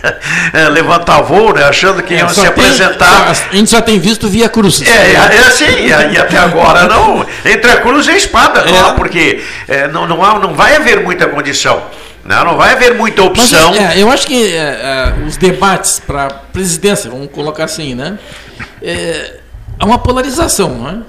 levantar 0.72 1.22
voo, 1.22 1.52
né, 1.52 1.64
achando 1.64 2.04
que 2.04 2.14
iam 2.14 2.30
Só 2.30 2.36
se 2.36 2.42
tem- 2.42 2.50
apresentar. 2.50 3.32
a 3.32 3.56
gente 3.56 3.72
só 3.72 3.82
tem 3.82 4.00
visto 4.00 4.30
via 4.30 4.48
cruz. 4.48 4.84
É, 4.84 5.14
é 5.14 5.40
assim, 5.40 5.88
e, 5.88 6.18
até 6.18 6.38
agora 6.38 6.88
não. 6.88 7.26
Entre 7.44 7.72
a 7.72 7.78
cruz 7.82 8.06
e 8.06 8.12
a 8.12 8.18
espada, 8.18 8.64
não, 8.66 8.86
há, 8.86 8.94
porque 8.94 9.42
eh, 9.68 9.88
não, 9.88 10.08
não, 10.08 10.24
há, 10.24 10.38
não 10.38 10.54
vai 10.54 10.76
haver 10.76 11.00
muita 11.02 11.26
condição. 11.28 11.82
Não, 12.24 12.46
não 12.46 12.56
vai 12.56 12.74
haver 12.74 12.94
muita 12.94 13.24
Mas, 13.24 13.32
opção. 13.32 13.74
é, 13.74 14.00
eu 14.00 14.12
acho 14.12 14.28
que 14.28 14.54
é, 14.54 14.60
é, 14.60 15.14
os 15.26 15.38
debates 15.38 16.00
para 16.00 16.30
presidência, 16.30 17.10
vamos 17.10 17.32
colocar 17.32 17.64
assim, 17.64 17.96
né? 17.96 18.20
É, 18.80 19.38
há 19.80 19.86
uma 19.88 19.98
polarização, 19.98 20.70
né? 20.70 21.02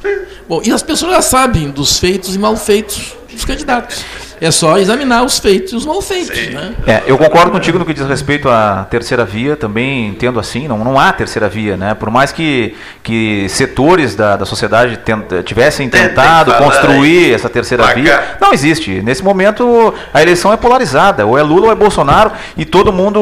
Bom, 0.48 0.62
e 0.64 0.72
as 0.72 0.82
pessoas 0.82 1.12
já 1.12 1.20
sabem 1.20 1.70
dos 1.70 1.98
feitos 1.98 2.34
e 2.34 2.38
malfeitos 2.38 3.14
dos 3.30 3.44
candidatos. 3.44 4.02
É 4.42 4.50
só 4.50 4.76
examinar 4.76 5.22
os 5.22 5.38
feitos 5.38 5.72
e 5.72 5.76
os 5.76 5.86
malfeitos, 5.86 6.36
né? 6.48 6.74
É, 6.84 7.02
eu 7.06 7.16
concordo 7.16 7.52
contigo 7.52 7.78
no 7.78 7.84
que 7.84 7.94
diz 7.94 8.04
respeito 8.04 8.48
à 8.48 8.84
terceira 8.90 9.24
via, 9.24 9.54
também 9.56 10.08
entendo 10.08 10.40
assim, 10.40 10.66
não, 10.66 10.78
não 10.78 10.98
há 10.98 11.12
terceira 11.12 11.48
via, 11.48 11.76
né? 11.76 11.94
Por 11.94 12.10
mais 12.10 12.32
que, 12.32 12.74
que 13.04 13.48
setores 13.48 14.16
da, 14.16 14.36
da 14.36 14.44
sociedade 14.44 14.96
tenta- 14.96 15.44
tivessem 15.44 15.88
tentado 15.88 16.52
construir 16.54 17.26
aí. 17.26 17.32
essa 17.32 17.48
terceira 17.48 17.94
via, 17.94 18.36
não 18.40 18.52
existe. 18.52 19.00
Nesse 19.00 19.22
momento 19.22 19.94
a 20.12 20.20
eleição 20.20 20.52
é 20.52 20.56
polarizada, 20.56 21.24
ou 21.24 21.38
é 21.38 21.42
Lula 21.42 21.66
ou 21.66 21.72
é 21.72 21.76
Bolsonaro, 21.76 22.32
e 22.56 22.64
todo 22.64 22.92
mundo, 22.92 23.20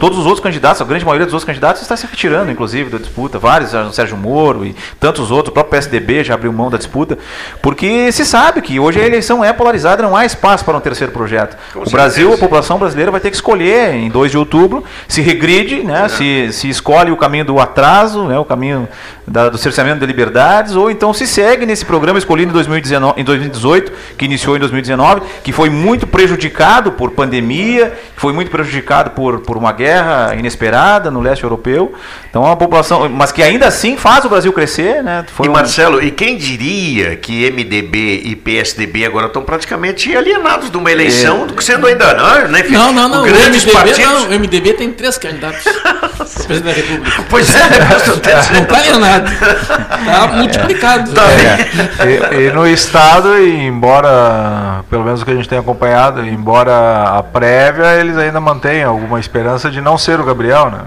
todos 0.00 0.16
os 0.18 0.24
outros 0.24 0.42
candidatos, 0.42 0.80
a 0.80 0.84
grande 0.86 1.04
maioria 1.04 1.26
dos 1.26 1.34
outros 1.34 1.46
candidatos 1.46 1.82
está 1.82 1.98
se 1.98 2.06
retirando, 2.06 2.50
inclusive, 2.50 2.88
da 2.88 2.96
disputa. 2.96 3.38
Vários, 3.38 3.74
o 3.74 3.92
Sérgio 3.92 4.16
Moro 4.16 4.64
e 4.64 4.74
tantos 4.98 5.30
outros, 5.30 5.50
o 5.50 5.52
próprio 5.52 5.72
PSDB 5.72 6.24
já 6.24 6.32
abriu 6.32 6.50
mão 6.50 6.70
da 6.70 6.78
disputa, 6.78 7.18
porque 7.60 8.10
se 8.10 8.24
sabe 8.24 8.62
que 8.62 8.80
hoje 8.80 8.98
a 8.98 9.06
eleição 9.06 9.44
é 9.44 9.52
polarizada, 9.52 10.02
não 10.02 10.16
há 10.16 10.24
espaço 10.24 10.61
para 10.62 10.76
um 10.76 10.80
terceiro 10.80 11.12
projeto. 11.12 11.56
o 11.74 11.90
Brasil, 11.90 12.32
a 12.32 12.38
população 12.38 12.78
brasileira 12.78 13.10
vai 13.10 13.20
ter 13.20 13.30
que 13.30 13.36
escolher 13.36 13.94
em 13.94 14.08
2 14.08 14.30
de 14.30 14.38
outubro 14.38 14.84
se 15.08 15.20
regride, 15.20 15.82
né, 15.82 16.08
se, 16.08 16.52
se 16.52 16.68
escolhe 16.68 17.10
o 17.10 17.16
caminho 17.16 17.44
do 17.44 17.58
atraso, 17.58 18.24
né, 18.24 18.38
o 18.38 18.44
caminho 18.44 18.88
da- 19.26 19.48
do 19.48 19.56
cerceamento 19.58 20.00
de 20.00 20.06
liberdades, 20.06 20.74
ou 20.74 20.90
então 20.90 21.12
se 21.14 21.26
segue 21.26 21.64
nesse 21.66 21.84
programa 21.84 22.18
escolhido 22.18 22.50
em, 22.50 22.52
2019, 22.54 23.20
em 23.20 23.24
2018, 23.24 23.92
que 24.18 24.24
iniciou 24.24 24.56
em 24.56 24.58
2019, 24.60 25.22
que 25.44 25.52
foi 25.52 25.70
muito 25.70 26.06
prejudicado 26.06 26.92
por 26.92 27.10
pandemia, 27.12 27.92
que 28.14 28.20
foi 28.20 28.32
muito 28.32 28.50
prejudicado 28.50 29.10
por, 29.10 29.40
por 29.40 29.56
uma 29.56 29.72
guerra 29.72 30.34
inesperada 30.34 31.10
no 31.10 31.20
leste 31.20 31.44
europeu. 31.44 31.92
Então 32.30 32.46
a 32.50 32.56
população, 32.56 33.08
mas 33.08 33.30
que 33.32 33.42
ainda 33.42 33.66
assim 33.66 33.96
faz 33.96 34.24
o 34.24 34.28
Brasil 34.28 34.52
crescer, 34.52 35.02
né? 35.02 35.24
Foi 35.32 35.46
e 35.46 35.48
um- 35.48 35.52
Marcelo, 35.52 36.02
e 36.02 36.10
quem 36.10 36.36
diria 36.36 37.16
que 37.16 37.44
MDB 37.50 38.22
e 38.24 38.34
PSDB 38.36 39.04
agora 39.04 39.26
estão 39.26 39.42
praticamente 39.42 40.14
alienados? 40.16 40.70
de 40.72 40.76
uma 40.78 40.90
eleição 40.90 41.46
do 41.46 41.54
que 41.54 41.62
sendo 41.62 41.86
ainda 41.86 42.14
não, 42.14 42.48
né? 42.48 42.60
Enfim, 42.60 42.72
Não, 42.72 42.92
não, 42.92 43.08
não. 43.08 43.22
O 43.22 43.26
MDB, 43.26 43.70
partidos. 43.72 43.98
não, 43.98 44.28
o 44.28 44.32
MDB 44.32 44.72
tem 44.74 44.90
três 44.92 45.18
candidatos 45.18 45.62
para 45.64 46.08
presidente 46.46 46.62
da 46.62 46.72
República. 46.72 47.24
Pois 47.28 47.54
é, 47.54 47.60
não 48.54 48.62
está 48.62 48.76
alienado. 48.78 49.11
Está 49.18 50.26
multiplicado. 50.34 51.10
É. 51.20 52.06
E, 52.06 52.48
e 52.48 52.52
no 52.52 52.66
estado, 52.66 53.38
e 53.38 53.66
embora, 53.66 54.84
pelo 54.88 55.04
menos 55.04 55.22
o 55.22 55.24
que 55.24 55.30
a 55.30 55.34
gente 55.34 55.48
tem 55.48 55.58
acompanhado, 55.58 56.26
embora 56.26 57.18
a 57.18 57.22
prévia, 57.22 57.94
eles 58.00 58.16
ainda 58.16 58.40
mantêm 58.40 58.82
alguma 58.82 59.20
esperança 59.20 59.70
de 59.70 59.80
não 59.80 59.98
ser 59.98 60.20
o 60.20 60.24
Gabriel, 60.24 60.70
né? 60.70 60.80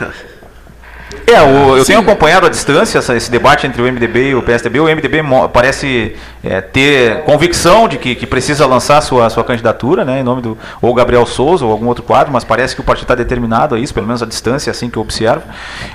É, 1.26 1.40
o- 1.42 1.76
eu 1.78 1.84
tenho 1.84 2.00
acompanhado 2.00 2.46
à 2.46 2.48
distância 2.50 2.98
essa- 2.98 3.16
esse 3.16 3.30
debate 3.30 3.66
entre 3.66 3.80
o 3.80 3.86
MDB 3.86 4.30
e 4.30 4.34
o 4.34 4.42
PSDB. 4.42 4.78
O 4.80 4.88
MDB 4.88 5.22
parece 5.52 6.14
é, 6.46 6.60
ter 6.60 7.22
convicção 7.22 7.88
de 7.88 7.96
que, 7.96 8.14
que 8.14 8.26
precisa 8.26 8.66
lançar 8.66 9.00
sua, 9.00 9.30
sua 9.30 9.42
candidatura, 9.42 10.04
né, 10.04 10.20
em 10.20 10.22
nome 10.22 10.42
do 10.42 10.58
ou 10.82 10.92
Gabriel 10.92 11.24
Souza 11.24 11.64
ou 11.64 11.72
algum 11.72 11.86
outro 11.86 12.02
quadro, 12.04 12.30
mas 12.30 12.44
parece 12.44 12.74
que 12.74 12.82
o 12.82 12.84
partido 12.84 13.04
está 13.04 13.14
determinado 13.14 13.74
a 13.74 13.78
isso, 13.78 13.94
pelo 13.94 14.06
menos 14.06 14.22
à 14.22 14.26
distância, 14.26 14.70
assim 14.70 14.90
que 14.90 14.98
eu 14.98 15.02
observo. 15.02 15.40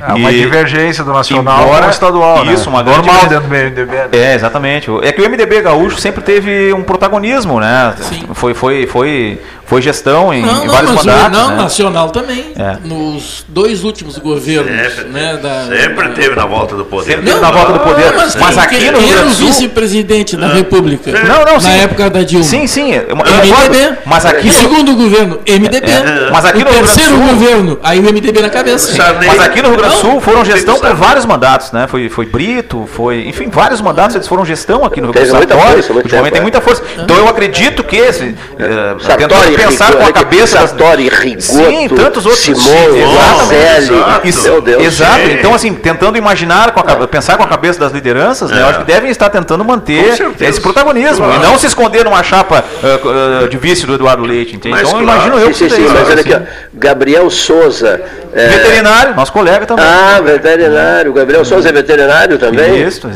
É 0.01 0.11
uma 0.13 0.31
E- 0.31 0.39
divergência 0.39 1.03
do 1.03 1.13
nacional 1.13 1.61
embora- 1.65 1.85
o 1.85 1.89
estadual, 1.91 2.43
né? 2.45 2.53
Isso, 2.53 2.67
uma 2.67 2.81
grande 2.81 3.05
Normal 3.05 3.27
dentro 3.27 3.47
do 3.47 3.55
MDB. 3.55 3.95
né? 3.95 4.07
É, 4.13 4.33
exatamente. 4.33 4.89
É 5.03 5.11
que 5.11 5.21
o 5.21 5.25
MDB 5.25 5.61
gaúcho 5.61 5.99
sempre 6.01 6.23
teve 6.23 6.73
um 6.73 6.81
protagonismo, 6.81 7.59
né? 7.59 7.93
Foi, 8.33 8.55
foi, 8.55 8.87
foi, 8.87 9.39
foi 9.69 9.81
gestão 9.81 10.33
em, 10.33 10.41
Não, 10.41 10.63
em 10.63 10.65
não, 10.67 10.73
vários 10.73 10.91
mas 10.91 11.03
o- 11.03 11.07
mandatos. 11.07 11.37
não, 11.37 11.49
né? 11.51 11.55
nacional 11.57 12.09
também. 12.09 12.53
É. 12.57 12.77
Nos 12.87 13.45
dois 13.47 13.83
últimos 13.83 14.17
governos. 14.17 14.69
né, 15.07 15.37
da, 15.41 15.65
Sempre 15.79 16.09
teve 16.09 16.35
na 16.35 16.45
volta 16.45 16.75
do 16.75 16.83
poder. 16.85 17.11
Sempre 17.11 17.25
teve 17.27 17.39
na 17.39 17.51
volta 17.51 17.73
do 17.73 17.79
poder. 17.79 18.13
Mas, 18.15 18.35
Mas 18.35 18.57
aqui 18.57 18.89
no 18.91 18.99
Rio 18.99 19.09
era 19.11 19.21
Grande 19.21 19.21
o 19.21 19.25
do 19.29 19.35
Sul- 19.35 19.47
vice-presidente 19.47 20.35
da 20.35 20.47
República. 20.47 21.11
Não, 21.11 21.45
não, 21.45 21.53
Na 21.53 21.59
sim. 21.59 21.79
época 21.81 22.09
da 22.09 22.23
Dilma. 22.23 22.43
Sim, 22.43 22.65
sim. 22.67 22.91
Eu- 22.93 23.03
eu 23.09 23.15
MDB. 23.15 23.97
Mas 24.05 24.25
aqui 24.25 24.47
o 24.47 24.51
no- 24.51 24.53
segundo 24.53 24.95
governo, 24.95 25.39
MDB. 25.45 25.91
É, 25.91 26.29
mas 26.31 26.45
aqui 26.45 26.57
o 26.61 26.65
no 26.65 26.71
terceiro 26.71 27.09
Sul- 27.11 27.19
governo, 27.27 27.79
aí 27.83 27.99
o 27.99 28.03
MDB 28.09 28.41
na 28.41 28.49
cabeça. 28.49 28.91
Mas 29.25 29.39
aqui 29.39 29.61
no 29.61 29.69
Rio 29.69 29.77
Grande 29.77 29.95
do 29.95 30.03
Não, 30.03 30.11
Sul 30.11 30.21
foram 30.21 30.43
gestão 30.43 30.79
por 30.79 30.93
vários 30.95 31.25
mandatos, 31.25 31.71
né? 31.71 31.85
Foi, 31.87 32.09
foi 32.09 32.25
Brito, 32.25 32.87
foi. 32.91 33.27
Enfim, 33.27 33.49
vários 33.51 33.81
mandatos 33.81 34.15
eles 34.15 34.27
foram 34.27 34.43
gestão 34.45 34.83
aqui 34.83 34.99
no 34.99 35.07
Rio 35.07 35.13
Grande 35.13 35.27
do 35.29 35.83
Sul. 35.83 35.95
ultimamente 35.97 36.09
tempo, 36.09 36.31
tem 36.31 36.41
muita 36.41 36.61
força. 36.61 36.81
Então 36.97 37.15
eu 37.17 37.27
acredito 37.27 37.83
que 37.83 37.95
esse. 37.97 38.35
eh, 38.57 38.95
Sartori, 38.99 39.55
pensar 39.63 39.85
Rigoto, 39.85 39.97
com 39.97 40.03
a 40.03 40.07
né, 40.07 40.13
cabeça. 40.13 40.57
Sartori, 40.59 41.09
Rigoto, 41.09 41.41
Sim, 41.41 41.87
tantos 41.89 42.25
outros. 42.25 42.43
Simão, 42.43 42.95
Exatamente. 42.95 44.83
Exato. 44.85 45.19
É. 45.19 45.31
Então, 45.33 45.53
assim, 45.53 45.73
tentando 45.73 46.17
imaginar, 46.17 46.71
com 46.71 46.79
a 46.79 47.07
pensar 47.07 47.37
com 47.37 47.43
a 47.43 47.47
cabeça 47.47 47.79
das 47.79 47.91
lideranças, 47.91 48.51
né? 48.51 48.61
Eu 48.61 48.67
acho 48.67 48.79
que 48.79 48.85
devem 48.85 49.09
estar 49.09 49.29
tentando 49.29 49.63
manter 49.63 50.13
esse 50.41 50.61
protagonismo. 50.61 51.25
E 51.33 51.39
não 51.39 51.57
se 51.57 51.67
esconder 51.67 52.03
numa 52.05 52.23
chapa 52.23 52.63
eh, 52.83 52.99
eh, 53.43 53.47
de 53.47 53.57
vice 53.57 53.85
do 53.85 53.93
Eduardo 53.95 54.23
Leite. 54.23 54.55
entende? 54.55 54.75
Mas 54.75 54.87
Então, 54.87 55.01
claro. 55.03 55.19
imagino 55.19 55.37
eu 55.39 55.53
sim, 55.53 55.67
que 55.67 55.75
sim, 55.75 55.87
sim, 55.87 55.93
mas 55.93 56.09
olha 56.09 56.21
aqui, 56.21 56.33
assim. 56.33 56.43
ó, 56.43 56.69
Gabriel 56.73 57.29
Souza. 57.29 58.01
é, 58.33 58.47
Veterinário, 58.47 59.15
nosso 59.15 59.31
colega 59.31 59.65
também. 59.65 59.85
Ah, 59.85 60.19
veterinário. 60.23 61.13
Gabriel 61.13 61.43
Souza 61.45 61.69
é 61.69 61.71
veterinário 61.71 62.37
também? 62.37 62.87
Isso, 62.87 63.07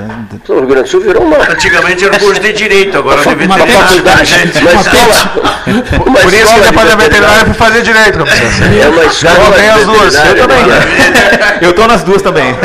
O 0.49 0.53
Rio 0.55 0.67
Grande 0.67 0.83
do 0.83 0.89
Sul 0.89 1.01
virou 1.01 1.23
uma. 1.23 1.37
Antigamente 1.37 2.03
era 2.05 2.19
curso 2.19 2.39
de 2.41 2.53
direito, 2.53 2.97
agora 2.97 3.21
Uma 3.21 3.35
de 3.35 3.47
fa- 3.47 3.53
uma 3.55 3.57
veterinário. 3.57 3.87
faculdade, 3.87 4.33
uma 4.61 4.71
escola. 4.81 6.03
Uma 6.05 6.19
Por 6.33 6.43
isso 6.43 6.53
que 6.53 6.59
de 6.61 6.65
depois 6.67 6.87
da 6.89 6.95
veterinária 6.95 7.41
eu 7.41 7.45
veterinário. 7.45 7.45
fui 7.45 7.53
fazer 7.53 7.81
direito. 7.81 8.19
É 8.19 8.87
uma 8.89 9.03
Já 9.03 9.31
escola 9.31 9.57
de 9.57 9.69
as 9.69 9.85
duas. 9.85 10.15
Eu 10.15 10.35
também. 10.35 10.65
né? 10.65 11.57
Eu 11.61 11.73
tô 11.73 11.87
nas 11.87 12.03
duas 12.03 12.21
também. 12.21 12.55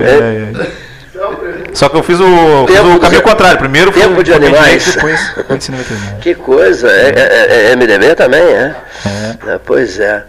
É, 0.00 0.04
é. 0.04 0.86
Só 1.72 1.88
que 1.88 1.96
eu 1.96 2.02
fiz 2.02 2.18
o, 2.20 2.66
fiz 2.66 2.80
o 2.80 2.92
de- 2.94 2.98
caminho 3.00 3.22
contrário. 3.22 3.58
Primeiro 3.58 3.92
fui 3.92 4.00
Tempo 4.02 4.22
de 4.22 4.32
animais. 4.32 4.94
depois. 4.94 5.20
Que 6.20 6.34
coisa. 6.34 6.88
É, 6.88 7.08
é- 7.16 7.46
é- 7.68 7.70
é 7.70 7.76
MDB 7.76 8.14
também, 8.14 8.40
é? 8.40 8.74
É, 9.46 9.58
pois 9.64 9.98
é. 9.98 10.22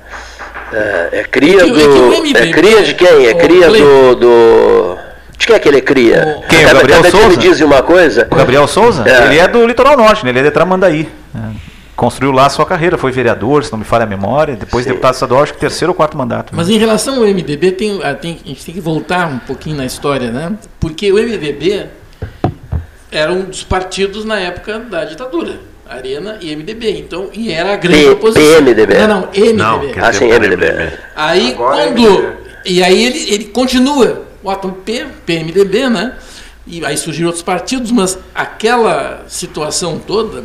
É, 0.73 1.09
é 1.19 1.23
cria 1.23 1.61
É 1.61 1.65
é 1.65 1.69
do. 1.69 2.13
É 2.37 2.51
cria 2.51 2.81
de 2.83 2.93
quem? 2.93 3.25
É 3.27 3.33
cria 3.33 3.67
do. 3.69 4.15
do... 4.15 4.97
De 5.37 5.45
quem 5.47 5.55
é 5.55 5.59
que 5.59 5.69
ele 5.69 5.81
cria? 5.81 6.37
Quem? 6.49 6.65
O 6.65 6.73
Gabriel 6.73 7.03
Souza? 7.11 7.27
me 7.27 7.37
diz 7.37 7.61
uma 7.61 7.81
coisa. 7.83 8.27
O 8.29 8.35
Gabriel 8.35 8.67
Souza, 8.67 9.03
É. 9.07 9.25
ele 9.27 9.37
é 9.39 9.47
do 9.47 9.65
litoral 9.67 9.95
norte, 9.95 10.23
né? 10.25 10.31
ele 10.31 10.39
é 10.39 10.43
de 10.43 10.51
Tramandaí. 10.51 11.07
né? 11.33 11.51
Construiu 11.97 12.31
lá 12.31 12.45
a 12.45 12.49
sua 12.49 12.63
carreira, 12.65 12.95
foi 12.97 13.11
vereador, 13.11 13.63
se 13.65 13.71
não 13.71 13.79
me 13.79 13.83
falha 13.83 14.03
a 14.03 14.07
memória, 14.07 14.55
depois 14.55 14.85
deputado 14.85 15.15
estadual, 15.15 15.41
acho 15.41 15.53
que 15.55 15.59
terceiro 15.59 15.91
ou 15.91 15.95
quarto 15.95 16.15
mandato. 16.15 16.55
Mas 16.55 16.69
em 16.69 16.77
relação 16.77 17.15
ao 17.15 17.23
MDB, 17.25 17.71
tem, 17.71 17.99
ah, 18.03 18.13
tem- 18.13 18.39
a 18.45 18.47
gente 18.47 18.63
tem 18.63 18.75
que 18.75 18.79
voltar 18.79 19.27
um 19.27 19.39
pouquinho 19.39 19.75
na 19.75 19.85
história, 19.85 20.29
né? 20.31 20.53
Porque 20.79 21.11
o 21.11 21.17
MDB 21.17 21.87
era 23.11 23.33
um 23.33 23.45
dos 23.45 23.63
partidos 23.63 24.23
na 24.25 24.39
época 24.39 24.77
da 24.79 25.05
ditadura. 25.05 25.59
Arena 25.89 26.37
e 26.41 26.51
MDB. 26.51 26.99
Então, 26.99 27.29
e 27.33 27.51
era 27.51 27.73
a 27.73 27.77
grande 27.77 28.03
P- 28.03 28.09
oposição. 28.09 28.43
PMDB. 28.43 28.93
Não, 28.99 29.07
não, 29.07 29.27
MDB. 29.31 29.53
Não, 29.53 29.81
Ah, 30.05 30.13
sim, 30.13 30.25
MDB. 30.31 30.65
Aí 31.15 31.53
Agora 31.53 31.81
é 31.81 31.85
quando. 31.87 32.01
MDB. 32.01 32.37
E 32.65 32.83
aí 32.83 33.05
ele, 33.05 33.33
ele 33.33 33.43
continua. 33.45 34.23
O 34.43 34.49
atom 34.51 34.69
P, 34.71 35.05
PMDB, 35.25 35.89
né? 35.89 36.13
E 36.67 36.85
aí 36.85 36.95
surgiram 36.97 37.27
outros 37.27 37.41
partidos, 37.43 37.91
mas 37.91 38.19
aquela 38.35 39.23
situação 39.27 39.97
toda 39.97 40.43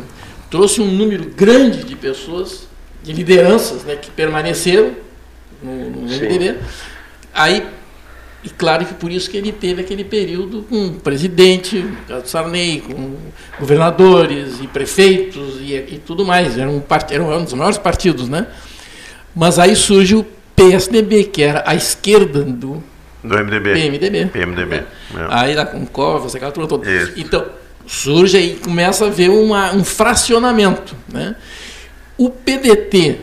trouxe 0.53 0.79
um 0.81 0.85
número 0.91 1.25
grande 1.35 1.83
de 1.83 1.95
pessoas, 1.95 2.67
de 3.01 3.11
lideranças, 3.11 3.83
né, 3.83 3.95
que 3.95 4.11
permaneceram 4.11 4.91
no, 5.63 5.89
no. 5.89 6.01
MDB. 6.03 6.59
Aí, 7.33 7.65
e 8.43 8.49
claro 8.49 8.85
que 8.85 8.93
por 8.93 9.11
isso 9.11 9.31
que 9.31 9.37
ele 9.37 9.51
teve 9.51 9.81
aquele 9.81 10.03
período 10.03 10.61
com 10.69 10.89
o 10.89 10.93
presidente, 10.93 11.83
o 12.07 12.27
Sarney, 12.27 12.81
com 12.81 13.15
governadores 13.59 14.59
e 14.61 14.67
prefeitos 14.67 15.55
e, 15.59 15.73
e 15.73 16.01
tudo 16.05 16.23
mais. 16.23 16.55
Era 16.55 16.69
um, 16.69 16.79
part- 16.79 17.11
era 17.11 17.23
um 17.23 17.43
dos 17.43 17.53
maiores 17.53 17.79
partidos, 17.79 18.29
né? 18.29 18.45
Mas 19.35 19.57
aí 19.57 19.75
surge 19.75 20.13
o 20.15 20.23
PSDB, 20.55 21.23
que 21.23 21.41
era 21.41 21.63
a 21.65 21.73
esquerda 21.73 22.43
do 22.43 22.83
Do 23.23 23.35
MDB. 23.39 23.73
PMDB. 23.73 24.25
PMDB. 24.27 24.75
é. 24.75 24.85
Aí 25.29 25.55
lá 25.55 25.65
com 25.65 25.83
covas, 25.87 26.35
aquela 26.35 26.51
turma 26.51 26.69
toda. 26.69 26.87
Isso. 26.91 27.13
Então, 27.17 27.43
surge 27.85 28.37
aí, 28.37 28.55
começa 28.55 29.05
a 29.05 29.07
haver 29.07 29.29
uma, 29.29 29.73
um 29.73 29.83
fracionamento. 29.83 30.95
Né? 31.11 31.35
O 32.17 32.29
PDT 32.29 33.19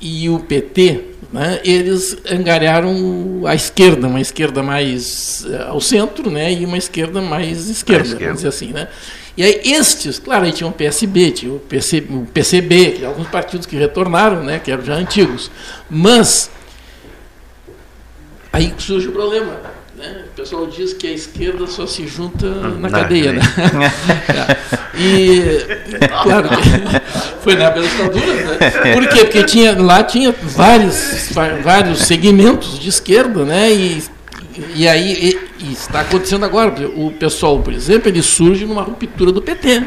e 0.00 0.28
o 0.28 0.40
PT, 0.40 1.04
né, 1.32 1.60
eles 1.64 2.16
angariaram 2.30 3.42
a 3.46 3.54
esquerda, 3.54 4.08
uma 4.08 4.20
esquerda 4.20 4.62
mais 4.62 5.46
eh, 5.48 5.64
ao 5.68 5.80
centro 5.80 6.30
né, 6.30 6.52
e 6.52 6.64
uma 6.64 6.76
esquerda 6.76 7.22
mais 7.22 7.68
esquerda, 7.68 8.02
esquerda. 8.02 8.24
vamos 8.24 8.38
dizer 8.38 8.48
assim. 8.48 8.72
Né? 8.72 8.88
E 9.36 9.42
aí 9.42 9.60
estes, 9.64 10.18
claro, 10.18 10.44
aí 10.44 10.52
tinha 10.52 10.68
o 10.68 10.72
PSB, 10.72 11.30
tinha 11.30 11.52
o, 11.52 11.58
PC, 11.58 12.04
o 12.10 12.26
PCB, 12.26 12.92
que 12.92 13.04
alguns 13.04 13.28
partidos 13.28 13.66
que 13.66 13.76
retornaram, 13.76 14.42
né, 14.42 14.58
que 14.58 14.70
eram 14.70 14.84
já 14.84 14.94
antigos. 14.94 15.50
Mas 15.88 16.50
aí 18.52 18.74
surge 18.76 19.08
o 19.08 19.12
problema. 19.12 19.81
O 20.32 20.34
pessoal 20.34 20.66
diz 20.66 20.94
que 20.94 21.06
a 21.06 21.12
esquerda 21.12 21.66
só 21.66 21.86
se 21.86 22.06
junta 22.06 22.48
na, 22.48 22.68
na 22.70 22.90
cadeia. 22.90 23.32
Né? 23.34 23.40
É. 24.28 24.56
e, 24.98 25.58
claro, 26.22 26.48
que 26.48 27.40
foi 27.42 27.54
na 27.54 27.64
época 27.64 27.82
da 27.82 27.88
ditadura. 27.88 28.34
Né? 28.58 28.92
Por 28.94 29.08
quê? 29.08 29.24
Porque 29.24 29.44
tinha, 29.44 29.78
lá 29.80 30.02
tinha 30.02 30.34
vários, 30.42 31.28
vários 31.62 31.98
segmentos 32.06 32.78
de 32.78 32.88
esquerda, 32.88 33.44
né? 33.44 33.70
E, 33.72 34.02
e 34.74 34.88
aí 34.88 35.12
e- 35.12 35.64
e 35.64 35.72
está 35.72 36.00
acontecendo 36.00 36.44
agora. 36.46 36.88
O 36.96 37.10
pessoal, 37.12 37.60
por 37.60 37.72
exemplo, 37.74 38.08
ele 38.08 38.22
surge 38.22 38.64
numa 38.64 38.82
ruptura 38.82 39.30
do 39.32 39.42
PT. 39.42 39.82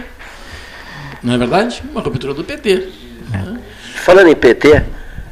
Não 1.24 1.34
é 1.34 1.38
verdade? 1.40 1.82
Uma 1.92 2.02
ruptura 2.02 2.36
do 2.36 2.44
PT. 2.44 2.90
né? 3.32 3.58
Falando 3.96 4.28
em 4.30 4.36
PT, 4.36 4.84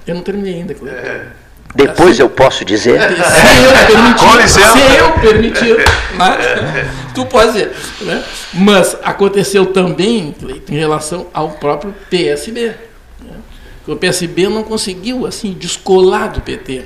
Eu 0.08 0.16
não 0.16 0.22
terminei 0.24 0.56
ainda, 0.56 0.74
Cleber. 0.74 1.28
Depois 1.76 2.20
eu 2.20 2.30
posso 2.30 2.64
dizer. 2.64 3.00
Se 3.02 3.64
eu 3.64 3.88
permitir, 3.88 4.20
Com 4.20 4.36
licença. 4.38 4.72
se 4.74 4.96
eu 4.98 5.12
permitir, 5.14 5.78
né? 5.78 6.92
tu 7.16 7.26
pode 7.26 7.54
dizer. 7.54 7.72
Né? 8.02 8.24
Mas 8.54 8.96
aconteceu 9.04 9.66
também, 9.68 10.34
Cleiton, 10.40 10.74
em 10.74 10.78
relação 10.78 11.28
ao 11.34 11.50
próprio 11.52 11.94
PSB. 12.10 12.68
né? 13.22 13.36
O 13.88 13.96
PSB 13.96 14.48
não 14.50 14.64
conseguiu 14.64 15.26
assim 15.26 15.54
descolar 15.54 16.32
do 16.32 16.42
PT. 16.42 16.84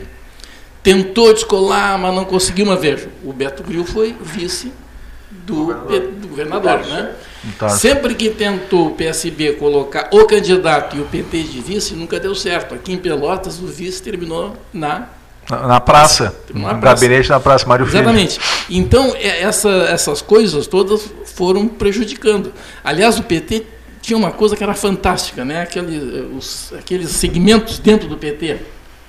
Tentou 0.81 1.33
descolar, 1.33 1.97
mas 1.99 2.15
não 2.15 2.23
conseguiu. 2.25 2.65
Mas 2.65 2.79
veja, 2.79 3.09
o 3.23 3.33
Beto 3.33 3.63
Gril 3.63 3.83
foi 3.85 4.15
vice 4.21 4.71
do, 5.47 5.73
P- 5.87 5.99
do 5.99 6.27
governador. 6.27 6.79
Né? 6.85 7.11
Tá. 7.57 7.69
Sempre 7.69 8.13
que 8.13 8.29
tentou 8.29 8.87
o 8.87 8.91
PSB 8.91 9.53
colocar 9.53 10.09
o 10.11 10.25
candidato 10.25 10.97
e 10.97 10.99
o 11.01 11.05
PT 11.05 11.43
de 11.43 11.61
vice, 11.61 11.93
nunca 11.95 12.19
deu 12.19 12.35
certo. 12.35 12.75
Aqui 12.75 12.91
em 12.91 12.97
Pelotas, 12.97 13.59
o 13.59 13.65
vice 13.67 14.03
terminou 14.03 14.55
na 14.73 15.07
Na, 15.49 15.79
praça. 15.79 16.35
Na 16.53 16.75
praça. 16.75 17.01
gabinete 17.05 17.29
na 17.29 17.39
Praça 17.39 17.65
Mário 17.65 17.85
Filho. 17.85 17.99
Exatamente. 17.99 18.39
Então, 18.69 19.15
é- 19.15 19.43
essa- 19.43 19.87
essas 19.89 20.21
coisas 20.21 20.67
todas 20.67 21.09
foram 21.25 21.67
prejudicando. 21.69 22.51
Aliás, 22.83 23.17
o 23.17 23.23
PT 23.23 23.63
tinha 24.01 24.17
uma 24.17 24.31
coisa 24.31 24.55
que 24.57 24.63
era 24.63 24.73
fantástica, 24.73 25.45
né? 25.45 25.61
Aquele, 25.61 25.95
eh, 26.19 26.37
os- 26.37 26.73
aqueles 26.77 27.09
segmentos 27.11 27.79
dentro 27.79 28.07
do 28.09 28.17
PT. 28.17 28.57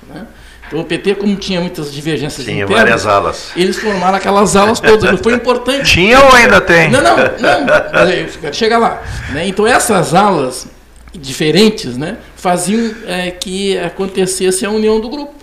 né? 0.09 0.27
Então 0.69 0.81
o 0.81 0.85
PT, 0.85 1.15
como 1.15 1.35
tinha 1.35 1.61
muitas 1.61 1.93
divergências 1.93 2.45
Tinha 2.45 2.65
internas, 2.65 2.77
várias 2.77 3.07
alas. 3.07 3.51
eles 3.57 3.79
formaram 3.79 4.17
aquelas 4.17 4.55
alas 4.55 4.79
todas. 4.79 5.19
Foi 5.21 5.33
importante. 5.33 5.91
Tinha 5.91 6.21
ou 6.21 6.33
ainda 6.33 6.61
tem? 6.61 6.91
Não, 6.91 7.01
não, 7.01 7.17
não. 7.17 8.53
Chega 8.53 8.77
lá. 8.77 9.03
Né? 9.31 9.49
Então 9.49 9.67
essas 9.67 10.15
alas 10.15 10.69
diferentes 11.15 11.97
né, 11.97 12.19
faziam 12.37 12.95
é, 13.07 13.31
que 13.31 13.79
acontecesse 13.79 14.65
a 14.67 14.71
união 14.71 15.01
do 15.01 15.09
grupo. 15.09 15.35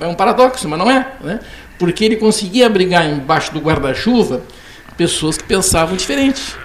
É 0.00 0.06
um 0.06 0.14
paradoxo, 0.14 0.68
mas 0.68 0.78
não 0.78 0.90
é. 0.90 1.06
Né? 1.20 1.40
Porque 1.78 2.04
ele 2.04 2.16
conseguia 2.16 2.66
abrigar 2.66 3.06
embaixo 3.08 3.52
do 3.52 3.60
guarda-chuva 3.60 4.42
pessoas 4.96 5.36
que 5.36 5.44
pensavam 5.44 5.94
diferente, 5.94 6.56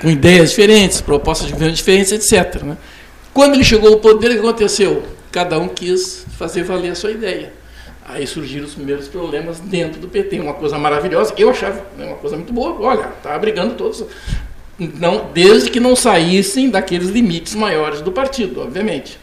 com 0.00 0.08
ideias 0.08 0.50
diferentes, 0.50 1.00
propostas 1.00 1.46
de 1.46 1.52
governo 1.52 1.74
diferentes, 1.74 2.10
etc. 2.10 2.62
né? 2.62 2.76
Quando 3.34 3.54
ele 3.54 3.64
chegou 3.64 3.92
ao 3.92 4.00
poder, 4.00 4.30
o 4.30 4.32
que 4.32 4.38
aconteceu? 4.38 5.17
Cada 5.30 5.58
um 5.58 5.68
quis 5.68 6.24
fazer 6.38 6.62
valer 6.62 6.90
a 6.90 6.94
sua 6.94 7.10
ideia. 7.10 7.52
Aí 8.04 8.26
surgiram 8.26 8.64
os 8.64 8.74
primeiros 8.74 9.06
problemas 9.06 9.60
dentro 9.60 10.00
do 10.00 10.08
PT, 10.08 10.40
uma 10.40 10.54
coisa 10.54 10.78
maravilhosa. 10.78 11.34
Eu 11.36 11.50
achava 11.50 11.84
né, 11.96 12.06
uma 12.06 12.16
coisa 12.16 12.36
muito 12.36 12.52
boa. 12.52 12.80
Olha, 12.80 13.12
estava 13.16 13.38
brigando 13.38 13.74
todos. 13.74 14.02
Não, 14.78 15.30
desde 15.34 15.70
que 15.70 15.78
não 15.78 15.94
saíssem 15.94 16.70
daqueles 16.70 17.10
limites 17.10 17.54
maiores 17.54 18.00
do 18.00 18.10
partido, 18.10 18.62
obviamente. 18.62 19.18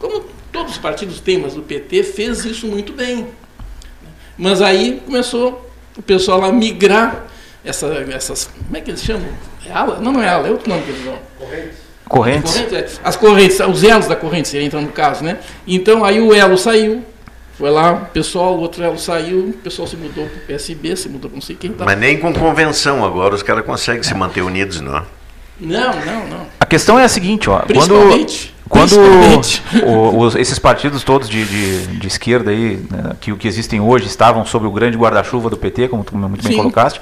Como 0.00 0.24
todos 0.50 0.72
os 0.72 0.78
partidos 0.78 1.20
têm, 1.20 1.38
mas 1.38 1.56
o 1.56 1.62
PT 1.62 2.02
fez 2.02 2.44
isso 2.44 2.66
muito 2.66 2.92
bem. 2.92 3.28
Mas 4.36 4.60
aí 4.60 5.00
começou 5.04 5.70
o 5.96 6.02
pessoal 6.02 6.42
a 6.44 6.52
migrar 6.52 7.26
essa, 7.64 7.86
essas. 8.12 8.46
Como 8.46 8.76
é 8.76 8.80
que 8.80 8.90
eles 8.90 9.02
chamam? 9.02 9.28
É 9.64 9.72
ala? 9.72 10.00
Não, 10.00 10.12
não 10.12 10.22
é 10.22 10.28
ala, 10.28 10.48
é 10.48 10.50
outro 10.50 10.68
nome 10.68 10.82
que 10.82 10.90
eles 10.90 11.04
dão. 11.04 11.18
Correntes. 11.38 11.85
Correntes, 12.08 12.56
é. 12.72 12.86
As 13.02 13.16
correntes, 13.16 13.58
os 13.60 13.82
elos 13.82 14.06
da 14.06 14.14
corrente 14.16 14.48
seria 14.48 14.66
então 14.66 14.80
no 14.80 14.88
caso, 14.88 15.24
né? 15.24 15.38
Então 15.66 16.04
aí 16.04 16.20
o 16.20 16.32
elo 16.32 16.56
saiu, 16.56 17.04
foi 17.58 17.70
lá, 17.70 17.92
o 17.94 18.06
pessoal, 18.06 18.54
o 18.56 18.60
outro 18.60 18.82
elo 18.84 18.98
saiu, 18.98 19.48
o 19.48 19.52
pessoal 19.52 19.88
se 19.88 19.96
mudou 19.96 20.24
para 20.26 20.36
o 20.36 20.40
PSB, 20.46 20.94
se 20.96 21.08
mudou 21.08 21.28
para 21.30 21.36
não 21.36 21.42
sei 21.42 21.56
quem. 21.56 21.72
Tá. 21.72 21.84
Mas 21.84 21.98
nem 21.98 22.18
com 22.18 22.32
convenção 22.32 23.04
agora 23.04 23.34
os 23.34 23.42
caras 23.42 23.64
conseguem 23.64 24.02
se 24.02 24.14
manter 24.14 24.42
unidos, 24.42 24.80
não. 24.80 25.02
Não, 25.58 25.94
não, 26.04 26.26
não. 26.28 26.46
A 26.60 26.66
questão 26.66 26.98
é 26.98 27.04
a 27.04 27.08
seguinte, 27.08 27.48
ó, 27.48 27.60
quando, 27.60 27.66
Principalmente- 27.68 28.54
quando 28.68 28.90
principalmente. 28.90 29.62
o- 29.86 30.18
os- 30.18 30.34
esses 30.36 30.58
partidos 30.58 31.02
todos 31.02 31.30
de, 31.30 31.44
de, 31.46 31.86
de 31.98 32.06
esquerda 32.06 32.50
aí, 32.50 32.78
né, 32.90 33.12
que 33.20 33.32
o 33.32 33.36
que 33.38 33.48
existem 33.48 33.80
hoje 33.80 34.06
estavam 34.06 34.44
sob 34.44 34.66
o 34.66 34.70
grande 34.70 34.98
guarda-chuva 34.98 35.48
do 35.48 35.56
PT, 35.56 35.88
como 35.88 36.04
tu 36.04 36.14
muito 36.14 36.42
bem 36.42 36.52
Sim. 36.52 36.58
colocaste, 36.58 37.00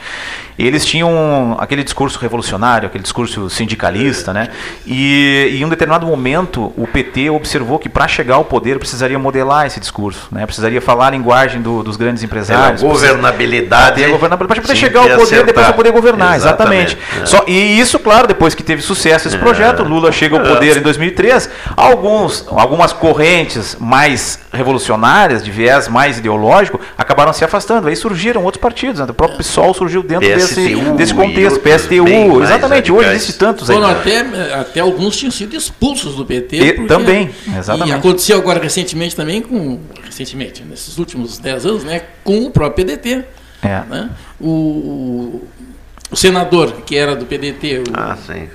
eles 0.58 0.84
tinham 0.84 1.56
aquele 1.58 1.82
discurso 1.82 2.18
revolucionário, 2.18 2.86
aquele 2.86 3.02
discurso 3.02 3.50
sindicalista, 3.50 4.32
né? 4.32 4.48
E, 4.86 5.50
e 5.52 5.60
em 5.60 5.64
um 5.64 5.68
determinado 5.68 6.06
momento 6.06 6.72
o 6.76 6.86
PT 6.86 7.30
observou 7.30 7.78
que 7.78 7.88
para 7.88 8.06
chegar 8.06 8.36
ao 8.36 8.44
poder 8.44 8.78
precisaria 8.78 9.18
modelar 9.18 9.66
esse 9.66 9.80
discurso, 9.80 10.28
né? 10.30 10.44
Precisaria 10.46 10.80
falar 10.80 11.08
a 11.08 11.10
linguagem 11.10 11.60
do- 11.60 11.82
dos 11.82 11.96
grandes 11.96 12.22
empresários. 12.22 12.80
Pela 12.80 12.92
governabilidade. 12.92 14.00
Ter 14.02 14.08
governabilidade 14.10 14.60
para 14.60 14.74
chegar 14.74 15.00
ao 15.00 15.06
poder 15.08 15.22
acertar. 15.22 15.46
depois 15.46 15.66
para 15.66 15.74
poder 15.74 15.90
governar, 15.92 16.36
Exatamente. 16.36 16.96
exatamente. 16.96 17.22
É. 17.22 17.26
Só, 17.26 17.44
e 17.46 17.80
isso, 17.80 17.98
claro, 17.98 18.26
depois 18.28 18.54
que 18.54 18.62
teve 18.62 18.82
sucesso 18.82 19.28
esse 19.28 19.36
É. 19.36 19.40
projeto, 19.40 19.82
Lula 19.82 20.12
chega 20.12 20.36
ao 20.38 20.44
poder 20.44 20.76
em 20.76 20.82
2003, 20.82 21.48
alguns, 21.76 22.46
algumas 22.50 22.92
correntes 22.92 23.76
mais 23.80 24.38
revolucionárias, 24.52 25.42
de 25.42 25.50
viés 25.50 25.88
mais 25.88 26.18
ideológico, 26.18 26.80
acabaram 26.96 27.32
se 27.32 27.44
afastando. 27.44 27.88
Aí 27.88 27.96
surgiram 27.96 28.42
outros 28.44 28.60
partidos, 28.60 29.00
né? 29.00 29.06
o 29.08 29.14
próprio 29.14 29.38
PSOL 29.38 29.74
surgiu 29.74 30.02
dentro 30.02 30.26
desse, 30.26 30.43
PSTU 30.48 30.96
desse 30.96 31.12
e 31.12 31.14
contexto, 31.14 31.60
PSTU, 31.60 32.42
exatamente, 32.42 32.92
hoje 32.92 33.10
existe 33.10 33.38
tantos 33.38 33.68
aí. 33.70 33.76
Foram 33.76 33.88
até, 33.88 34.20
até 34.54 34.80
alguns 34.80 35.16
tinham 35.16 35.30
sido 35.30 35.56
expulsos 35.56 36.14
do 36.14 36.24
PT. 36.24 36.56
E 36.56 36.72
porque- 36.72 36.88
também, 36.88 37.30
exatamente. 37.56 37.90
E 37.90 37.92
aconteceu 37.92 38.38
agora 38.38 38.62
recentemente 38.62 39.14
também 39.14 39.40
com. 39.40 39.80
Recentemente, 40.04 40.62
nesses 40.62 40.98
últimos 40.98 41.38
10 41.38 41.66
anos, 41.66 41.84
né? 41.84 42.02
Com 42.22 42.44
o 42.44 42.50
próprio 42.50 42.86
PDT. 42.86 43.24
É. 43.62 43.82
né? 43.88 44.10
O, 44.38 45.42
o, 46.10 46.16
senador 46.16 46.82
que 46.84 46.96
era 46.96 47.16
do 47.16 47.24
PDT. 47.24 47.78
O, 47.78 47.82
ah, 47.94 48.16
sim. 48.26 48.48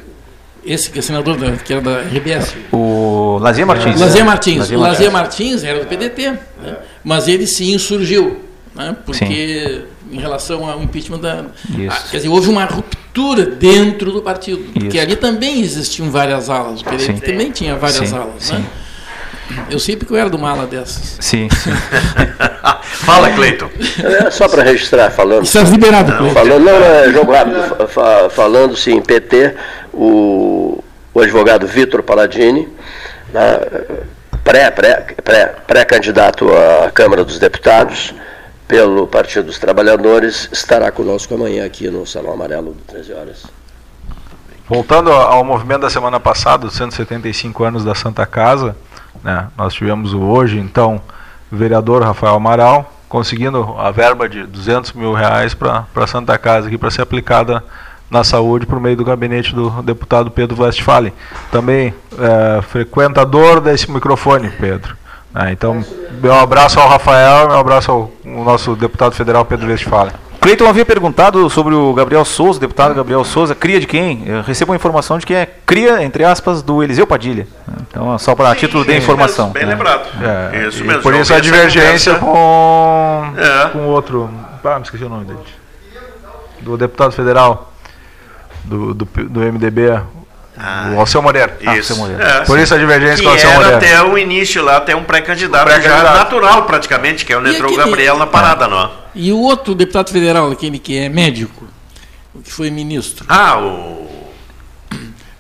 Esse 0.63 0.91
que 0.91 0.99
é 0.99 1.01
senador 1.01 1.35
da, 1.35 1.51
que 1.53 1.73
era 1.73 1.81
da 1.81 2.01
RBS. 2.01 2.55
O 2.71 3.39
Lazier 3.41 3.65
Martins. 3.65 3.99
Lazier 3.99 4.25
Martins. 4.25 4.57
Lazier 4.57 4.79
Martins. 4.79 5.11
Martins 5.11 5.63
era 5.63 5.79
do 5.79 5.87
PDT, 5.87 6.31
né? 6.61 6.77
mas 7.03 7.27
ele 7.27 7.47
se 7.47 7.71
insurgiu, 7.71 8.39
né? 8.79 8.95
porque 9.05 9.83
em 10.11 10.19
relação 10.19 10.67
ao 10.67 10.81
impeachment 10.81 11.19
da. 11.19 11.45
Isso. 11.69 11.87
Ah, 11.91 12.03
quer 12.09 12.17
dizer, 12.17 12.29
houve 12.29 12.49
uma 12.49 12.65
ruptura 12.65 13.45
dentro 13.45 14.11
do 14.11 14.21
partido, 14.21 14.63
porque 14.73 14.87
Isso. 14.97 14.99
ali 15.01 15.15
também 15.15 15.61
existiam 15.61 16.09
várias 16.09 16.49
alas, 16.49 16.81
o 16.81 16.85
PDT 16.85 17.03
Sim. 17.05 17.19
também 17.19 17.51
tinha 17.51 17.75
várias 17.75 18.09
Sim, 18.09 18.15
alas. 18.15 18.33
sim. 18.39 18.53
Né? 18.55 18.65
Eu 19.69 19.79
sei 19.79 19.95
porque 19.97 20.13
eu 20.13 20.17
era 20.17 20.29
de 20.29 20.35
uma 20.35 20.51
ala 20.51 20.65
dessas. 20.67 21.17
Sim. 21.19 21.47
Fala, 22.83 23.31
Cleiton. 23.31 23.69
É, 24.25 24.29
só 24.31 24.47
para 24.47 24.63
registrar, 24.63 25.09
falando. 25.11 25.43
Estás 25.43 25.69
liberado, 25.69 26.11
não, 26.11 26.17
Cleiton. 26.17 26.33
falando, 26.39 26.63
não, 26.63 26.73
é 26.85 27.11
jogo 27.11 27.31
rápido. 27.31 27.61
Fa- 27.77 27.87
fa- 27.87 28.29
Falando-se 28.29 28.91
em 28.91 29.01
PT, 29.01 29.55
o, 29.93 30.83
o 31.13 31.19
advogado 31.21 31.65
Vitor 31.67 32.03
Palladini, 32.03 32.67
né, 33.33 33.59
pré, 34.43 34.69
pré, 34.71 35.05
pré, 35.23 35.45
pré-candidato 35.67 36.47
à 36.85 36.91
Câmara 36.91 37.23
dos 37.23 37.39
Deputados 37.39 38.13
pelo 38.69 39.07
Partido 39.07 39.47
dos 39.47 39.57
Trabalhadores, 39.57 40.47
estará 40.51 40.91
conosco 40.91 41.33
amanhã 41.33 41.65
aqui 41.65 41.89
no 41.89 42.05
Salão 42.05 42.33
Amarelo, 42.33 42.77
13 42.85 43.13
horas. 43.13 43.47
Voltando 44.67 45.11
ao 45.11 45.43
movimento 45.43 45.81
da 45.81 45.89
semana 45.89 46.19
passada, 46.19 46.67
os 46.67 46.75
175 46.75 47.63
anos 47.63 47.83
da 47.83 47.95
Santa 47.95 48.27
Casa, 48.27 48.77
né, 49.23 49.47
nós 49.57 49.73
tivemos 49.73 50.13
o 50.13 50.21
hoje, 50.21 50.59
então, 50.59 51.01
vereador 51.51 52.03
Rafael 52.03 52.35
Amaral, 52.35 52.93
conseguindo 53.09 53.75
a 53.75 53.89
verba 53.89 54.29
de 54.29 54.45
200 54.45 54.93
mil 54.93 55.13
reais 55.13 55.55
para 55.55 55.87
a 55.95 56.07
Santa 56.07 56.37
Casa, 56.37 56.67
aqui 56.67 56.77
para 56.77 56.91
ser 56.91 57.01
aplicada 57.01 57.63
na 58.07 58.23
saúde 58.23 58.67
por 58.67 58.79
meio 58.79 58.95
do 58.95 59.03
gabinete 59.03 59.53
do 59.55 59.81
deputado 59.81 60.29
Pedro 60.29 60.61
Westphalen. 60.61 61.11
Também 61.51 61.91
é, 62.19 62.61
frequentador 62.61 63.61
desse 63.61 63.89
microfone, 63.89 64.51
Pedro. 64.51 64.95
Né, 65.33 65.51
então, 65.51 65.83
meu 66.21 66.33
abraço 66.33 66.79
ao 66.79 66.87
Rafael, 66.87 67.47
meu 67.47 67.57
abraço 67.57 67.91
ao, 67.91 68.11
nosso 68.25 68.75
deputado 68.75 69.13
federal 69.13 69.45
Pedro 69.45 69.67
Westphalen. 69.67 70.13
Cleiton 70.41 70.67
havia 70.67 70.85
perguntado 70.85 71.49
sobre 71.49 71.75
o 71.75 71.93
Gabriel 71.93 72.23
Souza, 72.23 72.59
deputado 72.59 72.95
Gabriel 72.95 73.25
Souza, 73.25 73.53
cria 73.53 73.79
de 73.79 73.85
quem? 73.85 74.23
Eu 74.25 74.41
recebo 74.41 74.71
a 74.71 74.75
informação 74.75 75.17
de 75.17 75.25
que 75.25 75.33
é 75.33 75.45
cria, 75.65 76.01
entre 76.01 76.23
aspas, 76.23 76.61
do 76.61 76.81
Eliseu 76.81 77.05
Padilha. 77.05 77.45
Então, 77.81 78.15
é 78.15 78.17
só 78.17 78.33
para 78.33 78.55
título 78.55 78.85
de 78.85 78.95
informação. 78.95 79.49
Bem 79.49 79.65
né? 79.65 79.73
lembrado. 79.73 80.07
É, 80.53 80.67
Isso 80.67 80.81
e 80.81 80.87
mesmo. 80.87 81.01
Por 81.01 81.13
isso 81.13 81.33
a 81.33 81.39
divergência 81.41 82.15
conversa. 82.15 82.25
com 82.25 83.33
É. 83.37 83.69
com 83.69 83.87
outro. 83.87 84.29
Ah, 84.63 84.77
me 84.77 84.83
esqueci 84.83 85.03
o 85.03 85.09
nome 85.09 85.25
dele. 85.25 85.39
Do 86.61 86.77
deputado 86.77 87.11
federal 87.11 87.73
do, 88.63 88.93
do, 88.93 89.05
do 89.05 89.39
MDB, 89.41 89.99
o 90.95 90.99
Alceu 90.99 91.21
Moreira. 91.21 91.57
Ah, 91.65 91.77
Isso. 91.77 91.93
É, 92.19 92.41
Por 92.45 92.59
isso 92.59 92.73
a 92.73 92.77
divergência 92.77 93.17
que 93.17 93.23
com 93.23 93.29
o 93.29 93.31
Alceu 93.33 93.49
era 93.49 93.59
Moreira. 93.59 93.77
até 93.77 94.03
o 94.03 94.17
início 94.17 94.63
lá, 94.63 94.77
até 94.77 94.95
um 94.95 95.03
pré-candidato 95.03 95.69
já 95.69 95.79
Pré-candidato. 95.79 96.17
natural 96.17 96.63
praticamente, 96.63 97.25
que 97.25 97.31
é 97.33 97.37
o 97.37 97.39
aquele- 97.39 97.75
Gabriel 97.77 98.17
na 98.17 98.27
parada, 98.27 98.67
não. 98.67 98.91
E 99.15 99.31
o 99.31 99.39
outro 99.39 99.73
deputado 99.73 100.11
federal, 100.11 100.51
aquele 100.51 100.77
que 100.79 100.97
é 100.97 101.09
médico, 101.09 101.67
que 102.43 102.51
foi 102.51 102.69
ministro. 102.69 103.25
Ah, 103.27 103.57
o 103.59 103.98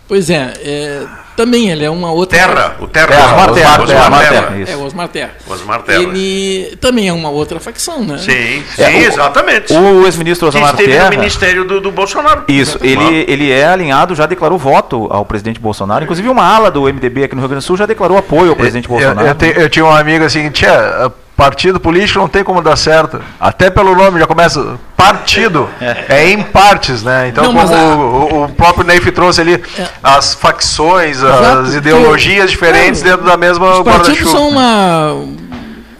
Pois 0.09 0.27
é, 0.29 0.53
é, 0.63 1.03
também 1.37 1.69
ele 1.69 1.85
é 1.85 1.89
uma 1.89 2.11
outra. 2.11 2.37
Terra, 2.37 2.75
o 2.81 2.87
Terra. 2.87 3.13
É, 3.13 3.23
Osmar 3.23 3.53
Terra, 3.53 3.81
Osmar 3.83 4.19
Terra, 4.27 4.53
É, 4.57 4.61
isso. 4.63 4.75
o 4.77 4.83
Osmar 4.85 5.07
Terra. 5.07 5.31
Osmar 5.47 5.81
Terra. 5.83 6.01
Ele 6.01 6.75
também 6.81 7.07
é 7.07 7.13
uma 7.13 7.29
outra 7.29 7.59
facção, 7.59 8.03
né? 8.03 8.17
Sim, 8.17 8.63
sim, 8.75 8.81
É, 8.81 8.89
o- 8.89 8.97
exatamente. 9.07 9.71
o 9.71 10.05
ex-ministro 10.07 10.49
Que 10.49 10.57
Osmar 10.57 10.71
esteve 10.71 10.91
Terra- 10.93 11.11
no 11.11 11.17
ministério 11.17 11.63
do, 11.63 11.79
do 11.79 11.91
Bolsonaro. 11.91 12.43
Isso, 12.47 12.79
ele, 12.81 13.23
ele 13.27 13.51
é 13.51 13.67
alinhado, 13.67 14.15
já 14.15 14.25
declarou 14.25 14.57
voto 14.57 15.07
ao 15.11 15.23
presidente 15.23 15.59
Bolsonaro. 15.59 16.03
Inclusive, 16.03 16.27
uma 16.27 16.43
ala 16.43 16.71
do 16.71 16.81
MDB 16.91 17.25
aqui 17.25 17.35
no 17.35 17.41
Rio 17.41 17.49
Grande 17.49 17.63
do 17.63 17.67
Sul 17.67 17.77
já 17.77 17.85
declarou 17.85 18.17
apoio 18.17 18.49
ao 18.49 18.55
presidente 18.55 18.85
Eu, 18.85 18.89
Bolsonaro. 18.97 19.27
eu, 19.27 19.35
te- 19.35 19.53
eu 19.55 19.69
tinha 19.69 19.85
um 19.85 19.91
amigo 19.95 20.25
assim, 20.25 20.49
tia, 20.49 21.11
partido 21.39 21.79
político 21.79 22.19
não 22.19 22.27
tem 22.27 22.43
como 22.43 22.61
dar 22.61 22.75
certo. 22.75 23.21
Até 23.39 23.69
pelo 23.69 23.95
nome 23.95 24.19
já 24.19 24.27
começa. 24.27 24.77
Partido 24.97 25.69
é, 25.79 26.29
em 26.31 26.43
partes, 26.43 27.01
né? 27.01 27.29
Então, 27.29 27.45
Não, 27.45 27.53
como 27.53 27.73
a- 27.73 27.95
o, 27.95 28.43
o 28.43 28.49
próprio 28.49 28.85
Neif 28.85 29.09
trouxe 29.13 29.39
ali 29.39 29.63
as 30.03 30.33
facções, 30.33 31.19
Exato, 31.19 31.59
as 31.61 31.73
ideologias 31.73 32.45
que- 32.45 32.51
diferentes 32.51 33.01
claro, 33.01 33.17
dentro 33.17 33.31
da 33.31 33.37
mesma 33.37 33.77
Os 33.79 33.83
partidos 33.85 34.19
guarda-chuva. 34.19 34.31
são 34.31 34.49
uma, 34.49 35.15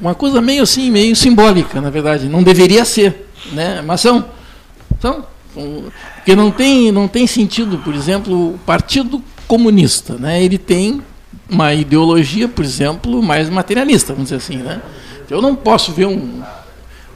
uma 0.02 0.14
coisa 0.14 0.41
meio 0.41 0.64
assim, 0.64 0.91
meio 0.91 1.16
simbólica, 1.16 1.80
na 1.80 1.90
verdade. 1.90 2.28
Não 2.28 2.44
deveria 2.44 2.84
ser, 2.84 3.30
né? 3.53 3.82
Mas 3.86 4.02
são. 4.02 4.26
São. 5.02 5.24
São- 5.53 5.84
Porque 6.16 6.36
não 6.36 6.52
tem, 6.52 6.91
não 6.91 7.07
tem 7.07 7.26
sentido, 7.26 7.78
por 7.78 7.95
exemplo, 7.95 8.34
o 8.56 8.60
Partido 8.66 9.24
Comunista, 9.48 10.16
né? 10.20 10.44
Ele 10.44 10.57
tem 10.57 11.02
uma 11.49 11.74
ideologia, 11.74 12.48
por 12.49 12.64
exemplo, 12.66 13.24
mais 13.24 13.49
materialista, 13.49 14.11
vamos 14.14 14.30
dizer 14.30 14.36
assim, 14.36 14.57
né? 14.57 14.80
Eu 15.30 15.41
não 15.41 15.56
posso 15.56 15.91
ver 15.91 16.07
um, 16.07 16.41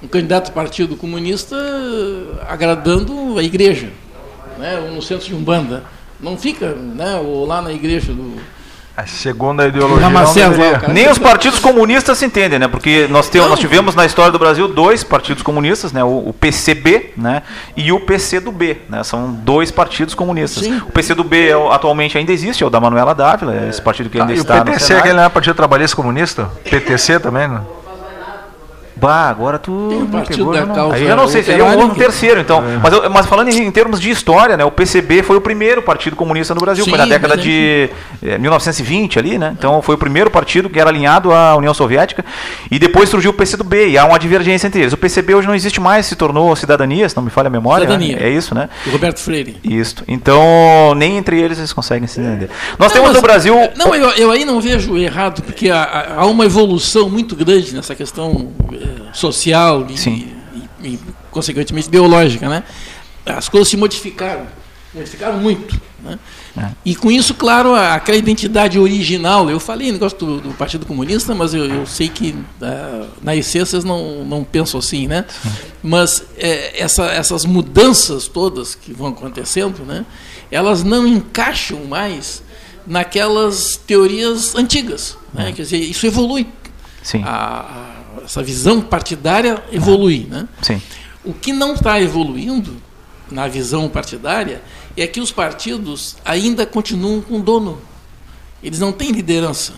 um 0.02 0.08
candidato 0.08 0.50
do 0.50 0.54
Partido 0.54 0.96
Comunista 0.96 1.56
agradando 2.48 3.38
a 3.38 3.44
igreja, 3.44 3.90
né? 4.58 4.80
ou 4.80 4.92
no 4.92 5.02
centro 5.02 5.28
de 5.28 5.34
Umbanda. 5.34 5.84
Não 6.20 6.38
fica, 6.38 6.74
né? 6.74 7.16
ou 7.18 7.46
lá 7.46 7.62
na 7.62 7.74
igreja 7.74 8.14
do, 8.14 8.40
Segundo 9.08 9.62
a 9.62 9.68
ideologia. 9.68 10.08
Na 10.08 10.24
não. 10.24 10.94
Nem 10.94 11.10
os 11.10 11.18
partidos 11.18 11.58
comunistas 11.58 12.16
se 12.20 12.26
entendem, 12.26 12.60
né? 12.60 12.68
Porque 12.68 13.08
nós, 13.10 13.28
temos, 13.28 13.50
nós 13.50 13.60
tivemos 13.60 13.96
na 13.96 14.06
história 14.06 14.32
do 14.32 14.38
Brasil 14.38 14.68
dois 14.68 15.04
partidos 15.04 15.42
comunistas, 15.42 15.92
né? 15.92 16.04
O, 16.04 16.30
o 16.30 16.34
PCB, 16.34 17.14
né? 17.18 17.42
E 17.76 17.92
o 17.92 18.00
PCdoB, 18.00 18.82
né? 18.88 19.04
São 19.04 19.32
dois 19.34 19.72
partidos 19.72 20.14
comunistas. 20.14 20.64
Sim. 20.66 20.78
O 20.78 20.92
PCdoB 20.92 21.50
é 21.50 21.74
atualmente 21.74 22.20
ainda 22.20 22.32
existe, 22.32 22.64
é 22.64 22.68
o 22.68 22.70
da 22.70 22.80
Manuela 22.80 23.16
Dávila, 23.16 23.56
é 23.56 23.70
esse 23.70 23.82
partido 23.82 24.12
que 24.12 24.18
Tá, 24.18 24.26
ainda 24.26 24.34
e 24.36 24.38
o 24.38 24.42
está 24.42 24.60
no 24.60 24.66
PTC, 24.66 24.86
Senado. 24.86 25.00
aquele 25.00 25.16
não 25.16 25.24
é 25.24 25.30
Partido 25.30 25.56
Trabalhista 25.56 25.96
Comunista? 25.96 26.52
PTC 26.64 27.20
também, 27.20 27.48
né? 27.48 27.62
Bah, 29.04 29.30
agora 29.30 29.60
tu 29.60 29.88
Tem 29.90 29.98
o 29.98 30.02
me 30.02 30.08
Partido 30.08 30.38
pegou, 30.38 30.54
da 30.54 30.66
não- 30.66 30.74
Causa 30.76 30.96
Aí 30.96 31.04
eu 31.06 31.16
não 31.18 31.28
sei, 31.28 31.44
seria 31.44 31.66
um, 31.66 31.82
um 31.84 31.90
terceiro, 31.90 32.40
então. 32.40 32.64
Mas, 32.82 32.94
eu- 32.94 33.10
mas 33.10 33.26
falando 33.26 33.50
em, 33.50 33.64
em 33.66 33.70
termos 33.72 34.00
de 34.00 34.10
história, 34.10 34.56
né? 34.56 34.64
O 34.64 34.72
PCB 34.72 35.22
foi 35.24 35.36
o 35.36 35.42
primeiro 35.42 35.82
partido 35.82 36.16
comunista 36.16 36.54
no 36.56 36.62
Brasil, 36.62 36.86
foi 36.88 36.98
na 36.98 37.04
Sim, 37.04 37.10
década 37.10 37.36
mas 37.36 37.44
de 37.44 37.90
eh, 38.24 38.38
1920 38.38 39.20
ali, 39.20 39.38
né? 39.38 39.54
Então 39.58 39.82
foi 39.82 39.96
o 39.96 39.98
primeiro 39.98 40.32
partido 40.32 40.70
que 40.70 40.80
era 40.80 40.90
alinhado 40.90 41.34
à 41.34 41.56
União 41.58 41.74
Soviética. 41.74 42.24
E 42.72 42.80
depois 42.80 43.10
surgiu 43.10 43.32
o 43.32 43.34
PCdoB, 43.34 43.88
e 43.90 43.98
há 43.98 44.06
uma 44.06 44.18
divergência 44.18 44.68
entre 44.68 44.80
eles. 44.82 44.94
O 44.94 44.98
PCB 44.98 45.36
hoje 45.36 45.48
não 45.48 45.56
existe 45.56 45.82
mais, 45.82 46.06
se 46.06 46.16
tornou 46.16 46.56
cidadania, 46.56 47.10
se 47.10 47.16
não 47.18 47.24
me 47.24 47.30
falha 47.30 47.48
a 47.48 47.50
memória. 47.50 47.86
Cidadania. 47.86 48.18
É 48.22 48.30
isso, 48.30 48.56
né? 48.56 48.70
Do 48.86 48.92
Roberto 48.92 49.20
Freire. 49.20 49.58
Isso. 49.64 50.04
Então, 50.08 50.94
nem 50.96 51.18
entre 51.18 51.40
eles 51.42 51.58
eles 51.58 51.74
conseguem 51.74 52.08
se 52.08 52.22
entender. 52.22 52.50
Nós 52.80 52.88
Não, 52.90 52.94
temos 52.94 53.10
mas- 53.10 53.16
no 53.18 53.22
Brasil. 53.22 53.56
Não, 53.76 53.94
eu, 53.94 54.10
eu 54.12 54.32
aí 54.32 54.46
não 54.46 54.62
vejo 54.62 54.98
errado, 54.98 55.42
porque 55.42 55.70
há, 55.70 55.84
há- 55.84 56.14
há 56.22 56.26
uma 56.26 56.46
evolução 56.46 57.10
muito 57.10 57.36
grande 57.36 57.74
nessa 57.76 57.94
questão 57.96 58.48
eh, 58.72 58.78
social 59.14 59.86
e, 59.90 59.96
e- 60.10 60.34
e, 60.84 61.00
consequentemente, 61.32 61.90
biológica. 61.90 62.48
Né? 62.50 62.64
As 63.26 63.48
coisas 63.50 63.70
se 63.70 63.78
modificaram, 63.78 64.46
modificaram 64.94 65.38
muito. 65.40 65.80
Né? 66.04 66.20
E 66.86 66.94
com 66.96 67.10
isso, 67.10 67.34
claro, 67.34 67.74
aquela 67.74 68.18
identidade 68.18 68.78
original, 68.78 69.50
eu 69.50 69.60
falei 69.60 69.92
negócio 69.92 70.18
do, 70.18 70.42
do 70.42 70.50
Partido 70.54 70.86
Comunista, 70.86 71.34
mas 71.34 71.54
eu, 71.54 71.66
eu 71.66 71.86
sei 71.88 72.10
que 72.10 72.36
ah, 72.62 73.08
na 73.22 73.34
essência 73.36 73.80
não, 73.82 74.26
não 74.26 74.44
pensam 74.44 74.80
assim, 74.80 75.08
né? 75.08 75.24
Mas 75.82 76.24
eh, 76.38 76.74
essa- 76.78 77.06
essas 77.08 77.46
mudanças 77.46 78.28
todas 78.28 78.76
que 78.76 78.94
vão 78.94 79.08
acontecendo, 79.08 79.84
né? 79.86 80.06
elas 80.52 80.84
não 80.84 81.08
encaixam 81.08 81.86
mais 81.86 82.44
naquelas 82.86 83.76
teorias 83.78 84.54
antigas. 84.56 85.18
Né? 85.34 85.52
Quer 85.54 85.64
dizer, 85.64 85.78
isso 85.78 86.06
evolui. 86.06 86.46
Sim. 87.02 87.24
A- 87.26 87.93
essa 88.24 88.42
visão 88.42 88.82
partidária 88.82 89.64
evolui. 89.72 90.28
Né? 90.30 90.48
Sim. 90.62 90.82
O 91.24 91.34
que 91.34 91.54
não 91.54 91.74
está 91.74 92.02
evoluindo 92.02 92.76
na 93.32 93.48
visão 93.48 93.90
partidária 93.90 94.62
é 94.96 95.08
que 95.08 95.20
os 95.20 95.32
partidos 95.32 96.16
ainda 96.24 96.66
continuam 96.66 97.22
com 97.22 97.40
dono. 97.40 97.82
Eles 98.62 98.80
não 98.80 98.92
têm 98.92 99.12
liderança. 99.12 99.74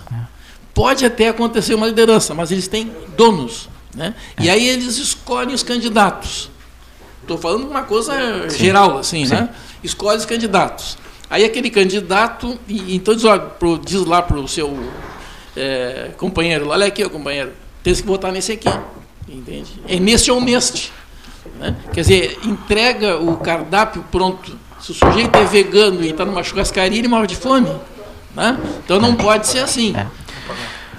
Pode 0.74 1.06
até 1.06 1.30
acontecer 1.30 1.74
uma 1.74 1.88
liderança, 1.88 2.34
mas 2.34 2.52
eles 2.52 2.68
têm 2.68 2.92
donos. 3.16 3.70
Né? 3.96 4.14
E 4.40 4.50
aí 4.50 4.68
eles 4.68 4.98
escolhem 4.98 5.54
os 5.56 5.64
candidatos. 5.64 6.50
Estou 7.22 7.38
falando 7.38 7.68
uma 7.68 7.84
coisa 7.84 8.14
Sim. 8.50 8.58
geral, 8.58 8.98
assim, 9.00 9.26
Sim. 9.26 9.34
né? 9.34 9.50
Escolhe 9.84 10.18
os 10.18 10.26
candidatos. 10.26 10.98
Aí 11.30 11.44
aquele 11.44 11.72
candidato, 11.72 12.60
e, 12.68 12.96
então 12.96 13.16
diz, 13.16 13.24
pro, 13.58 13.80
diz 13.80 14.06
lá 14.06 14.22
para 14.22 14.38
o 14.38 14.48
seu 14.48 14.78
eh, 15.56 16.12
companheiro, 16.18 16.70
olha 16.70 16.86
aqui, 16.86 17.04
ó, 17.04 17.10
companheiro, 17.10 17.52
tem 17.86 17.94
que 17.94 18.04
votar 18.04 18.32
nesse 18.32 18.52
aqui. 18.52 18.70
Entende? 19.30 19.80
É 19.88 20.00
nesse 20.00 20.32
ou 20.32 20.42
neste. 20.42 20.92
Né? 21.60 21.76
Quer 21.94 22.02
dizer, 22.02 22.40
entrega 22.44 23.18
o 23.18 23.38
cardápio 23.38 24.04
pronto. 24.12 24.52
Se 24.80 24.92
o 24.92 24.94
sujeito 24.96 25.36
é 25.38 25.46
vegano 25.46 26.04
e 26.04 26.10
está 26.10 26.26
numa 26.26 26.44
churrascaria, 26.44 26.98
ele 26.98 27.08
morre 27.08 27.28
de 27.28 27.36
fome. 27.36 27.72
Né? 28.36 28.58
Então 28.84 29.00
não 29.00 29.16
pode 29.16 29.48
ser 29.48 29.60
assim. 29.60 29.96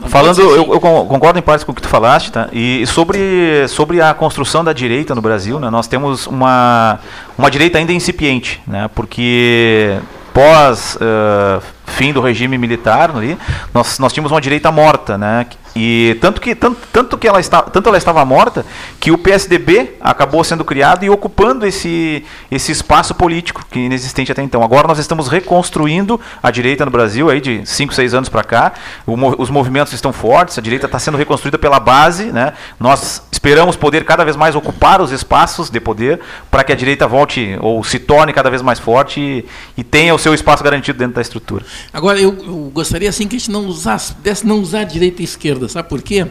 Não 0.01 0.09
Falando, 0.09 0.37
ser 0.37 0.43
eu, 0.43 0.73
eu 0.73 0.81
con- 0.81 1.07
concordo 1.07 1.39
em 1.39 1.43
partes 1.43 1.65
com 1.65 1.73
o 1.73 1.75
que 1.75 1.83
tu 1.83 1.89
falaste, 1.89 2.31
tá? 2.31 2.49
E 2.53 2.87
sobre, 2.87 3.67
sobre 3.69 4.01
a 4.01 4.13
construção 4.15 4.63
da 4.63 4.73
direita 4.73 5.15
no 5.15 5.23
Brasil, 5.23 5.59
né? 5.59 5.71
Nós 5.71 5.87
temos 5.87 6.27
uma, 6.27 7.01
uma 7.37 7.51
direita 7.51 7.79
ainda 7.79 7.93
incipiente, 7.93 8.61
né? 8.67 8.89
Porque 8.95 9.99
pós 10.35 10.99
eh, 11.01 11.61
fim 11.87 12.13
do 12.13 12.21
regime 12.21 12.59
militar 12.59 13.11
ali, 13.15 13.39
nós, 13.73 13.99
nós 13.99 14.13
tínhamos 14.13 14.31
uma 14.31 14.41
direita 14.41 14.71
morta, 14.71 15.17
né? 15.17 15.47
E 15.77 16.17
tanto 16.21 16.41
que 16.41 16.55
tanto, 16.55 16.79
tanto 16.91 17.19
que 17.19 17.29
ela 17.29 17.39
está, 17.39 17.61
tanto 17.61 17.89
ela 17.89 17.99
estava 17.99 18.25
morta 18.25 18.65
que 18.99 19.11
o 19.13 19.19
PSDB 19.19 19.95
acabou 20.01 20.43
sendo 20.43 20.65
criado 20.65 21.05
e 21.05 21.11
ocupando 21.11 21.67
esse 21.67 22.25
esse 22.51 22.73
espaço 22.73 23.15
político 23.15 23.65
que 23.71 23.81
inexistente 23.81 24.33
até 24.33 24.43
então. 24.43 24.63
Agora 24.63 24.89
nós 24.89 24.99
estamos 24.99 25.29
reconstruindo 25.29 26.19
a 26.43 26.51
direita 26.51 26.85
no 26.85 26.91
Brasil 26.91 27.29
aí 27.29 27.41
de 27.41 27.61
5, 27.65 27.93
6 27.93 28.15
anos 28.15 28.29
para 28.29 28.43
cá. 28.43 28.73
O 29.07 29.17
os 29.39 29.51
movimentos 29.51 29.93
estão 29.93 30.13
fortes, 30.13 30.59
a 30.59 30.63
direita 30.63 30.87
está 30.87 30.99
sendo 30.99 31.17
reconstruída 31.17 31.59
pela 31.59 31.81
base, 31.81 32.27
né? 32.27 32.53
Nós 32.79 33.23
esperamos 33.31 33.77
poder 33.77 34.05
cada 34.05 34.25
vez 34.25 34.37
mais 34.37 34.55
ocupar 34.55 35.01
os 35.01 35.13
espaços 35.13 35.71
de 35.71 35.79
poder 35.79 36.21
para 36.51 36.65
que 36.65 36.73
a 36.73 36.75
direita 36.75 37.07
volte 37.07 37.57
ou 37.61 37.85
se 37.85 37.99
torne 37.99 38.33
cada 38.33 38.51
vez 38.51 38.63
mais 38.63 38.79
forte 38.79 39.21
e, 39.21 39.45
e 39.77 39.85
tenha 39.85 40.15
o 40.15 40.19
seu 40.19 40.35
espaço 40.35 40.65
garantido 40.65 40.99
dentro 40.99 41.15
da 41.15 41.21
estrutura. 41.21 41.65
Agora, 41.93 42.19
eu, 42.19 42.37
eu 42.45 42.71
gostaria 42.73 43.09
assim 43.09 43.29
que 43.29 43.37
a 43.37 43.39
gente 43.39 43.51
não 43.51 43.67
usasse, 43.67 44.15
pudesse 44.15 44.47
não 44.47 44.59
usar 44.61 44.85
direita 44.85 45.23
e 45.23 45.25
esquerda, 45.25 45.66
sabe 45.69 45.89
por 45.89 46.03
quê? 46.03 46.27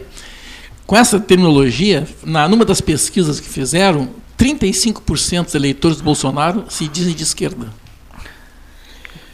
Com 0.86 0.96
essa 0.96 1.18
terminologia, 1.18 2.06
na, 2.24 2.48
numa 2.48 2.64
das 2.64 2.80
pesquisas 2.80 3.40
que 3.40 3.48
fizeram, 3.48 4.08
35% 4.38 5.44
dos 5.44 5.54
eleitores 5.54 5.96
do 5.98 6.04
Bolsonaro 6.04 6.64
se 6.68 6.86
dizem 6.86 7.14
de 7.14 7.22
esquerda. 7.22 7.66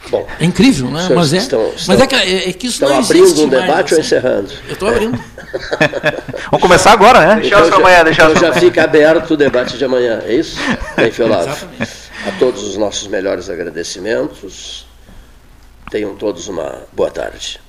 Bom, 0.09 0.27
É 0.39 0.45
incrível, 0.45 0.89
né? 0.91 1.07
Mas 1.15 1.33
é, 1.33 1.37
estão- 1.37 1.61
mas 1.63 1.79
estão- 1.81 1.95
é, 2.03 2.07
que, 2.07 2.15
é, 2.15 2.49
é 2.49 2.53
que 2.53 2.67
isso 2.67 2.75
estão 2.83 2.89
não 2.89 2.97
abrindo 3.03 3.23
existe 3.23 3.41
um 3.41 3.47
mais, 3.47 3.61
debate 3.61 3.93
ou 3.93 3.99
assim. 3.99 4.07
encerrando? 4.07 4.51
Eu 4.67 4.73
estou 4.73 4.87
abrindo. 4.89 5.17
Vamos 6.51 6.61
começar 6.61 6.91
agora, 6.91 7.35
né? 7.35 7.41
Então 7.45 7.59
já, 7.69 8.09
então 8.11 8.35
já 8.35 8.53
fica 8.53 8.83
aberto 8.83 9.31
o 9.31 9.37
debate 9.37 9.77
de 9.77 9.85
amanhã, 9.85 10.21
é 10.25 10.35
isso? 10.35 10.57
Bem. 10.97 11.11
A 12.27 12.31
todos 12.39 12.63
os 12.63 12.77
nossos 12.77 13.07
melhores 13.07 13.49
agradecimentos. 13.49 14.85
Tenham 15.89 16.15
todos 16.15 16.47
uma 16.47 16.81
boa 16.93 17.11
tarde. 17.11 17.59